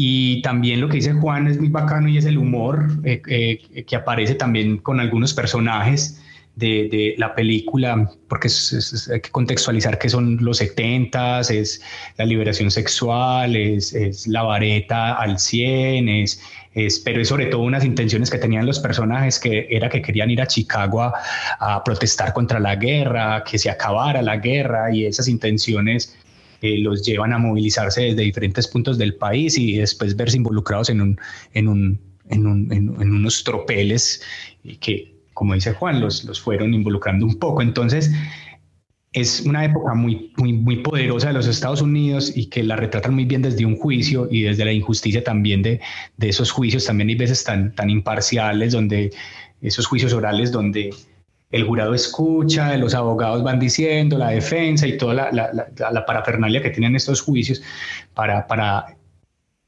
Y 0.00 0.42
también 0.42 0.80
lo 0.80 0.88
que 0.88 0.98
dice 0.98 1.12
Juan 1.12 1.48
es 1.48 1.58
muy 1.58 1.70
bacano 1.70 2.08
y 2.08 2.18
es 2.18 2.24
el 2.24 2.38
humor 2.38 2.86
eh, 3.02 3.20
eh, 3.26 3.82
que 3.82 3.96
aparece 3.96 4.36
también 4.36 4.78
con 4.78 5.00
algunos 5.00 5.34
personajes 5.34 6.22
de, 6.54 7.14
la 7.18 7.34
película, 7.34 8.08
porque 8.28 8.48
hay 9.12 9.20
que 9.20 9.30
contextualizar 9.30 9.98
que 9.98 10.08
son 10.08 10.38
los 10.40 10.58
70, 10.58 11.40
es 11.40 11.82
la 12.16 12.24
liberación 12.24 12.70
sexual, 12.70 13.56
es, 13.56 14.26
la 14.28 14.44
vareta 14.44 15.14
al 15.14 15.40
100, 15.40 16.08
es, 16.08 16.40
pero 17.04 17.20
es 17.20 17.28
sobre 17.28 17.46
todo 17.46 17.62
unas 17.62 17.84
intenciones 17.84 18.30
que 18.30 18.38
tenían 18.38 18.66
los 18.66 18.78
personajes, 18.78 19.40
que 19.40 19.66
era 19.68 19.88
que 19.88 20.00
querían 20.00 20.30
ir 20.30 20.40
a 20.40 20.46
Chicago 20.46 21.12
a 21.58 21.82
protestar 21.82 22.32
contra 22.32 22.60
la 22.60 22.76
guerra, 22.76 23.42
que 23.42 23.58
se 23.58 23.68
acabara 23.68 24.22
la 24.22 24.36
guerra 24.36 24.94
y 24.94 25.06
esas 25.06 25.26
intenciones 25.26 26.16
eh, 26.62 26.78
los 26.78 27.02
llevan 27.04 27.32
a 27.32 27.38
movilizarse 27.38 28.02
desde 28.02 28.22
diferentes 28.22 28.66
puntos 28.66 28.98
del 28.98 29.14
país 29.14 29.56
y 29.58 29.76
después 29.76 30.16
verse 30.16 30.36
involucrados 30.36 30.90
en, 30.90 31.00
un, 31.00 31.20
en, 31.54 31.68
un, 31.68 32.00
en, 32.30 32.46
un, 32.46 32.72
en 32.72 33.10
unos 33.12 33.44
tropeles 33.44 34.22
que, 34.80 35.14
como 35.34 35.54
dice 35.54 35.72
Juan, 35.72 36.00
los, 36.00 36.24
los 36.24 36.40
fueron 36.40 36.74
involucrando 36.74 37.26
un 37.26 37.38
poco. 37.38 37.62
Entonces, 37.62 38.10
es 39.12 39.40
una 39.40 39.64
época 39.64 39.94
muy, 39.94 40.32
muy, 40.36 40.52
muy 40.52 40.76
poderosa 40.76 41.28
de 41.28 41.34
los 41.34 41.46
Estados 41.46 41.80
Unidos 41.80 42.32
y 42.36 42.46
que 42.46 42.62
la 42.62 42.76
retratan 42.76 43.14
muy 43.14 43.24
bien 43.24 43.42
desde 43.42 43.64
un 43.64 43.76
juicio 43.76 44.28
y 44.30 44.42
desde 44.42 44.64
la 44.64 44.72
injusticia 44.72 45.24
también 45.24 45.62
de, 45.62 45.80
de 46.16 46.28
esos 46.28 46.50
juicios, 46.50 46.84
también 46.84 47.08
hay 47.08 47.14
veces 47.14 47.42
tan, 47.44 47.74
tan 47.74 47.88
imparciales, 47.88 48.72
donde 48.72 49.10
esos 49.60 49.86
juicios 49.86 50.12
orales 50.12 50.52
donde 50.52 50.94
el 51.50 51.64
jurado 51.64 51.94
escucha, 51.94 52.76
los 52.76 52.94
abogados 52.94 53.42
van 53.42 53.58
diciendo, 53.58 54.18
la 54.18 54.30
defensa 54.30 54.86
y 54.86 54.98
toda 54.98 55.30
la, 55.32 56.06
parafernalia 56.06 56.62
que 56.62 56.70
tienen 56.70 56.96
estos 56.96 57.22
juicios 57.22 57.62
para, 58.14 58.46
para 58.46 58.96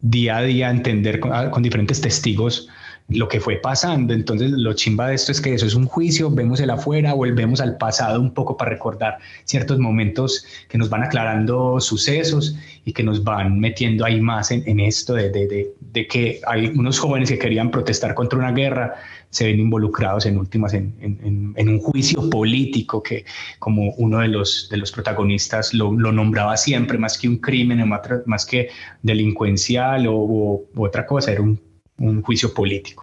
día 0.00 0.38
a 0.38 0.42
día 0.42 0.70
entender 0.70 1.20
con, 1.20 1.50
con, 1.50 1.62
diferentes 1.62 2.00
testigos 2.00 2.68
lo 3.08 3.28
que 3.28 3.40
fue 3.40 3.56
pasando. 3.56 4.14
Entonces, 4.14 4.50
lo 4.50 4.72
chimba 4.74 5.08
de 5.08 5.14
esto 5.14 5.32
es 5.32 5.40
que 5.40 5.54
eso 5.54 5.66
es 5.66 5.74
un 5.74 5.86
juicio, 5.86 6.30
vemos 6.30 6.60
el 6.60 6.70
afuera, 6.70 7.12
volvemos 7.14 7.60
al 7.60 7.76
pasado 7.76 8.20
un 8.20 8.32
poco 8.32 8.56
para 8.56 8.70
recordar 8.70 9.18
ciertos 9.44 9.78
momentos 9.78 10.44
que 10.68 10.78
nos 10.78 10.88
van 10.88 11.02
aclarando 11.02 11.80
sucesos 11.80 12.56
y 12.84 12.92
que 12.92 13.02
nos 13.02 13.24
van 13.24 13.58
metiendo 13.58 14.04
ahí 14.04 14.20
más 14.20 14.50
en, 14.50 14.62
en 14.66 14.80
esto 14.80 15.14
de, 15.14 15.30
de, 15.30 15.46
de, 15.48 15.72
de 15.80 16.06
que 16.06 16.40
hay 16.46 16.68
unos 16.68 16.98
jóvenes 16.98 17.30
que 17.30 17.38
querían 17.38 17.70
protestar 17.70 18.14
contra 18.14 18.38
una 18.38 18.52
guerra 18.52 18.94
se 19.30 19.46
ven 19.46 19.60
involucrados 19.60 20.26
en 20.26 20.38
últimas 20.38 20.74
en, 20.74 20.94
en, 21.00 21.54
en, 21.56 21.68
un 21.68 21.78
juicio 21.78 22.28
político 22.28 23.02
que 23.02 23.24
como 23.58 23.92
uno 23.94 24.18
de 24.18 24.28
los, 24.28 24.68
de 24.70 24.76
los 24.76 24.90
protagonistas 24.90 25.72
lo, 25.72 25.92
lo 25.92 26.12
nombraba 26.12 26.56
siempre, 26.56 26.98
más 26.98 27.16
que 27.16 27.28
un 27.28 27.38
crimen, 27.38 27.88
más 28.26 28.44
que 28.44 28.68
delincuencial 29.02 30.06
o, 30.08 30.14
o 30.14 30.68
otra 30.76 31.06
cosa, 31.06 31.32
era 31.32 31.42
un, 31.42 31.60
un 31.98 32.22
juicio 32.22 32.52
político. 32.52 33.02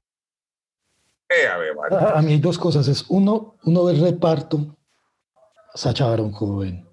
Eh, 1.29 1.47
a, 1.47 1.57
ver, 1.57 1.73
a, 1.91 2.19
a, 2.19 2.21
mí 2.21 2.33
hay 2.33 2.39
dos 2.39 2.57
cosas, 2.57 2.87
es 2.87 3.05
uno, 3.09 3.55
uno 3.63 3.85
del 3.85 4.01
reparto, 4.01 4.77
Sacha 5.73 6.07
Baron 6.07 6.31
Cohen, 6.31 6.87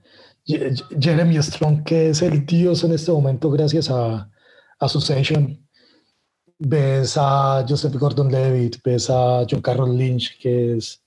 Jeremy 0.45 1.43
Strong, 1.43 1.85
que 1.85 2.11
es 2.11 2.23
el 2.23 2.45
dios 2.45 2.85
en 2.85 2.93
este 2.93 3.11
momento 3.11 3.51
gracias 3.51 3.91
a, 3.91 4.31
a 4.79 4.89
Succession, 4.89 5.64
ves 6.59 7.17
a 7.17 7.65
Joseph 7.69 7.95
Gordon-Levitt, 7.95 8.83
ves 8.83 9.11
a 9.11 9.45
John 9.49 9.61
Carroll 9.61 9.97
Lynch, 9.97 10.39
que 10.39 10.77
es 10.77 11.03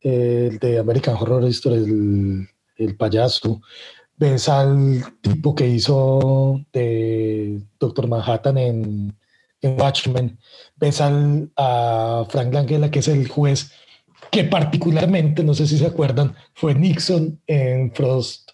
el 0.00 0.58
de 0.58 0.78
American 0.78 1.16
Horror 1.16 1.44
Story, 1.46 1.76
el, 1.76 2.48
el 2.76 2.96
payaso, 2.96 3.60
ves 4.16 4.48
al 4.48 5.04
tipo 5.20 5.54
que 5.54 5.68
hizo 5.68 6.60
de 6.72 7.60
Doctor 7.78 8.08
Manhattan 8.08 8.58
en, 8.58 9.16
en 9.60 9.80
Watchmen, 9.80 10.38
ves 10.76 11.00
al, 11.00 11.50
a 11.56 12.26
Frank 12.28 12.52
Langella, 12.52 12.90
que 12.90 12.98
es 12.98 13.08
el 13.08 13.28
juez 13.28 13.70
que 14.30 14.44
particularmente, 14.44 15.44
no 15.44 15.52
sé 15.52 15.66
si 15.66 15.76
se 15.76 15.86
acuerdan, 15.86 16.34
fue 16.54 16.74
Nixon 16.74 17.38
en 17.46 17.92
Frost 17.92 18.52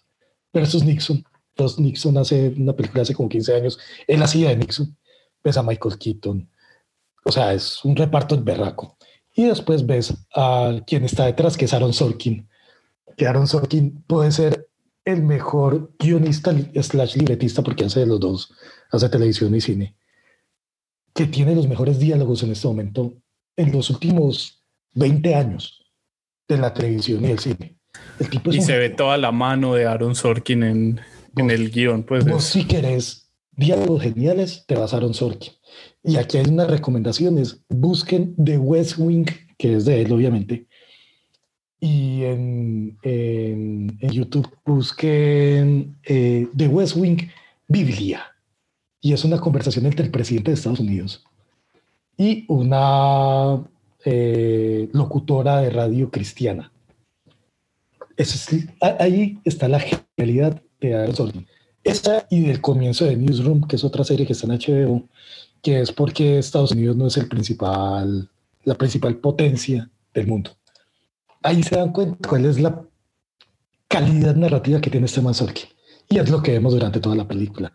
versus 0.53 0.83
Nixon. 0.85 1.25
Frost 1.55 1.79
Nixon 1.79 2.19
hace 2.19 2.53
una 2.57 2.73
película 2.73 3.03
hace 3.03 3.15
como 3.15 3.29
15 3.29 3.55
años, 3.55 3.79
él 4.07 4.23
hacía 4.23 4.49
de 4.49 4.57
Nixon, 4.57 4.97
ves 5.49 5.57
a 5.57 5.63
Michael 5.63 5.99
Keaton, 5.99 6.49
o 7.25 7.33
sea, 7.33 7.53
es 7.53 7.85
un 7.85 7.97
reparto 7.97 8.37
de 8.37 8.43
berraco. 8.43 8.97
Y 9.35 9.45
después 9.45 9.87
ves 9.87 10.15
a 10.35 10.81
quien 10.87 11.05
está 11.05 11.27
detrás, 11.27 11.57
que 11.57 11.67
es 11.67 11.75
Aaron 11.75 11.93
Sorkin, 11.93 12.49
que 13.17 13.27
Aaron 13.27 13.47
Sorkin 13.47 14.03
puede 14.07 14.33
ser 14.33 14.69
el 15.05 15.23
mejor 15.23 15.93
guionista 15.99 16.55
slash 16.83 17.17
libretista 17.17 17.63
porque 17.63 17.85
hace 17.85 18.01
de 18.01 18.07
los 18.07 18.21
dos, 18.21 18.53
hace 18.91 19.09
televisión 19.09 19.55
y 19.55 19.61
cine, 19.61 19.97
que 21.15 21.27
tiene 21.27 21.55
los 21.55 21.69
mejores 21.69 21.99
diálogos 21.99 22.43
en 22.43 22.53
este 22.53 22.69
momento 22.69 23.15
en 23.57 23.73
los 23.73 23.91
últimos 23.91 24.65
20 24.95 25.35
años 25.35 25.85
de 26.47 26.59
la 26.59 26.73
televisión 26.73 27.25
y 27.25 27.31
el 27.31 27.39
cine. 27.39 27.77
El 28.19 28.31
tipo 28.31 28.51
y 28.53 28.61
se 28.61 28.77
ve 28.77 28.91
toda 28.91 29.17
la 29.17 29.33
mano 29.33 29.75
de 29.75 29.87
Aaron 29.87 30.15
Sorkin 30.15 30.63
en, 30.63 31.01
en 31.37 31.51
el 31.51 31.71
guion. 31.71 32.05
Pues 32.05 32.25
vos 32.25 32.45
si 32.45 32.65
querés 32.67 33.28
diálogos 33.59 34.03
geniales, 34.03 34.65
a 34.69 34.97
Aaron 34.97 35.13
Sorkin. 35.13 35.53
Y 36.03 36.17
aquí 36.17 36.39
hay 36.39 36.47
unas 36.49 36.71
recomendaciones. 36.71 37.61
Busquen 37.69 38.35
The 38.43 38.57
West 38.57 38.97
Wing, 38.99 39.27
que 39.59 39.77
es 39.77 39.85
de 39.85 40.03
él, 40.03 40.13
obviamente, 40.13 40.69
y 41.81 42.25
en, 42.25 42.99
en, 43.03 43.99
YouTube 44.01 44.49
busquen 44.65 45.97
eh, 46.05 46.49
The 46.57 46.69
West 46.69 46.97
Wing 46.97 47.29
Biblia. 47.67 48.23
Y 49.01 49.13
es 49.13 49.25
una 49.25 49.39
conversación 49.39 49.87
entre 49.87 50.07
el 50.07 50.11
presidente 50.11 50.51
de 50.51 50.57
Estados 50.57 50.81
Unidos 50.81 51.25
y 52.17 52.45
una 52.49 53.65
eh, 54.05 54.89
locutora 54.93 55.61
de 55.61 55.71
radio 55.71 56.11
cristiana. 56.11 56.73
Es, 58.17 58.49
ahí 58.81 59.39
está 59.45 59.69
la 59.69 59.81
genialidad 59.81 60.61
de 60.81 60.95
Aaron 60.95 61.15
Sorkin. 61.15 61.47
Esta 61.85 62.27
y 62.31 62.43
del 62.43 62.61
comienzo 62.61 63.05
de 63.05 63.17
Newsroom, 63.17 63.67
que 63.67 63.77
es 63.77 63.85
otra 63.85 64.05
serie 64.05 64.27
que 64.27 64.33
está 64.33 64.47
en 64.47 64.59
HBO, 64.59 65.09
que 65.63 65.81
es 65.81 65.93
porque 65.93 66.39
Estados 66.39 66.73
Unidos 66.73 66.97
no 66.97 67.07
es 67.07 67.17
el 67.17 67.29
principal, 67.29 68.29
la 68.65 68.75
principal 68.75 69.17
potencia 69.17 69.91
del 70.13 70.27
mundo 70.27 70.59
ahí 71.43 71.63
se 71.63 71.77
dan 71.77 71.93
cuenta 71.93 72.29
cuál 72.29 72.45
es 72.45 72.61
la 72.61 72.83
calidad 73.89 74.37
narrativa 74.37 74.81
que 74.81 74.91
tiene 74.91 75.07
este 75.07 75.21
man 75.21 75.35
Y 76.09 76.19
es 76.19 76.31
lo 76.31 76.43
que 76.43 76.53
vemos 76.53 76.73
durante 76.73 77.01
toda 77.01 77.17
la 77.17 77.29
película. 77.29 77.73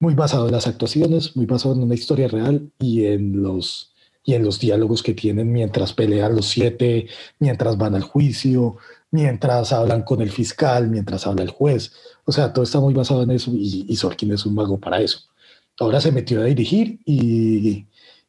Muy 0.00 0.14
basado 0.14 0.46
en 0.46 0.52
las 0.52 0.66
actuaciones, 0.66 1.36
muy 1.36 1.46
basado 1.46 1.74
en 1.74 1.82
una 1.82 1.94
historia 1.94 2.28
real 2.28 2.70
y 2.78 3.06
en 3.06 3.42
los, 3.42 3.94
y 4.24 4.34
en 4.34 4.44
los 4.44 4.60
diálogos 4.60 5.02
que 5.02 5.14
tienen 5.14 5.52
mientras 5.52 5.92
pelean 5.92 6.36
los 6.36 6.46
siete, 6.46 7.08
mientras 7.40 7.76
van 7.76 7.94
al 7.94 8.02
juicio, 8.02 8.76
mientras 9.10 9.72
hablan 9.72 10.02
con 10.02 10.22
el 10.22 10.30
fiscal, 10.30 10.88
mientras 10.88 11.26
habla 11.26 11.42
el 11.42 11.50
juez. 11.50 11.92
O 12.28 12.32
sea, 12.32 12.52
todo 12.52 12.62
está 12.62 12.78
muy 12.78 12.92
basado 12.92 13.22
en 13.22 13.30
eso 13.30 13.50
y, 13.54 13.86
y 13.88 13.96
Sorkin 13.96 14.30
es 14.34 14.44
un 14.44 14.54
mago 14.54 14.78
para 14.78 15.00
eso. 15.00 15.20
Ahora 15.80 15.98
se 15.98 16.12
metió 16.12 16.42
a 16.42 16.44
dirigir 16.44 17.00
y, 17.06 17.86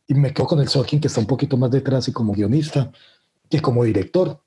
y 0.07 0.13
me 0.13 0.33
quedo 0.33 0.47
con 0.47 0.61
el 0.61 0.69
Sorkin 0.69 1.01
que 1.01 1.09
está 1.09 1.19
un 1.19 1.27
poquito 1.27 1.57
más 1.57 1.69
detrás 1.69 2.07
y 2.07 2.13
como 2.13 2.31
guionista 2.31 2.93
que 3.49 3.59
como 3.59 3.83
director. 3.83 4.39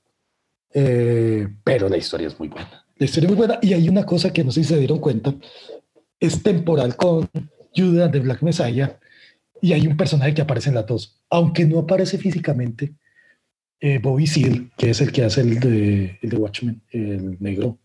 Eh, 0.72 1.46
pero 1.64 1.90
la 1.90 1.98
historia 1.98 2.28
es 2.28 2.38
muy 2.38 2.48
buena. 2.48 2.82
La 2.96 3.04
historia 3.04 3.26
es 3.26 3.36
muy 3.36 3.36
buena 3.36 3.58
y 3.60 3.74
hay 3.74 3.90
una 3.90 4.06
cosa 4.06 4.32
que 4.32 4.42
no 4.42 4.50
sé 4.52 4.62
si 4.62 4.70
se 4.70 4.78
dieron 4.78 5.00
cuenta, 5.00 5.34
es 6.18 6.42
temporal 6.42 6.96
con 6.96 7.28
Judas 7.76 8.10
de 8.10 8.20
Black 8.20 8.40
Messiah 8.40 8.98
y 9.60 9.74
hay 9.74 9.86
un 9.86 9.98
personaje 9.98 10.32
que 10.32 10.40
aparece 10.40 10.70
en 10.70 10.76
la 10.76 10.84
dos, 10.84 11.20
aunque 11.28 11.66
no 11.66 11.80
aparece 11.80 12.16
físicamente. 12.16 12.94
Eh, 13.80 13.98
Bobby 13.98 14.26
Seal, 14.26 14.70
que 14.78 14.88
es 14.88 15.02
el 15.02 15.12
que 15.12 15.24
hace 15.24 15.42
el 15.42 15.60
de 15.60 16.36
Watchmen, 16.38 16.80
el 16.90 17.36
negro, 17.38 17.76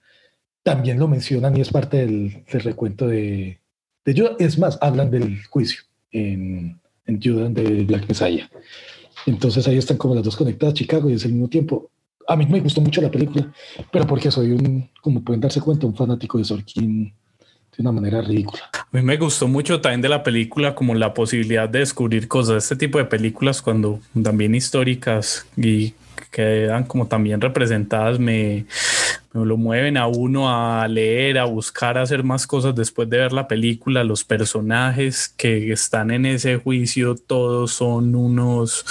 también 0.67 0.99
lo 0.99 1.07
mencionan 1.07 1.55
y 1.55 1.61
es 1.61 1.69
parte 1.69 2.05
del, 2.05 2.43
recuento 2.49 3.07
de, 3.07 3.57
de 4.03 4.13
Judas. 4.13 4.33
Es 4.37 4.59
más, 4.59 4.77
hablan 4.81 5.09
del 5.09 5.41
juicio 5.45 5.79
en, 6.11 6.77
en 7.05 7.21
Judas 7.21 7.53
de 7.53 7.85
Black 7.85 8.05
Messiah. 8.09 8.49
Entonces 9.25 9.65
ahí 9.65 9.77
están 9.77 9.95
como 9.95 10.13
las 10.13 10.25
dos 10.25 10.35
conectadas, 10.35 10.73
Chicago 10.73 11.09
y 11.09 11.13
es 11.13 11.23
el 11.23 11.31
mismo 11.31 11.47
tiempo. 11.47 11.89
A 12.27 12.35
mí 12.35 12.45
me 12.47 12.59
gustó 12.59 12.81
mucho 12.81 13.01
la 13.01 13.09
película, 13.09 13.49
pero 13.93 14.05
porque 14.05 14.29
soy 14.29 14.51
un, 14.51 14.89
como 15.01 15.23
pueden 15.23 15.39
darse 15.39 15.61
cuenta, 15.61 15.87
un 15.87 15.95
fanático 15.95 16.37
de 16.37 16.43
Sorkin 16.43 17.05
de 17.05 17.81
una 17.81 17.93
manera 17.93 18.21
ridícula. 18.21 18.63
A 18.73 18.87
mí 18.91 19.01
me 19.01 19.15
gustó 19.15 19.47
mucho 19.47 19.79
también 19.79 20.01
de 20.01 20.09
la 20.09 20.21
película 20.21 20.75
como 20.75 20.95
la 20.95 21.13
posibilidad 21.13 21.69
de 21.69 21.79
descubrir 21.79 22.27
cosas, 22.27 22.61
este 22.61 22.75
tipo 22.75 22.97
de 22.97 23.05
películas 23.05 23.61
cuando 23.61 24.01
también 24.21 24.53
históricas 24.53 25.47
y 25.55 25.93
quedan 26.29 26.83
como 26.83 27.07
también 27.07 27.39
representadas 27.39 28.19
me, 28.19 28.65
lo 29.45 29.57
mueven 29.57 29.97
a 29.97 30.07
uno 30.07 30.49
a 30.49 30.87
leer, 30.87 31.37
a 31.37 31.45
buscar, 31.45 31.97
a 31.97 32.03
hacer 32.03 32.23
más 32.23 32.47
cosas 32.47 32.75
después 32.75 33.09
de 33.09 33.17
ver 33.17 33.33
la 33.33 33.47
película. 33.47 34.03
Los 34.03 34.23
personajes 34.23 35.29
que 35.29 35.71
están 35.71 36.11
en 36.11 36.25
ese 36.25 36.57
juicio, 36.57 37.15
todos 37.15 37.73
son 37.73 38.15
unos 38.15 38.85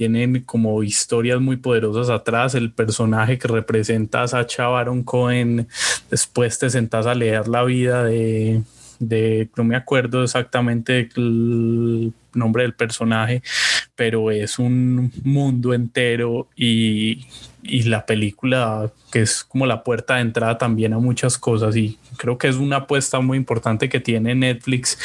tienen 0.00 0.44
como 0.44 0.82
historias 0.82 1.42
muy 1.42 1.56
poderosas 1.56 2.08
atrás. 2.08 2.54
El 2.54 2.72
personaje 2.72 3.38
que 3.38 3.48
representa 3.48 4.22
a 4.22 4.28
Sacha 4.28 4.66
Baron 4.66 5.02
Cohen, 5.02 5.68
después 6.10 6.58
te 6.58 6.70
sentás 6.70 7.06
a 7.06 7.14
leer 7.14 7.48
la 7.48 7.64
vida 7.64 8.02
de, 8.04 8.62
de, 8.98 9.50
no 9.56 9.64
me 9.64 9.76
acuerdo 9.76 10.22
exactamente 10.22 11.10
el 11.16 12.14
nombre 12.32 12.62
del 12.62 12.72
personaje, 12.72 13.42
pero 13.94 14.30
es 14.30 14.58
un 14.58 15.12
mundo 15.22 15.74
entero 15.74 16.48
y, 16.56 17.26
y, 17.62 17.82
la 17.84 18.06
película 18.06 18.90
que 19.12 19.22
es 19.22 19.44
como 19.44 19.66
la 19.66 19.82
puerta 19.82 20.16
de 20.16 20.22
entrada 20.22 20.58
también 20.58 20.92
a 20.92 20.98
muchas 20.98 21.38
cosas 21.38 21.76
y 21.76 21.98
creo 22.16 22.38
que 22.38 22.48
es 22.48 22.56
una 22.56 22.76
apuesta 22.76 23.20
muy 23.20 23.38
importante 23.38 23.88
que 23.88 24.00
tiene 24.00 24.34
Netflix 24.34 24.98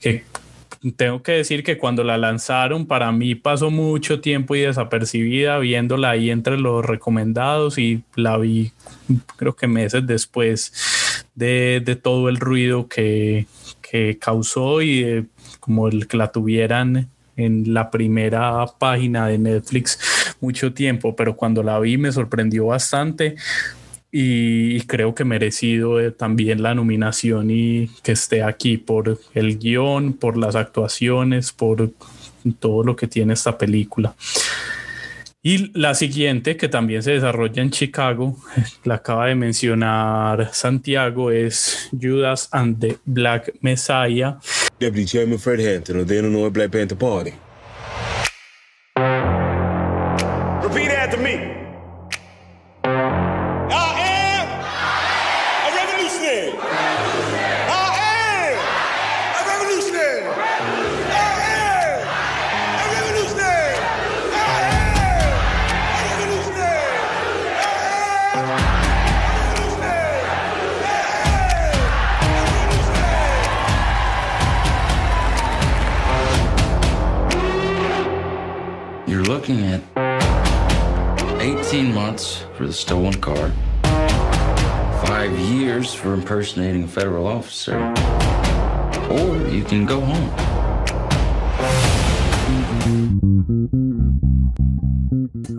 que 0.00 0.24
tengo 0.92 1.22
que 1.22 1.32
decir 1.32 1.62
que 1.64 1.78
cuando 1.78 2.04
la 2.04 2.18
lanzaron, 2.18 2.86
para 2.86 3.10
mí 3.10 3.34
pasó 3.34 3.70
mucho 3.70 4.20
tiempo 4.20 4.54
y 4.54 4.60
desapercibida 4.60 5.58
viéndola 5.58 6.10
ahí 6.10 6.30
entre 6.30 6.58
los 6.58 6.84
recomendados 6.84 7.78
y 7.78 8.02
la 8.14 8.36
vi 8.36 8.72
creo 9.36 9.56
que 9.56 9.66
meses 9.66 10.06
después 10.06 10.72
de, 11.34 11.98
todo 12.02 12.28
el 12.28 12.36
ruido 12.36 12.88
que, 12.88 13.46
que 13.80 14.18
causó 14.18 14.82
y 14.82 15.26
como 15.60 15.88
el 15.88 16.06
que 16.06 16.16
la 16.16 16.30
tuvieran 16.30 17.08
en 17.36 17.74
la 17.74 17.90
primera 17.90 18.66
página 18.78 19.26
de 19.26 19.38
Netflix 19.38 19.98
mucho 20.44 20.72
tiempo, 20.72 21.16
pero 21.16 21.36
cuando 21.36 21.62
la 21.62 21.78
vi 21.80 21.96
me 21.98 22.12
sorprendió 22.12 22.66
bastante 22.66 23.36
y 24.16 24.80
creo 24.82 25.12
que 25.12 25.24
merecido 25.24 25.98
eh, 25.98 26.12
también 26.12 26.62
la 26.62 26.72
nominación 26.72 27.50
y 27.50 27.88
que 28.04 28.12
esté 28.12 28.44
aquí 28.44 28.76
por 28.76 29.18
el 29.34 29.58
guion, 29.58 30.12
por 30.12 30.36
las 30.36 30.54
actuaciones, 30.54 31.50
por 31.50 31.90
todo 32.60 32.84
lo 32.84 32.94
que 32.94 33.08
tiene 33.08 33.32
esta 33.32 33.58
película. 33.58 34.14
Y 35.42 35.76
la 35.78 35.94
siguiente, 35.94 36.56
que 36.56 36.68
también 36.68 37.02
se 37.02 37.10
desarrolla 37.10 37.60
en 37.60 37.70
Chicago, 37.70 38.38
la 38.84 38.94
acaba 38.94 39.26
de 39.26 39.34
mencionar 39.34 40.50
Santiago, 40.54 41.32
es 41.32 41.90
Judas 41.90 42.48
and 42.52 42.78
the 42.78 42.98
Black 43.04 43.52
Messiah. 43.62 44.38
Deputy 44.78 45.06
Chairman 45.06 45.40
Fred 45.40 45.60
Hampton 45.60 46.00
of 46.00 46.06
the 46.06 46.18
Illinois 46.18 46.50
Black 46.50 46.70
Panther 46.70 46.96
Party. 46.96 47.32
looking 79.46 79.66
at 79.66 79.82
18 81.38 81.92
months 81.92 82.46
for 82.54 82.66
the 82.66 82.72
stolen 82.72 83.12
car, 83.20 83.52
five 85.04 85.38
years 85.38 85.92
for 85.92 86.14
impersonating 86.14 86.84
a 86.84 86.88
federal 86.88 87.26
officer, 87.26 87.76
or 89.10 89.36
you 89.50 89.62
can 89.62 89.84
go 89.84 90.00
home. 90.00 90.30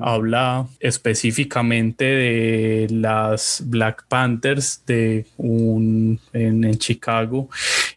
Habla 0.02 0.68
específicamente 0.80 2.06
de 2.06 2.88
las 2.90 3.62
Black 3.66 4.08
Panthers 4.08 4.82
de 4.88 5.28
un, 5.38 6.20
en, 6.34 6.64
en 6.64 6.80
Chicago 6.80 7.50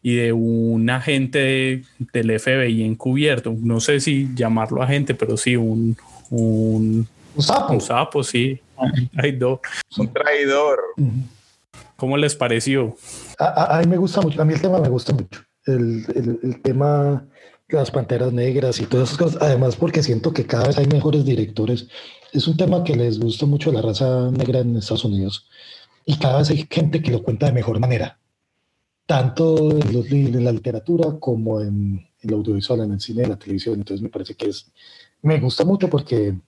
y 0.09 0.15
de 0.15 0.33
un 0.33 0.89
agente 0.89 1.83
del 2.15 2.41
FBI 2.41 2.83
encubierto. 2.83 3.55
No 3.61 3.79
sé 3.79 4.01
si 4.01 4.31
llamarlo 4.35 4.83
agente, 4.83 5.15
pero 5.15 5.37
sí 5.37 5.55
un, 5.55 5.99
un, 6.31 7.07
un 7.37 7.43
sapo. 7.43 7.75
Un 7.75 7.81
sapo, 7.83 8.25
sí. 8.25 8.59
Traidor. 9.13 9.61
Un 9.99 10.11
traidor. 10.11 10.79
¿Cómo 11.97 12.17
les 12.17 12.35
pareció? 12.35 12.97
A, 13.39 13.81
mí 13.81 13.87
me 13.87 13.99
gusta 13.99 14.23
mucho, 14.23 14.41
a 14.41 14.47
mí 14.47 14.55
el 14.55 14.63
tema 14.63 14.81
me 14.81 14.89
gusta 14.89 15.13
mucho. 15.13 15.43
El, 15.67 16.07
el, 16.15 16.41
el 16.43 16.63
tema 16.63 17.27
las 17.69 17.91
panteras 17.91 18.33
negras 18.33 18.81
y 18.81 18.87
todas 18.87 19.09
esas 19.09 19.19
cosas. 19.19 19.43
Además, 19.43 19.77
porque 19.77 20.03
siento 20.03 20.33
que 20.33 20.47
cada 20.47 20.69
vez 20.69 20.79
hay 20.79 20.87
mejores 20.87 21.27
directores. 21.27 21.89
Es 22.33 22.49
un 22.49 22.57
tema 22.57 22.83
que 22.83 22.97
les 22.97 23.21
gusta 23.21 23.45
mucho 23.45 23.69
a 23.69 23.75
la 23.75 23.83
raza 23.83 24.31
negra 24.31 24.61
en 24.61 24.75
Estados 24.75 25.05
Unidos. 25.05 25.47
Y 26.07 26.19
cada 26.19 26.39
vez 26.39 26.49
hay 26.49 26.67
gente 26.71 27.03
que 27.03 27.11
lo 27.11 27.23
cuenta 27.23 27.45
de 27.45 27.53
mejor 27.53 27.79
manera. 27.79 28.19
Tanto 29.09 29.71
en, 29.71 29.93
los, 29.95 30.13
en 30.13 30.45
la 30.45 30.53
literatura 30.53 31.19
como 31.19 31.63
en, 31.63 32.07
el 32.21 32.35
audiovisual, 32.35 32.81
en 32.81 32.93
el 32.93 33.01
cine, 33.01 33.23
en 33.23 33.31
la 33.31 33.39
televisión. 33.39 33.77
Entonces 33.77 34.03
me 34.03 34.11
parece 34.11 34.35
que 34.35 34.51
es... 34.51 34.71
Me 35.23 35.41
gusta 35.41 35.65
mucho 35.65 35.89
porque, 35.89 36.39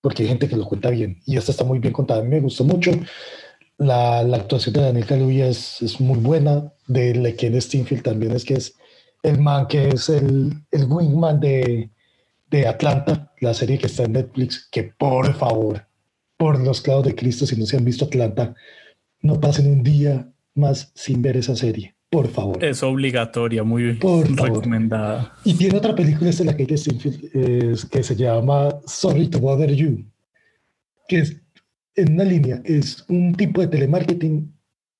porque 0.00 0.22
hay 0.22 0.30
gente 0.30 0.48
que 0.48 0.56
lo 0.56 0.64
cuenta 0.64 0.88
bien. 0.88 1.20
Y 1.26 1.36
esta 1.36 1.52
está 1.52 1.64
muy 1.64 1.78
bien 1.78 1.92
contada. 1.92 2.22
Me 2.22 2.40
gustó 2.40 2.64
mucho. 2.64 2.90
La, 3.76 4.22
la 4.22 4.38
actuación 4.38 4.72
de 4.72 4.80
Daniel 4.80 5.04
Kaluuya 5.04 5.46
es, 5.48 5.82
es 5.82 6.00
muy 6.00 6.18
buena. 6.18 6.72
De 6.86 7.14
Lequien 7.14 7.60
Steinfield 7.60 8.02
también 8.02 8.32
es 8.32 8.46
que 8.46 8.54
es 8.54 8.74
el 9.22 9.38
man 9.38 9.66
que 9.68 9.88
es 9.88 10.08
el, 10.08 10.54
el 10.70 10.84
wingman 10.86 11.38
de, 11.40 11.90
de 12.50 12.66
Atlanta, 12.66 13.32
la 13.40 13.54
serie 13.54 13.78
que 13.78 13.86
está 13.86 14.04
en 14.04 14.12
Netflix, 14.12 14.68
que 14.70 14.84
por 14.84 15.34
favor, 15.34 15.86
por 16.36 16.58
los 16.58 16.80
clavos 16.80 17.04
de 17.04 17.14
Cristo, 17.14 17.46
si 17.46 17.56
no 17.56 17.66
se 17.66 17.76
han 17.76 17.84
visto 17.84 18.06
Atlanta, 18.06 18.54
no 19.20 19.38
pasen 19.38 19.70
un 19.70 19.82
día 19.82 20.32
más 20.60 20.92
sin 20.94 21.22
ver 21.22 21.36
esa 21.36 21.56
serie. 21.56 21.94
Por 22.10 22.28
favor. 22.28 22.62
Es 22.62 22.82
obligatoria, 22.82 23.62
muy 23.62 23.92
recomendada. 23.92 25.32
Y 25.44 25.54
tiene 25.54 25.78
otra 25.78 25.94
película, 25.94 26.30
de 26.30 26.44
la 26.44 26.56
Kate 26.56 26.76
Steinfeld, 26.76 27.88
que 27.88 28.02
se 28.02 28.16
llama 28.16 28.80
Sorry 28.86 29.28
to 29.28 29.38
Bother 29.38 29.72
You, 29.72 30.04
que 31.08 31.20
es 31.20 31.36
en 31.94 32.14
una 32.14 32.24
línea, 32.24 32.60
es 32.64 33.04
un 33.08 33.34
tipo 33.34 33.60
de 33.60 33.68
telemarketing, 33.68 34.52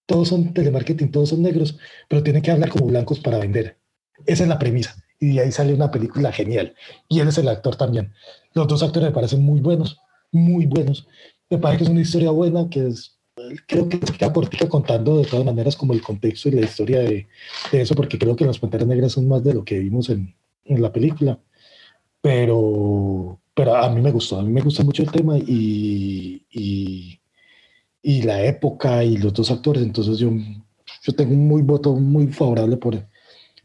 todos 0.06 0.28
son 0.28 0.52
telemarketing, 0.52 1.10
todos 1.10 1.30
son 1.30 1.42
negros, 1.42 1.78
pero 2.08 2.22
tienen 2.22 2.42
que 2.42 2.50
hablar 2.50 2.68
como 2.68 2.86
blancos 2.86 3.20
para 3.20 3.38
vender. 3.38 3.78
Esa 4.26 4.44
es 4.44 4.48
la 4.48 4.58
premisa. 4.58 4.96
Y 5.18 5.34
de 5.34 5.40
ahí 5.40 5.52
sale 5.52 5.74
una 5.74 5.90
película 5.90 6.32
genial. 6.32 6.74
Y 7.08 7.20
él 7.20 7.28
es 7.28 7.38
el 7.38 7.48
actor 7.48 7.76
también. 7.76 8.12
Los 8.54 8.66
dos 8.68 8.82
actores 8.82 9.10
me 9.10 9.14
parecen 9.14 9.42
muy 9.42 9.60
buenos, 9.60 10.00
muy 10.32 10.66
buenos. 10.66 11.06
Me 11.48 11.58
parece 11.58 11.78
que 11.78 11.84
es 11.84 11.90
una 11.90 12.00
historia 12.00 12.30
buena, 12.30 12.68
que 12.70 12.88
es, 12.88 13.19
creo 13.66 13.88
que 13.88 13.98
se 13.98 14.12
queda 14.12 14.32
cortica 14.32 14.68
contando 14.68 15.18
de 15.18 15.24
todas 15.24 15.44
maneras 15.44 15.76
como 15.76 15.92
el 15.92 16.02
contexto 16.02 16.48
y 16.48 16.52
la 16.52 16.62
historia 16.62 17.00
de, 17.00 17.26
de 17.72 17.80
eso, 17.80 17.94
porque 17.94 18.18
creo 18.18 18.36
que 18.36 18.44
las 18.44 18.58
Panteras 18.58 18.86
Negras 18.86 19.12
son 19.12 19.28
más 19.28 19.42
de 19.44 19.54
lo 19.54 19.64
que 19.64 19.78
vimos 19.78 20.08
en, 20.10 20.34
en 20.64 20.82
la 20.82 20.92
película. 20.92 21.38
Pero, 22.22 23.40
pero 23.54 23.76
a 23.76 23.88
mí 23.88 24.00
me 24.00 24.10
gustó, 24.12 24.38
a 24.38 24.42
mí 24.42 24.52
me 24.52 24.60
gusta 24.60 24.84
mucho 24.84 25.02
el 25.02 25.10
tema 25.10 25.38
y, 25.38 26.44
y, 26.50 27.20
y 28.02 28.22
la 28.22 28.44
época 28.44 29.02
y 29.04 29.16
los 29.16 29.32
dos 29.32 29.50
actores. 29.50 29.82
Entonces 29.82 30.18
yo, 30.18 30.30
yo 31.02 31.12
tengo 31.14 31.32
un 31.32 31.48
muy 31.48 31.62
voto 31.62 31.94
muy 31.94 32.28
favorable 32.28 32.76
por, 32.76 33.06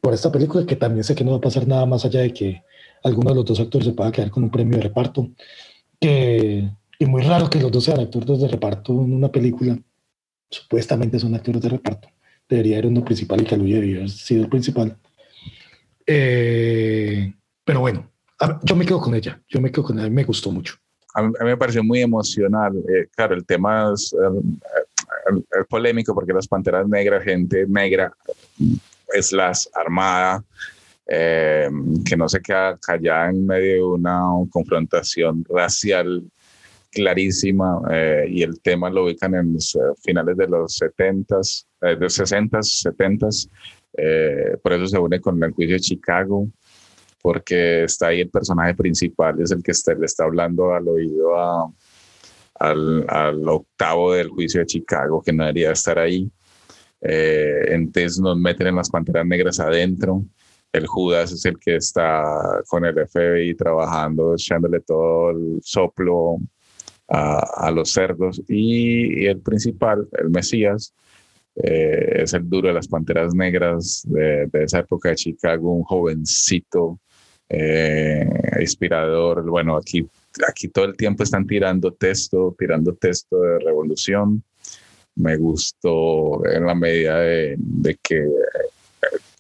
por 0.02 0.14
esta 0.14 0.32
película, 0.32 0.66
que 0.66 0.76
también 0.76 1.04
sé 1.04 1.16
que 1.16 1.24
no 1.24 1.32
va 1.32 1.38
a 1.38 1.42
pasar 1.42 1.68
nada 1.68 1.86
más 1.86 2.06
allá 2.06 2.22
de 2.22 2.32
que 2.34 2.64
alguno 3.04 3.32
de 3.32 3.36
los 3.36 3.46
dos 3.46 3.60
actores 3.60 3.88
se 3.88 3.94
pueda 3.94 4.12
quedar 4.12 4.32
con 4.32 4.44
un 4.44 4.50
premio 4.50 4.78
de 4.78 4.84
reparto. 4.84 5.30
Que, 6.00 6.70
y 7.00 7.06
muy 7.06 7.22
raro 7.22 7.50
que 7.50 7.60
los 7.60 7.72
dos 7.72 7.84
sean 7.84 8.00
actores 8.00 8.40
de 8.40 8.48
reparto 8.48 8.94
en 8.94 9.14
una 9.14 9.32
película. 9.32 9.78
Supuestamente 10.50 11.20
son 11.20 11.36
actores 11.36 11.62
de 11.62 11.70
reparto. 11.70 12.10
Debería 12.48 12.78
haber 12.78 12.88
uno 12.88 13.04
principal 13.04 13.42
y 13.42 13.56
Luis 13.56 13.74
debería 13.74 13.98
haber 13.98 14.10
sido 14.10 14.44
el 14.44 14.50
principal. 14.50 14.98
Eh, 16.06 17.34
pero 17.64 17.80
bueno, 17.80 18.10
yo 18.64 18.76
me 18.76 18.86
quedo 18.86 19.02
con 19.02 19.16
ella. 19.16 19.42
Yo 19.48 19.60
me 19.60 19.72
quedo 19.72 19.86
con 19.86 20.00
ella. 20.00 20.10
Me 20.10 20.24
gustó 20.24 20.52
mucho. 20.52 20.76
A 21.16 21.24
mí, 21.24 21.32
me 21.42 21.58
pareció 21.58 21.84
muy 21.84 22.02
emocional. 22.02 22.76
Eh, 22.78 23.08
claro, 23.16 23.36
el 23.36 23.46
tema 23.46 23.92
es, 23.94 24.14
es 25.28 25.68
polémico 25.68 26.14
porque 26.14 26.34
las 26.34 26.48
panteras 26.48 26.88
negras, 26.88 27.24
gente 27.24 27.66
negra, 27.68 28.14
es 29.14 29.32
las 29.32 29.70
armada, 29.74 30.44
eh, 31.08 31.70
que 32.04 32.18
no 32.18 32.28
se 32.28 32.42
queda 32.42 32.78
callada 32.78 33.30
en 33.30 33.46
medio 33.46 33.74
de 33.74 33.84
una 33.84 34.22
confrontación 34.50 35.46
racial 35.48 36.24
clarísima 36.96 37.82
eh, 37.92 38.26
y 38.30 38.42
el 38.42 38.60
tema 38.62 38.90
lo 38.90 39.06
ubican 39.06 39.36
en 39.36 39.54
los 39.54 39.76
eh, 39.76 39.80
finales 40.04 40.38
de 40.38 40.48
los 40.48 40.80
70s, 40.80 41.66
de 41.82 41.98
60s, 41.98 42.90
70s. 42.98 43.50
por 44.62 44.74
eso 44.74 44.88
se 44.88 44.98
une 44.98 45.20
con 45.20 45.44
el 45.44 45.52
juicio 45.52 45.76
de 45.76 45.82
Chicago, 45.82 46.48
porque 47.22 47.84
está 47.84 48.08
ahí 48.08 48.22
el 48.22 48.30
personaje 48.30 48.74
principal, 48.74 49.40
es 49.42 49.52
el 49.52 49.62
que 49.62 49.74
le 50.00 50.06
está 50.06 50.24
hablando 50.24 50.74
al 50.74 50.88
oído 50.88 51.36
al, 52.56 53.06
al 53.08 53.48
octavo 53.48 54.14
del 54.14 54.30
juicio 54.30 54.62
de 54.62 54.66
Chicago, 54.66 55.22
que 55.22 55.34
no 55.34 55.44
debería 55.44 55.72
estar 55.72 56.00
ahí. 56.00 56.32
Eh, 57.02 57.74
entonces 57.74 58.20
nos 58.20 58.38
meten 58.38 58.68
en 58.68 58.76
las 58.76 58.90
panteras 58.90 59.26
negras 59.26 59.60
adentro. 59.60 60.24
El 60.72 60.88
Judas 60.88 61.32
es 61.32 61.46
el 61.46 61.58
que 61.60 61.78
está 61.78 62.24
con 62.68 62.84
el 62.86 62.96
FBI 63.08 63.56
trabajando, 63.56 64.34
echándole 64.34 64.82
todo 64.82 65.32
el 65.32 65.60
soplo 65.62 66.38
a, 67.08 67.72
los 67.72 67.92
cerdos. 67.92 68.42
Y, 68.48 69.26
el 69.26 69.40
principal, 69.40 70.08
el 70.14 70.30
Mesías, 70.30 70.94
eh, 71.56 72.24
es 72.24 72.34
el 72.34 72.50
duro 72.50 72.68
de 72.68 72.74
las 72.74 72.88
panteras 72.88 73.34
negras 73.34 74.04
de, 74.06 74.50
esa 74.54 74.80
época 74.80 75.10
de 75.10 75.16
Chicago, 75.16 75.72
un 75.72 75.84
jovencito 75.84 77.00
eh, 77.50 78.28
inspirador. 78.60 79.44
Bueno, 79.50 79.78
aquí, 79.78 80.08
aquí 80.48 80.68
todo 80.68 80.86
el 80.86 80.98
tiempo 80.98 81.24
están 81.24 81.46
tirando 81.48 81.94
texto, 81.94 82.56
tirando 82.58 82.94
texto 82.96 83.40
de 83.42 83.60
revolución 83.60 84.44
me 85.16 85.38
gustó 85.38 86.46
en 86.46 86.66
la 86.66 86.76
medida 86.76 87.20
de, 87.20 87.98
que, 88.04 88.28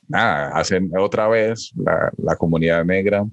nada, 0.08 0.50
hacen 0.58 0.90
otra 0.98 1.28
vez 1.28 1.72
la, 1.76 2.12
la, 2.18 2.36
comunidad 2.36 2.86
negra 2.86 3.26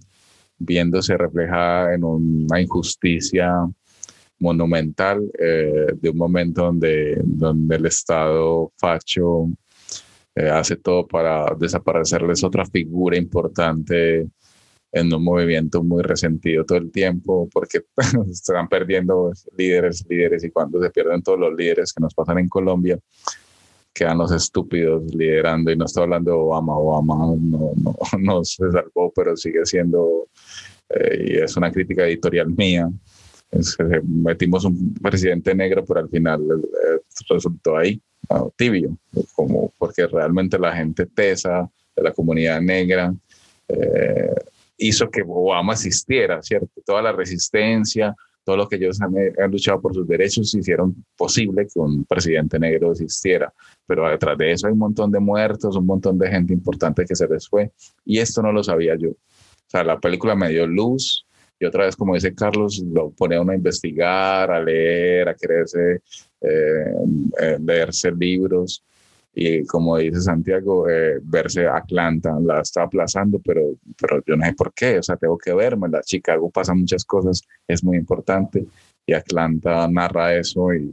viéndose 0.58 1.16
reflejada 1.16 1.94
en 1.94 2.04
una 2.04 2.60
injusticia 2.60 3.52
monumental 4.42 5.30
eh, 5.38 5.86
de 5.94 6.10
un 6.10 6.16
momento 6.18 6.64
donde, 6.64 7.18
donde 7.24 7.76
el 7.76 7.86
Estado 7.86 8.72
facho 8.76 9.48
eh, 10.34 10.48
hace 10.48 10.76
todo 10.76 11.06
para 11.06 11.54
desaparecerles 11.58 12.42
otra 12.42 12.66
figura 12.66 13.16
importante 13.16 14.28
en 14.92 15.14
un 15.14 15.24
movimiento 15.24 15.82
muy 15.82 16.02
resentido 16.02 16.64
todo 16.64 16.78
el 16.78 16.90
tiempo 16.90 17.48
porque 17.52 17.82
van 18.52 18.68
perdiendo 18.68 19.32
líderes, 19.56 20.04
líderes 20.08 20.44
y 20.44 20.50
cuando 20.50 20.82
se 20.82 20.90
pierden 20.90 21.22
todos 21.22 21.38
los 21.38 21.54
líderes 21.54 21.92
que 21.92 22.02
nos 22.02 22.12
pasan 22.12 22.38
en 22.38 22.48
Colombia, 22.48 22.98
quedan 23.94 24.18
los 24.18 24.32
estúpidos 24.32 25.02
liderando 25.14 25.70
y 25.70 25.76
no 25.76 25.84
estoy 25.84 26.04
hablando 26.04 26.38
Obama, 26.38 26.76
Obama 26.76 27.36
no, 27.38 27.72
no, 27.76 27.96
no 28.18 28.44
se 28.44 28.70
salvó, 28.70 29.12
pero 29.14 29.36
sigue 29.36 29.64
siendo, 29.64 30.28
eh, 30.88 31.24
y 31.26 31.36
es 31.36 31.56
una 31.56 31.70
crítica 31.70 32.06
editorial 32.06 32.50
mía, 32.50 32.90
metimos 34.04 34.64
un 34.64 34.94
presidente 34.94 35.54
negro, 35.54 35.84
pero 35.84 36.00
al 36.00 36.08
final 36.08 36.40
eh, 36.50 37.00
resultó 37.28 37.76
ahí, 37.76 38.00
tibio, 38.56 38.96
como 39.34 39.72
porque 39.78 40.06
realmente 40.06 40.58
la 40.58 40.74
gente 40.74 41.06
tesa 41.06 41.70
de 41.94 42.02
la 42.02 42.12
comunidad 42.12 42.60
negra, 42.60 43.14
eh, 43.68 44.34
hizo 44.78 45.10
que 45.10 45.22
Obama 45.26 45.74
existiera, 45.74 46.42
¿cierto? 46.42 46.68
Toda 46.84 47.02
la 47.02 47.12
resistencia, 47.12 48.14
todo 48.44 48.56
lo 48.56 48.68
que 48.68 48.76
ellos 48.76 49.00
han, 49.00 49.14
luchado 49.50 49.80
por 49.80 49.94
sus 49.94 50.06
derechos 50.06 50.54
hicieron 50.54 51.04
posible 51.16 51.66
que 51.72 51.78
un 51.78 52.04
presidente 52.04 52.58
negro 52.58 52.92
existiera. 52.92 53.52
Pero 53.86 54.08
detrás 54.08 54.36
de 54.36 54.52
eso 54.52 54.66
hay 54.66 54.72
un 54.72 54.80
montón 54.80 55.12
de 55.12 55.20
muertos, 55.20 55.76
un 55.76 55.86
montón 55.86 56.18
de 56.18 56.28
gente 56.28 56.52
importante 56.52 57.04
que 57.04 57.14
se 57.14 57.28
les 57.28 57.48
fue. 57.48 57.70
Y 58.04 58.18
esto 58.18 58.42
no 58.42 58.52
lo 58.52 58.64
sabía 58.64 58.96
yo. 58.96 59.10
O 59.10 59.68
sea, 59.68 59.84
la 59.84 60.00
película 60.00 60.34
me 60.34 60.50
dio 60.50 60.66
luz 60.66 61.24
y 61.62 61.64
otra 61.64 61.84
vez, 61.84 61.94
como 61.94 62.14
dice 62.14 62.34
Carlos, 62.34 62.82
lo 62.92 63.10
pone 63.10 63.36
a 63.36 63.40
uno 63.40 63.52
a 63.52 63.54
investigar, 63.54 64.50
a 64.50 64.60
leer, 64.60 65.28
a 65.28 65.34
quererse 65.34 66.02
eh, 66.40 66.94
eh, 67.40 67.58
leerse 67.64 68.10
libros 68.10 68.82
y 69.32 69.64
como 69.64 69.96
dice 69.96 70.20
Santiago, 70.20 70.88
eh, 70.88 71.20
verse 71.22 71.68
Atlanta, 71.68 72.36
la 72.42 72.62
está 72.62 72.82
aplazando, 72.82 73.38
pero, 73.38 73.76
pero 73.96 74.20
yo 74.26 74.36
no 74.36 74.44
sé 74.44 74.54
por 74.54 74.74
qué, 74.74 74.98
o 74.98 75.02
sea, 75.04 75.16
tengo 75.16 75.38
que 75.38 75.54
verme, 75.54 75.88
la 75.88 76.02
Chicago 76.02 76.50
pasa 76.50 76.74
muchas 76.74 77.04
cosas, 77.04 77.42
es 77.68 77.84
muy 77.84 77.96
importante 77.96 78.66
y 79.06 79.12
Atlanta 79.12 79.86
narra 79.86 80.34
eso 80.34 80.74
y, 80.74 80.90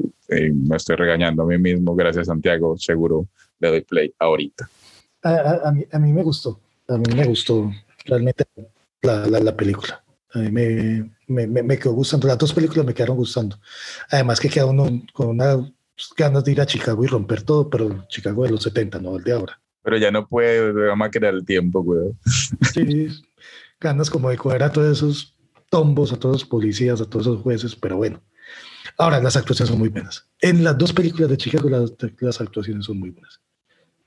me 0.54 0.78
estoy 0.78 0.98
regañando 0.98 1.42
a 1.42 1.48
mí 1.48 1.58
mismo, 1.58 1.96
gracias 1.96 2.28
Santiago, 2.28 2.78
seguro 2.78 3.26
le 3.60 3.70
doy 3.70 3.82
play 3.82 4.14
ahorita. 4.20 4.70
A, 5.24 5.68
a, 5.68 5.72
mí, 5.72 5.84
a 5.92 5.98
mí, 5.98 6.14
me 6.14 6.22
gustó, 6.22 6.60
a 6.88 6.96
mí 6.96 7.12
me 7.16 7.26
gustó 7.26 7.72
realmente 8.06 8.46
la, 9.02 9.26
la, 9.26 9.40
la 9.40 9.58
película. 9.58 10.04
A 10.34 10.40
mí 10.40 10.52
me, 10.52 11.12
me, 11.28 11.48
me, 11.48 11.64
me 11.64 11.78
quedó 11.78 11.94
gustando. 11.94 12.28
Las 12.28 12.38
dos 12.38 12.54
películas 12.54 12.86
me 12.86 12.94
quedaron 12.94 13.18
gustando. 13.18 13.60
Además 14.10 14.40
que 14.40 14.50
queda 14.50 14.66
uno 14.66 15.02
con 15.14 15.30
unas 15.30 15.60
ganas 16.16 16.44
de 16.44 16.52
ir 16.52 16.62
a 16.62 16.66
Chicago 16.66 17.04
y 17.04 17.08
romper 17.08 17.42
todo, 17.42 17.70
pero 17.70 18.06
Chicago 18.08 18.44
de 18.44 18.52
los 18.52 18.64
70, 18.64 19.00
no 19.00 19.18
el 19.18 19.24
de 19.24 19.34
ahora. 19.34 19.60
Pero 19.84 19.98
ya 19.98 20.12
no 20.12 20.28
puede, 20.28 20.72
vamos 20.88 21.08
a 21.08 21.12
crear 21.12 21.34
el 21.34 21.46
tiempo, 21.46 21.82
güey. 21.84 22.12
Sí, 22.74 23.08
ganas 23.80 24.10
como 24.10 24.30
de 24.30 24.38
coger 24.38 24.64
a 24.64 24.72
todos 24.72 24.98
esos 24.98 25.36
tombos, 25.70 26.12
a 26.12 26.20
todos 26.20 26.42
los 26.42 26.46
policías, 26.46 27.02
a 27.02 27.06
todos 27.06 27.28
esos 27.28 27.42
jueces, 27.42 27.76
pero 27.76 27.98
bueno. 27.98 28.22
Ahora, 28.98 29.22
las 29.22 29.38
actuaciones 29.38 29.70
son 29.70 29.80
muy 29.80 29.90
buenas. 29.90 30.28
En 30.42 30.64
las 30.64 30.78
dos 30.78 30.92
películas 30.92 31.30
de 31.30 31.38
Chicago, 31.38 31.70
las, 31.70 31.94
las 32.20 32.42
actuaciones 32.42 32.86
son 32.86 33.00
muy 33.00 33.12
buenas. 33.12 33.40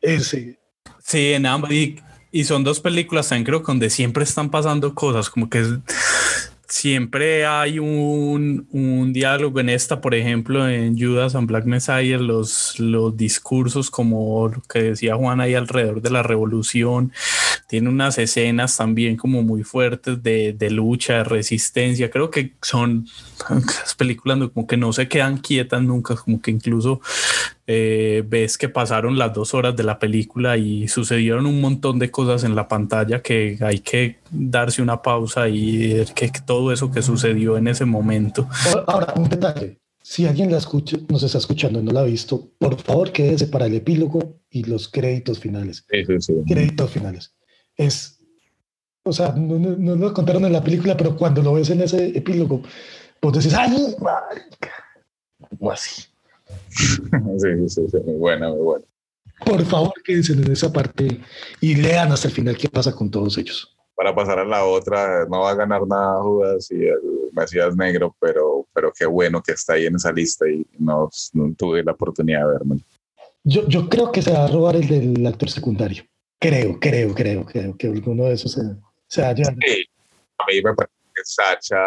Ese. 0.00 0.60
Sí, 0.98 1.32
en 1.32 1.46
ambas. 1.46 1.72
Y, 1.72 1.98
y 2.32 2.44
son 2.44 2.64
dos 2.64 2.80
películas, 2.80 3.28
también 3.28 3.44
creo, 3.44 3.60
donde 3.60 3.90
siempre 3.90 4.24
están 4.24 4.50
pasando 4.50 4.94
cosas, 4.94 5.28
como 5.28 5.50
que 5.50 5.64
siempre 6.66 7.44
hay 7.44 7.78
un, 7.78 8.66
un, 8.72 9.12
diálogo 9.12 9.60
en 9.60 9.68
esta, 9.68 10.00
por 10.00 10.14
ejemplo, 10.14 10.66
en 10.66 10.98
Judas 10.98 11.34
and 11.34 11.46
Black 11.46 11.66
Messiah, 11.66 12.16
los, 12.16 12.80
los 12.80 13.14
discursos 13.14 13.90
como 13.90 14.48
lo 14.48 14.62
que 14.62 14.82
decía 14.82 15.14
Juan 15.14 15.42
ahí 15.42 15.54
alrededor 15.54 16.00
de 16.00 16.08
la 16.08 16.22
revolución, 16.22 17.12
tiene 17.68 17.90
unas 17.90 18.16
escenas 18.16 18.74
también 18.78 19.18
como 19.18 19.42
muy 19.42 19.64
fuertes 19.64 20.22
de, 20.22 20.54
de 20.54 20.70
lucha, 20.70 21.18
de 21.18 21.24
resistencia, 21.24 22.10
creo 22.10 22.30
que 22.30 22.54
son 22.62 23.06
las 23.50 23.94
películas 23.94 24.38
como 24.54 24.66
que 24.66 24.78
no 24.78 24.94
se 24.94 25.08
quedan 25.08 25.36
quietas 25.36 25.82
nunca, 25.82 26.16
como 26.16 26.40
que 26.40 26.50
incluso 26.50 27.02
eh, 27.66 28.24
ves 28.26 28.58
que 28.58 28.68
pasaron 28.68 29.18
las 29.18 29.32
dos 29.32 29.54
horas 29.54 29.76
de 29.76 29.84
la 29.84 29.98
película 29.98 30.56
y 30.56 30.88
sucedieron 30.88 31.46
un 31.46 31.60
montón 31.60 31.98
de 31.98 32.10
cosas 32.10 32.42
en 32.44 32.56
la 32.56 32.66
pantalla 32.66 33.22
que 33.22 33.58
hay 33.60 33.78
que 33.78 34.18
darse 34.30 34.82
una 34.82 35.00
pausa 35.00 35.48
y 35.48 35.94
ver 35.94 36.12
que 36.12 36.30
todo 36.44 36.72
eso 36.72 36.90
que 36.90 37.02
sucedió 37.02 37.56
en 37.56 37.68
ese 37.68 37.84
momento. 37.84 38.48
Ahora, 38.86 39.14
un 39.16 39.28
detalle. 39.28 39.78
Si 40.02 40.26
alguien 40.26 40.50
la 40.50 40.58
escucha, 40.58 40.96
nos 41.08 41.22
está 41.22 41.38
escuchando 41.38 41.78
y 41.78 41.84
no 41.84 41.92
la 41.92 42.00
ha 42.00 42.04
visto, 42.04 42.50
por 42.58 42.80
favor 42.80 43.12
quédese 43.12 43.46
para 43.46 43.66
el 43.66 43.74
epílogo 43.74 44.40
y 44.50 44.64
los 44.64 44.88
créditos 44.88 45.38
finales. 45.38 45.86
Sí, 45.88 46.04
sí, 46.04 46.20
sí. 46.20 46.34
Créditos 46.48 46.90
finales. 46.90 47.34
Es, 47.76 48.18
o 49.04 49.12
sea, 49.12 49.32
no, 49.32 49.58
no, 49.60 49.76
no, 49.76 49.94
lo 49.94 50.12
contaron 50.12 50.44
en 50.44 50.52
la 50.52 50.64
película, 50.64 50.96
pero 50.96 51.16
cuando 51.16 51.40
lo 51.40 51.54
ves 51.54 51.70
en 51.70 51.82
ese 51.82 52.08
epílogo, 52.18 52.62
pues 53.20 53.36
decís, 53.36 53.54
¡ay, 53.54 53.94
marica! 54.00 54.72
O 55.60 55.70
así. 55.70 56.02
sí, 56.70 57.68
sí, 57.68 57.88
sí, 57.88 57.96
muy 58.04 58.14
buena, 58.14 58.48
muy 58.48 58.62
buena. 58.62 58.84
Por 59.44 59.64
favor, 59.64 59.92
quédense 60.04 60.32
en 60.32 60.50
esa 60.50 60.72
parte 60.72 61.20
y 61.60 61.74
lean 61.74 62.12
hasta 62.12 62.28
el 62.28 62.34
final 62.34 62.56
qué 62.56 62.68
pasa 62.68 62.94
con 62.94 63.10
todos 63.10 63.36
ellos. 63.38 63.76
Para 63.94 64.14
pasar 64.14 64.38
a 64.38 64.44
la 64.44 64.64
otra, 64.64 65.26
no 65.26 65.40
va 65.40 65.50
a 65.50 65.54
ganar 65.54 65.86
nada 65.86 66.22
Judas 66.22 66.70
y 66.70 66.86
el 66.86 67.30
Mesías 67.32 67.76
Negro, 67.76 68.16
pero, 68.20 68.66
pero 68.72 68.92
qué 68.96 69.06
bueno 69.06 69.42
que 69.42 69.52
está 69.52 69.74
ahí 69.74 69.86
en 69.86 69.96
esa 69.96 70.12
lista 70.12 70.48
y 70.48 70.66
no, 70.78 71.08
no 71.34 71.54
tuve 71.54 71.82
la 71.82 71.92
oportunidad 71.92 72.40
de 72.40 72.52
verme. 72.52 72.84
Yo, 73.44 73.66
yo 73.68 73.88
creo 73.88 74.12
que 74.12 74.22
se 74.22 74.32
va 74.32 74.44
a 74.44 74.48
robar 74.48 74.76
el 74.76 74.88
del 74.88 75.26
actor 75.26 75.50
secundario. 75.50 76.04
Creo, 76.38 76.78
creo, 76.80 77.14
creo, 77.14 77.44
creo 77.44 77.76
que 77.76 77.86
alguno 77.88 78.24
de 78.24 78.34
esos 78.34 78.52
se, 78.52 78.62
se 79.06 79.22
va 79.22 79.28
a 79.28 79.34
llevar. 79.34 79.56
Sí, 79.60 79.84
a 80.38 80.44
mí 80.50 80.62
me 80.62 80.74
parece 80.74 80.94
que 81.14 81.22
Sacha 81.24 81.78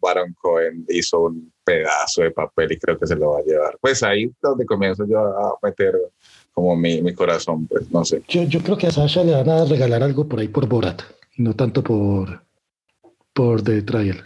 Baron 0.00 0.34
Cohen 0.40 0.84
hizo 0.88 1.20
un 1.22 1.52
pedazo 1.66 2.22
de 2.22 2.30
papel 2.30 2.72
y 2.72 2.78
creo 2.78 2.96
que 2.96 3.06
se 3.06 3.16
lo 3.16 3.32
va 3.32 3.40
a 3.40 3.42
llevar. 3.42 3.76
Pues 3.80 4.02
ahí 4.04 4.24
es 4.24 4.30
donde 4.40 4.64
comienzo 4.64 5.04
yo 5.06 5.18
a 5.18 5.58
meter 5.62 5.94
como 6.52 6.76
mi, 6.76 7.02
mi 7.02 7.12
corazón, 7.12 7.66
pues 7.66 7.90
no 7.90 8.04
sé. 8.04 8.22
Yo, 8.28 8.44
yo 8.44 8.62
creo 8.62 8.78
que 8.78 8.86
a 8.86 8.92
Sasha 8.92 9.24
le 9.24 9.32
van 9.32 9.50
a 9.50 9.64
regalar 9.64 10.02
algo 10.02 10.26
por 10.26 10.38
ahí 10.38 10.48
por 10.48 10.66
Borat, 10.68 11.02
no 11.36 11.54
tanto 11.54 11.82
por, 11.82 12.40
por 13.34 13.62
The 13.62 13.82
Trial. 13.82 14.22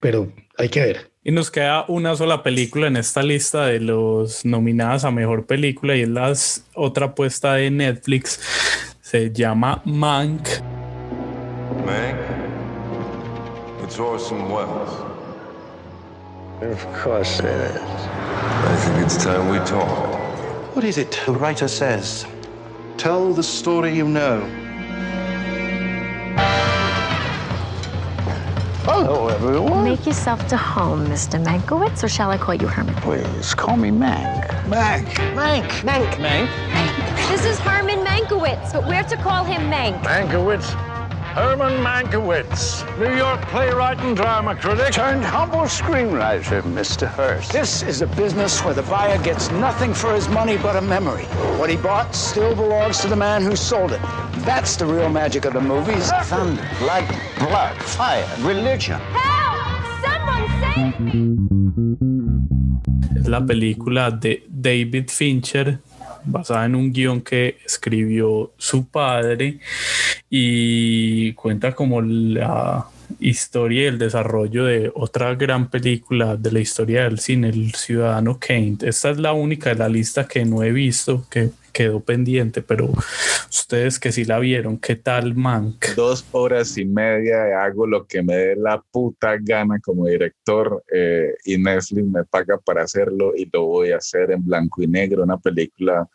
Pero 0.00 0.32
hay 0.58 0.68
que 0.68 0.80
ver. 0.80 1.12
Y 1.22 1.30
nos 1.30 1.52
queda 1.52 1.84
una 1.86 2.16
sola 2.16 2.42
película 2.42 2.88
en 2.88 2.96
esta 2.96 3.22
lista 3.22 3.66
de 3.66 3.78
los 3.78 4.44
nominadas 4.44 5.04
a 5.04 5.12
mejor 5.12 5.46
película 5.46 5.96
y 5.96 6.02
es 6.02 6.08
la 6.08 6.32
otra 6.74 7.06
apuesta 7.06 7.54
de 7.54 7.70
Netflix. 7.70 8.40
Se 9.00 9.32
llama 9.32 9.80
Mank. 9.84 10.48
Mank? 11.86 12.16
It's 13.84 14.00
Orson 14.00 14.50
Welles. 14.50 15.11
Of 16.62 16.86
course 16.94 17.40
it 17.40 17.46
is. 17.46 17.76
I 17.76 18.76
think 18.78 19.04
it's 19.04 19.16
time 19.16 19.48
we 19.48 19.58
talk. 19.66 20.76
What 20.76 20.84
is 20.84 20.96
it 20.96 21.10
the 21.26 21.32
writer 21.32 21.66
says? 21.66 22.24
Tell 22.96 23.34
the 23.34 23.42
story 23.42 23.96
you 23.96 24.06
know. 24.06 24.40
Hello, 28.84 29.26
everyone. 29.26 29.82
Make 29.82 30.06
yourself 30.06 30.46
to 30.48 30.56
home, 30.56 31.04
Mr. 31.06 31.44
Mankiewicz, 31.44 32.04
or 32.04 32.08
shall 32.08 32.30
I 32.30 32.38
call 32.38 32.54
you 32.54 32.68
Herman? 32.68 32.94
Please, 32.96 33.54
call 33.54 33.76
me 33.76 33.90
Mank. 33.90 34.46
Mank. 34.66 35.06
Mank. 35.34 35.68
Mank. 35.82 36.12
Mank? 36.14 37.28
This 37.28 37.44
is 37.44 37.58
Herman 37.58 38.04
Mankiewicz, 38.04 38.72
but 38.72 38.86
we're 38.86 39.02
to 39.02 39.16
call 39.16 39.42
him 39.44 39.62
Mank. 39.62 40.00
Mankiewicz? 40.04 40.91
Herman 41.32 41.82
Mankiewicz, 41.82 42.84
New 42.98 43.16
York 43.16 43.40
playwright 43.48 43.98
and 44.00 44.14
drama 44.14 44.54
critic, 44.54 44.92
turned 44.92 45.24
humble 45.24 45.60
screenwriter, 45.60 46.60
Mr. 46.60 47.06
Hurst. 47.08 47.50
This 47.50 47.82
is 47.82 48.02
a 48.02 48.06
business 48.06 48.62
where 48.62 48.74
the 48.74 48.82
buyer 48.82 49.16
gets 49.22 49.50
nothing 49.52 49.94
for 49.94 50.12
his 50.14 50.28
money 50.28 50.58
but 50.58 50.76
a 50.76 50.82
memory. 50.82 51.24
What 51.58 51.70
he 51.70 51.76
bought 51.76 52.14
still 52.14 52.54
belongs 52.54 52.98
to 52.98 53.08
the 53.08 53.16
man 53.16 53.40
who 53.40 53.56
sold 53.56 53.92
it. 53.92 54.00
That's 54.44 54.76
the 54.76 54.84
real 54.84 55.08
magic 55.08 55.46
of 55.46 55.54
the 55.54 55.60
movies. 55.62 56.10
Thunder, 56.24 56.68
lightning, 56.84 57.18
blood, 57.38 57.76
fire, 57.78 58.28
religion. 58.40 59.00
Help! 59.00 59.62
Someone 60.04 60.46
save 60.60 60.92
Es 63.22 63.28
la 63.28 63.40
película 63.40 64.10
de 64.10 64.44
David 64.50 65.08
Fincher 65.08 65.78
basada 66.24 66.66
en 66.66 66.74
un 66.74 66.92
guion 66.92 67.20
que 67.20 67.58
escribió 67.64 68.52
su 68.56 68.86
padre 68.86 69.58
y 70.30 71.32
cuenta 71.34 71.72
como 71.74 72.00
la 72.00 72.86
historia 73.20 73.82
y 73.82 73.86
el 73.86 73.98
desarrollo 73.98 74.64
de 74.64 74.90
otra 74.94 75.34
gran 75.34 75.70
película 75.70 76.36
de 76.36 76.52
la 76.52 76.60
historia 76.60 77.04
del 77.04 77.18
cine, 77.18 77.48
El 77.48 77.74
Ciudadano 77.74 78.38
Kane. 78.38 78.78
Esta 78.82 79.10
es 79.10 79.18
la 79.18 79.32
única 79.32 79.70
de 79.70 79.76
la 79.76 79.88
lista 79.88 80.26
que 80.26 80.44
no 80.44 80.62
he 80.62 80.72
visto, 80.72 81.26
que 81.30 81.50
quedó 81.72 82.00
pendiente, 82.00 82.62
pero 82.62 82.90
ustedes 83.50 83.98
que 83.98 84.12
sí 84.12 84.24
la 84.24 84.38
vieron, 84.38 84.78
¿qué 84.78 84.96
tal 84.96 85.34
Mank? 85.34 85.94
Dos 85.96 86.24
horas 86.32 86.76
y 86.76 86.84
media 86.84 87.64
hago 87.64 87.86
lo 87.86 88.06
que 88.06 88.22
me 88.22 88.36
dé 88.36 88.56
la 88.56 88.80
puta 88.80 89.36
gana 89.40 89.80
como 89.80 90.06
director 90.06 90.84
eh, 90.92 91.34
y 91.44 91.56
Netflix 91.58 92.04
me 92.04 92.24
paga 92.24 92.58
para 92.58 92.82
hacerlo 92.82 93.32
y 93.36 93.48
lo 93.52 93.64
voy 93.64 93.92
a 93.92 93.96
hacer 93.96 94.30
en 94.30 94.44
blanco 94.44 94.82
y 94.82 94.86
negro, 94.86 95.22
una 95.22 95.38
película 95.38 96.06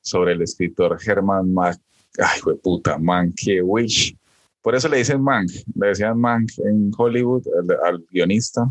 sobre 0.00 0.32
el 0.32 0.42
escritor 0.42 0.98
Herman 1.04 1.52
Mank, 1.52 1.78
ay, 2.18 2.40
puta, 2.62 2.98
Mankiewicz. 2.98 4.14
Por 4.62 4.74
eso 4.74 4.88
le 4.88 4.98
dicen 4.98 5.22
Mank, 5.22 5.50
le 5.74 5.88
decían 5.88 6.18
Mank 6.18 6.50
en 6.64 6.90
Hollywood 6.96 7.42
al, 7.58 7.94
al 7.94 8.04
guionista 8.10 8.70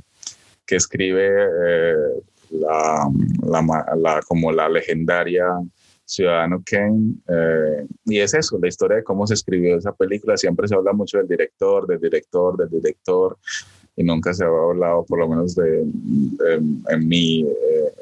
que 0.66 0.76
escribe 0.76 1.28
eh, 1.28 1.96
la, 2.52 3.10
la, 3.44 3.96
la, 3.96 4.22
como 4.28 4.52
la 4.52 4.70
legendaria 4.70 5.46
Ciudadano 6.06 6.64
Kane. 6.66 7.16
Eh, 7.28 7.86
y 8.06 8.20
es 8.20 8.34
eso, 8.34 8.58
la 8.62 8.68
historia 8.68 8.98
de 8.98 9.04
cómo 9.04 9.28
se 9.28 9.34
escribió 9.34 9.78
esa 9.78 9.94
película. 9.94 10.38
Siempre 10.38 10.68
se 10.68 10.76
habla 10.76 10.94
mucho 10.94 11.18
del 11.18 11.28
director, 11.28 11.86
del 11.88 12.00
director, 12.00 12.58
del 12.58 12.70
director, 12.70 13.38
y 13.96 14.04
nunca 14.04 14.34
se 14.34 14.44
ha 14.44 14.48
hablado, 14.48 15.06
por 15.06 15.20
lo 15.20 15.28
menos 15.28 15.56
de, 15.56 15.84
de 15.86 16.54
en, 16.90 17.08
mi, 17.08 17.42
eh, 17.42 17.94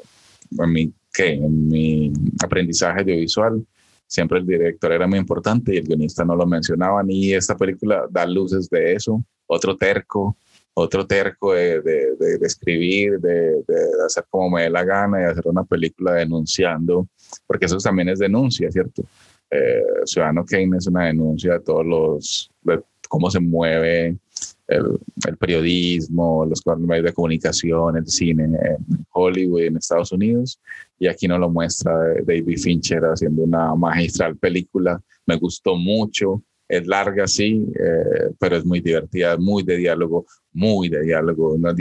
en, 0.58 0.72
mi, 0.72 0.92
¿qué? 1.12 1.32
en 1.34 1.68
mi 1.68 2.12
aprendizaje 2.42 3.00
audiovisual. 3.00 3.64
Siempre 4.06 4.38
el 4.38 4.46
director 4.46 4.92
era 4.92 5.06
muy 5.06 5.18
importante 5.18 5.74
y 5.74 5.78
el 5.78 5.86
guionista 5.86 6.24
no 6.24 6.36
lo 6.36 6.46
mencionaban. 6.46 7.10
Y 7.10 7.34
esta 7.34 7.56
película 7.56 8.06
da 8.10 8.26
luces 8.26 8.68
de 8.70 8.94
eso. 8.94 9.22
Otro 9.46 9.76
terco, 9.76 10.36
otro 10.74 11.06
terco 11.06 11.54
de, 11.54 11.80
de, 11.80 12.16
de, 12.16 12.38
de 12.38 12.46
escribir, 12.46 13.18
de, 13.18 13.62
hacer 14.04 14.24
como 14.28 14.50
me 14.50 14.62
dé 14.62 14.70
la 14.70 14.84
gana 14.84 15.22
y 15.22 15.24
hacer 15.24 15.44
una 15.46 15.64
película 15.64 16.12
denunciando, 16.12 17.08
porque 17.46 17.64
eso 17.64 17.78
también 17.78 18.10
es 18.10 18.18
denuncia, 18.18 18.70
¿cierto? 18.70 19.02
Eh, 19.50 19.82
Ciudadano 20.04 20.44
Kane 20.44 20.76
es 20.76 20.86
una 20.86 21.06
denuncia 21.06 21.54
de 21.54 21.60
todos 21.60 21.86
los, 21.86 22.50
de 22.62 22.82
cómo 23.08 23.30
se 23.30 23.40
mueve 23.40 24.18
el, 24.68 24.98
el, 25.26 25.36
periodismo, 25.36 26.44
los 26.44 26.62
medios 26.78 27.06
de 27.06 27.12
comunicación, 27.12 27.96
el 27.96 28.06
cine 28.06 28.44
en 28.44 29.06
Hollywood, 29.12 29.62
en 29.62 29.76
Estados 29.76 30.12
Unidos, 30.12 30.60
y 30.98 31.06
aquí 31.06 31.28
nos 31.28 31.40
lo 31.40 31.50
muestra 31.50 31.92
David 32.24 32.58
Fincher 32.58 33.02
haciendo 33.04 33.42
una 33.42 33.74
magistral 33.74 34.36
película, 34.36 35.00
me 35.26 35.36
gustó 35.36 35.76
mucho, 35.76 36.42
es 36.68 36.86
larga, 36.86 37.26
sí, 37.26 37.64
eh, 37.78 38.30
pero 38.38 38.56
es 38.56 38.64
muy 38.64 38.80
divertida, 38.80 39.36
muy 39.36 39.62
de 39.62 39.76
diálogo, 39.76 40.26
muy 40.52 40.88
de 40.88 41.02
diálogo, 41.02 41.54
unos 41.54 41.76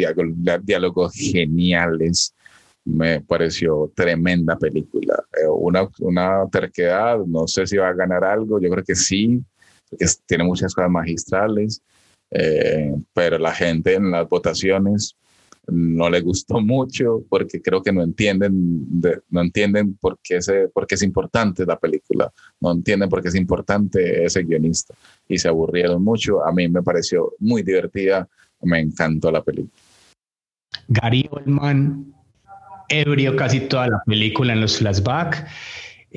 diálogos, 0.63 1.13
geniales. 1.13 2.35
Me 2.83 3.21
pareció 3.21 3.91
tremenda 3.95 4.55
película. 4.57 5.15
Eh, 5.33 5.47
una, 5.47 5.89
una 5.99 6.47
terquedad, 6.51 7.17
no 7.25 7.47
sé 7.47 7.65
si 7.65 7.77
va 7.77 7.89
a 7.89 7.93
ganar 7.93 8.23
algo, 8.23 8.59
yo 8.59 8.69
creo 8.69 8.83
que 8.83 8.95
sí, 8.95 9.43
porque 9.89 10.05
tiene 10.27 10.43
muchas 10.43 10.73
cosas 10.73 10.91
magistrales, 10.91 11.81
Eh, 12.31 12.93
pero 13.14 13.38
la 13.38 13.53
gente 13.53 13.93
en 13.93 14.11
las 14.11 14.27
votaciones 14.27 15.15
no 15.68 16.10
le 16.10 16.22
gustó 16.22 16.60
mucho 16.61 17.23
porque 17.30 17.61
creo 17.61 17.81
que 17.81 17.91
no 17.91 18.03
entienden, 18.03 19.02
no 19.30 19.41
entienden 19.41 19.95
por 19.95 20.19
qué, 20.22 20.41
se, 20.41 20.68
por 20.69 20.88
qué 20.88 20.95
es 20.95 21.03
importante 21.03 21.65
la 21.65 21.80
película, 21.80 22.31
no 22.60 22.72
entienden 22.72 23.10
por 23.10 23.22
qué 23.22 23.30
es 23.30 23.35
importante 23.35 24.26
ese 24.26 24.43
guionista 24.43 24.93
y 25.27 25.38
se 25.38 25.47
aburrieron 25.47 26.03
mucho. 26.03 26.45
A 26.45 26.52
mí 26.52 26.68
me 26.68 26.84
pareció 26.84 27.34
muy 27.39 27.64
divertida, 27.64 28.27
me 28.61 28.80
encantó 28.80 29.31
la 29.31 29.43
película. 29.43 29.81
Gary 30.88 31.27
Oldman, 31.31 32.14
ebrio 32.89 33.35
casi 33.35 33.61
toda 33.61 33.88
la 33.88 34.02
película 34.06 34.53
en 34.53 34.61
los 34.61 34.77
flashbacks. 34.77 35.43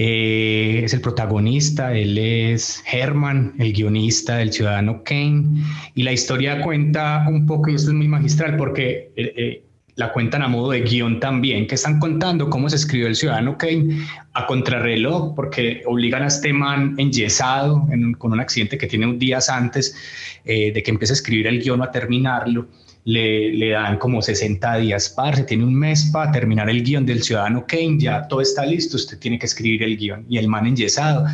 Eh, 0.00 0.82
es 0.84 0.94
el 0.94 1.00
protagonista, 1.00 1.92
él 1.92 2.16
es 2.18 2.84
Herman, 2.86 3.54
el 3.58 3.72
guionista 3.72 4.36
del 4.36 4.52
Ciudadano 4.52 5.02
Kane, 5.02 5.64
y 5.96 6.04
la 6.04 6.12
historia 6.12 6.62
cuenta 6.62 7.26
un 7.28 7.46
poco, 7.46 7.68
y 7.68 7.74
esto 7.74 7.90
es 7.90 7.96
muy 7.96 8.06
magistral 8.06 8.56
porque 8.56 9.10
eh, 9.16 9.34
eh, 9.36 9.64
la 9.96 10.12
cuentan 10.12 10.42
a 10.42 10.48
modo 10.48 10.70
de 10.70 10.82
guion 10.82 11.18
también, 11.18 11.66
que 11.66 11.74
están 11.74 11.98
contando 11.98 12.48
cómo 12.48 12.70
se 12.70 12.76
escribió 12.76 13.08
el 13.08 13.16
Ciudadano 13.16 13.58
Kane 13.58 14.06
a 14.34 14.46
contrarreloj, 14.46 15.34
porque 15.34 15.82
obligan 15.84 16.22
a 16.22 16.28
este 16.28 16.52
man 16.52 16.94
enyesado 16.96 17.84
con 18.18 18.32
un 18.32 18.38
accidente 18.38 18.78
que 18.78 18.86
tiene 18.86 19.04
un 19.04 19.18
días 19.18 19.48
antes 19.48 19.96
de 20.44 20.80
que 20.80 20.90
empiece 20.92 21.12
a 21.12 21.16
escribir 21.16 21.48
el 21.48 21.60
guion 21.60 21.82
a 21.82 21.90
terminarlo 21.90 22.68
le, 23.04 23.70
dan 23.70 23.98
como 23.98 24.22
60 24.22 24.78
días, 24.78 25.14
se 25.34 25.42
tiene 25.44 25.64
un 25.64 25.74
mes 25.74 26.10
para 26.12 26.30
terminar 26.32 26.68
el 26.68 26.82
guion 26.82 27.06
del 27.06 27.22
Ciudadano 27.22 27.64
Kane, 27.66 27.98
ya 27.98 28.28
todo 28.28 28.40
está 28.40 28.66
listo, 28.66 28.96
usted 28.96 29.18
tiene 29.18 29.38
que 29.38 29.46
escribir 29.46 29.82
el 29.82 29.96
guion. 29.96 30.26
Y 30.28 30.38
el 30.38 30.48
man 30.48 30.66
enyesado 30.66 31.24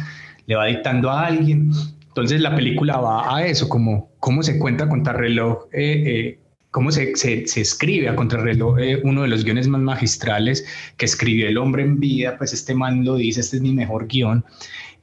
le 0.46 0.54
va 0.54 0.66
dictando 0.66 1.10
a 1.10 1.26
alguien. 1.26 1.70
Entonces 2.08 2.40
la 2.40 2.54
película 2.54 2.98
va 2.98 3.36
a 3.36 3.46
eso, 3.46 3.68
como 3.68 4.12
cómo 4.20 4.42
se 4.42 4.58
cuenta 4.58 4.88
contrarreloj, 4.88 5.66
eh, 5.72 6.02
eh, 6.06 6.38
cómo 6.70 6.90
se, 6.90 7.14
se, 7.16 7.46
se, 7.46 7.60
escribe 7.60 8.08
a 8.08 8.16
contrarreloj 8.16 8.78
eh, 8.80 9.00
uno 9.04 9.22
de 9.22 9.28
los 9.28 9.44
guiones 9.44 9.68
más 9.68 9.80
magistrales 9.80 10.66
que 10.96 11.04
escribió 11.04 11.48
el 11.48 11.58
hombre 11.58 11.82
en 11.82 12.00
vida, 12.00 12.36
pues 12.38 12.52
este 12.52 12.74
man 12.74 13.04
lo 13.04 13.16
dice, 13.16 13.40
este 13.40 13.56
es 13.56 13.62
mi 13.62 13.72
mejor 13.72 14.06
guion. 14.06 14.44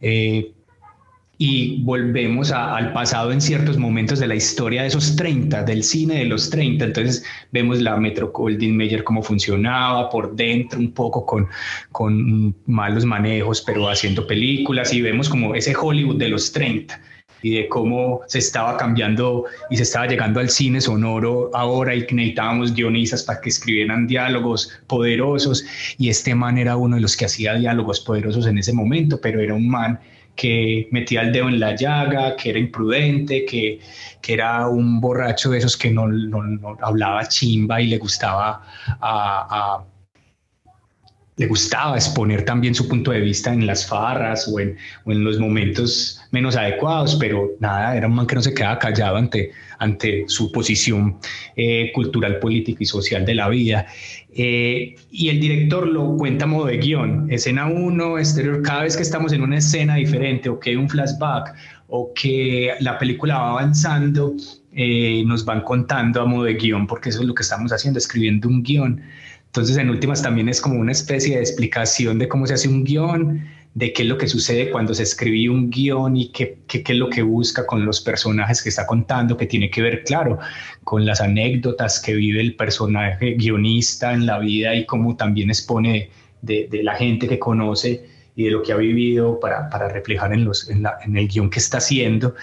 Eh, 0.01 0.53
y 1.43 1.81
volvemos 1.81 2.51
al 2.51 2.93
pasado 2.93 3.31
en 3.31 3.41
ciertos 3.41 3.75
momentos 3.75 4.19
de 4.19 4.27
la 4.27 4.35
historia 4.35 4.83
de 4.83 4.89
esos 4.89 5.15
30, 5.15 5.63
del 5.63 5.83
cine 5.83 6.19
de 6.19 6.25
los 6.25 6.51
30. 6.51 6.85
Entonces 6.85 7.25
vemos 7.51 7.81
la 7.81 7.97
Metro 7.97 8.31
Goldwyn 8.31 8.77
Mayer 8.77 9.03
cómo 9.03 9.23
funcionaba 9.23 10.07
por 10.11 10.35
dentro, 10.35 10.79
un 10.79 10.91
poco 10.91 11.25
con, 11.25 11.47
con 11.91 12.55
malos 12.67 13.05
manejos, 13.05 13.63
pero 13.63 13.89
haciendo 13.89 14.27
películas 14.27 14.93
y 14.93 15.01
vemos 15.01 15.29
como 15.29 15.55
ese 15.55 15.73
Hollywood 15.75 16.17
de 16.17 16.29
los 16.29 16.51
30 16.51 17.01
y 17.41 17.55
de 17.55 17.67
cómo 17.69 18.21
se 18.27 18.37
estaba 18.37 18.77
cambiando 18.77 19.45
y 19.71 19.77
se 19.77 19.81
estaba 19.81 20.05
llegando 20.05 20.39
al 20.39 20.49
cine 20.51 20.79
sonoro 20.79 21.49
ahora 21.55 21.95
y 21.95 22.05
que 22.05 22.13
necesitábamos 22.13 22.71
guionistas 22.71 23.23
para 23.23 23.41
que 23.41 23.49
escribieran 23.49 24.05
diálogos 24.05 24.79
poderosos 24.85 25.65
y 25.97 26.09
este 26.09 26.35
man 26.35 26.59
era 26.59 26.77
uno 26.77 26.97
de 26.97 27.01
los 27.01 27.17
que 27.17 27.25
hacía 27.25 27.55
diálogos 27.55 27.99
poderosos 27.99 28.45
en 28.45 28.59
ese 28.59 28.73
momento, 28.73 29.19
pero 29.19 29.39
era 29.39 29.55
un 29.55 29.67
man 29.67 29.99
que 30.35 30.87
metía 30.91 31.21
el 31.21 31.31
dedo 31.31 31.49
en 31.49 31.59
la 31.59 31.75
llaga, 31.75 32.35
que 32.35 32.49
era 32.49 32.59
imprudente, 32.59 33.45
que, 33.45 33.79
que 34.21 34.33
era 34.33 34.67
un 34.67 34.99
borracho 34.99 35.51
de 35.51 35.59
esos 35.59 35.77
que 35.77 35.91
no, 35.91 36.07
no, 36.07 36.77
hablaba 36.81 37.27
chimba 37.27 37.81
y 37.81 37.87
le 37.87 37.97
gustaba 37.97 38.63
a, 38.99 39.83
le 41.41 41.47
gustaba 41.47 41.95
exponer 41.95 42.45
también 42.45 42.75
su 42.75 42.87
punto 42.87 43.09
de 43.09 43.19
vista 43.19 43.51
en 43.51 43.65
las 43.65 43.87
farras 43.87 44.47
o 44.47 44.59
en, 44.59 44.77
o 45.05 45.11
en, 45.11 45.23
los 45.23 45.39
momentos 45.39 46.21
menos 46.29 46.55
adecuados, 46.55 47.15
pero 47.15 47.49
nada, 47.59 47.97
era 47.97 48.05
un 48.05 48.13
man 48.13 48.27
que 48.27 48.35
no 48.35 48.43
se 48.43 48.53
quedaba 48.53 48.77
callado 48.77 49.17
ante, 49.17 49.51
ante 49.79 50.25
su 50.27 50.51
posición 50.51 51.17
eh, 51.55 51.91
cultural, 51.95 52.37
política 52.37 52.83
y 52.83 52.85
social 52.85 53.25
de 53.25 53.33
la 53.33 53.49
vida. 53.49 53.87
Eh, 54.35 54.93
y 55.09 55.29
el 55.29 55.39
director 55.39 55.87
lo 55.87 56.15
cuenta 56.15 56.45
a 56.45 56.47
modo 56.47 56.67
de 56.67 56.77
guion, 56.77 57.25
escena 57.31 57.65
1, 57.65 58.19
exterior, 58.19 58.61
cada 58.61 58.83
vez 58.83 58.95
que 58.95 59.01
estamos 59.01 59.33
en 59.33 59.41
una 59.41 59.57
escena 59.57 59.95
diferente 59.95 60.47
o 60.47 60.59
que 60.59 60.69
hay 60.69 60.75
un 60.75 60.87
flashback 60.87 61.55
o 61.87 62.13
que 62.13 62.71
la 62.81 62.99
película 62.99 63.39
va 63.39 63.49
avanzando, 63.49 64.35
eh, 64.73 65.23
nos 65.25 65.43
van 65.43 65.61
contando 65.61 66.21
a 66.21 66.25
modo 66.25 66.43
de 66.43 66.53
guion, 66.53 66.85
porque 66.85 67.09
eso 67.09 67.21
es 67.21 67.27
lo 67.27 67.33
que 67.33 67.41
estamos 67.41 67.73
haciendo, 67.73 67.97
escribiendo 67.97 68.47
un 68.47 68.61
guion. 68.61 69.01
Entonces, 69.51 69.75
en 69.75 69.89
últimas 69.89 70.21
también 70.21 70.47
es 70.47 70.61
como 70.61 70.79
una 70.79 70.93
especie 70.93 71.35
de 71.35 71.41
explicación 71.41 72.17
de 72.19 72.29
cómo 72.29 72.47
se 72.47 72.53
hace 72.53 72.69
un 72.69 72.85
guion, 72.85 73.45
de 73.73 73.91
qué 73.91 74.03
es 74.03 74.07
lo 74.07 74.17
que 74.17 74.29
sucede 74.29 74.71
cuando 74.71 74.93
se 74.93 75.03
escribe 75.03 75.49
un 75.49 75.69
guion 75.69 76.15
y 76.15 76.29
qué, 76.29 76.59
qué, 76.67 76.81
es 76.87 76.95
lo 76.95 77.09
que 77.09 77.21
busca 77.21 77.65
con 77.65 77.85
los 77.85 77.99
personajes 77.99 78.63
que 78.63 78.69
está 78.69 78.87
contando, 78.87 79.35
que 79.35 79.47
tiene 79.47 79.69
que 79.69 79.81
ver, 79.81 80.05
claro, 80.05 80.39
con 80.85 81.05
las 81.05 81.19
anécdotas 81.19 81.99
que 81.99 82.13
vive 82.13 82.39
el 82.39 82.55
personaje 82.55 83.33
guionista 83.33 84.13
en 84.13 84.25
la 84.25 84.39
vida 84.39 84.73
y 84.73 84.85
cómo 84.85 85.17
también 85.17 85.49
expone 85.49 86.09
de, 86.41 86.69
de 86.71 86.81
la 86.81 86.95
gente 86.95 87.27
que 87.27 87.37
conoce 87.37 88.05
y 88.37 88.45
de 88.45 88.51
lo 88.51 88.63
que 88.63 88.71
ha 88.71 88.77
vivido 88.77 89.37
para, 89.39 89.69
para 89.69 89.89
reflejar 89.89 90.31
en, 90.33 90.45
los, 90.45 90.69
en, 90.69 90.83
la, 90.83 90.97
en, 91.03 91.17
el 91.17 91.27
guion 91.27 91.49
que 91.49 91.59
está 91.59 91.79
haciendo. 91.79 92.35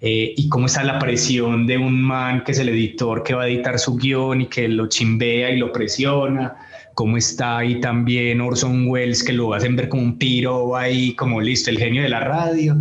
Eh, 0.00 0.34
y 0.36 0.48
cómo 0.48 0.66
está 0.66 0.84
la 0.84 0.98
presión 1.00 1.66
de 1.66 1.76
un 1.76 2.00
man 2.00 2.44
que 2.44 2.52
es 2.52 2.58
el 2.60 2.68
editor 2.68 3.24
que 3.24 3.34
va 3.34 3.42
a 3.42 3.48
editar 3.48 3.80
su 3.80 3.96
guion 3.96 4.42
y 4.42 4.46
que 4.46 4.68
lo 4.68 4.86
chimbea 4.86 5.50
y 5.50 5.58
lo 5.58 5.72
presiona. 5.72 6.56
Cómo 6.94 7.16
está 7.16 7.58
ahí 7.58 7.80
también 7.80 8.40
Orson 8.40 8.86
Welles, 8.88 9.22
que 9.22 9.32
lo 9.32 9.54
hacen 9.54 9.76
ver 9.76 9.88
como 9.88 10.02
un 10.02 10.18
piro 10.18 10.76
ahí, 10.76 11.14
como 11.14 11.40
listo, 11.40 11.70
el 11.70 11.78
genio 11.78 12.02
de 12.02 12.08
la 12.08 12.20
radio, 12.20 12.76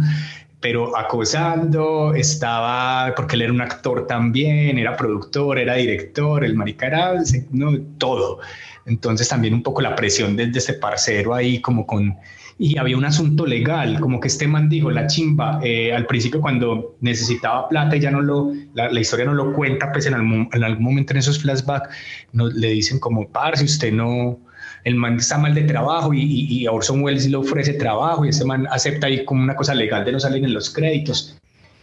pero 0.59 0.97
acosando, 0.97 2.13
estaba, 2.13 3.13
porque 3.15 3.35
él 3.35 3.43
era 3.43 3.53
un 3.53 3.61
actor 3.61 4.07
también, 4.07 4.79
era 4.79 4.97
productor, 4.97 5.59
era 5.59 5.75
director, 5.75 6.43
el 6.43 6.55
marica 6.55 7.13
no, 7.51 7.79
todo. 7.97 8.39
Entonces 8.85 9.27
también 9.27 9.53
un 9.53 9.63
poco 9.63 9.81
la 9.81 9.95
presión 9.95 10.35
desde 10.35 10.51
de 10.51 10.59
ese 10.59 10.73
parcero 10.73 11.34
ahí 11.34 11.61
como 11.61 11.85
con 11.85 12.17
y 12.59 12.77
había 12.77 12.97
un 12.97 13.05
asunto 13.05 13.45
legal, 13.45 13.99
como 13.99 14.19
que 14.19 14.27
este 14.27 14.47
man 14.47 14.67
dijo, 14.67 14.89
la 14.89 15.05
chimba, 15.05 15.59
eh, 15.63 15.93
al 15.93 16.07
principio 16.07 16.41
cuando 16.41 16.95
necesitaba 17.01 17.69
plata 17.69 17.95
y 17.95 17.99
ya 17.99 18.09
no 18.09 18.21
lo, 18.21 18.51
la, 18.73 18.99
historia 18.99 19.25
no 19.25 19.35
lo 19.35 19.53
cuenta, 19.53 19.91
pues 19.91 20.07
en, 20.07 20.15
algún, 20.15 20.49
en 20.51 20.63
algún 20.63 20.84
momento 20.84 21.13
en 21.13 21.17
esos 21.17 21.39
flashbacks 21.39 21.89
no, 22.31 22.47
le 22.47 22.69
dicen 22.69 22.99
como, 22.99 23.27
par, 23.27 23.57
si 23.57 23.65
usted 23.65 23.93
no, 23.93 24.39
el 24.84 24.95
man 24.95 25.18
está 25.18 25.38
mal 25.38 25.53
de 25.53 25.64
trabajo 25.64 26.14
y, 26.14 26.22
y, 26.22 26.68
Orson 26.68 27.02
Welles 27.02 27.27
le 27.30 27.38
ofrece 27.38 27.73
trabajo 27.73 28.26
y 28.26 28.30
ese 28.30 28.45
man 28.45 28.68
acepta 28.72 29.07
ahí 29.07 29.26
como 29.26 29.44
una 29.44 29.56
cosa 29.56 29.73
legal 29.73 30.06
de 30.06 30.11
no 30.11 30.19
salir 30.19 30.44
en 30.44 30.53
los 30.53 30.69
créditos. 30.69 31.38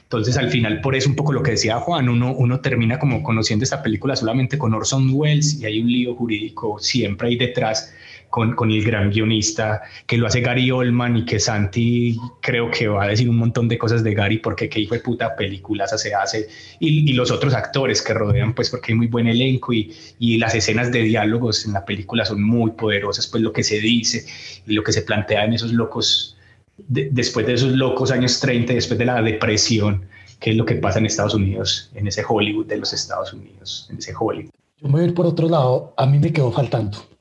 Entonces, 0.05 0.37
al 0.37 0.51
final, 0.51 0.81
por 0.81 0.95
eso 0.95 1.09
un 1.09 1.17
poco 1.17 1.33
lo 1.33 1.43
que 1.43 1.53
decía 1.53 1.81
Juan, 1.81 2.09
uno, 2.09 2.33
uno 2.35 2.61
termina 2.61 2.99
como 2.99 3.23
conociendo 3.23 3.65
esta 3.65 3.83
película 3.83 4.15
solamente 4.15 4.59
con 4.59 4.73
Orson 4.75 5.11
Welles 5.13 5.61
y 5.61 5.67
hay 5.67 5.81
un 5.81 5.89
lío 5.89 6.15
jurídico 6.15 6.79
siempre 6.79 7.29
ahí 7.29 7.37
detrás 7.37 7.93
con, 8.35 8.57
con, 8.57 8.73
el 8.73 8.83
gran 8.83 9.11
guionista 9.11 9.83
que 10.09 10.19
lo 10.19 10.27
hace 10.27 10.41
Gary 10.41 10.69
Oldman 10.69 11.19
y 11.19 11.25
que 11.25 11.39
Santi 11.39 12.19
creo 12.41 12.69
que 12.69 12.89
va 12.89 13.05
a 13.05 13.07
decir 13.07 13.31
un 13.31 13.37
montón 13.37 13.69
de 13.69 13.79
cosas 13.79 14.03
de 14.03 14.13
Gary 14.13 14.39
porque 14.39 14.69
qué 14.69 14.81
hijo 14.81 14.97
de 14.97 15.01
puta 15.03 15.37
películas 15.37 15.93
se 16.03 16.13
hace. 16.13 16.49
Y, 16.81 17.09
y, 17.09 17.13
los 17.13 17.31
otros 17.31 17.55
actores 17.55 18.03
que 18.03 18.13
rodean 18.13 18.53
pues 18.53 18.71
porque 18.71 18.91
hay 18.91 18.99
muy 18.99 19.07
buen 19.07 19.29
elenco 19.29 19.73
y, 19.73 19.95
y, 20.19 20.39
las 20.39 20.53
escenas 20.57 20.91
de 20.91 21.03
diálogos 21.03 21.65
en 21.65 21.75
la 21.75 21.85
película 21.85 22.25
son 22.25 22.43
muy 22.43 22.73
poderosas 22.73 23.29
pues 23.29 23.41
lo 23.41 23.53
que 23.53 23.63
se 23.63 23.79
dice 23.79 24.27
y 24.67 24.73
lo 24.73 24.83
que 24.83 24.93
se 24.93 25.03
plantea 25.03 25.45
en 25.45 25.53
esos 25.53 25.73
locos 25.73 26.37
después 26.77 27.47
de 27.47 27.53
esos 27.53 27.71
locos 27.71 28.11
años 28.11 28.41
30 28.41 28.73
después 28.73 28.99
de 28.99 29.05
la 29.05 29.23
depresión 29.23 30.07
qué 30.41 30.51
es 30.51 30.57
lo 30.57 30.65
que 30.65 30.75
pasa 30.75 30.99
en 30.99 31.07
Estados 31.07 31.35
Unidos 31.35 31.93
en 31.95 32.09
ese 32.09 32.25
Hollywood 32.29 32.67
de 32.67 32.79
los 32.79 32.93
Estados 32.93 33.33
Unidos 33.33 33.87
en 33.91 33.99
ese 33.99 34.13
Hollywood. 34.19 34.51
Yo 34.83 34.89
voy 34.89 35.03
a 35.03 35.05
ir 35.05 35.15
por 35.15 35.25
otro 35.25 35.49
lado 35.49 35.95
a 35.97 36.05
mí 36.05 36.19
me 36.19 36.33
quedó 36.33 36.51
faltando 36.51 37.14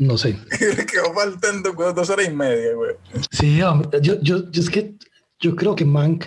no 0.00 0.16
sé. 0.16 0.38
Le 0.60 0.86
quedó 0.86 1.12
faltando 1.12 1.72
dos 1.72 2.10
horas 2.10 2.26
y 2.26 2.34
media, 2.34 2.74
güey. 2.74 2.92
Sí, 3.30 3.58
yo, 3.58 4.20
yo, 4.22 4.44
es 4.52 4.70
que 4.70 4.94
yo 5.38 5.54
creo 5.54 5.76
que 5.76 5.84
Mank, 5.84 6.24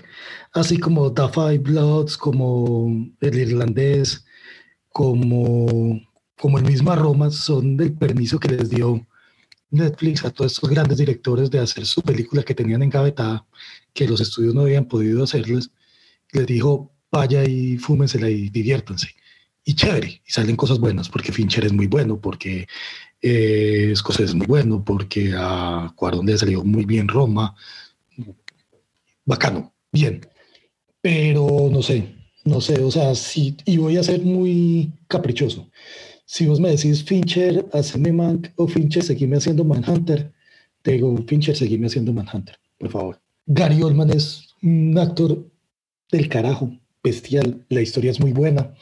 así 0.53 0.77
como 0.77 1.11
The 1.11 1.27
Five 1.29 1.57
Bloods, 1.57 2.15
como 2.15 2.87
El 3.19 3.37
Irlandés, 3.39 4.25
como, 4.89 5.99
como 6.37 6.59
el 6.59 6.65
mismo 6.65 6.95
Roma, 6.95 7.31
son 7.31 7.75
del 7.75 7.93
permiso 7.93 8.39
que 8.39 8.49
les 8.49 8.69
dio 8.69 9.05
Netflix 9.71 10.23
a 10.23 10.29
todos 10.29 10.53
estos 10.53 10.69
grandes 10.69 10.99
directores 10.99 11.49
de 11.49 11.59
hacer 11.59 11.87
su 11.87 12.03
película 12.03 12.43
que 12.43 12.53
tenían 12.53 12.83
engavetada, 12.83 13.43
que 13.91 14.07
los 14.07 14.21
estudios 14.21 14.53
no 14.53 14.61
habían 14.61 14.85
podido 14.85 15.23
hacerles. 15.23 15.71
Les 16.31 16.45
dijo, 16.45 16.91
vaya 17.11 17.43
y 17.43 17.77
fúmensela 17.79 18.29
y 18.29 18.49
diviértanse. 18.49 19.15
Y 19.65 19.73
chévere, 19.73 20.21
y 20.23 20.31
salen 20.31 20.55
cosas 20.57 20.77
buenas, 20.77 21.09
porque 21.09 21.31
Fincher 21.31 21.65
es 21.65 21.73
muy 21.73 21.87
bueno, 21.87 22.19
porque 22.19 22.67
eh, 23.23 23.93
es 23.93 24.35
muy 24.35 24.45
bueno 24.45 24.83
porque 24.83 25.33
a 25.35 25.93
Cuarón 25.95 26.25
le 26.25 26.37
salió 26.37 26.63
muy 26.63 26.83
bien 26.83 27.07
Roma. 27.07 27.55
Bacano, 29.25 29.73
bien. 29.91 30.27
Pero 31.01 31.69
no 31.71 31.81
sé, 31.81 32.13
no 32.43 32.59
sé, 32.59 32.81
o 32.81 32.91
sea, 32.91 33.15
sí, 33.15 33.55
y 33.65 33.77
voy 33.77 33.95
a 33.95 34.03
ser 34.03 34.21
muy 34.21 34.91
caprichoso. 35.07 35.69
Si 36.25 36.45
vos 36.45 36.59
me 36.59 36.71
decís 36.71 37.03
Fincher, 37.03 37.65
haceme 37.71 38.11
Man 38.11 38.53
o 38.57 38.67
Fincher, 38.67 39.03
seguime 39.03 39.37
haciendo 39.37 39.63
Manhunter, 39.63 40.31
te 40.81 40.93
digo 40.93 41.15
Fincher, 41.27 41.55
seguime 41.55 41.87
haciendo 41.87 42.11
Manhunter, 42.11 42.57
por 42.77 42.89
favor. 42.89 43.21
Gary 43.45 43.81
Oldman 43.81 44.09
es 44.09 44.49
un 44.61 44.97
actor 44.97 45.49
del 46.11 46.27
carajo, 46.27 46.77
bestial, 47.01 47.65
la 47.69 47.81
historia 47.81 48.11
es 48.11 48.19
muy 48.19 48.33
buena. 48.33 48.73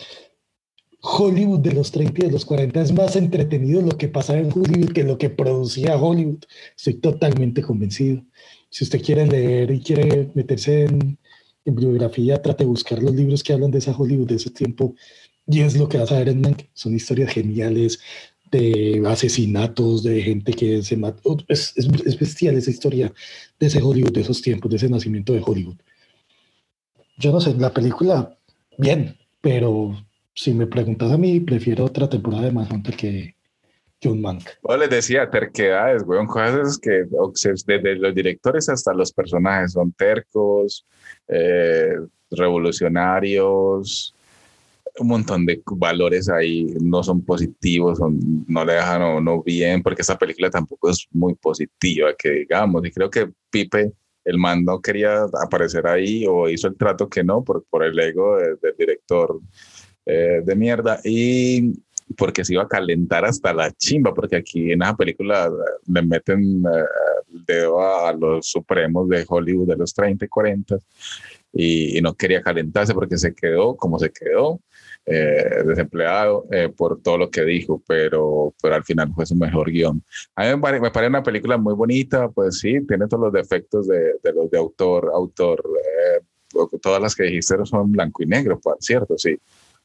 Hollywood 1.01 1.59
de 1.59 1.73
los 1.73 1.91
30 1.91 2.13
y 2.25 2.27
de 2.27 2.31
los 2.31 2.45
40 2.45 2.81
es 2.81 2.91
más 2.91 3.15
entretenido 3.15 3.81
lo 3.81 3.97
que 3.97 4.07
pasaba 4.07 4.39
en 4.39 4.51
Hollywood 4.51 4.93
que 4.93 5.03
lo 5.03 5.17
que 5.17 5.29
producía 5.29 5.97
Hollywood. 5.97 6.43
Estoy 6.77 6.95
totalmente 6.95 7.61
convencido. 7.61 8.23
Si 8.69 8.83
usted 8.83 9.01
quiere 9.01 9.25
leer 9.25 9.71
y 9.71 9.81
quiere 9.81 10.29
meterse 10.35 10.83
en, 10.83 11.17
en 11.65 11.75
bibliografía, 11.75 12.41
trate 12.41 12.63
de 12.63 12.69
buscar 12.69 13.01
los 13.01 13.15
libros 13.15 13.43
que 13.43 13.53
hablan 13.53 13.71
de 13.71 13.79
esa 13.79 13.95
Hollywood 13.97 14.27
de 14.27 14.35
ese 14.35 14.51
tiempo 14.51 14.95
y 15.47 15.61
es 15.61 15.75
lo 15.75 15.89
que 15.89 15.97
vas 15.97 16.11
a 16.11 16.19
ver 16.19 16.29
en 16.29 16.41
Mank. 16.41 16.63
Son 16.73 16.95
historias 16.95 17.33
geniales 17.33 17.99
de 18.51 19.01
asesinatos, 19.07 20.03
de 20.03 20.21
gente 20.21 20.53
que 20.53 20.83
se 20.83 20.97
mató. 20.97 21.37
Es, 21.47 21.73
es, 21.75 21.87
es 22.05 22.19
bestial 22.19 22.55
esa 22.55 22.69
historia 22.69 23.11
de 23.59 23.67
ese 23.67 23.81
Hollywood, 23.81 24.13
de 24.13 24.21
esos 24.21 24.41
tiempos, 24.41 24.69
de 24.69 24.77
ese 24.77 24.89
nacimiento 24.89 25.33
de 25.33 25.41
Hollywood. 25.43 25.77
Yo 27.17 27.31
no 27.31 27.41
sé, 27.41 27.55
la 27.55 27.73
película, 27.73 28.37
bien, 28.77 29.17
pero 29.41 29.95
si 30.33 30.53
me 30.53 30.67
preguntas 30.67 31.11
a 31.11 31.17
mí, 31.17 31.39
prefiero 31.39 31.85
otra 31.85 32.09
temporada 32.09 32.43
de 32.43 32.51
Manhunter 32.51 32.95
que, 32.95 33.35
un 34.05 34.21
Mank. 34.21 34.43
Yo 34.67 34.77
les 34.77 34.89
decía, 34.89 35.29
terquedades, 35.29 36.03
weón, 36.03 36.25
cosas 36.25 36.77
que 36.79 37.03
o 37.17 37.31
desde 37.33 37.95
los 37.95 38.15
directores 38.15 38.67
hasta 38.67 38.93
los 38.93 39.11
personajes 39.11 39.73
son 39.73 39.91
tercos, 39.93 40.85
eh, 41.27 41.93
revolucionarios, 42.31 44.15
un 44.99 45.07
montón 45.07 45.45
de 45.45 45.61
valores 45.65 46.29
ahí 46.29 46.73
no 46.81 47.03
son 47.03 47.23
positivos, 47.23 47.99
no 48.47 48.65
le 48.65 48.73
dejan 48.73 49.01
o 49.03 49.21
no 49.21 49.41
bien, 49.43 49.81
porque 49.81 50.01
esa 50.01 50.17
película 50.17 50.49
tampoco 50.49 50.89
es 50.89 51.07
muy 51.11 51.35
positiva, 51.35 52.13
que 52.17 52.29
digamos, 52.31 52.85
y 52.85 52.91
creo 52.91 53.09
que 53.09 53.29
Pipe, 53.49 53.93
el 54.23 54.37
man 54.37 54.63
no 54.63 54.81
quería 54.81 55.23
aparecer 55.43 55.87
ahí 55.87 56.25
o 56.27 56.49
hizo 56.49 56.67
el 56.67 56.75
trato 56.75 57.09
que 57.09 57.23
no 57.23 57.43
por, 57.43 57.63
por 57.69 57.83
el 57.83 57.97
ego 57.99 58.37
de- 58.37 58.55
del 58.61 58.75
director 58.77 59.39
eh, 60.05 60.41
de 60.43 60.55
mierda 60.55 60.99
y 61.03 61.73
porque 62.17 62.43
se 62.43 62.53
iba 62.53 62.63
a 62.63 62.67
calentar 62.67 63.23
hasta 63.23 63.53
la 63.53 63.71
chimba, 63.71 64.13
porque 64.13 64.35
aquí 64.35 64.71
en 64.71 64.81
esa 64.81 64.95
película 64.95 65.47
eh, 65.47 65.81
le 65.87 66.01
meten 66.01 66.63
eh, 66.65 66.83
el 67.33 67.45
dedo 67.45 67.81
a, 67.81 68.09
a 68.09 68.13
los 68.13 68.47
supremos 68.47 69.07
de 69.07 69.25
Hollywood 69.27 69.67
de 69.67 69.77
los 69.77 69.93
30 69.93 70.25
y 70.25 70.27
40 70.27 70.77
y, 71.53 71.97
y 71.97 72.01
no 72.01 72.13
quería 72.13 72.41
calentarse 72.41 72.93
porque 72.93 73.17
se 73.17 73.33
quedó 73.33 73.75
como 73.75 73.99
se 73.99 74.11
quedó, 74.11 74.59
eh, 75.05 75.63
desempleado 75.65 76.45
eh, 76.51 76.69
por 76.69 77.01
todo 77.01 77.17
lo 77.17 77.31
que 77.31 77.43
dijo, 77.43 77.81
pero, 77.87 78.53
pero 78.61 78.75
al 78.75 78.83
final 78.83 79.11
fue 79.15 79.25
su 79.25 79.35
mejor 79.35 79.71
guion. 79.71 80.03
A 80.35 80.43
mí 80.43 80.61
me 80.61 80.79
me 80.79 80.91
parece 80.91 81.09
una 81.09 81.23
película 81.23 81.57
muy 81.57 81.73
bonita, 81.73 82.29
pues 82.29 82.59
sí, 82.59 82.85
tiene 82.87 83.07
todos 83.07 83.23
los 83.23 83.33
defectos 83.33 83.87
de, 83.87 84.15
de 84.23 84.33
los 84.33 84.49
de 84.51 84.57
autor, 84.59 85.11
autor, 85.13 85.63
eh, 85.79 86.21
todas 86.81 87.01
las 87.01 87.15
que 87.15 87.23
dijiste 87.23 87.55
son 87.65 87.91
blanco 87.91 88.21
y 88.23 88.27
negro, 88.27 88.59
por 88.59 88.77
cierto, 88.79 89.17
sí. 89.17 89.37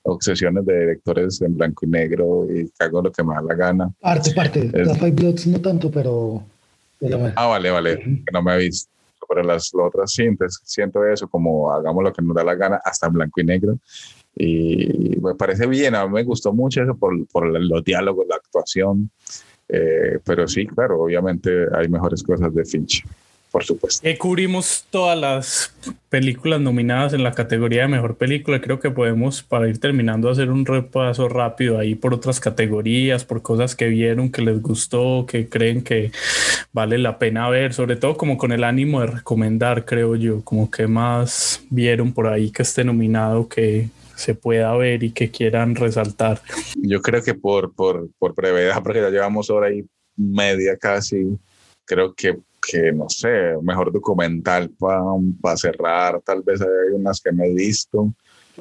Obsesiones 0.09 0.65
de 0.65 0.81
directores 0.81 1.41
en 1.43 1.57
blanco 1.57 1.85
y 1.85 1.89
negro 1.89 2.47
y 2.51 2.70
hago 2.78 3.03
lo 3.03 3.11
que 3.12 3.23
me 3.24 3.35
da 3.35 3.43
la 3.43 3.55
gana. 3.55 3.91
Parte, 4.01 4.33
parte. 4.33 4.70
Es- 4.73 4.87
La 4.87 4.95
Five 4.95 5.11
Bloods 5.12 5.47
no 5.49 5.61
tanto, 5.61 5.91
pero... 5.91 6.43
Ah, 7.35 7.47
vale, 7.49 7.70
vale, 7.70 7.99
que 7.99 8.33
no 8.33 8.43
me 8.43 8.55
he 8.55 8.59
visto. 8.59 8.91
Pero 9.28 9.43
las, 9.43 9.73
las 9.74 9.87
otras 9.87 10.12
sí, 10.12 10.23
entonces 10.23 10.61
siento 10.65 11.05
eso 11.05 11.27
como 11.28 11.73
hagamos 11.73 12.05
lo 12.05 12.12
que 12.12 12.23
nos 12.23 12.37
da 12.37 12.45
la 12.45 12.55
gana, 12.55 12.81
hasta 12.85 13.09
en 13.09 13.12
blanco 13.15 13.41
y 13.41 13.45
negro. 13.45 13.78
Y 14.37 15.16
me 15.20 15.35
parece 15.35 15.66
bien, 15.66 15.95
a 15.97 16.07
mí 16.07 16.12
me 16.12 16.23
gustó 16.23 16.53
mucho 16.53 16.83
eso 16.83 16.95
por, 16.97 17.27
por 17.27 17.47
los 17.49 17.83
diálogos, 17.83 18.27
la 18.28 18.37
actuación. 18.37 19.11
Eh, 19.69 20.20
pero 20.24 20.47
sí, 20.47 20.65
claro, 20.66 21.03
obviamente 21.03 21.51
hay 21.74 21.89
mejores 21.89 22.23
cosas 22.23 22.55
de 22.55 22.65
Finch, 22.65 23.05
por 23.51 23.64
supuesto. 23.64 24.02
Que 24.02 24.18
cubrimos 24.18 24.85
todas 24.90 25.18
las 25.18 25.74
películas 26.09 26.60
nominadas 26.60 27.12
en 27.12 27.23
la 27.23 27.32
categoría 27.32 27.82
de 27.82 27.89
mejor 27.89 28.16
película. 28.16 28.60
Creo 28.60 28.81
que 28.81 28.90
podemos, 28.90 29.43
para 29.43 29.68
ir 29.68 29.78
terminando, 29.78 30.28
hacer 30.31 30.51
un 30.51 30.66
repaso 30.66 31.28
rápido 31.28 31.78
ahí 31.78 31.94
por 31.94 32.14
otras 32.14 32.40
categorías, 32.40 33.24
por 33.24 33.43
cosas 33.43 33.74
que 33.74 33.89
vieron, 33.89 34.31
que 34.31 34.43
les 34.43 34.60
gustó, 34.60 35.27
que 35.27 35.48
creen 35.48 35.82
que 35.82 36.10
vale 36.73 36.98
la 36.98 37.18
pena 37.18 37.48
ver, 37.48 37.73
sobre 37.73 37.97
todo 37.97 38.16
como 38.16 38.36
con 38.36 38.52
el 38.52 38.64
ánimo 38.64 39.01
de 39.01 39.06
recomendar, 39.06 39.85
creo 39.85 40.16
yo, 40.16 40.43
como 40.43 40.70
que 40.70 40.86
más 40.86 41.62
vieron 41.70 42.12
por 42.12 42.27
ahí 42.27 42.51
que 42.51 42.62
esté 42.62 42.85
nominado, 42.85 43.48
que 43.48 43.89
se 44.14 44.35
pueda 44.35 44.74
ver 44.77 45.02
y 45.05 45.10
que 45.10 45.31
quieran 45.31 45.74
resaltar. 45.74 46.40
Yo 46.77 47.01
creo 47.01 47.23
que 47.23 47.35
por, 47.35 47.73
por, 47.74 48.09
por 48.18 48.35
brevedad, 48.35 48.82
porque 48.82 49.01
ya 49.01 49.10
llevamos 49.10 49.51
hora 49.51 49.73
y 49.73 49.85
media 50.16 50.77
casi, 50.77 51.39
creo 51.87 52.15
que, 52.15 52.39
que 52.67 52.93
no 52.93 53.09
sé, 53.09 53.55
mejor 53.63 53.93
documental 53.93 54.71
para 55.41 55.57
cerrar, 55.57 56.21
tal 56.23 56.43
vez 56.43 56.61
hay 56.61 56.93
unas 56.95 57.21
que 57.21 57.33
me 57.33 57.47
he 57.47 57.55
visto. 57.55 58.13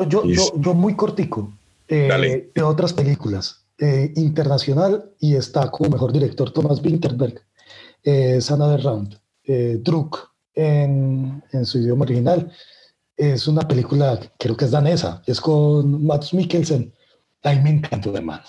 Yo, 0.07 0.23
Y- 0.25 0.35
yo, 0.35 0.53
yo 0.57 0.73
muy 0.73 0.95
cortico, 0.95 1.51
eh, 1.87 2.51
de 2.53 2.61
otras 2.61 2.93
películas. 2.93 3.61
Eh, 3.77 4.13
internacional 4.15 5.11
y 5.19 5.35
está 5.35 5.69
como 5.69 5.89
mejor 5.89 6.13
director 6.13 6.49
Thomas 6.53 6.81
Winterberg. 6.81 7.41
Eh, 8.03 8.37
es 8.37 8.49
Another 8.49 8.81
Round. 8.81 9.19
Eh, 9.43 9.79
Druk 9.81 10.31
en, 10.53 11.43
en 11.51 11.65
su 11.65 11.79
idioma 11.79 12.03
original. 12.03 12.49
Es 13.17 13.47
una 13.49 13.67
película, 13.67 14.17
creo 14.39 14.55
que 14.55 14.65
es 14.65 14.71
danesa, 14.71 15.21
es 15.25 15.41
con 15.41 16.05
Mads 16.05 16.33
Mikkelsen. 16.33 16.93
A 17.43 17.51
mí 17.53 17.61
me 17.63 17.69
encantó, 17.71 18.15
hermano. 18.15 18.43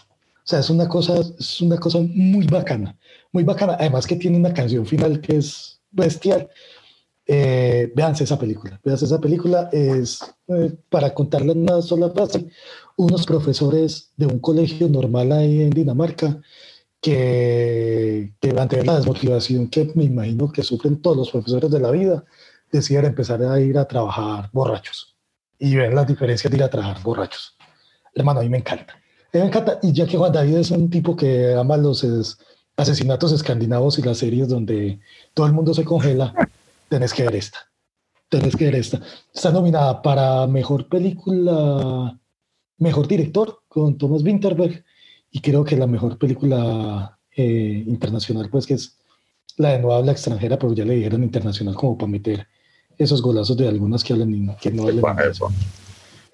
O 0.47 0.49
sea, 0.49 0.61
es 0.61 0.71
una 0.71 0.89
cosa, 0.89 1.15
es 1.41 1.61
una 1.61 1.77
cosa 1.77 1.99
muy 1.99 2.47
bacana, 2.47 2.97
muy 3.33 3.43
bacana. 3.43 3.77
Además 3.81 4.07
que 4.07 4.15
tiene 4.15 4.37
una 4.37 4.55
canción 4.55 4.87
final 4.87 5.21
que 5.21 5.39
es 5.39 5.81
bestial. 5.91 6.49
Eh, 7.27 7.93
véanse 7.97 8.23
esa 8.23 8.39
película. 8.39 8.81
Véanse 8.85 9.07
esa 9.07 9.21
película. 9.21 9.69
Es 9.73 10.21
eh, 10.47 10.73
para 10.89 11.13
contarle 11.13 11.51
en 11.51 11.63
una 11.63 11.83
sola 11.83 12.11
frase. 12.11 12.47
Unos 12.97 13.27
profesores 13.27 14.13
de 14.17 14.27
un 14.27 14.39
colegio 14.39 14.89
normal 14.89 15.33
ahí 15.33 15.63
en 15.63 15.71
Dinamarca 15.71 16.41
que, 17.01 18.33
que 18.41 18.51
ante 18.57 18.85
la 18.85 18.99
desmotivación 18.99 19.69
que 19.69 19.91
me 19.97 20.05
imagino 20.05 20.53
que 20.53 20.63
sufren 20.63 21.03
todos 21.03 21.17
los 21.17 21.31
profesores 21.33 21.73
de 21.73 21.81
la 21.81 21.91
vida, 21.91 22.25
deciden 22.71 23.07
empezar 23.07 23.43
a 23.43 23.61
ir 23.61 23.79
a 23.79 23.89
trabajar 23.89 24.49
borrachos 24.53 25.17
y 25.59 25.75
ven 25.75 25.93
las 25.93 26.07
diferencias 26.07 26.53
de 26.53 26.57
ir 26.57 26.63
a 26.63 26.71
trabajar 26.71 27.03
borrachos. 27.03 27.57
Hermano, 28.15 28.39
a 28.39 28.43
mí 28.45 28.49
me 28.49 28.59
encanta. 28.59 28.95
Me 29.41 29.47
encanta. 29.47 29.79
Y 29.83 29.93
ya 29.93 30.07
que 30.07 30.17
Juan 30.17 30.33
David 30.33 30.57
es 30.57 30.71
un 30.71 30.89
tipo 30.91 31.17
que 31.17 31.55
ama 31.55 31.77
los 31.77 32.05
es- 32.05 32.39
asesinatos 32.77 33.33
escandinavos 33.33 33.99
y 33.99 34.03
las 34.03 34.19
series 34.19 34.49
donde 34.49 35.01
todo 35.35 35.47
el 35.47 35.53
mundo 35.53 35.73
se 35.75 35.85
congela, 35.85 36.35
tenés 36.89 37.13
que 37.15 37.23
ver 37.25 37.37
esta. 37.37 37.59
Tenés 38.29 38.57
que 38.57 38.65
ver 38.67 38.75
esta. 38.75 39.01
Está 39.35 39.51
nominada 39.53 40.03
para 40.03 40.47
mejor 40.47 40.89
película, 40.89 42.19
mejor 42.79 43.07
director 43.09 43.61
con 43.69 43.97
Thomas 43.97 44.23
Winterberg 44.23 44.85
y 45.31 45.41
creo 45.41 45.65
que 45.65 45.77
la 45.77 45.87
mejor 45.87 46.19
película 46.19 47.19
eh, 47.37 47.85
internacional, 47.87 48.49
pues 48.51 48.67
que 48.67 48.75
es 48.75 48.97
la 49.57 49.71
de 49.73 49.79
no 49.79 49.93
habla 49.93 50.13
extranjera, 50.13 50.59
pero 50.59 50.73
ya 50.75 50.85
le 50.85 50.95
dijeron 50.97 51.23
internacional 51.23 51.75
como 51.75 51.97
para 51.97 52.11
meter 52.11 52.47
esos 52.99 53.23
golazos 53.23 53.57
de 53.57 53.69
algunas 53.69 54.03
que 54.03 54.13
hablan 54.13 54.57
que 54.61 54.71
no 54.71 54.83
hablan. 54.85 55.03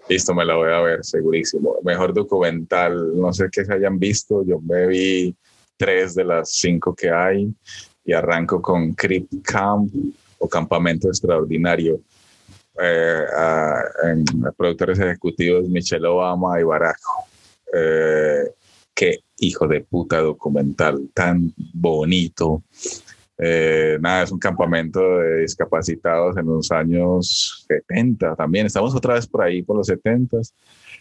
Listo, 0.09 0.35
me 0.35 0.45
la 0.45 0.57
voy 0.57 0.71
a 0.73 0.81
ver, 0.81 1.05
segurísimo. 1.05 1.77
Mejor 1.85 2.13
documental, 2.13 3.19
no 3.19 3.33
sé 3.33 3.49
qué 3.51 3.65
se 3.65 3.73
hayan 3.73 3.99
visto. 3.99 4.45
Yo 4.45 4.61
me 4.61 4.87
vi 4.87 5.35
tres 5.77 6.15
de 6.15 6.25
las 6.25 6.51
cinco 6.53 6.95
que 6.95 7.11
hay 7.11 7.53
y 8.05 8.13
arranco 8.13 8.61
con 8.61 8.93
Crip 8.95 9.29
Camp 9.43 9.93
o 10.39 10.49
Campamento 10.49 11.09
Extraordinario. 11.09 12.01
Eh, 12.81 13.25
productores 14.57 14.99
ejecutivos 14.99 15.69
Michelle 15.69 16.07
Obama 16.07 16.61
y 16.61 16.65
Barajo. 16.65 17.25
Eh, 17.73 18.51
qué 18.95 19.21
hijo 19.39 19.67
de 19.67 19.81
puta 19.81 20.19
documental 20.19 21.09
tan 21.15 21.53
bonito. 21.57 22.63
Eh, 23.45 23.99
nada, 24.01 24.23
es 24.23 24.31
un 24.31 24.39
campamento 24.39 25.01
de 25.19 25.39
discapacitados 25.41 26.37
en 26.37 26.47
los 26.47 26.71
años 26.71 27.65
70 27.67 28.37
también. 28.37 28.67
Estamos 28.67 28.95
otra 28.95 29.15
vez 29.15 29.27
por 29.27 29.43
ahí, 29.43 29.63
por 29.63 29.77
los 29.77 29.89
70, 29.89 30.37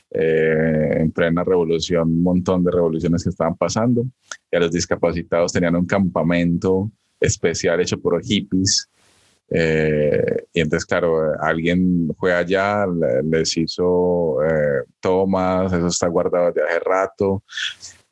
eh, 0.09 0.93
en 1.01 1.11
plena 1.11 1.43
revolución, 1.43 2.07
un 2.07 2.23
montón 2.23 2.63
de 2.63 2.71
revoluciones 2.71 3.23
que 3.23 3.29
estaban 3.29 3.55
pasando. 3.55 4.05
Y 4.51 4.55
a 4.57 4.59
los 4.59 4.71
discapacitados 4.71 5.53
tenían 5.53 5.75
un 5.75 5.85
campamento 5.85 6.89
especial 7.19 7.79
hecho 7.79 7.99
por 7.99 8.19
hippies. 8.23 8.89
Eh, 9.53 10.45
y 10.53 10.61
entonces, 10.61 10.85
claro, 10.85 11.39
alguien 11.39 12.09
fue 12.17 12.33
allá, 12.33 12.87
le- 12.87 13.21
les 13.21 13.55
hizo 13.57 14.43
eh, 14.43 14.83
tomas, 14.99 15.71
eso 15.73 15.87
está 15.87 16.07
guardado 16.07 16.47
desde 16.51 16.63
hace 16.67 16.79
rato 16.79 17.43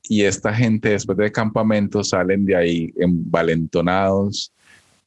y 0.10 0.24
esta 0.24 0.52
gente 0.52 0.90
después 0.90 1.18
del 1.20 1.32
campamento 1.32 2.04
salen 2.04 2.44
de 2.44 2.56
ahí 2.56 2.92
envalentonados 2.98 4.52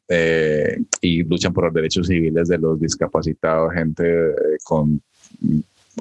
eh, 0.08 0.78
y 1.00 1.24
luchan 1.24 1.52
por 1.52 1.64
los 1.64 1.74
derechos 1.74 2.06
civiles 2.06 2.46
de 2.46 2.56
los 2.56 2.80
discapacitados, 2.80 3.74
gente 3.74 4.04
eh, 4.06 4.58
con 4.62 5.02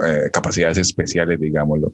eh, 0.05 0.29
capacidades 0.31 0.77
especiales, 0.77 1.39
digámoslo. 1.39 1.93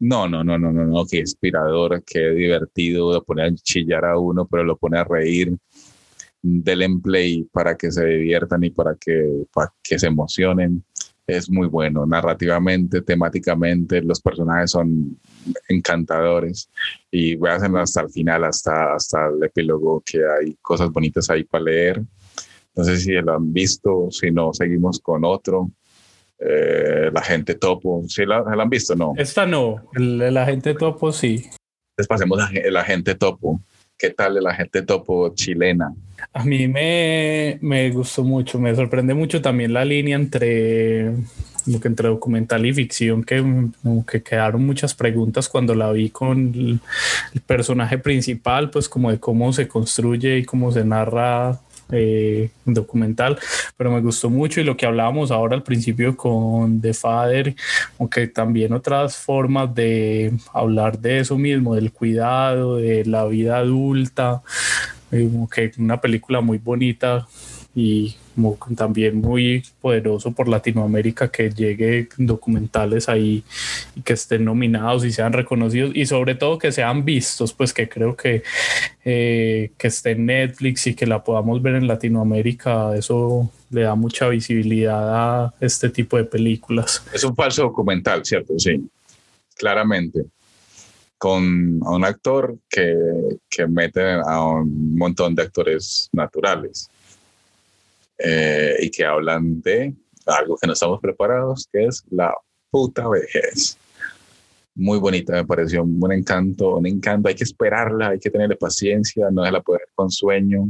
No, 0.00 0.28
no, 0.28 0.42
no, 0.42 0.58
no, 0.58 0.72
no, 0.72 0.84
no, 0.84 1.06
qué 1.08 1.18
inspirador, 1.18 2.02
qué 2.02 2.30
divertido, 2.30 3.12
lo 3.12 3.22
pone 3.22 3.44
a 3.44 3.54
chillar 3.54 4.04
a 4.04 4.18
uno, 4.18 4.44
pero 4.44 4.64
lo 4.64 4.76
pone 4.76 4.98
a 4.98 5.04
reír 5.04 5.56
del 6.42 7.00
play 7.00 7.46
para 7.52 7.76
que 7.76 7.92
se 7.92 8.04
diviertan 8.04 8.64
y 8.64 8.70
para 8.70 8.96
que 8.96 9.98
se 9.98 10.06
emocionen. 10.08 10.82
Es 11.26 11.48
muy 11.48 11.68
bueno, 11.68 12.04
narrativamente, 12.06 13.02
temáticamente, 13.02 14.02
los 14.02 14.20
personajes 14.20 14.70
son 14.72 15.18
encantadores 15.68 16.68
y 17.10 17.36
voy 17.36 17.50
a 17.50 17.54
hacerlo 17.54 17.80
hasta 17.80 18.02
el 18.02 18.10
final, 18.10 18.44
hasta, 18.44 18.94
hasta 18.94 19.28
el 19.28 19.42
epílogo, 19.42 20.02
que 20.04 20.18
hay 20.18 20.56
cosas 20.60 20.90
bonitas 20.90 21.30
ahí 21.30 21.44
para 21.44 21.64
leer. 21.64 22.02
No 22.74 22.84
sé 22.84 22.96
si 22.98 23.12
lo 23.12 23.34
han 23.34 23.52
visto, 23.52 24.08
si 24.10 24.30
no, 24.30 24.52
seguimos 24.52 24.98
con 25.00 25.24
otro. 25.24 25.70
Eh, 26.38 27.10
la 27.12 27.22
gente 27.22 27.54
topo, 27.54 28.02
¿sí 28.08 28.26
la, 28.26 28.42
la 28.42 28.62
han 28.62 28.70
visto? 28.70 28.96
No. 28.96 29.12
Esta 29.16 29.46
no, 29.46 29.82
la 29.94 30.44
gente 30.44 30.74
topo 30.74 31.12
sí. 31.12 31.44
Entonces 31.92 32.08
pasemos 32.08 32.40
a 32.40 32.50
la 32.70 32.84
gente 32.84 33.14
topo. 33.14 33.60
¿Qué 34.02 34.10
tal 34.10 34.34
la 34.42 34.52
gente 34.52 34.82
topo 34.82 35.32
chilena? 35.32 35.94
A 36.32 36.42
mí 36.44 36.66
me, 36.66 37.56
me 37.60 37.88
gustó 37.92 38.24
mucho, 38.24 38.58
me 38.58 38.74
sorprende 38.74 39.14
mucho 39.14 39.40
también 39.40 39.72
la 39.72 39.84
línea 39.84 40.16
entre 40.16 41.12
como 41.64 41.80
que 41.80 41.86
entre 41.86 42.08
documental 42.08 42.66
y 42.66 42.74
ficción 42.74 43.22
que, 43.22 43.44
que 44.10 44.20
quedaron 44.24 44.66
muchas 44.66 44.92
preguntas 44.94 45.48
cuando 45.48 45.76
la 45.76 45.92
vi 45.92 46.10
con 46.10 46.52
el 47.32 47.40
personaje 47.46 47.96
principal, 47.96 48.70
pues 48.70 48.88
como 48.88 49.08
de 49.08 49.20
cómo 49.20 49.52
se 49.52 49.68
construye 49.68 50.38
y 50.38 50.44
cómo 50.44 50.72
se 50.72 50.84
narra 50.84 51.60
eh, 51.92 52.50
documental, 52.64 53.38
pero 53.76 53.92
me 53.92 54.00
gustó 54.00 54.30
mucho 54.30 54.60
y 54.60 54.64
lo 54.64 54.76
que 54.76 54.86
hablábamos 54.86 55.30
ahora 55.30 55.54
al 55.54 55.62
principio 55.62 56.16
con 56.16 56.80
The 56.80 56.94
Father, 56.94 57.54
aunque 57.98 58.26
también 58.26 58.72
otras 58.72 59.16
formas 59.16 59.74
de 59.74 60.32
hablar 60.52 60.98
de 60.98 61.20
eso 61.20 61.38
mismo, 61.38 61.74
del 61.74 61.92
cuidado, 61.92 62.76
de 62.76 63.04
la 63.04 63.26
vida 63.26 63.58
adulta, 63.58 64.42
eh, 65.10 65.28
una 65.78 66.00
película 66.00 66.40
muy 66.40 66.58
bonita 66.58 67.28
y 67.74 68.16
como 68.34 68.58
también 68.76 69.20
muy 69.20 69.64
poderoso 69.80 70.32
por 70.32 70.48
Latinoamérica 70.48 71.30
que 71.30 71.50
llegue 71.50 72.08
documentales 72.16 73.08
ahí 73.08 73.44
y 73.94 74.02
que 74.02 74.14
estén 74.14 74.44
nominados 74.44 75.04
y 75.04 75.12
sean 75.12 75.32
reconocidos 75.32 75.92
y 75.94 76.06
sobre 76.06 76.34
todo 76.34 76.58
que 76.58 76.72
sean 76.72 77.04
vistos, 77.04 77.52
pues 77.52 77.72
que 77.72 77.88
creo 77.88 78.16
que 78.16 78.42
eh, 79.04 79.72
que 79.76 79.88
esté 79.88 80.12
en 80.12 80.26
Netflix 80.26 80.86
y 80.86 80.94
que 80.94 81.06
la 81.06 81.22
podamos 81.22 81.60
ver 81.62 81.74
en 81.74 81.86
Latinoamérica, 81.86 82.96
eso 82.96 83.50
le 83.70 83.82
da 83.82 83.94
mucha 83.94 84.28
visibilidad 84.28 85.44
a 85.44 85.54
este 85.60 85.88
tipo 85.88 86.16
de 86.16 86.24
películas. 86.24 87.02
Es 87.12 87.24
un 87.24 87.34
falso 87.34 87.62
documental, 87.62 88.24
¿cierto? 88.24 88.58
Sí, 88.58 88.88
claramente 89.56 90.24
con 91.22 91.78
a 91.84 91.90
un 91.90 92.04
actor 92.04 92.56
que, 92.68 92.96
que 93.48 93.68
mete 93.68 94.02
a 94.26 94.44
un 94.44 94.96
montón 94.98 95.36
de 95.36 95.42
actores 95.42 96.08
naturales 96.12 96.90
eh, 98.24 98.76
y 98.80 98.90
que 98.90 99.04
hablan 99.04 99.60
de 99.60 99.94
algo 100.26 100.56
que 100.56 100.66
no 100.66 100.74
estamos 100.74 101.00
preparados, 101.00 101.68
que 101.72 101.86
es 101.86 102.04
la 102.10 102.32
puta 102.70 103.08
vejez. 103.08 103.76
Muy 104.74 104.98
bonita, 104.98 105.34
me 105.34 105.44
pareció 105.44 105.82
un 105.82 106.12
encanto, 106.12 106.76
un 106.76 106.86
encanto. 106.86 107.28
Hay 107.28 107.34
que 107.34 107.44
esperarla, 107.44 108.10
hay 108.10 108.18
que 108.18 108.30
tenerle 108.30 108.56
paciencia, 108.56 109.28
no 109.30 109.48
la 109.48 109.60
puede 109.60 109.80
ver 109.80 109.88
con 109.94 110.10
sueño, 110.10 110.68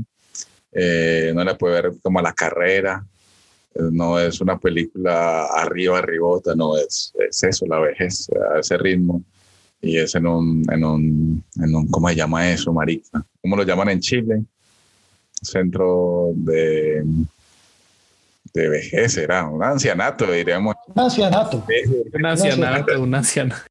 eh, 0.73 1.33
no 1.35 1.45
la 1.45 1.57
puede 1.57 1.83
ver 1.83 1.93
como 2.03 2.19
a 2.19 2.23
la 2.23 2.33
carrera. 2.33 3.07
Eh, 3.75 3.83
no 3.93 4.19
es 4.19 4.41
una 4.41 4.59
película 4.59 5.45
arriba, 5.47 5.99
arribota, 5.99 6.55
no 6.55 6.77
es, 6.77 7.13
es 7.29 7.43
eso, 7.45 7.67
la 7.67 7.79
vejez, 7.79 8.29
a 8.55 8.61
ese 8.61 8.77
ritmo. 8.79 9.23
Y 9.81 9.99
es 9.99 10.15
en 10.15 10.27
un, 10.27 10.65
en 10.73 10.85
un, 10.85 11.45
en 11.61 11.75
un, 11.75 11.89
¿cómo 11.89 12.09
se 12.09 12.17
llama 12.17 12.51
eso, 12.51 12.73
marica? 12.73 13.25
¿Cómo 13.41 13.57
lo 13.57 13.65
llaman 13.65 13.91
en 13.91 14.01
Chile? 14.01 14.43
Centro 15.43 16.31
de 16.35 17.05
de 18.55 18.69
vejez, 18.69 19.17
era 19.17 19.47
un 19.47 19.63
ancianato, 19.63 20.31
diríamos. 20.31 20.75
Un 20.95 21.01
ancianato. 21.01 21.65
Un 22.13 22.27
ancianato, 22.27 23.03
un 23.03 23.15
ancianato. 23.15 23.63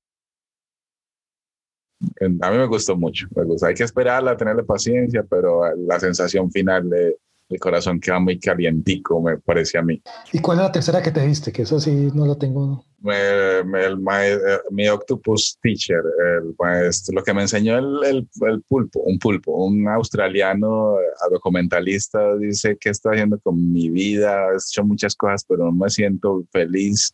A 2.42 2.52
mí 2.52 2.58
me 2.58 2.66
gustó 2.66 2.96
mucho, 2.98 3.28
me 3.36 3.44
gusta. 3.44 3.68
Hay 3.68 3.76
que 3.76 3.84
esperarla, 3.84 4.36
tenerle 4.36 4.64
paciencia, 4.64 5.24
pero 5.30 5.76
la 5.76 6.00
sensación 6.00 6.52
final 6.52 6.90
de, 6.90 7.18
el 7.52 7.60
corazón 7.60 8.00
queda 8.00 8.20
muy 8.20 8.40
calientico, 8.40 9.22
me 9.22 9.38
parece 9.38 9.78
a 9.78 9.82
mí. 9.82 10.02
¿Y 10.32 10.40
cuál 10.40 10.60
es 10.60 10.64
la 10.64 10.72
tercera 10.72 11.02
que 11.02 11.12
te 11.12 11.26
diste? 11.26 11.52
Que 11.52 11.64
eso 11.64 11.80
sí 11.80 12.10
no 12.14 12.26
la 12.26 12.36
tengo. 12.36 12.86
Me, 13.00 13.64
me, 13.64 13.86
el, 13.86 13.98
eh, 13.98 14.60
mi 14.70 14.88
octopus 14.88 15.58
teacher, 15.62 16.02
el 16.38 16.56
maestro, 16.58 17.16
lo 17.16 17.24
que 17.24 17.34
me 17.34 17.42
enseñó 17.42 17.78
el, 17.78 18.00
el, 18.06 18.30
el, 18.48 18.62
pulpo, 18.62 19.02
un 19.02 19.18
pulpo, 19.18 19.66
un 19.66 19.88
australiano 19.88 21.00
eh, 21.00 21.04
documentalista, 21.32 22.36
dice 22.38 22.78
que 22.80 22.90
está 22.90 23.10
haciendo 23.10 23.40
con 23.40 23.72
mi 23.72 23.90
vida, 23.90 24.52
he 24.54 24.56
hecho 24.56 24.84
muchas 24.84 25.16
cosas, 25.16 25.44
pero 25.48 25.66
no 25.66 25.72
me 25.72 25.90
siento 25.90 26.44
feliz 26.52 27.14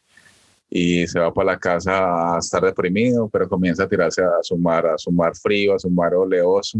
y 0.69 1.07
se 1.07 1.19
va 1.19 1.33
para 1.33 1.53
la 1.53 1.59
casa 1.59 2.35
a 2.35 2.39
estar 2.39 2.61
deprimido, 2.61 3.29
pero 3.29 3.47
comienza 3.47 3.83
a 3.83 3.87
tirarse 3.87 4.21
a 4.21 4.43
su 4.43 4.57
mar, 4.57 4.85
a 4.85 4.97
su 4.97 5.11
mar 5.11 5.33
frío, 5.35 5.73
a 5.75 5.79
su 5.79 5.89
mar 5.89 6.13
oleoso 6.13 6.79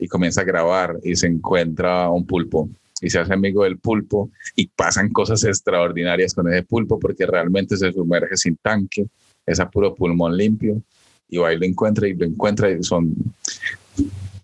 y 0.00 0.08
comienza 0.08 0.40
a 0.40 0.44
grabar 0.44 0.98
y 1.02 1.14
se 1.14 1.26
encuentra 1.26 2.08
un 2.08 2.26
pulpo 2.26 2.68
y 3.02 3.10
se 3.10 3.18
hace 3.18 3.32
amigo 3.32 3.64
del 3.64 3.78
pulpo 3.78 4.30
y 4.56 4.66
pasan 4.68 5.10
cosas 5.10 5.44
extraordinarias 5.44 6.34
con 6.34 6.52
ese 6.52 6.62
pulpo 6.62 6.98
porque 6.98 7.26
realmente 7.26 7.76
se 7.76 7.92
sumerge 7.92 8.36
sin 8.36 8.56
tanque, 8.56 9.06
es 9.46 9.60
a 9.60 9.70
puro 9.70 9.94
pulmón 9.94 10.36
limpio 10.36 10.82
y 11.28 11.36
va 11.38 11.52
y 11.52 11.58
lo 11.58 11.66
encuentra 11.66 12.08
y 12.08 12.14
lo 12.14 12.26
encuentra 12.26 12.70
y 12.70 12.82
son 12.82 13.14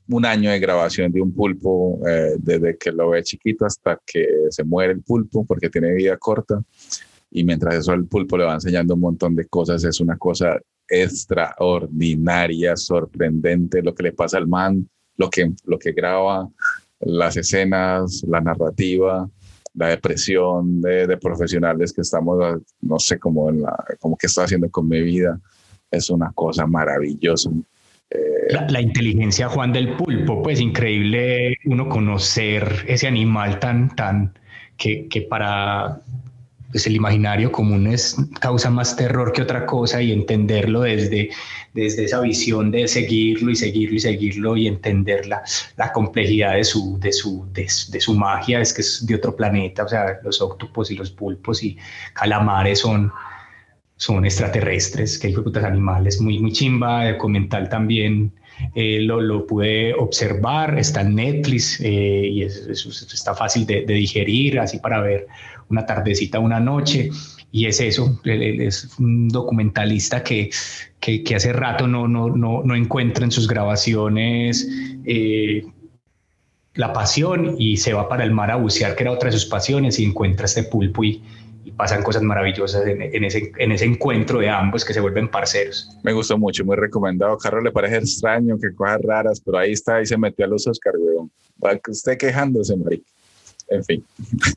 un 0.08 0.24
año 0.24 0.50
de 0.50 0.60
grabación 0.60 1.10
de 1.10 1.20
un 1.20 1.32
pulpo 1.32 2.00
eh, 2.06 2.36
desde 2.38 2.76
que 2.76 2.92
lo 2.92 3.10
ve 3.10 3.22
chiquito 3.22 3.66
hasta 3.66 3.98
que 4.06 4.26
se 4.50 4.62
muere 4.62 4.92
el 4.92 5.02
pulpo 5.02 5.44
porque 5.44 5.68
tiene 5.68 5.92
vida 5.94 6.16
corta 6.16 6.62
y 7.30 7.44
mientras 7.44 7.74
eso 7.74 7.92
el 7.92 8.06
pulpo 8.06 8.36
le 8.36 8.44
va 8.44 8.54
enseñando 8.54 8.94
un 8.94 9.00
montón 9.00 9.34
de 9.34 9.46
cosas, 9.46 9.84
es 9.84 10.00
una 10.00 10.16
cosa 10.16 10.58
extraordinaria, 10.88 12.76
sorprendente 12.76 13.82
lo 13.82 13.94
que 13.94 14.04
le 14.04 14.12
pasa 14.12 14.38
al 14.38 14.46
man, 14.46 14.88
lo 15.16 15.30
que, 15.30 15.50
lo 15.64 15.78
que 15.78 15.92
graba, 15.92 16.48
las 17.00 17.36
escenas, 17.36 18.24
la 18.28 18.40
narrativa, 18.40 19.28
la 19.74 19.88
depresión 19.88 20.80
de, 20.80 21.16
profesionales 21.18 21.92
que 21.92 22.00
estamos, 22.00 22.38
no 22.80 22.98
sé, 22.98 23.18
cómo, 23.18 23.50
como 24.00 24.16
que 24.16 24.26
está 24.26 24.44
haciendo 24.44 24.70
con 24.70 24.88
mi 24.88 25.02
vida, 25.02 25.38
es 25.90 26.10
una 26.10 26.32
cosa 26.34 26.66
maravillosa. 26.66 27.50
Eh, 28.10 28.18
la, 28.50 28.66
la, 28.68 28.80
inteligencia, 28.80 29.48
Juan, 29.48 29.72
del 29.72 29.96
pulpo, 29.96 30.42
pues 30.42 30.60
increíble 30.60 31.56
uno 31.64 31.88
conocer 31.88 32.84
ese 32.86 33.06
animal 33.06 33.58
tan, 33.58 33.94
tan, 33.94 34.32
que, 34.76 35.08
que 35.08 35.22
para 35.22 36.00
pues 36.70 36.86
el 36.86 36.96
imaginario 36.96 37.52
común 37.52 37.86
es, 37.86 38.16
causa 38.40 38.70
más 38.70 38.96
terror 38.96 39.32
que 39.32 39.42
otra 39.42 39.66
cosa 39.66 40.02
y 40.02 40.12
entenderlo 40.12 40.82
desde, 40.82 41.30
desde 41.74 42.04
esa 42.04 42.20
visión 42.20 42.70
de 42.70 42.88
seguirlo 42.88 43.50
y 43.50 43.56
seguirlo 43.56 43.96
y 43.96 44.00
seguirlo 44.00 44.56
y 44.56 44.66
entender 44.66 45.26
la, 45.26 45.42
la 45.76 45.92
complejidad 45.92 46.54
de 46.54 46.64
su, 46.64 46.98
de, 46.98 47.12
su, 47.12 47.46
de, 47.52 47.68
su 47.68 48.14
magia, 48.14 48.60
es 48.60 48.72
que 48.72 48.82
es 48.82 49.06
de 49.06 49.14
otro 49.14 49.36
planeta, 49.36 49.84
o 49.84 49.88
sea, 49.88 50.18
los 50.22 50.40
octopos 50.40 50.90
y 50.90 50.96
los 50.96 51.10
pulpos 51.10 51.62
y 51.62 51.76
calamares 52.14 52.80
son, 52.80 53.12
son 53.96 54.24
extraterrestres, 54.24 55.18
que 55.18 55.28
hay 55.28 55.34
putas 55.34 55.64
animales, 55.64 56.20
muy, 56.20 56.38
muy 56.38 56.52
chimba, 56.52 57.10
documental 57.10 57.68
también. 57.68 58.32
Eh, 58.74 59.00
lo, 59.00 59.20
lo, 59.20 59.46
pude 59.46 59.92
observar, 59.94 60.78
está 60.78 61.02
en 61.02 61.14
Netflix 61.14 61.78
eh, 61.80 62.28
y 62.32 62.42
es, 62.42 62.66
está 63.12 63.34
fácil 63.34 63.66
de, 63.66 63.84
de, 63.84 63.94
digerir, 63.94 64.58
así 64.58 64.78
para 64.78 65.00
ver 65.00 65.26
una 65.68 65.84
tardecita, 65.84 66.38
una 66.38 66.60
noche. 66.60 67.10
Y 67.52 67.66
es 67.66 67.80
eso, 67.80 68.20
es 68.24 68.98
un 68.98 69.28
documentalista 69.28 70.22
que, 70.22 70.50
que, 71.00 71.22
que 71.22 71.34
hace 71.34 71.52
rato 71.52 71.86
no, 71.86 72.06
no, 72.06 72.28
no, 72.28 72.62
no, 72.64 72.74
encuentra 72.74 73.24
en 73.24 73.30
sus 73.30 73.46
grabaciones 73.48 74.68
eh, 75.06 75.64
la 76.74 76.92
pasión 76.92 77.56
y 77.58 77.78
se 77.78 77.94
va 77.94 78.08
para 78.08 78.24
el 78.24 78.32
mar 78.32 78.50
a 78.50 78.56
bucear, 78.56 78.94
que 78.94 79.04
era 79.04 79.12
otra 79.12 79.30
de 79.30 79.38
sus 79.38 79.46
pasiones, 79.46 79.98
y 79.98 80.04
encuentra 80.04 80.44
este 80.44 80.64
pulpo 80.64 81.04
y, 81.04 81.22
y 81.66 81.72
pasan 81.72 82.04
cosas 82.04 82.22
maravillosas 82.22 82.86
en, 82.86 83.02
en, 83.02 83.24
ese, 83.24 83.50
en 83.58 83.72
ese 83.72 83.84
encuentro 83.84 84.38
de 84.38 84.48
ambos 84.48 84.84
que 84.84 84.94
se 84.94 85.00
vuelven 85.00 85.28
parceros. 85.28 85.90
Me 86.04 86.12
gustó 86.12 86.38
mucho, 86.38 86.64
muy 86.64 86.76
recomendado. 86.76 87.36
Carlos 87.36 87.64
le 87.64 87.72
parece 87.72 87.96
extraño, 87.96 88.56
que 88.56 88.72
cosas 88.72 89.00
raras, 89.02 89.40
pero 89.44 89.58
ahí 89.58 89.72
está, 89.72 89.96
ahí 89.96 90.06
se 90.06 90.16
metió 90.16 90.44
a 90.44 90.48
los 90.48 90.64
Oscar, 90.68 90.94
weón. 90.96 91.28
Va 91.62 91.78
usted 91.88 92.16
quejándose, 92.16 92.76
marica 92.76 93.10
en 93.68 93.84
fin. 93.84 94.04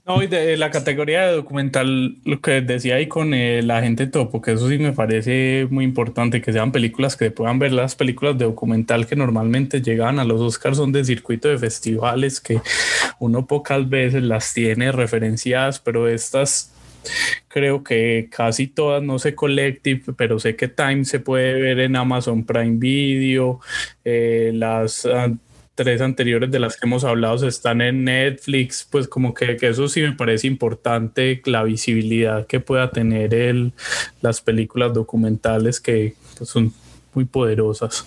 No, 0.06 0.22
y 0.22 0.28
de 0.28 0.56
la 0.58 0.70
categoría 0.70 1.28
de 1.28 1.34
documental, 1.34 2.18
lo 2.26 2.42
que 2.42 2.62
decía 2.62 2.96
ahí 2.96 3.08
con 3.08 3.34
eh, 3.34 3.62
la 3.64 3.82
gente 3.82 4.08
topo, 4.08 4.42
que 4.42 4.52
eso 4.54 4.70
sí 4.70 4.78
me 4.78 4.94
parece 4.94 5.68
muy 5.70 5.84
importante, 5.84 6.42
que 6.42 6.54
sean 6.54 6.72
películas 6.72 7.16
que 7.16 7.32
puedan 7.32 7.60
ver 7.60 7.72
las 7.72 7.96
películas 7.96 8.38
de 8.38 8.46
documental 8.46 9.08
que 9.08 9.16
normalmente 9.16 9.82
llegan 9.82 10.20
a 10.20 10.26
los 10.26 10.42
Oscars 10.42 10.78
son 10.78 10.92
de 10.92 11.04
circuito 11.04 11.48
de 11.48 11.58
festivales, 11.58 12.40
que 12.40 12.62
uno 13.20 13.48
pocas 13.48 13.90
veces 13.90 14.24
las 14.24 14.54
tiene 14.54 14.92
referenciadas, 14.92 15.80
pero 15.80 16.08
estas 16.08 16.72
creo 17.48 17.84
que 17.84 18.30
casi 18.32 18.68
todas, 18.68 19.04
no 19.04 19.20
sé 19.20 19.36
Collective, 19.36 20.14
pero 20.18 20.40
sé 20.40 20.56
que 20.56 20.68
Time 20.68 21.06
se 21.06 21.20
puede 21.20 21.54
ver 21.54 21.80
en 21.80 21.96
Amazon 21.96 22.46
Prime 22.46 22.78
Video, 22.78 23.60
eh, 24.04 24.52
las 24.54 25.08
tres 25.80 26.02
anteriores 26.02 26.52
de 26.52 26.60
las 26.60 26.76
que 26.76 26.86
hemos 26.86 27.06
hablado 27.06 27.48
están 27.48 27.80
en 27.80 28.04
Netflix, 28.04 28.86
pues 28.92 29.08
como 29.08 29.34
que, 29.34 29.56
que 29.56 29.70
eso 29.70 29.88
sí 29.88 30.02
me 30.02 30.12
parece 30.12 30.46
importante, 30.46 31.42
la 31.46 31.64
visibilidad 31.64 32.46
que 32.48 32.60
pueda 32.60 32.92
tener 32.92 33.34
el, 33.34 33.72
las 34.20 34.42
películas 34.42 34.94
documentales 34.94 35.80
que 35.80 36.16
pues, 36.38 36.50
son 36.50 36.74
muy 37.14 37.24
poderosas. 37.24 38.06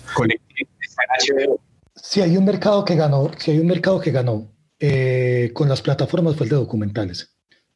Si 1.95 2.21
hay 2.21 2.37
un 2.37 2.45
mercado 2.45 2.85
que 2.85 2.95
ganó, 2.95 3.31
si 3.39 3.49
hay 3.49 3.57
un 3.57 3.65
mercado 3.65 3.99
que 3.99 4.11
ganó 4.11 4.51
eh, 4.79 5.49
con 5.51 5.67
las 5.67 5.81
plataformas 5.81 6.35
fue 6.35 6.45
el 6.45 6.51
de 6.51 6.57
documentales. 6.57 7.32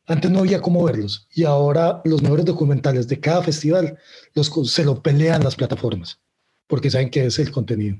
Antes 0.07 0.31
no 0.31 0.39
había 0.39 0.61
cómo 0.61 0.83
verlos 0.85 1.27
y 1.33 1.43
ahora 1.43 2.01
los 2.05 2.21
mejores 2.21 2.45
documentales 2.45 3.07
de 3.07 3.19
cada 3.19 3.43
festival 3.43 3.97
los, 4.33 4.51
se 4.71 4.85
lo 4.85 5.01
pelean 5.01 5.43
las 5.43 5.55
plataformas 5.55 6.19
porque 6.65 6.89
saben 6.89 7.09
que 7.09 7.25
es 7.25 7.39
el 7.39 7.51
contenido. 7.51 7.97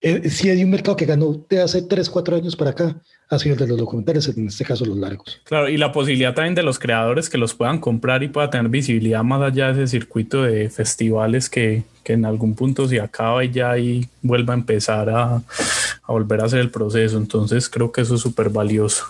Eh, 0.00 0.28
si 0.28 0.50
hay 0.50 0.62
un 0.62 0.70
mercado 0.70 0.96
que 0.96 1.06
ganó 1.06 1.46
de 1.48 1.62
hace 1.62 1.80
3, 1.80 2.10
4 2.10 2.36
años 2.36 2.56
para 2.56 2.70
acá, 2.70 3.00
ha 3.30 3.38
sido 3.38 3.54
el 3.54 3.60
de 3.60 3.68
los 3.68 3.78
documentales, 3.78 4.28
en 4.28 4.48
este 4.48 4.64
caso 4.64 4.84
los 4.84 4.98
largos. 4.98 5.40
Claro, 5.44 5.68
y 5.68 5.78
la 5.78 5.92
posibilidad 5.92 6.34
también 6.34 6.54
de 6.54 6.62
los 6.62 6.78
creadores 6.78 7.30
que 7.30 7.38
los 7.38 7.54
puedan 7.54 7.78
comprar 7.78 8.22
y 8.22 8.28
pueda 8.28 8.50
tener 8.50 8.68
visibilidad 8.68 9.22
más 9.22 9.40
allá 9.40 9.72
de 9.72 9.84
ese 9.84 9.98
circuito 9.98 10.42
de 10.42 10.68
festivales 10.68 11.48
que, 11.48 11.84
que 12.02 12.12
en 12.12 12.26
algún 12.26 12.54
punto 12.54 12.86
se 12.86 13.00
acaba 13.00 13.44
y 13.44 13.50
ya 13.50 13.70
ahí 13.70 14.06
vuelva 14.20 14.52
a 14.52 14.58
empezar 14.58 15.08
a, 15.08 15.36
a 15.36 16.12
volver 16.12 16.42
a 16.42 16.44
hacer 16.44 16.60
el 16.60 16.70
proceso. 16.70 17.16
Entonces 17.16 17.70
creo 17.70 17.90
que 17.90 18.02
eso 18.02 18.16
es 18.16 18.20
súper 18.20 18.50
valioso. 18.50 19.06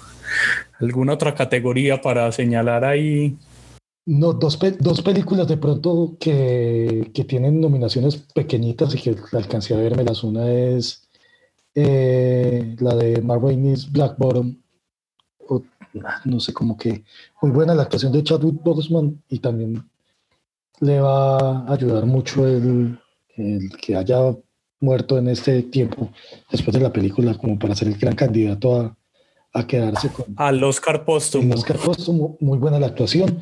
¿Alguna 0.81 1.15
otra 1.15 1.35
categoría 1.35 2.01
para 2.01 2.31
señalar 2.33 2.85
ahí? 2.85 3.37
No, 4.07 4.35
dos, 4.35 4.59
dos 4.81 5.03
películas 5.03 5.49
de 5.49 5.57
pronto 5.57 6.17
que, 6.21 7.11
que, 7.15 7.25
tienen 7.25 7.61
nominaciones 7.61 8.17
pequeñitas 8.17 8.95
y 8.95 9.01
que 9.01 9.17
alcancé 9.33 9.75
a 9.75 9.79
vermelas. 9.79 10.23
Una 10.23 10.51
es 10.53 11.09
eh, 11.75 12.77
la 12.81 12.95
de 12.97 13.23
Mark 13.23 13.43
Black 13.91 14.19
Bottom. 14.19 14.57
O, 15.49 15.63
no 16.25 16.41
sé, 16.41 16.53
como 16.53 16.77
que 16.77 17.05
muy 17.41 17.51
buena 17.51 17.75
la 17.75 17.85
actuación 17.85 18.13
de 18.13 18.23
Chadwick 18.23 18.63
Boseman 18.63 19.23
y 19.29 19.39
también 19.39 19.89
le 20.81 21.01
va 21.01 21.61
a 21.61 21.73
ayudar 21.73 22.05
mucho 22.05 22.47
el, 22.47 22.99
el 23.37 23.71
que 23.77 23.97
haya 23.97 24.19
muerto 24.81 25.19
en 25.19 25.29
este 25.29 25.63
tiempo 25.63 26.11
después 26.51 26.75
de 26.75 26.83
la 26.83 26.93
película 26.93 27.35
como 27.39 27.59
para 27.59 27.75
ser 27.75 27.89
el 27.89 27.97
gran 27.97 28.15
candidato 28.15 28.81
a, 28.81 28.97
a 29.55 29.67
quedarse 29.67 30.11
con... 30.11 30.27
Al 30.37 30.63
Oscar 30.63 31.05
póstumo. 31.07 31.55
Oscar 31.55 31.79
póstumo, 31.79 32.37
muy 32.41 32.59
buena 32.59 32.79
la 32.79 32.89
actuación 32.89 33.41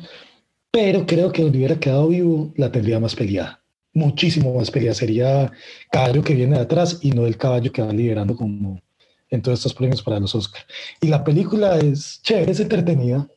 pero 0.73 1.05
creo 1.05 1.31
que 1.31 1.43
donde 1.43 1.59
hubiera 1.59 1.79
quedado 1.79 2.07
vivo 2.07 2.51
la 2.55 2.71
tendría 2.71 2.99
más 2.99 3.15
peleada, 3.15 3.61
muchísimo 3.93 4.55
más 4.55 4.71
peleada. 4.71 4.95
Sería 4.95 5.51
caballo 5.91 6.23
que 6.23 6.33
viene 6.33 6.55
de 6.55 6.63
atrás 6.63 6.97
y 7.03 7.11
no 7.11 7.27
el 7.27 7.37
caballo 7.37 7.71
que 7.71 7.83
va 7.83 7.93
liderando 7.93 8.35
como 8.35 8.81
en 9.29 9.41
todos 9.43 9.59
estos 9.59 9.75
premios 9.75 10.01
para 10.01 10.19
los 10.19 10.33
Oscars. 10.33 10.65
Y 10.99 11.09
la 11.09 11.23
película 11.23 11.77
es 11.77 12.19
chévere, 12.23 12.53
es 12.53 12.59
entretenida, 12.59 13.27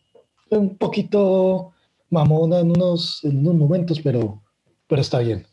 un 0.49 0.79
poquito 0.79 1.75
mamona 2.09 2.61
en 2.61 2.71
unos, 2.71 3.23
en 3.23 3.41
unos 3.41 3.55
momentos, 3.55 4.01
pero, 4.01 4.43
pero 4.87 5.03
está 5.03 5.19
bien. 5.19 5.47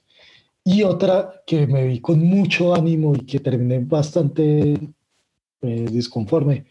Y 0.63 0.83
otra 0.83 1.43
que 1.45 1.67
me 1.67 1.85
vi 1.85 1.99
con 1.99 2.19
mucho 2.21 2.73
ánimo 2.73 3.13
y 3.13 3.25
que 3.25 3.41
terminé 3.41 3.79
bastante 3.79 4.75
eh, 5.61 5.85
disconforme 5.91 6.65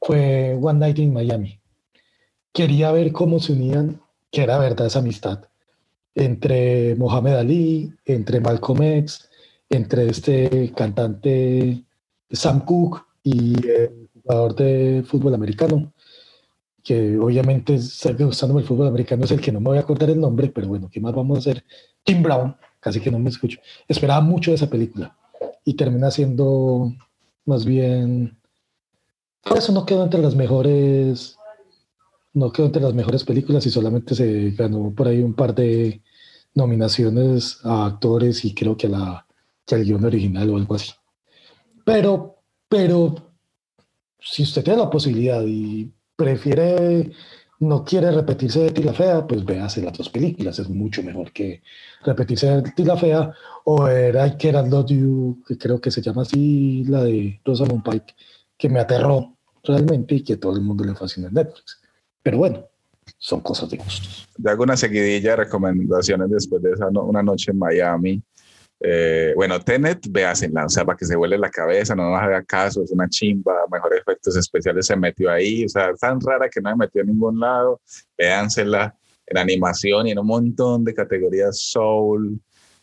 fue 0.00 0.58
One 0.60 0.78
Night 0.78 0.98
in 0.98 1.12
Miami. 1.12 1.60
Quería 2.52 2.90
ver 2.92 3.12
cómo 3.12 3.38
se 3.38 3.52
unían 3.52 4.00
que 4.30 4.42
era 4.42 4.58
verdad 4.58 4.86
esa 4.86 5.00
amistad 5.00 5.44
entre 6.14 6.94
Mohamed 6.96 7.34
Ali, 7.34 7.92
entre 8.04 8.40
Malcolm 8.40 8.82
X, 8.82 9.28
entre 9.68 10.08
este 10.08 10.72
cantante 10.76 11.84
Sam 12.30 12.64
Cooke 12.64 13.02
y 13.22 13.54
el 13.66 14.08
jugador 14.14 14.54
de 14.56 15.04
fútbol 15.06 15.34
americano, 15.34 15.92
que 16.82 17.16
obviamente 17.18 17.78
gustándome 18.18 18.62
el 18.62 18.66
fútbol 18.66 18.88
americano, 18.88 19.24
es 19.24 19.30
el 19.30 19.40
que 19.40 19.52
no 19.52 19.60
me 19.60 19.68
voy 19.68 19.78
a 19.78 19.82
acordar 19.82 20.10
el 20.10 20.20
nombre, 20.20 20.48
pero 20.48 20.68
bueno, 20.68 20.88
¿qué 20.90 21.00
más 21.00 21.14
vamos 21.14 21.36
a 21.36 21.40
hacer? 21.40 21.64
Tim 22.02 22.22
Brown, 22.22 22.56
casi 22.80 23.00
que 23.00 23.10
no 23.10 23.18
me 23.18 23.30
escucho. 23.30 23.60
Esperaba 23.86 24.20
mucho 24.20 24.50
de 24.50 24.56
esa 24.56 24.70
película 24.70 25.16
y 25.64 25.74
termina 25.74 26.10
siendo 26.10 26.92
más 27.44 27.64
bien... 27.64 28.39
Por 29.42 29.58
eso 29.58 29.72
no 29.72 29.86
quedó 29.86 30.04
entre 30.04 30.20
las 30.20 30.34
mejores 30.34 31.36
no 32.32 32.52
quedó 32.52 32.66
entre 32.66 32.82
las 32.82 32.94
mejores 32.94 33.24
películas 33.24 33.66
y 33.66 33.70
solamente 33.70 34.14
se 34.14 34.50
ganó 34.50 34.92
por 34.94 35.08
ahí 35.08 35.20
un 35.20 35.34
par 35.34 35.54
de 35.54 36.02
nominaciones 36.54 37.58
a 37.64 37.86
actores 37.86 38.44
y 38.44 38.54
creo 38.54 38.76
que, 38.76 38.86
a 38.86 38.90
la, 38.90 39.26
que 39.66 39.74
al 39.74 39.84
guion 39.84 40.04
original 40.04 40.50
o 40.50 40.56
algo 40.56 40.74
así. 40.74 40.92
Pero, 41.84 42.36
pero, 42.68 43.14
si 44.18 44.42
usted 44.42 44.62
tiene 44.62 44.80
la 44.80 44.90
posibilidad 44.90 45.42
y 45.44 45.90
prefiere, 46.14 47.10
no 47.60 47.84
quiere 47.84 48.10
repetirse 48.10 48.60
de 48.60 48.70
Tila 48.70 48.92
Fea, 48.92 49.26
pues 49.26 49.44
véase 49.44 49.82
las 49.82 49.96
dos 49.96 50.08
películas, 50.08 50.58
es 50.58 50.68
mucho 50.68 51.02
mejor 51.02 51.32
que 51.32 51.62
repetirse 52.04 52.46
de 52.46 52.70
Tila 52.72 52.96
Fea 52.96 53.32
o 53.64 53.84
ver 53.84 54.14
I 54.14 54.36
Care 54.36 54.58
and 54.58 54.72
Love 54.72 54.90
You, 54.90 55.42
que 55.46 55.58
creo 55.58 55.80
que 55.80 55.90
se 55.90 56.02
llama 56.02 56.22
así, 56.22 56.84
la 56.84 57.04
de 57.04 57.40
Rosamund 57.44 57.82
Pike, 57.82 58.14
que 58.60 58.68
me 58.68 58.78
aterró 58.78 59.36
realmente 59.64 60.16
y 60.16 60.22
que 60.22 60.36
todo 60.36 60.54
el 60.54 60.62
mundo 60.62 60.84
le 60.84 60.94
fascina 60.94 61.28
en 61.28 61.34
Netflix. 61.34 61.80
Pero 62.22 62.38
bueno, 62.38 62.68
son 63.18 63.40
cosas 63.40 63.70
de 63.70 63.78
gustos. 63.78 64.28
Yo 64.36 64.50
hago 64.50 64.62
una 64.62 64.76
seguidilla 64.76 65.30
de 65.30 65.36
recomendaciones 65.36 66.30
después 66.30 66.62
de 66.62 66.72
esa 66.72 66.88
una 66.88 67.22
noche 67.22 67.52
en 67.52 67.58
Miami. 67.58 68.22
Eh, 68.82 69.32
bueno, 69.34 69.60
Tenet, 69.60 70.06
véasenla, 70.10 70.66
o 70.66 70.68
sea, 70.68 70.84
para 70.84 70.96
que 70.96 71.04
se 71.04 71.16
vuele 71.16 71.38
la 71.38 71.50
cabeza, 71.50 71.94
no 71.94 72.10
nos 72.10 72.20
haga 72.20 72.42
caso, 72.42 72.82
es 72.82 72.90
una 72.90 73.08
chimba, 73.08 73.54
mejores 73.70 74.00
efectos 74.00 74.36
especiales 74.36 74.86
se 74.86 74.96
metió 74.96 75.30
ahí, 75.30 75.66
o 75.66 75.68
sea, 75.68 75.92
tan 76.00 76.18
rara 76.18 76.48
que 76.48 76.62
no 76.62 76.70
me 76.70 76.86
metió 76.86 77.02
en 77.02 77.08
ningún 77.08 77.38
lado, 77.40 77.80
véansela 78.16 78.94
en 79.26 79.36
animación 79.36 80.06
y 80.06 80.12
en 80.12 80.18
un 80.18 80.26
montón 80.26 80.84
de 80.84 80.94
categorías 80.94 81.58
soul 81.60 82.40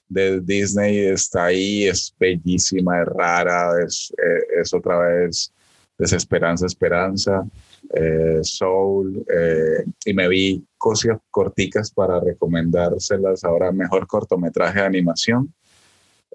de 0.08 0.40
Disney 0.40 1.00
está 1.00 1.46
ahí, 1.46 1.88
es 1.88 2.14
bellísima, 2.20 3.02
es 3.02 3.08
rara, 3.08 3.84
es, 3.84 4.14
eh, 4.24 4.62
es 4.62 4.74
otra 4.76 5.00
vez 5.00 5.52
desesperanza, 5.98 6.66
esperanza 6.66 7.46
eh, 7.94 8.40
soul, 8.44 9.26
eh, 9.34 9.84
y 10.06 10.14
me 10.14 10.28
vi 10.28 10.64
cosas 10.78 11.18
corticas 11.32 11.92
para 11.92 12.20
recomendárselas 12.20 13.44
ahora, 13.44 13.72
mejor 13.72 14.06
cortometraje 14.06 14.80
de 14.80 14.86
animación. 14.86 15.54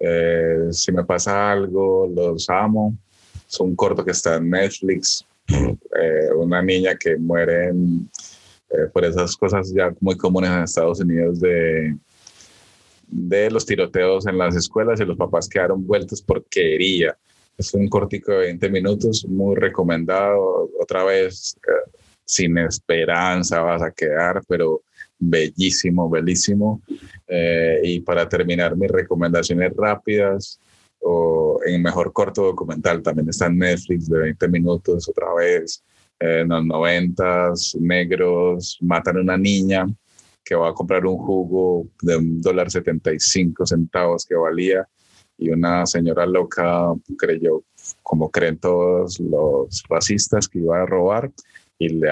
Eh, 0.00 0.68
si 0.70 0.90
me 0.90 1.04
pasa 1.04 1.52
algo, 1.52 2.10
los 2.12 2.48
amo. 2.50 2.96
Es 3.48 3.60
un 3.60 3.76
corto 3.76 4.04
que 4.04 4.12
está 4.12 4.36
en 4.36 4.50
Netflix, 4.50 5.24
una 6.36 6.62
niña 6.62 6.96
que 6.96 7.16
muere 7.16 7.72
por 8.94 9.04
esas 9.04 9.36
cosas 9.36 9.70
ya 9.74 9.94
muy 10.00 10.16
comunes 10.16 10.50
en 10.50 10.62
Estados 10.62 11.00
Unidos 11.00 11.38
de, 11.38 11.94
de 13.08 13.50
los 13.50 13.66
tiroteos 13.66 14.26
en 14.26 14.38
las 14.38 14.56
escuelas 14.56 14.98
y 15.00 15.04
los 15.04 15.18
papás 15.18 15.50
quedaron 15.50 15.86
vueltos 15.86 16.22
por 16.22 16.42
quería 16.46 17.14
es 17.62 17.74
un 17.74 17.88
cortico 17.88 18.32
de 18.32 18.38
20 18.38 18.68
minutos, 18.70 19.24
muy 19.26 19.54
recomendado. 19.54 20.68
Otra 20.80 21.04
vez, 21.04 21.56
eh, 21.66 21.90
sin 22.24 22.58
esperanza 22.58 23.60
vas 23.60 23.82
a 23.82 23.92
quedar, 23.92 24.42
pero 24.48 24.82
bellísimo, 25.18 26.10
bellísimo. 26.10 26.82
Eh, 27.26 27.80
y 27.84 28.00
para 28.00 28.28
terminar, 28.28 28.76
mis 28.76 28.90
recomendaciones 28.90 29.72
rápidas, 29.76 30.58
o 31.00 31.60
en 31.64 31.82
mejor 31.82 32.12
corto 32.12 32.42
documental, 32.42 33.02
también 33.02 33.28
está 33.28 33.46
en 33.46 33.58
Netflix 33.58 34.08
de 34.08 34.18
20 34.18 34.48
minutos, 34.48 35.08
otra 35.08 35.32
vez. 35.34 35.84
Eh, 36.18 36.40
en 36.40 36.48
los 36.48 36.64
noventas, 36.64 37.76
negros 37.80 38.78
matan 38.80 39.18
a 39.18 39.20
una 39.20 39.38
niña 39.38 39.86
que 40.44 40.56
va 40.56 40.70
a 40.70 40.74
comprar 40.74 41.06
un 41.06 41.16
jugo 41.16 41.86
de 42.02 42.16
un 42.16 42.40
dólar 42.40 42.70
75 42.70 43.66
centavos 43.66 44.26
que 44.26 44.34
valía 44.34 44.88
y 45.42 45.50
una 45.50 45.84
señora 45.86 46.24
loca 46.24 46.92
creyó, 47.18 47.64
como 48.02 48.30
creen 48.30 48.58
todos 48.58 49.18
los 49.18 49.82
racistas, 49.88 50.48
que 50.48 50.60
iba 50.60 50.80
a 50.80 50.86
robar 50.86 51.30
y 51.78 51.88
le 51.88 52.08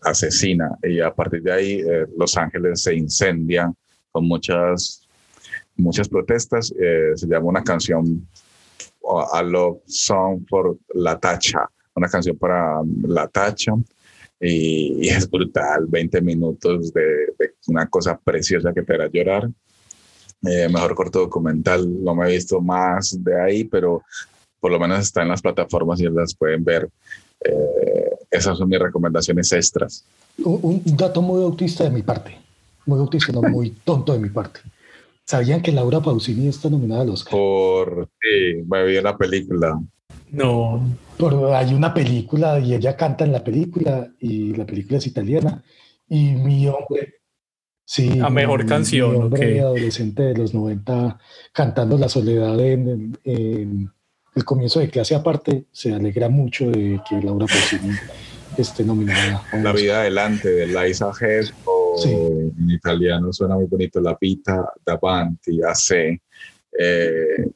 asesina. 0.00 0.70
Y 0.82 1.00
a 1.00 1.14
partir 1.14 1.42
de 1.42 1.52
ahí, 1.52 1.72
eh, 1.80 2.06
Los 2.16 2.36
Ángeles 2.36 2.82
se 2.82 2.94
incendia 2.94 3.72
con 4.10 4.26
muchas, 4.26 5.06
muchas 5.76 6.08
protestas. 6.08 6.72
Eh, 6.80 7.12
se 7.14 7.26
llama 7.26 7.46
una 7.46 7.62
canción, 7.62 8.26
A 9.32 9.42
Love 9.42 9.82
Song 9.86 10.46
for 10.48 10.78
La 10.94 11.18
Tacha, 11.18 11.68
una 11.94 12.08
canción 12.08 12.38
para 12.38 12.80
La 13.06 13.28
Tacha. 13.28 13.72
Y, 14.40 15.08
es 15.08 15.30
brutal, 15.30 15.86
20 15.86 16.20
minutos 16.22 16.92
de, 16.92 17.02
de, 17.38 17.54
una 17.66 17.86
cosa 17.88 18.18
preciosa 18.18 18.72
que 18.72 18.82
te 18.82 18.94
hará 18.94 19.08
llorar. 19.08 19.50
Eh, 20.46 20.68
mejor 20.68 20.94
corto 20.94 21.20
documental, 21.20 21.86
no 22.02 22.14
me 22.14 22.28
he 22.28 22.32
visto 22.32 22.60
más 22.60 23.16
de 23.22 23.40
ahí, 23.40 23.64
pero 23.64 24.02
por 24.60 24.70
lo 24.70 24.78
menos 24.78 25.00
está 25.00 25.22
en 25.22 25.28
las 25.28 25.42
plataformas 25.42 26.00
y 26.00 26.04
las 26.04 26.34
pueden 26.34 26.64
ver. 26.64 26.88
Eh, 27.40 28.10
esas 28.30 28.58
son 28.58 28.68
mis 28.68 28.78
recomendaciones 28.78 29.52
extras. 29.52 30.04
Un, 30.38 30.82
dato 30.84 31.22
muy 31.22 31.42
autista 31.42 31.84
de 31.84 31.90
mi 31.90 32.02
parte, 32.02 32.36
muy 32.86 32.98
autista, 32.98 33.32
no 33.32 33.42
muy 33.42 33.70
tonto 33.84 34.12
de 34.12 34.18
mi 34.18 34.30
parte. 34.30 34.60
¿Sabían 35.24 35.62
que 35.62 35.72
Laura 35.72 36.00
Pausini 36.00 36.48
está 36.48 36.68
nominada 36.68 37.02
al 37.02 37.10
Oscar? 37.10 37.32
Por, 37.32 38.08
sí, 38.20 38.62
me 38.68 38.84
vi 38.84 39.00
la 39.00 39.16
película. 39.16 39.80
No. 40.30 40.82
Pero 41.16 41.54
hay 41.54 41.72
una 41.72 41.94
película 41.94 42.58
y 42.58 42.74
ella 42.74 42.96
canta 42.96 43.24
en 43.24 43.32
la 43.32 43.42
película 43.42 44.10
y 44.18 44.52
la 44.54 44.66
película 44.66 44.98
es 44.98 45.06
italiana. 45.06 45.62
Y 46.08 46.32
mi 46.32 46.66
hombre, 46.66 47.14
sí. 47.84 48.18
A 48.20 48.30
mejor 48.30 48.66
canción, 48.66 49.10
Mi 49.12 49.16
hombre 49.18 49.60
ok. 49.60 49.66
adolescente 49.66 50.22
de 50.22 50.34
los 50.34 50.54
90 50.54 51.18
cantando 51.52 51.98
La 51.98 52.08
Soledad 52.08 52.58
en, 52.60 53.18
en 53.24 53.90
el 54.34 54.44
comienzo 54.44 54.80
de 54.80 54.88
clase 54.90 55.14
aparte 55.14 55.66
se 55.70 55.92
alegra 55.94 56.28
mucho 56.28 56.70
de 56.70 57.00
que 57.08 57.20
Laura 57.22 57.46
Pausini 57.46 57.94
esté 58.58 58.84
nominada. 58.84 59.42
La 59.62 59.72
vida 59.72 60.00
adelante 60.00 60.48
de 60.50 60.66
Liza 60.66 61.10
Head 61.20 61.46
o 61.64 61.96
en 62.04 62.70
italiano 62.70 63.32
suena 63.32 63.54
muy 63.54 63.66
bonito 63.66 64.00
La 64.00 64.16
vita 64.20 64.72
davanti 64.84 65.62
a 65.62 65.74
sé. 65.74 66.20
Eh, 66.78 67.46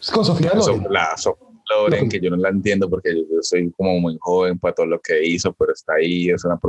Es 0.00 0.10
con 0.10 0.24
Sofía 0.24 0.52
Loren. 0.54 0.82
So- 0.84 0.88
la 0.90 1.16
Sofía 1.16 1.48
Loren, 1.70 2.08
que 2.08 2.20
yo 2.20 2.30
no 2.30 2.36
la 2.36 2.50
entiendo 2.50 2.88
porque 2.90 3.14
yo, 3.14 3.22
yo 3.22 3.38
soy 3.42 3.70
como 3.72 3.98
muy 3.98 4.16
joven 4.20 4.58
para 4.58 4.74
todo 4.74 4.86
lo 4.86 5.00
que 5.00 5.24
hizo, 5.26 5.52
pero 5.54 5.72
está 5.72 5.94
ahí, 5.94 6.28
es 6.30 6.44
una, 6.44 6.60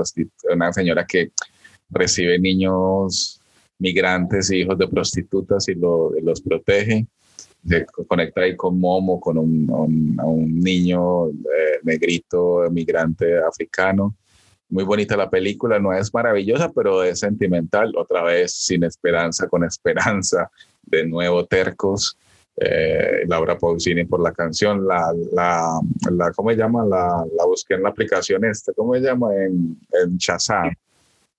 una 0.53 0.73
señora 0.73 1.06
que 1.06 1.32
recibe 1.90 2.40
niños 2.40 3.41
migrantes 3.80 4.52
y 4.52 4.57
hijos 4.62 4.78
de 4.78 4.88
prostitutas 4.88 5.68
y 5.68 5.76
lo- 5.76 6.12
los 6.22 6.41
protege. 6.41 7.06
Se 7.68 7.86
co- 7.86 8.06
conecta 8.06 8.41
ahí 8.41 8.56
con 8.56 8.80
Momo, 8.80 9.20
con 9.20 9.38
un, 9.38 9.70
un- 9.70 10.18
un 10.24 10.60
niño 10.60 11.28
eh, 11.30 11.80
negrito, 11.84 12.62
migrante 12.72 13.38
africano. 13.40 14.16
Muy 14.70 14.84
bonita 14.84 15.16
la 15.18 15.30
película, 15.30 15.78
no 15.80 15.94
es 15.94 16.14
maravillosa, 16.14 16.72
pero 16.72 17.03
es 17.03 17.20
sentimental. 17.20 17.94
Otra 17.98 18.24
vez, 18.24 18.52
sin 18.53 18.84
esperanza, 18.84 19.48
con 19.48 19.64
esperanza, 19.64 20.49
de 20.84 21.06
nuevo 21.06 21.45
tercos. 21.45 22.18
Eh, 22.57 23.26
Laura 23.28 23.57
Pausini 23.57 24.06
por 24.06 24.22
la 24.22 24.32
canción, 24.32 24.88
la, 24.88 25.14
la, 25.34 25.80
la 26.10 26.32
¿cómo 26.32 26.52
se 26.52 26.56
llama? 26.56 26.86
La, 26.86 27.26
la 27.36 27.45
busqué 27.45 27.74
en 27.74 27.84
la 27.84 27.90
aplicación 27.90 28.45
esta, 28.45 28.72
¿cómo 28.74 28.94
se 28.95 29.02
llama? 29.02 29.36
En, 29.36 29.78
en 30.03 30.18
Shazam. 30.18 30.72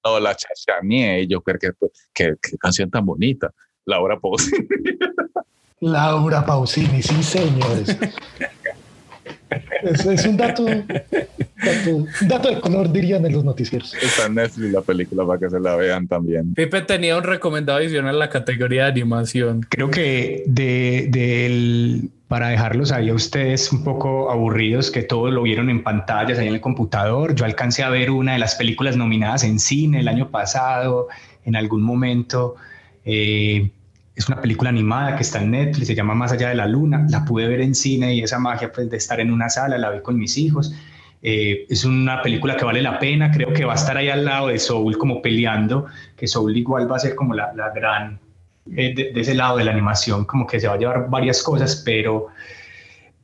No, 0.06 0.20
la 0.20 0.36
chachaneé 0.36 1.22
y 1.22 1.26
yo 1.26 1.40
creo 1.40 1.58
que, 1.58 1.70
que, 2.14 2.34
qué 2.40 2.56
canción 2.58 2.88
tan 2.88 3.04
bonita. 3.04 3.50
Laura 3.86 4.16
Pausini. 4.20 4.68
Laura 5.80 6.46
Pausini, 6.46 7.02
sí, 7.02 7.22
señores. 7.24 7.98
es, 9.82 10.06
es 10.06 10.26
un 10.26 10.36
dato, 10.36 10.64
dato, 11.66 11.90
un 12.22 12.28
dato 12.28 12.48
de 12.48 12.60
color, 12.60 12.90
dirían 12.92 13.26
en 13.26 13.32
los 13.32 13.44
noticieros. 13.44 13.94
Está 13.94 14.26
en 14.26 14.34
Netflix 14.36 14.72
la 14.72 14.80
película 14.80 15.26
para 15.26 15.38
que 15.38 15.50
se 15.50 15.60
la 15.60 15.76
vean 15.76 16.06
también. 16.08 16.54
Pipe 16.54 16.80
tenía 16.82 17.16
un 17.16 17.24
recomendado 17.24 17.78
adicional 17.78 18.14
en 18.14 18.18
la 18.20 18.30
categoría 18.30 18.84
de 18.84 18.90
animación. 18.92 19.66
Creo 19.68 19.90
que 19.90 20.42
de, 20.46 21.08
del- 21.10 22.10
para 22.28 22.48
dejarlos 22.48 22.90
ahí 22.90 23.08
a 23.10 23.14
ustedes 23.14 23.70
un 23.72 23.84
poco 23.84 24.30
aburridos, 24.32 24.90
que 24.90 25.02
todos 25.02 25.32
lo 25.32 25.42
vieron 25.42 25.70
en 25.70 25.82
pantallas 25.84 26.38
ahí 26.38 26.48
en 26.48 26.54
el 26.54 26.60
computador, 26.60 27.34
yo 27.36 27.44
alcancé 27.44 27.84
a 27.84 27.88
ver 27.88 28.10
una 28.10 28.32
de 28.32 28.38
las 28.40 28.56
películas 28.56 28.96
nominadas 28.96 29.44
en 29.44 29.60
cine 29.60 30.00
el 30.00 30.08
año 30.08 30.28
pasado, 30.30 31.06
en 31.44 31.54
algún 31.54 31.82
momento. 31.82 32.56
Eh, 33.04 33.70
es 34.16 34.28
una 34.28 34.40
película 34.40 34.70
animada 34.70 35.14
que 35.14 35.22
está 35.22 35.42
en 35.42 35.50
Netflix, 35.52 35.86
se 35.88 35.94
llama 35.94 36.14
Más 36.14 36.32
allá 36.32 36.48
de 36.48 36.54
la 36.56 36.66
luna. 36.66 37.06
La 37.10 37.24
pude 37.24 37.46
ver 37.46 37.60
en 37.60 37.74
cine 37.74 38.14
y 38.14 38.22
esa 38.22 38.38
magia 38.38 38.72
pues, 38.72 38.90
de 38.90 38.96
estar 38.96 39.20
en 39.20 39.30
una 39.30 39.48
sala, 39.50 39.76
la 39.78 39.90
vi 39.90 40.00
con 40.00 40.18
mis 40.18 40.36
hijos. 40.38 40.74
Eh, 41.28 41.66
es 41.68 41.84
una 41.84 42.22
película 42.22 42.56
que 42.56 42.64
vale 42.64 42.80
la 42.80 43.00
pena, 43.00 43.32
creo 43.32 43.52
que 43.52 43.64
va 43.64 43.72
a 43.72 43.74
estar 43.74 43.96
ahí 43.96 44.08
al 44.08 44.24
lado 44.24 44.46
de 44.46 44.60
Soul 44.60 44.96
como 44.96 45.20
peleando, 45.20 45.86
que 46.16 46.28
Soul 46.28 46.56
igual 46.56 46.88
va 46.88 46.94
a 46.94 46.98
ser 47.00 47.16
como 47.16 47.34
la, 47.34 47.52
la 47.52 47.70
gran 47.70 48.20
eh, 48.76 48.94
de, 48.94 49.20
ese 49.20 49.34
lado 49.34 49.58
de 49.58 49.64
la 49.64 49.72
animación, 49.72 50.24
como 50.24 50.46
que 50.46 50.60
se 50.60 50.68
va 50.68 50.74
a 50.74 50.78
llevar 50.78 51.10
varias 51.10 51.42
cosas, 51.42 51.82
pero, 51.84 52.28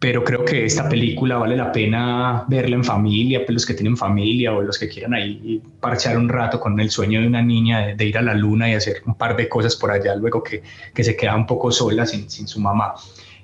pero 0.00 0.24
creo 0.24 0.44
que 0.44 0.64
esta 0.64 0.88
película 0.88 1.36
vale 1.36 1.54
la 1.54 1.70
pena 1.70 2.44
verla 2.48 2.74
en 2.74 2.82
familia, 2.82 3.44
pues 3.46 3.54
los 3.54 3.66
que 3.66 3.74
tienen 3.74 3.96
familia 3.96 4.52
o 4.52 4.62
los 4.62 4.80
que 4.80 4.88
quieran 4.88 5.14
ahí 5.14 5.62
parchar 5.78 6.18
un 6.18 6.28
rato 6.28 6.58
con 6.58 6.80
el 6.80 6.90
sueño 6.90 7.20
de 7.20 7.28
una 7.28 7.40
niña 7.40 7.86
de, 7.86 7.94
de 7.94 8.04
ir 8.04 8.18
a 8.18 8.22
la 8.22 8.34
luna 8.34 8.68
y 8.68 8.74
hacer 8.74 8.96
un 9.06 9.14
par 9.14 9.36
de 9.36 9.48
cosas 9.48 9.76
por 9.76 9.92
allá, 9.92 10.16
luego 10.16 10.42
que, 10.42 10.60
que 10.92 11.04
se 11.04 11.14
queda 11.14 11.36
un 11.36 11.46
poco 11.46 11.70
sola 11.70 12.04
sin, 12.04 12.28
sin 12.28 12.48
su 12.48 12.58
mamá 12.58 12.94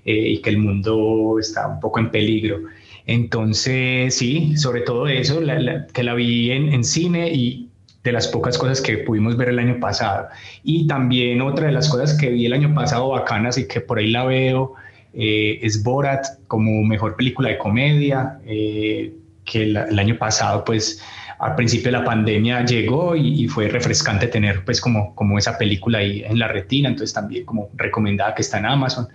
eh, 0.05 0.31
y 0.31 0.43
que 0.43 0.51
el 0.51 0.59
mundo 0.59 1.37
está 1.39 1.69
un 1.69 1.79
poco 1.79 2.01
en 2.01 2.11
peligro. 2.11 2.59
Entonces, 3.09 4.15
sí, 4.15 4.55
sobre 4.59 4.83
todo 4.83 5.09
eso, 5.09 5.41
que 5.95 6.03
la 6.03 6.15
vi 6.15 6.51
en, 6.51 6.85
cine 6.85 7.33
y 7.33 7.71
de 8.05 8.13
las 8.13 8.29
pocas 8.29 8.59
cosas 8.59 8.83
que 8.83 8.99
pudimos 8.99 9.35
ver 9.39 9.49
el 9.49 9.59
año 9.59 9.81
pasado. 9.81 10.29
Y 10.63 10.87
también 10.87 11.41
otra 11.41 11.69
de 11.69 11.73
las 11.73 11.89
cosas 11.89 12.13
que 12.13 12.29
vi 12.29 12.45
el 12.45 12.53
año 12.53 12.75
pasado 12.75 13.09
bacanas 13.09 13.57
y 13.57 13.67
que 13.67 13.81
por 13.81 13.99
ahí 13.99 14.11
la 14.11 14.25
veo 14.27 14.75
eh, 15.15 15.59
es 15.63 15.83
Borat 15.83 16.27
como 16.49 16.83
mejor 16.85 17.17
película 17.17 17.49
de 17.49 17.57
comedia, 17.57 18.41
eh, 18.45 19.15
que 19.47 19.63
el 19.63 19.99
año 19.99 20.19
pasado 20.19 20.63
pues 20.63 21.03
al 21.39 21.55
principio 21.55 21.87
de 21.87 21.93
la 21.93 22.05
pandemia 22.05 22.63
llegó 22.67 23.17
y, 23.17 23.45
y 23.45 23.49
fue 23.49 23.69
refrescante 23.69 24.27
tener 24.27 24.67
pues 24.67 24.83
como, 24.83 25.15
como 25.15 25.39
esa 25.39 25.57
película 25.57 25.99
ahí 25.99 26.25
en 26.27 26.39
la 26.39 26.49
retina, 26.49 26.91
entonces 26.91 27.15
también 27.15 27.47
como 27.47 27.71
recomendada 27.75 28.35
que 28.35 28.43
está 28.43 28.59
en 28.59 28.67
Amazon. 28.67 29.09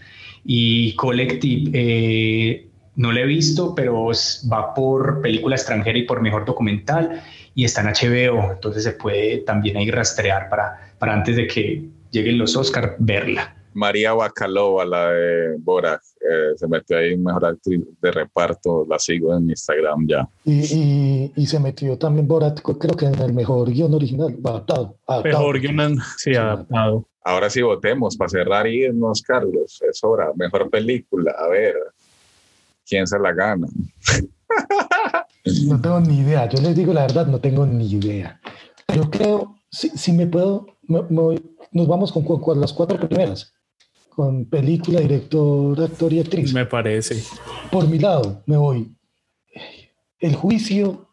Y 0.44 0.95
Collective, 0.95 1.70
eh, 1.74 2.68
no 2.95 3.11
la 3.11 3.22
he 3.22 3.26
visto, 3.26 3.74
pero 3.76 4.10
va 4.52 4.74
por 4.74 5.22
película 5.22 5.56
extranjera 5.56 5.98
y 5.98 6.03
por 6.03 6.22
mejor 6.22 6.45
documental 6.45 7.22
y 7.56 7.65
está 7.65 7.82
en 7.82 7.88
HBO, 7.88 8.52
entonces 8.52 8.84
se 8.84 8.94
puede 8.94 9.40
también 9.40 9.78
ahí 9.78 9.90
rastrear 9.91 10.49
para, 10.49 10.94
para 10.98 11.14
antes 11.14 11.36
de 11.36 11.48
que 11.48 11.88
lleguen 12.11 12.38
los 12.38 12.56
Oscar 12.56 12.95
verla. 12.99 13.56
María 13.76 14.14
Bacalova, 14.14 14.86
la 14.86 15.10
de 15.10 15.57
Borat, 15.57 15.99
eh, 16.22 16.53
se 16.56 16.68
metió 16.68 16.98
ahí 16.98 17.14
en 17.14 17.24
mejor 17.24 17.45
actriz 17.45 17.82
de 18.02 18.11
reparto, 18.11 18.86
la 18.88 18.99
sigo 18.99 19.36
en 19.36 19.49
Instagram 19.49 20.07
ya. 20.07 20.30
Y, 20.45 20.61
y, 20.61 21.34
y 21.36 21.48
se 21.48 21.60
metió 21.60 21.98
también 21.98 22.28
Borat, 22.28 22.61
creo 22.61 22.95
que 22.95 23.06
en 23.06 23.20
el 23.20 23.34
mejor 23.34 23.72
guion 23.72 23.94
original, 23.94 24.38
adaptado. 24.44 24.95
adaptado. 25.07 25.24
Mejor 25.24 25.60
guion, 25.60 25.98
sí, 26.18 26.36
adaptado. 26.36 27.07
Ahora 27.26 27.49
sí 27.49 27.61
votemos 27.61 28.18
para 28.18 28.30
cerrar 28.30 28.68
y 28.68 28.84
irnos, 28.84 29.22
Carlos. 29.22 29.82
Es 29.90 30.03
hora. 30.03 30.32
Mejor 30.36 30.70
película. 30.70 31.34
A 31.38 31.48
ver, 31.48 31.76
¿quién 32.88 33.07
se 33.07 33.18
la 33.19 33.34
gana? 33.34 33.68
No 35.65 35.81
tengo 35.81 35.99
ni 35.99 36.19
idea, 36.19 36.47
yo 36.49 36.61
les 36.61 36.76
digo 36.76 36.93
la 36.93 37.01
verdad, 37.01 37.27
no 37.27 37.39
tengo 37.39 37.65
ni 37.65 37.85
idea. 37.91 38.39
Yo 38.95 39.10
creo, 39.10 39.55
si, 39.69 39.89
si 39.89 40.11
me 40.14 40.27
puedo, 40.27 40.65
me- 40.84 41.01
me 41.03 41.22
voy- 41.22 41.55
nos 41.72 41.88
vamos 41.88 42.11
con, 42.11 42.60
las 42.60 42.72
cuatro 42.73 42.97
primeras, 42.99 43.53
con 44.10 44.45
película, 44.45 44.99
director, 45.01 45.81
actor 45.81 46.14
y 46.14 46.19
actriz. 46.19 46.53
Me 46.53 46.65
parece. 46.65 47.23
Por 47.72 47.88
mi 47.88 47.99
lado, 47.99 48.43
me 48.45 48.57
voy. 48.57 48.95
El 50.19 50.35
juicio, 50.35 51.07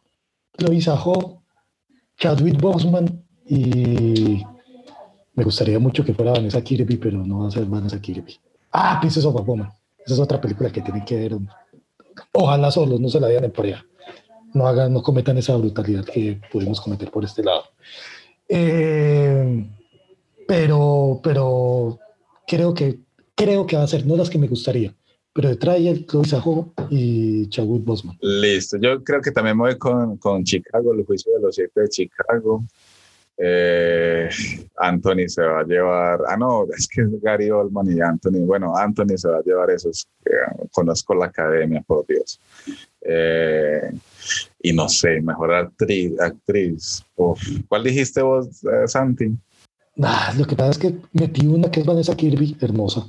Chloe 0.59 0.81
Zhao, 0.81 1.43
Chadwick 2.19 2.61
Boseman 2.61 3.25
y 3.47 4.43
me 5.35 5.43
gustaría 5.45 5.79
mucho 5.79 6.05
que 6.05 6.15
fuera 6.15 6.33
Vanessa 6.33 6.63
Kirby, 6.63 6.97
pero 6.99 7.19
no 7.27 7.41
va 7.41 7.49
a 7.49 7.51
ser 7.51 7.65
Vanessa 7.65 8.01
Kirby. 8.01 8.39
Ah, 8.73 8.99
Pieces 9.01 9.25
of 9.25 9.37
a 9.37 9.41
Woman. 9.41 9.71
Esa 10.05 10.15
es 10.15 10.21
otra 10.21 10.41
película 10.41 10.71
que 10.71 10.83
tienen 10.83 11.05
que 11.05 11.17
ver. 11.17 11.37
Ojalá 12.33 12.71
solos, 12.71 13.01
no 13.01 13.09
se 13.09 13.21
la 13.21 13.29
vean 13.29 13.51
por 13.51 13.67
allá. 13.67 13.85
No 14.53 14.67
hagan, 14.67 14.93
no 14.93 15.03
cometan 15.03 15.39
esa 15.39 15.57
brutalidad 15.57 16.05
que 16.05 16.41
pudimos 16.51 16.81
cometer 16.81 17.11
por 17.11 17.25
este 17.25 17.43
lado. 17.43 17.65
Eh, 18.49 19.65
pero, 20.47 21.21
pero 21.23 21.99
creo 22.47 22.75
que 22.75 22.99
creo 23.37 23.67
que 23.67 23.77
va 23.77 23.85
a 23.85 23.89
ser 23.89 24.07
no 24.07 24.17
las 24.17 24.29
que 24.29 24.39
me 24.39 24.49
gustaría, 24.49 24.95
pero 25.33 25.49
de 25.49 25.57
Trial, 25.57 26.05
Chloe 26.07 26.27
Zhao 26.27 26.75
y 26.91 27.49
Chadwick 27.49 27.85
Boseman. 27.85 28.19
Listo. 28.21 28.77
Yo 28.79 29.03
creo 29.03 29.21
que 29.23 29.31
también 29.31 29.57
me 29.57 29.63
voy 29.63 29.79
con, 29.79 30.17
con 30.19 30.45
Chicago, 30.45 30.93
el 30.93 31.07
juicio 31.07 31.33
de 31.35 31.41
los 31.41 31.55
siete 31.55 31.81
de 31.81 31.89
Chicago. 31.89 32.65
Eh, 33.43 34.29
Anthony 34.77 35.27
se 35.29 35.43
va 35.43 35.61
a 35.61 35.65
llevar. 35.65 36.21
Ah, 36.29 36.37
no, 36.37 36.67
es 36.77 36.87
que 36.87 37.03
es 37.03 37.09
Gary 37.23 37.51
Oldman 37.51 37.91
y 37.97 38.01
Anthony. 38.01 38.45
Bueno, 38.45 38.77
Anthony 38.77 39.17
se 39.17 39.29
va 39.29 39.39
a 39.39 39.43
llevar 39.43 39.71
esos. 39.71 40.07
eh, 40.27 40.31
conozco 40.73 41.15
la 41.15 41.27
academia, 41.27 41.83
por 41.87 42.07
Dios. 42.07 42.39
Eh, 43.01 43.91
y 44.63 44.73
no 44.75 44.89
sé, 44.89 45.23
mejor 45.23 45.55
actriz. 45.55 46.21
actriz. 46.21 47.03
Uf. 47.17 47.41
¿Cuál 47.69 47.85
dijiste 47.85 48.21
vos, 48.21 48.47
eh, 48.65 48.87
Santi? 48.87 49.35
Ah, 50.03 50.35
lo 50.39 50.45
que 50.47 50.55
pasa 50.57 50.71
es 50.73 50.79
que 50.79 50.97
metí 51.13 51.47
una 51.47 51.71
que 51.71 51.81
es 51.81 51.87
Vanessa 51.87 52.15
Kirby, 52.15 52.57
hermosa, 52.61 53.07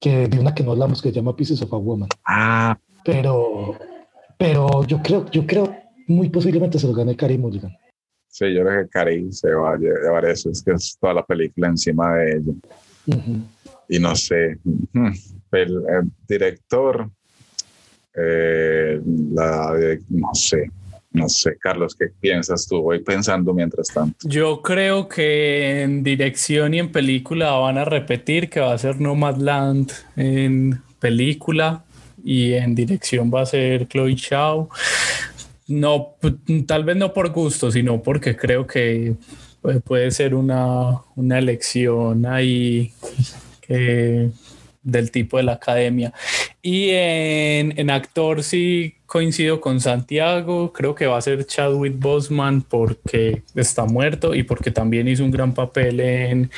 que 0.00 0.28
de 0.28 0.38
una 0.38 0.54
que 0.54 0.62
no 0.62 0.72
hablamos 0.72 1.00
que 1.00 1.08
se 1.08 1.14
llama 1.14 1.34
Pieces 1.34 1.62
of 1.62 1.72
a 1.72 1.76
Woman. 1.78 2.08
Ah, 2.26 2.78
Pero, 3.04 3.76
pero 4.38 4.84
yo 4.86 5.00
creo, 5.02 5.26
yo 5.30 5.46
creo 5.46 5.74
muy 6.08 6.28
posiblemente 6.28 6.78
se 6.78 6.86
lo 6.86 6.92
gane 6.92 7.16
Carey 7.16 7.38
Mulligan. 7.38 7.74
Sí, 8.32 8.52
yo 8.52 8.62
creo 8.64 8.82
que 8.82 8.88
Cari 8.88 9.32
se 9.32 9.52
va 9.52 9.74
a 9.74 9.76
llevar 9.76 10.24
eso. 10.24 10.50
Es 10.50 10.62
que 10.62 10.72
es 10.72 10.96
toda 10.98 11.14
la 11.14 11.24
película 11.24 11.68
encima 11.68 12.16
de 12.16 12.32
ella. 12.32 12.52
Ujú. 13.04 13.42
y 13.88 13.98
no 13.98 14.14
sé, 14.14 14.58
el, 14.94 15.12
el 15.50 16.10
director, 16.28 17.10
eh, 18.14 19.00
la 19.34 19.74
no 20.08 20.34
sé, 20.34 20.70
no 21.10 21.28
sé, 21.28 21.56
Carlos, 21.58 21.94
¿qué 21.96 22.06
piensas 22.20 22.66
tú? 22.66 22.80
Voy 22.80 23.00
pensando 23.00 23.52
mientras 23.52 23.88
tanto. 23.88 24.16
Yo 24.22 24.62
creo 24.62 25.08
que 25.08 25.82
en 25.82 26.02
dirección 26.04 26.74
y 26.74 26.78
en 26.78 26.92
película 26.92 27.50
van 27.52 27.76
a 27.76 27.84
repetir 27.84 28.48
que 28.48 28.60
va 28.60 28.72
a 28.72 28.78
ser 28.78 29.00
Nomadland 29.00 29.90
en 30.16 30.80
película. 31.00 31.84
y 32.24 32.52
en 32.52 32.74
dirección 32.76 33.32
va 33.34 33.42
a 33.42 33.46
ser 33.46 33.88
Chloe 33.88 34.14
Chao. 34.14 34.70
No, 35.72 36.16
tal 36.66 36.84
vez 36.84 36.96
no 36.96 37.12
por 37.12 37.30
gusto, 37.30 37.70
sino 37.70 38.02
porque 38.02 38.36
creo 38.36 38.66
que 38.66 39.14
puede 39.84 40.10
ser 40.10 40.34
una, 40.34 41.00
una 41.16 41.38
elección 41.38 42.26
ahí 42.26 42.92
del 44.82 45.10
tipo 45.10 45.36
de 45.36 45.44
la 45.44 45.52
academia. 45.52 46.12
Y 46.60 46.90
en, 46.90 47.78
en, 47.78 47.90
actor 47.90 48.42
sí 48.42 48.96
coincido 49.06 49.60
con 49.60 49.80
Santiago, 49.80 50.72
creo 50.72 50.94
que 50.94 51.06
va 51.06 51.18
a 51.18 51.22
ser 51.22 51.46
Chadwick 51.46 51.98
Boseman 51.98 52.62
porque 52.62 53.42
está 53.54 53.84
muerto 53.84 54.34
y 54.34 54.42
porque 54.42 54.70
también 54.70 55.08
hizo 55.08 55.24
un 55.24 55.30
gran 55.30 55.54
papel 55.54 56.00
en, 56.00 56.50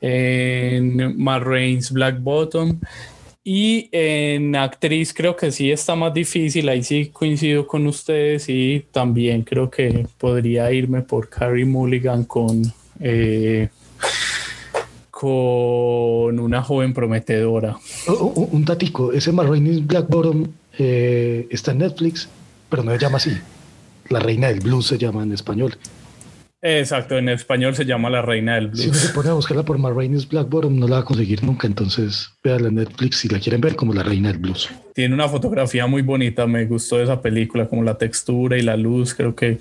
en 0.00 1.22
Matt 1.22 1.42
Reigns 1.42 1.90
Black 1.92 2.20
Bottom. 2.20 2.80
Y 3.44 3.88
en 3.90 4.54
actriz 4.54 5.12
creo 5.12 5.34
que 5.34 5.50
sí 5.50 5.72
está 5.72 5.96
más 5.96 6.14
difícil, 6.14 6.68
ahí 6.68 6.82
sí 6.84 7.06
coincido 7.06 7.66
con 7.66 7.86
ustedes 7.88 8.48
y 8.48 8.84
también 8.92 9.42
creo 9.42 9.68
que 9.68 10.06
podría 10.16 10.70
irme 10.72 11.02
por 11.02 11.28
Carrie 11.28 11.64
Mulligan 11.64 12.24
con... 12.24 12.62
Eh, 13.00 13.68
con 15.10 16.40
una 16.40 16.62
joven 16.62 16.92
prometedora. 16.92 17.76
un 18.08 18.64
tatico, 18.64 19.12
ese 19.12 19.30
Marines 19.30 19.86
Black 19.86 20.08
eh, 20.78 21.46
está 21.48 21.70
en 21.70 21.78
Netflix, 21.78 22.28
pero 22.68 22.82
no 22.82 22.90
se 22.90 22.98
llama 22.98 23.18
así. 23.18 23.30
La 24.08 24.18
reina 24.18 24.48
del 24.48 24.58
blues 24.58 24.86
se 24.86 24.98
llama 24.98 25.22
en 25.22 25.32
español. 25.32 25.76
Exacto, 26.64 27.18
en 27.18 27.28
español 27.28 27.74
se 27.74 27.84
llama 27.84 28.08
La 28.08 28.22
Reina 28.22 28.54
del 28.54 28.68
Blues. 28.68 28.82
Si 28.82 28.88
uno 28.88 28.98
se 28.98 29.12
pone 29.12 29.30
a 29.30 29.32
buscarla 29.32 29.64
por 29.64 29.78
Marines 29.78 30.28
Black 30.28 30.48
Bottom, 30.48 30.78
no 30.78 30.86
la 30.86 30.96
va 30.96 31.02
a 31.02 31.04
conseguir 31.04 31.42
nunca. 31.42 31.66
Entonces, 31.66 32.30
véanla 32.44 32.68
en 32.68 32.76
Netflix 32.76 33.16
si 33.18 33.28
la 33.28 33.40
quieren 33.40 33.60
ver 33.60 33.74
como 33.74 33.92
La 33.92 34.04
Reina 34.04 34.28
del 34.28 34.38
Blues. 34.38 34.70
Tiene 34.94 35.12
una 35.12 35.28
fotografía 35.28 35.88
muy 35.88 36.02
bonita, 36.02 36.46
me 36.46 36.64
gustó 36.66 37.02
esa 37.02 37.20
película, 37.20 37.68
como 37.68 37.82
la 37.82 37.98
textura 37.98 38.56
y 38.56 38.62
la 38.62 38.76
luz. 38.76 39.12
Creo 39.12 39.34
que 39.34 39.58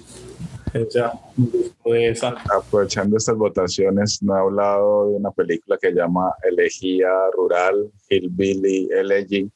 Aprovechando 2.55 3.17
estas 3.17 3.35
votaciones, 3.35 4.21
no 4.21 4.35
he 4.35 4.39
hablado 4.39 5.09
de 5.09 5.15
una 5.15 5.31
película 5.31 5.77
que 5.81 5.91
llama 5.91 6.31
Elegía 6.43 7.09
Rural, 7.35 7.89
Hillbilly 8.09 8.89
Elegy, 8.91 9.49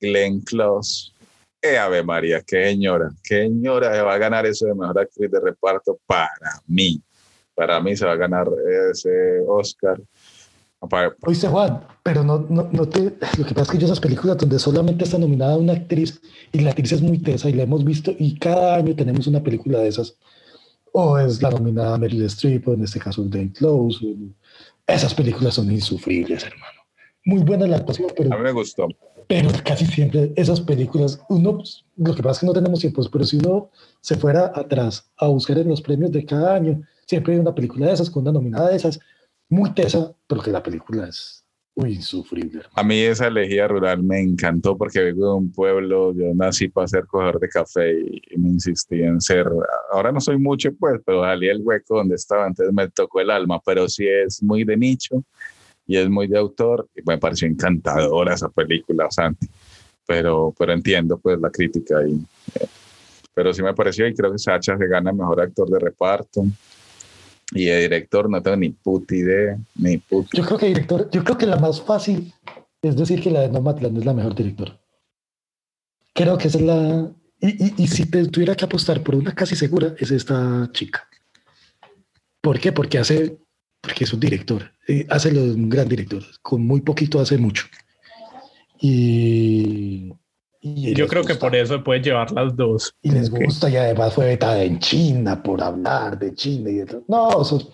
Glenn 0.00 0.40
Close. 0.40 1.12
Eh, 1.60 1.76
Ave 1.76 2.02
María, 2.02 2.40
qué 2.46 2.66
señora, 2.66 3.10
qué 3.22 3.42
señora 3.42 3.92
se 3.92 4.02
va 4.02 4.14
a 4.14 4.18
ganar 4.18 4.46
eso 4.46 4.66
de 4.66 4.74
mejor 4.74 5.00
actriz 5.00 5.30
de 5.30 5.40
reparto 5.40 5.98
para 6.06 6.30
mí. 6.66 7.02
Para 7.54 7.80
mí 7.80 7.96
se 7.96 8.06
va 8.06 8.12
a 8.12 8.16
ganar 8.16 8.46
ese 8.90 9.40
Oscar. 9.46 10.00
Oíste, 11.26 11.48
Juan, 11.48 11.84
pero 12.04 12.22
no, 12.22 12.46
no, 12.48 12.68
no 12.70 12.88
te. 12.88 13.16
Lo 13.36 13.44
que 13.44 13.52
pasa 13.52 13.62
es 13.62 13.70
que 13.70 13.78
yo 13.78 13.86
esas 13.86 13.98
películas 13.98 14.36
donde 14.36 14.60
solamente 14.60 15.02
está 15.02 15.18
nominada 15.18 15.56
una 15.56 15.72
actriz 15.72 16.20
y 16.52 16.60
la 16.60 16.70
actriz 16.70 16.92
es 16.92 17.02
muy 17.02 17.18
tesa 17.18 17.48
y 17.48 17.54
la 17.54 17.64
hemos 17.64 17.84
visto 17.84 18.14
y 18.16 18.38
cada 18.38 18.76
año 18.76 18.94
tenemos 18.94 19.26
una 19.26 19.42
película 19.42 19.80
de 19.80 19.88
esas 19.88 20.16
o 20.92 21.18
es 21.18 21.42
la 21.42 21.50
nominada 21.50 21.98
Meryl 21.98 22.24
Streep, 22.24 22.68
o 22.68 22.74
en 22.74 22.84
este 22.84 22.98
caso 22.98 23.22
Dane 23.24 23.52
Close. 23.52 24.04
Esas 24.86 25.14
películas 25.14 25.54
son 25.54 25.70
insufribles, 25.70 26.44
hermano. 26.44 26.80
Muy 27.24 27.42
buena 27.42 27.66
la 27.66 27.76
actuación, 27.76 28.10
pero... 28.16 28.32
A 28.32 28.36
mí 28.36 28.42
me 28.42 28.52
gustó. 28.52 28.88
Pero 29.28 29.50
casi 29.62 29.84
siempre 29.84 30.32
esas 30.36 30.60
películas, 30.62 31.20
uno, 31.28 31.58
pues, 31.58 31.84
lo 31.96 32.14
que 32.14 32.22
pasa 32.22 32.32
es 32.32 32.40
que 32.40 32.46
no 32.46 32.54
tenemos 32.54 32.80
tiempos, 32.80 33.10
pero 33.10 33.24
si 33.24 33.36
uno 33.36 33.70
se 34.00 34.16
fuera 34.16 34.50
atrás 34.54 35.10
a 35.18 35.28
buscar 35.28 35.58
en 35.58 35.68
los 35.68 35.82
premios 35.82 36.10
de 36.10 36.24
cada 36.24 36.54
año, 36.54 36.80
siempre 37.06 37.34
hay 37.34 37.40
una 37.40 37.54
película 37.54 37.86
de 37.86 37.92
esas, 37.92 38.08
con 38.08 38.22
una 38.22 38.32
nominada 38.32 38.70
de 38.70 38.76
esas, 38.76 38.98
muy 39.50 39.72
tesa, 39.74 40.14
pero 40.26 40.40
que 40.40 40.50
la 40.50 40.62
película 40.62 41.06
es 41.06 41.44
muy 41.76 41.94
insufrible. 41.94 42.62
A 42.74 42.82
mí 42.82 42.98
esa 43.00 43.26
elegía 43.26 43.68
rural 43.68 44.02
me 44.02 44.18
encantó 44.18 44.76
porque 44.78 45.00
vengo 45.00 45.26
de 45.26 45.34
un 45.34 45.52
pueblo, 45.52 46.14
yo 46.14 46.34
nací 46.34 46.68
para 46.68 46.88
ser 46.88 47.06
cogedor 47.06 47.38
de 47.38 47.48
café 47.50 48.00
y, 48.00 48.36
me 48.38 48.48
insistí 48.48 49.02
en 49.02 49.20
ser, 49.20 49.46
ahora 49.92 50.10
no 50.10 50.20
soy 50.20 50.38
mucho 50.38 50.70
pues, 50.72 51.00
pero 51.04 51.22
salí 51.22 51.48
el 51.48 51.60
hueco 51.62 51.98
donde 51.98 52.14
estaba, 52.14 52.46
entonces 52.46 52.74
me 52.74 52.88
tocó 52.88 53.20
el 53.20 53.30
alma, 53.30 53.60
pero 53.64 53.88
sí 53.88 54.06
es 54.08 54.42
muy 54.42 54.64
de 54.64 54.76
nicho 54.76 55.22
y 55.88 55.96
es 55.96 56.08
muy 56.08 56.28
de 56.28 56.38
autor 56.38 56.86
y 56.94 57.00
me 57.04 57.18
pareció 57.18 57.48
encantadora 57.48 58.34
esa 58.34 58.50
película, 58.50 59.10
Santi, 59.10 59.48
pero, 60.06 60.54
pero 60.56 60.72
entiendo 60.74 61.18
pues 61.18 61.40
la 61.40 61.50
crítica 61.50 62.06
y... 62.06 62.14
Eh, 62.54 62.68
pero 63.34 63.54
sí 63.54 63.62
me 63.62 63.72
pareció 63.72 64.06
y 64.06 64.14
creo 64.14 64.32
que 64.32 64.38
Sacha 64.38 64.76
se 64.76 64.86
gana 64.86 65.12
mejor 65.12 65.40
actor 65.40 65.70
de 65.70 65.78
reparto. 65.78 66.44
Y 67.52 67.66
de 67.66 67.82
director 67.82 68.28
no 68.28 68.42
tengo 68.42 68.56
ni 68.56 68.70
puta 68.70 69.14
idea, 69.14 69.56
ni 69.76 69.96
puta. 69.96 70.30
Yo 70.34 70.44
creo 70.44 70.58
que 70.58 70.66
director, 70.66 71.08
yo 71.10 71.22
creo 71.22 71.38
que 71.38 71.46
la 71.46 71.56
más 71.56 71.80
fácil 71.80 72.34
es 72.82 72.96
decir 72.96 73.22
que 73.22 73.30
la 73.30 73.42
de 73.42 73.48
Nomadland 73.48 73.96
es 73.98 74.04
la 74.04 74.12
mejor 74.12 74.34
directora. 74.34 74.78
Creo 76.12 76.36
que 76.36 76.48
esa 76.48 76.58
es 76.58 76.64
la... 76.64 77.12
Y, 77.40 77.82
y, 77.82 77.86
si 77.86 78.10
te 78.10 78.26
tuviera 78.26 78.56
que 78.56 78.64
apostar 78.64 79.02
por 79.04 79.14
una 79.14 79.32
casi 79.32 79.54
segura, 79.54 79.94
es 79.98 80.10
esta 80.10 80.68
chica. 80.72 81.08
¿Por 82.40 82.58
qué? 82.58 82.72
Porque 82.72 82.98
hace, 82.98 83.38
porque 83.80 84.02
es 84.02 84.12
un 84.12 84.18
director, 84.18 84.72
eh, 84.88 85.06
hace 85.10 85.30
lo 85.30 85.42
un 85.42 85.68
gran 85.68 85.88
director, 85.88 86.22
con 86.42 86.66
muy 86.66 86.80
poquito 86.80 87.20
hace 87.20 87.38
mucho. 87.38 87.66
Y 88.80 90.12
yo 90.60 91.06
creo 91.06 91.24
que 91.24 91.34
por 91.34 91.54
eso 91.54 91.82
puede 91.84 92.00
llevar 92.00 92.32
las 92.32 92.56
dos. 92.56 92.94
Y 93.02 93.10
les 93.10 93.30
gusta, 93.30 93.70
y 93.70 93.76
además 93.76 94.14
fue 94.14 94.26
vetada 94.26 94.62
en 94.62 94.78
China 94.78 95.42
por 95.42 95.62
hablar 95.62 96.18
de 96.18 96.34
China. 96.34 96.70
Y 96.70 96.84
No, 97.06 97.42
eso 97.42 97.58
es 97.58 97.68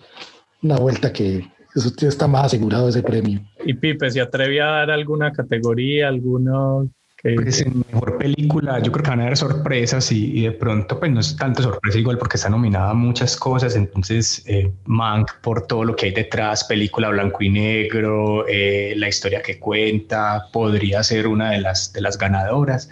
una 0.61 0.77
vuelta 0.77 1.11
que 1.11 1.47
eso 1.73 1.91
está 2.07 2.27
más 2.27 2.45
asegurado 2.45 2.89
ese 2.89 3.01
premio. 3.01 3.41
Y 3.65 3.73
Pipe, 3.73 4.09
¿se 4.11 4.21
atreve 4.21 4.61
a 4.61 4.67
dar 4.67 4.91
alguna 4.91 5.31
categoría, 5.31 6.07
alguno 6.07 6.89
pues 7.33 7.61
en 7.61 7.83
mejor 7.91 8.19
película, 8.19 8.79
yo 8.79 8.91
creo 8.91 9.03
que 9.03 9.09
van 9.09 9.19
a 9.21 9.23
haber 9.23 9.37
sorpresas 9.37 10.11
y, 10.11 10.41
de 10.41 10.51
pronto, 10.51 10.99
pues 10.99 11.11
no 11.11 11.19
es 11.19 11.35
tanta 11.35 11.63
sorpresa 11.63 11.97
igual 11.97 12.19
porque 12.19 12.37
está 12.37 12.49
nominada 12.49 12.91
a 12.91 12.93
muchas 12.93 13.35
cosas. 13.35 13.75
Entonces, 13.75 14.43
eh, 14.45 14.71
Mank, 14.85 15.31
por 15.41 15.65
todo 15.65 15.85
lo 15.85 15.95
que 15.95 16.07
hay 16.07 16.11
detrás, 16.11 16.65
película 16.65 17.09
blanco 17.09 17.41
y 17.41 17.49
negro, 17.49 18.47
eh, 18.47 18.93
la 18.97 19.07
historia 19.07 19.41
que 19.41 19.57
cuenta, 19.57 20.49
podría 20.53 21.01
ser 21.01 21.27
una 21.27 21.49
de 21.51 21.61
las, 21.61 21.91
de 21.93 22.01
las 22.01 22.19
ganadoras. 22.19 22.91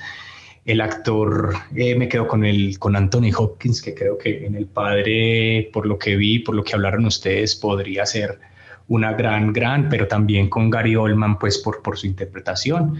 El 0.65 0.81
actor, 0.81 1.53
eh, 1.75 1.93
me 1.95 2.07
quedo 2.07 2.27
con, 2.27 2.43
el, 2.43 2.79
con 2.79 2.95
Anthony 2.95 3.31
Hopkins, 3.37 3.83
que 3.83 3.93
creo 3.93 4.17
que 4.17 4.47
en 4.47 4.55
El 4.55 4.65
Padre, 4.65 5.69
por 5.71 5.85
lo 5.85 5.99
que 5.99 6.15
vi, 6.15 6.39
por 6.39 6.55
lo 6.55 6.63
que 6.63 6.73
hablaron 6.73 7.05
ustedes, 7.05 7.55
podría 7.55 8.05
ser 8.07 8.39
una 8.87 9.13
gran, 9.13 9.53
gran, 9.53 9.89
pero 9.89 10.07
también 10.07 10.49
con 10.49 10.71
Gary 10.71 10.95
Oldman, 10.95 11.37
pues 11.37 11.59
por, 11.59 11.83
por 11.83 11.99
su 11.99 12.07
interpretación. 12.07 12.97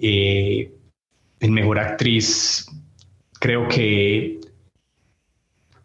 Eh, 0.00 0.72
en 1.40 1.52
mejor 1.52 1.78
actriz, 1.78 2.66
creo 3.40 3.68
que 3.68 4.40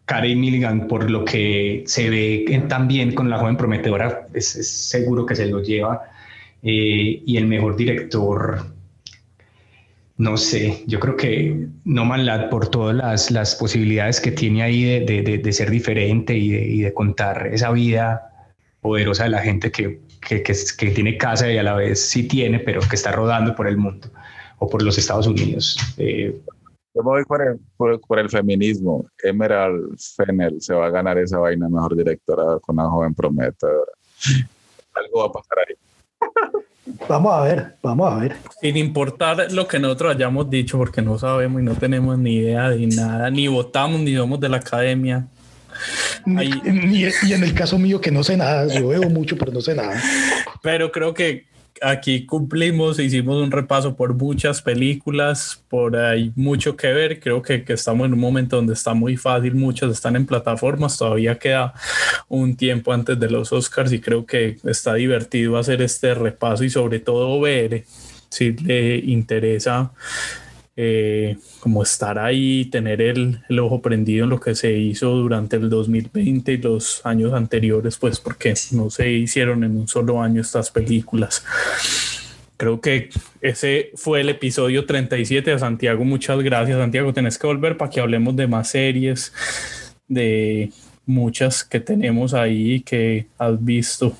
Karen 0.06 0.40
Milligan, 0.40 0.86
por 0.86 1.10
lo 1.10 1.24
que 1.24 1.84
se 1.86 2.10
ve 2.10 2.62
también 2.68 3.14
con 3.14 3.30
la 3.30 3.38
joven 3.38 3.56
prometedora, 3.56 4.26
es, 4.34 4.88
seguro 4.88 5.24
que 5.24 5.34
se 5.34 5.46
lo 5.46 5.62
lleva. 5.62 6.02
Eh, 6.62 7.22
y 7.26 7.36
el 7.36 7.46
mejor 7.46 7.76
director, 7.76 8.66
no 10.16 10.36
sé, 10.36 10.82
yo 10.86 10.98
creo 10.98 11.16
que 11.16 11.66
No 11.84 12.16
Lad, 12.16 12.48
por 12.48 12.68
todas 12.68 12.94
las, 12.94 13.30
las, 13.30 13.54
posibilidades 13.54 14.20
que 14.20 14.32
tiene 14.32 14.62
ahí 14.62 14.84
de, 14.84 15.22
de, 15.22 15.38
de 15.38 15.52
ser 15.52 15.70
diferente 15.70 16.36
y 16.36 16.80
de, 16.80 16.94
contar 16.94 17.48
esa 17.48 17.70
vida 17.72 18.50
poderosa 18.80 19.24
de 19.24 19.30
la 19.30 19.42
gente 19.42 19.70
que, 19.70 20.00
que, 20.26 20.42
que, 20.42 20.90
tiene 20.90 21.16
casa 21.16 21.50
y 21.50 21.58
a 21.58 21.62
la 21.62 21.74
vez 21.74 22.08
sí 22.08 22.26
tiene, 22.26 22.58
pero 22.58 22.80
que 22.80 22.96
está 22.96 23.12
rodando 23.12 23.54
por 23.54 23.66
el 23.66 23.76
mundo 23.76 24.08
o 24.58 24.68
por 24.68 24.82
los 24.82 24.98
Estados 24.98 25.26
Unidos. 25.26 25.78
Eh, 25.98 26.34
yo 26.94 27.02
me 27.02 27.10
voy 27.10 27.24
por 27.24 27.42
el, 27.42 27.58
por, 27.76 28.18
el, 28.18 28.30
feminismo. 28.30 29.06
Emerald 29.22 29.96
Fennel 29.98 30.60
se 30.60 30.74
va 30.74 30.86
a 30.86 30.90
ganar 30.90 31.18
esa 31.18 31.38
vaina 31.38 31.68
mejor 31.68 31.96
directora 31.96 32.58
con 32.60 32.78
una 32.78 32.88
joven 32.88 33.14
prometedora. 33.14 33.92
Algo 34.94 35.20
va 35.20 35.26
a 35.26 35.32
pasar 35.32 35.58
ahí. 35.68 35.74
Vamos 37.08 37.32
a 37.32 37.40
ver, 37.40 37.76
vamos 37.82 38.12
a 38.12 38.16
ver. 38.16 38.36
Sin 38.60 38.76
importar 38.76 39.50
lo 39.52 39.66
que 39.66 39.78
nosotros 39.78 40.14
hayamos 40.14 40.50
dicho, 40.50 40.76
porque 40.76 41.00
no 41.00 41.18
sabemos 41.18 41.62
y 41.62 41.64
no 41.64 41.74
tenemos 41.74 42.18
ni 42.18 42.34
idea 42.34 42.68
de 42.68 42.86
nada, 42.88 43.30
ni 43.30 43.48
votamos, 43.48 44.00
ni 44.00 44.14
somos 44.14 44.38
de 44.38 44.50
la 44.50 44.58
academia. 44.58 45.26
Y 46.26 47.32
en 47.32 47.42
el 47.42 47.54
caso 47.54 47.78
mío 47.78 48.00
que 48.00 48.10
no 48.10 48.24
sé 48.24 48.36
nada, 48.36 48.66
yo 48.72 48.88
veo 48.88 49.08
mucho, 49.10 49.36
pero 49.36 49.52
no 49.52 49.60
sé 49.60 49.74
nada. 49.74 50.00
Pero 50.62 50.92
creo 50.92 51.14
que 51.14 51.46
aquí 51.82 52.26
cumplimos, 52.26 52.98
hicimos 52.98 53.42
un 53.42 53.50
repaso 53.50 53.96
por 53.96 54.14
muchas 54.14 54.62
películas, 54.62 55.62
por 55.68 55.96
ahí 55.96 56.32
mucho 56.36 56.76
que 56.76 56.88
ver. 56.88 57.20
Creo 57.20 57.42
que, 57.42 57.64
que, 57.64 57.72
estamos 57.74 58.06
en 58.06 58.14
un 58.14 58.20
momento 58.20 58.56
donde 58.56 58.74
está 58.74 58.94
muy 58.94 59.16
fácil, 59.16 59.54
muchas 59.54 59.92
están 59.92 60.16
en 60.16 60.26
plataformas, 60.26 60.96
todavía 60.96 61.38
queda 61.38 61.74
un 62.28 62.56
tiempo 62.56 62.92
antes 62.92 63.18
de 63.18 63.30
los 63.30 63.52
Oscars 63.52 63.92
y 63.92 64.00
creo 64.00 64.26
que 64.26 64.58
está 64.64 64.94
divertido 64.94 65.56
hacer 65.56 65.82
este 65.82 66.14
repaso 66.14 66.64
y 66.64 66.70
sobre 66.70 67.00
todo 67.00 67.40
ver 67.40 67.84
si 68.28 68.52
le 68.52 68.96
interesa 68.96 69.92
eh, 70.76 71.36
como 71.60 71.82
estar 71.82 72.18
ahí, 72.18 72.64
tener 72.64 73.00
el, 73.00 73.40
el, 73.48 73.58
ojo 73.60 73.80
prendido 73.80 74.24
en 74.24 74.30
lo 74.30 74.40
que 74.40 74.54
se 74.54 74.72
hizo 74.72 75.10
durante 75.10 75.56
el 75.56 75.70
2020 75.70 76.52
y 76.52 76.56
los 76.58 77.04
años 77.06 77.32
anteriores, 77.32 77.96
pues 77.96 78.18
porque 78.18 78.54
no 78.72 78.90
se 78.90 79.10
hicieron 79.10 79.62
en 79.62 79.76
un 79.76 79.86
solo 79.86 80.20
año 80.20 80.40
estas 80.40 80.70
películas. 80.70 81.44
creo 82.56 82.80
que 82.80 83.10
ese 83.40 83.90
fue 83.94 84.20
el 84.20 84.30
episodio 84.30 84.84
37 84.84 85.50
de 85.50 85.58
Santiago. 85.58 86.04
Muchas 86.04 86.40
gracias, 86.40 86.78
Santiago. 86.78 87.12
Tenés 87.12 87.38
que 87.38 87.46
volver 87.46 87.76
para 87.76 87.90
que 87.90 88.00
hablemos 88.00 88.34
de 88.36 88.46
más 88.46 88.70
series, 88.70 89.32
de 90.08 90.72
muchas 91.06 91.64
que 91.64 91.80
tenemos 91.80 92.34
ahí 92.34 92.80
que 92.80 93.26
has 93.38 93.62
visto. 93.64 94.16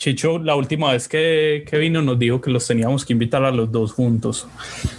Chicho, 0.00 0.38
la 0.38 0.56
última 0.56 0.92
vez 0.92 1.08
que, 1.08 1.62
que, 1.68 1.76
vino 1.76 2.00
nos 2.00 2.18
dijo 2.18 2.40
que 2.40 2.50
los 2.50 2.66
teníamos 2.66 3.04
que 3.04 3.12
invitar 3.12 3.44
a 3.44 3.50
los 3.50 3.70
dos 3.70 3.92
juntos. 3.92 4.46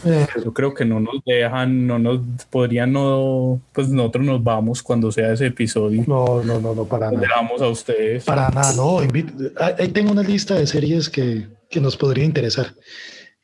Eh. 0.05 0.27
Yo 0.45 0.53
creo 0.53 0.75
que 0.75 0.85
no 0.85 0.99
nos 0.99 1.23
dejan, 1.25 1.87
no 1.87 1.97
nos 1.97 2.19
podrían, 2.51 2.93
no, 2.93 3.59
pues 3.73 3.89
nosotros 3.89 4.23
nos 4.23 4.43
vamos 4.43 4.83
cuando 4.83 5.11
sea 5.11 5.33
ese 5.33 5.47
episodio. 5.47 6.03
No, 6.05 6.43
no, 6.43 6.61
no, 6.61 6.75
no, 6.75 6.85
para 6.85 7.07
nada. 7.09 7.19
Dejamos 7.19 7.63
a 7.63 7.67
ustedes. 7.69 8.25
Para 8.25 8.49
nada, 8.49 8.75
no. 8.75 8.99
Ahí 8.99 9.87
tengo 9.87 10.11
una 10.11 10.21
lista 10.21 10.53
de 10.53 10.67
series 10.67 11.09
que, 11.09 11.47
que 11.67 11.81
nos 11.81 11.97
podría 11.97 12.23
interesar, 12.23 12.75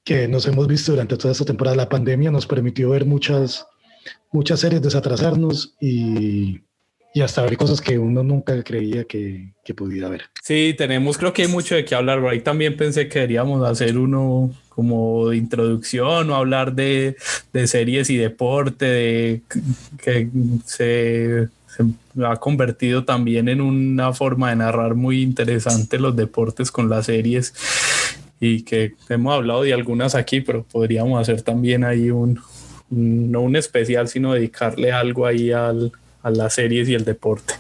que 0.04 0.28
nos 0.28 0.46
hemos 0.46 0.68
visto 0.68 0.92
durante 0.92 1.18
toda 1.18 1.32
esta 1.32 1.46
temporada. 1.46 1.76
La 1.76 1.90
pandemia 1.90 2.30
nos 2.30 2.46
permitió 2.46 2.92
ver 2.92 3.06
muchas, 3.06 3.66
muchas 4.32 4.60
series 4.60 4.84
desatrasarnos 4.84 5.74
y 5.82 6.60
y 7.18 7.22
hasta 7.22 7.42
ver 7.42 7.58
cosas 7.58 7.82
que 7.82 7.98
uno 7.98 8.22
nunca 8.22 8.64
creía 8.64 9.04
que, 9.06 9.52
que, 9.64 9.74
pudiera 9.74 10.08
ver. 10.08 10.26
Sí, 10.44 10.76
tenemos, 10.78 11.18
creo 11.18 11.34
que 11.34 11.42
hay 11.42 11.48
mucho 11.48 11.74
de 11.74 11.84
qué 11.84 11.96
hablar. 11.96 12.24
Ahí 12.28 12.42
también 12.42 12.78
pensé 12.78 13.10
que 13.10 13.18
deberíamos 13.18 13.68
hacer 13.68 13.98
uno 13.98 14.52
como 14.70 15.30
de 15.30 15.38
introducción 15.38 16.30
o 16.30 16.36
hablar 16.36 16.76
de, 16.76 17.18
de 17.54 17.66
series 17.66 18.12
y 18.12 18.18
deporte, 18.18 18.86
de, 18.86 19.42
que 19.98 20.30
se, 20.64 21.48
se, 21.76 22.24
ha 22.24 22.36
convertido 22.36 23.04
también 23.04 23.50
en 23.50 23.62
una 23.62 24.14
forma 24.14 24.52
de 24.52 24.58
narrar 24.58 24.94
muy 24.94 25.24
interesante 25.24 25.98
los 25.98 26.16
deportes 26.16 26.70
con 26.70 26.88
las 26.88 27.08
series 27.08 27.52
y 28.40 28.62
que 28.62 28.94
hemos 29.10 29.34
hablado 29.34 29.64
de 29.64 29.74
algunas 29.74 30.14
aquí, 30.14 30.42
pero 30.42 30.64
podríamos 30.72 31.20
hacer 31.20 31.42
también 31.42 31.84
ahí 31.84 32.12
un, 32.12 32.40
no 32.92 33.42
un 33.42 33.56
especial, 33.56 34.08
sino 34.08 34.34
dedicarle 34.34 34.92
algo 34.92 35.26
ahí 35.26 35.52
al 35.52 35.92
a 36.28 36.32
las 36.32 36.56
series 36.56 36.90
y 36.90 36.94
el 36.94 37.06
deporte. 37.06 37.54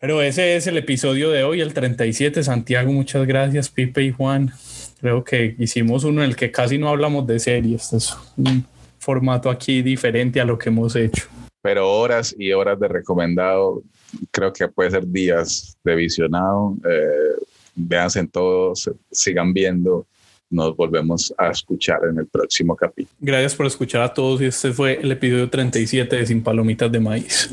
Pero 0.00 0.22
ese 0.22 0.56
es 0.56 0.66
el 0.66 0.78
episodio 0.78 1.30
de 1.30 1.44
hoy, 1.44 1.60
el 1.60 1.74
37. 1.74 2.42
Santiago, 2.42 2.92
muchas 2.92 3.26
gracias, 3.26 3.68
Pipe 3.68 4.02
y 4.02 4.12
Juan. 4.12 4.52
Creo 5.00 5.24
que 5.24 5.54
hicimos 5.58 6.04
uno 6.04 6.22
en 6.22 6.30
el 6.30 6.36
que 6.36 6.50
casi 6.50 6.78
no 6.78 6.88
hablamos 6.88 7.26
de 7.26 7.38
series. 7.38 7.92
Es 7.92 8.16
un 8.36 8.64
formato 8.98 9.50
aquí 9.50 9.82
diferente 9.82 10.40
a 10.40 10.44
lo 10.44 10.58
que 10.58 10.70
hemos 10.70 10.96
hecho. 10.96 11.26
Pero 11.62 11.90
horas 11.90 12.34
y 12.38 12.52
horas 12.52 12.80
de 12.80 12.88
recomendado, 12.88 13.82
creo 14.30 14.52
que 14.52 14.68
puede 14.68 14.90
ser 14.90 15.06
días 15.06 15.76
de 15.84 15.94
visionado. 15.94 16.76
Eh, 16.88 17.44
véanse 17.74 18.26
todos, 18.26 18.90
sigan 19.10 19.52
viendo. 19.52 20.06
Nos 20.50 20.76
volvemos 20.76 21.32
a 21.38 21.50
escuchar 21.50 22.00
en 22.10 22.18
el 22.18 22.26
próximo 22.26 22.74
capítulo. 22.74 23.16
Gracias 23.20 23.54
por 23.54 23.66
escuchar 23.66 24.02
a 24.02 24.12
todos 24.12 24.40
y 24.40 24.46
este 24.46 24.72
fue 24.72 24.98
el 25.00 25.12
episodio 25.12 25.48
37 25.48 26.16
de 26.16 26.26
Sin 26.26 26.42
Palomitas 26.42 26.90
de 26.90 26.98
Maíz. 26.98 27.50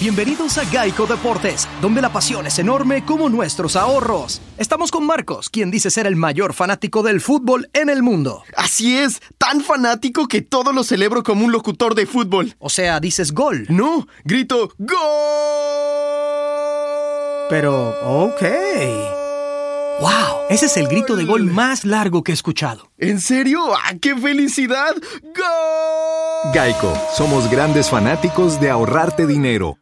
Bienvenidos 0.00 0.58
a 0.58 0.64
Geico 0.64 1.06
Deportes, 1.06 1.68
donde 1.80 2.02
la 2.02 2.12
pasión 2.12 2.46
es 2.46 2.58
enorme 2.58 3.04
como 3.04 3.28
nuestros 3.28 3.76
ahorros. 3.76 4.40
Estamos 4.58 4.90
con 4.90 5.06
Marcos, 5.06 5.48
quien 5.48 5.70
dice 5.70 5.90
ser 5.90 6.08
el 6.08 6.16
mayor 6.16 6.54
fanático 6.54 7.04
del 7.04 7.20
fútbol 7.20 7.68
en 7.72 7.88
el 7.88 8.02
mundo. 8.02 8.42
Así 8.56 8.96
es, 8.96 9.20
tan 9.38 9.60
fanático 9.60 10.26
que 10.26 10.42
todo 10.42 10.72
lo 10.72 10.82
celebro 10.82 11.22
como 11.22 11.44
un 11.44 11.52
locutor 11.52 11.94
de 11.94 12.06
fútbol. 12.06 12.54
O 12.58 12.68
sea, 12.68 12.98
dices 12.98 13.32
gol. 13.32 13.66
No, 13.68 14.08
grito 14.24 14.72
gol. 14.78 14.98
Pero, 17.48 17.90
ok. 18.24 19.11
¡Wow! 20.02 20.48
Ese 20.50 20.66
es 20.66 20.76
el 20.78 20.88
grito 20.88 21.14
de 21.14 21.24
gol 21.24 21.44
más 21.44 21.84
largo 21.84 22.24
que 22.24 22.32
he 22.32 22.34
escuchado. 22.34 22.90
¿En 22.98 23.20
serio? 23.20 23.60
¡Ah, 23.72 23.94
qué 24.00 24.16
felicidad! 24.16 24.96
¡Gol! 25.22 26.52
Geico, 26.52 26.92
somos 27.14 27.48
grandes 27.48 27.88
fanáticos 27.88 28.60
de 28.60 28.68
ahorrarte 28.70 29.28
dinero. 29.28 29.78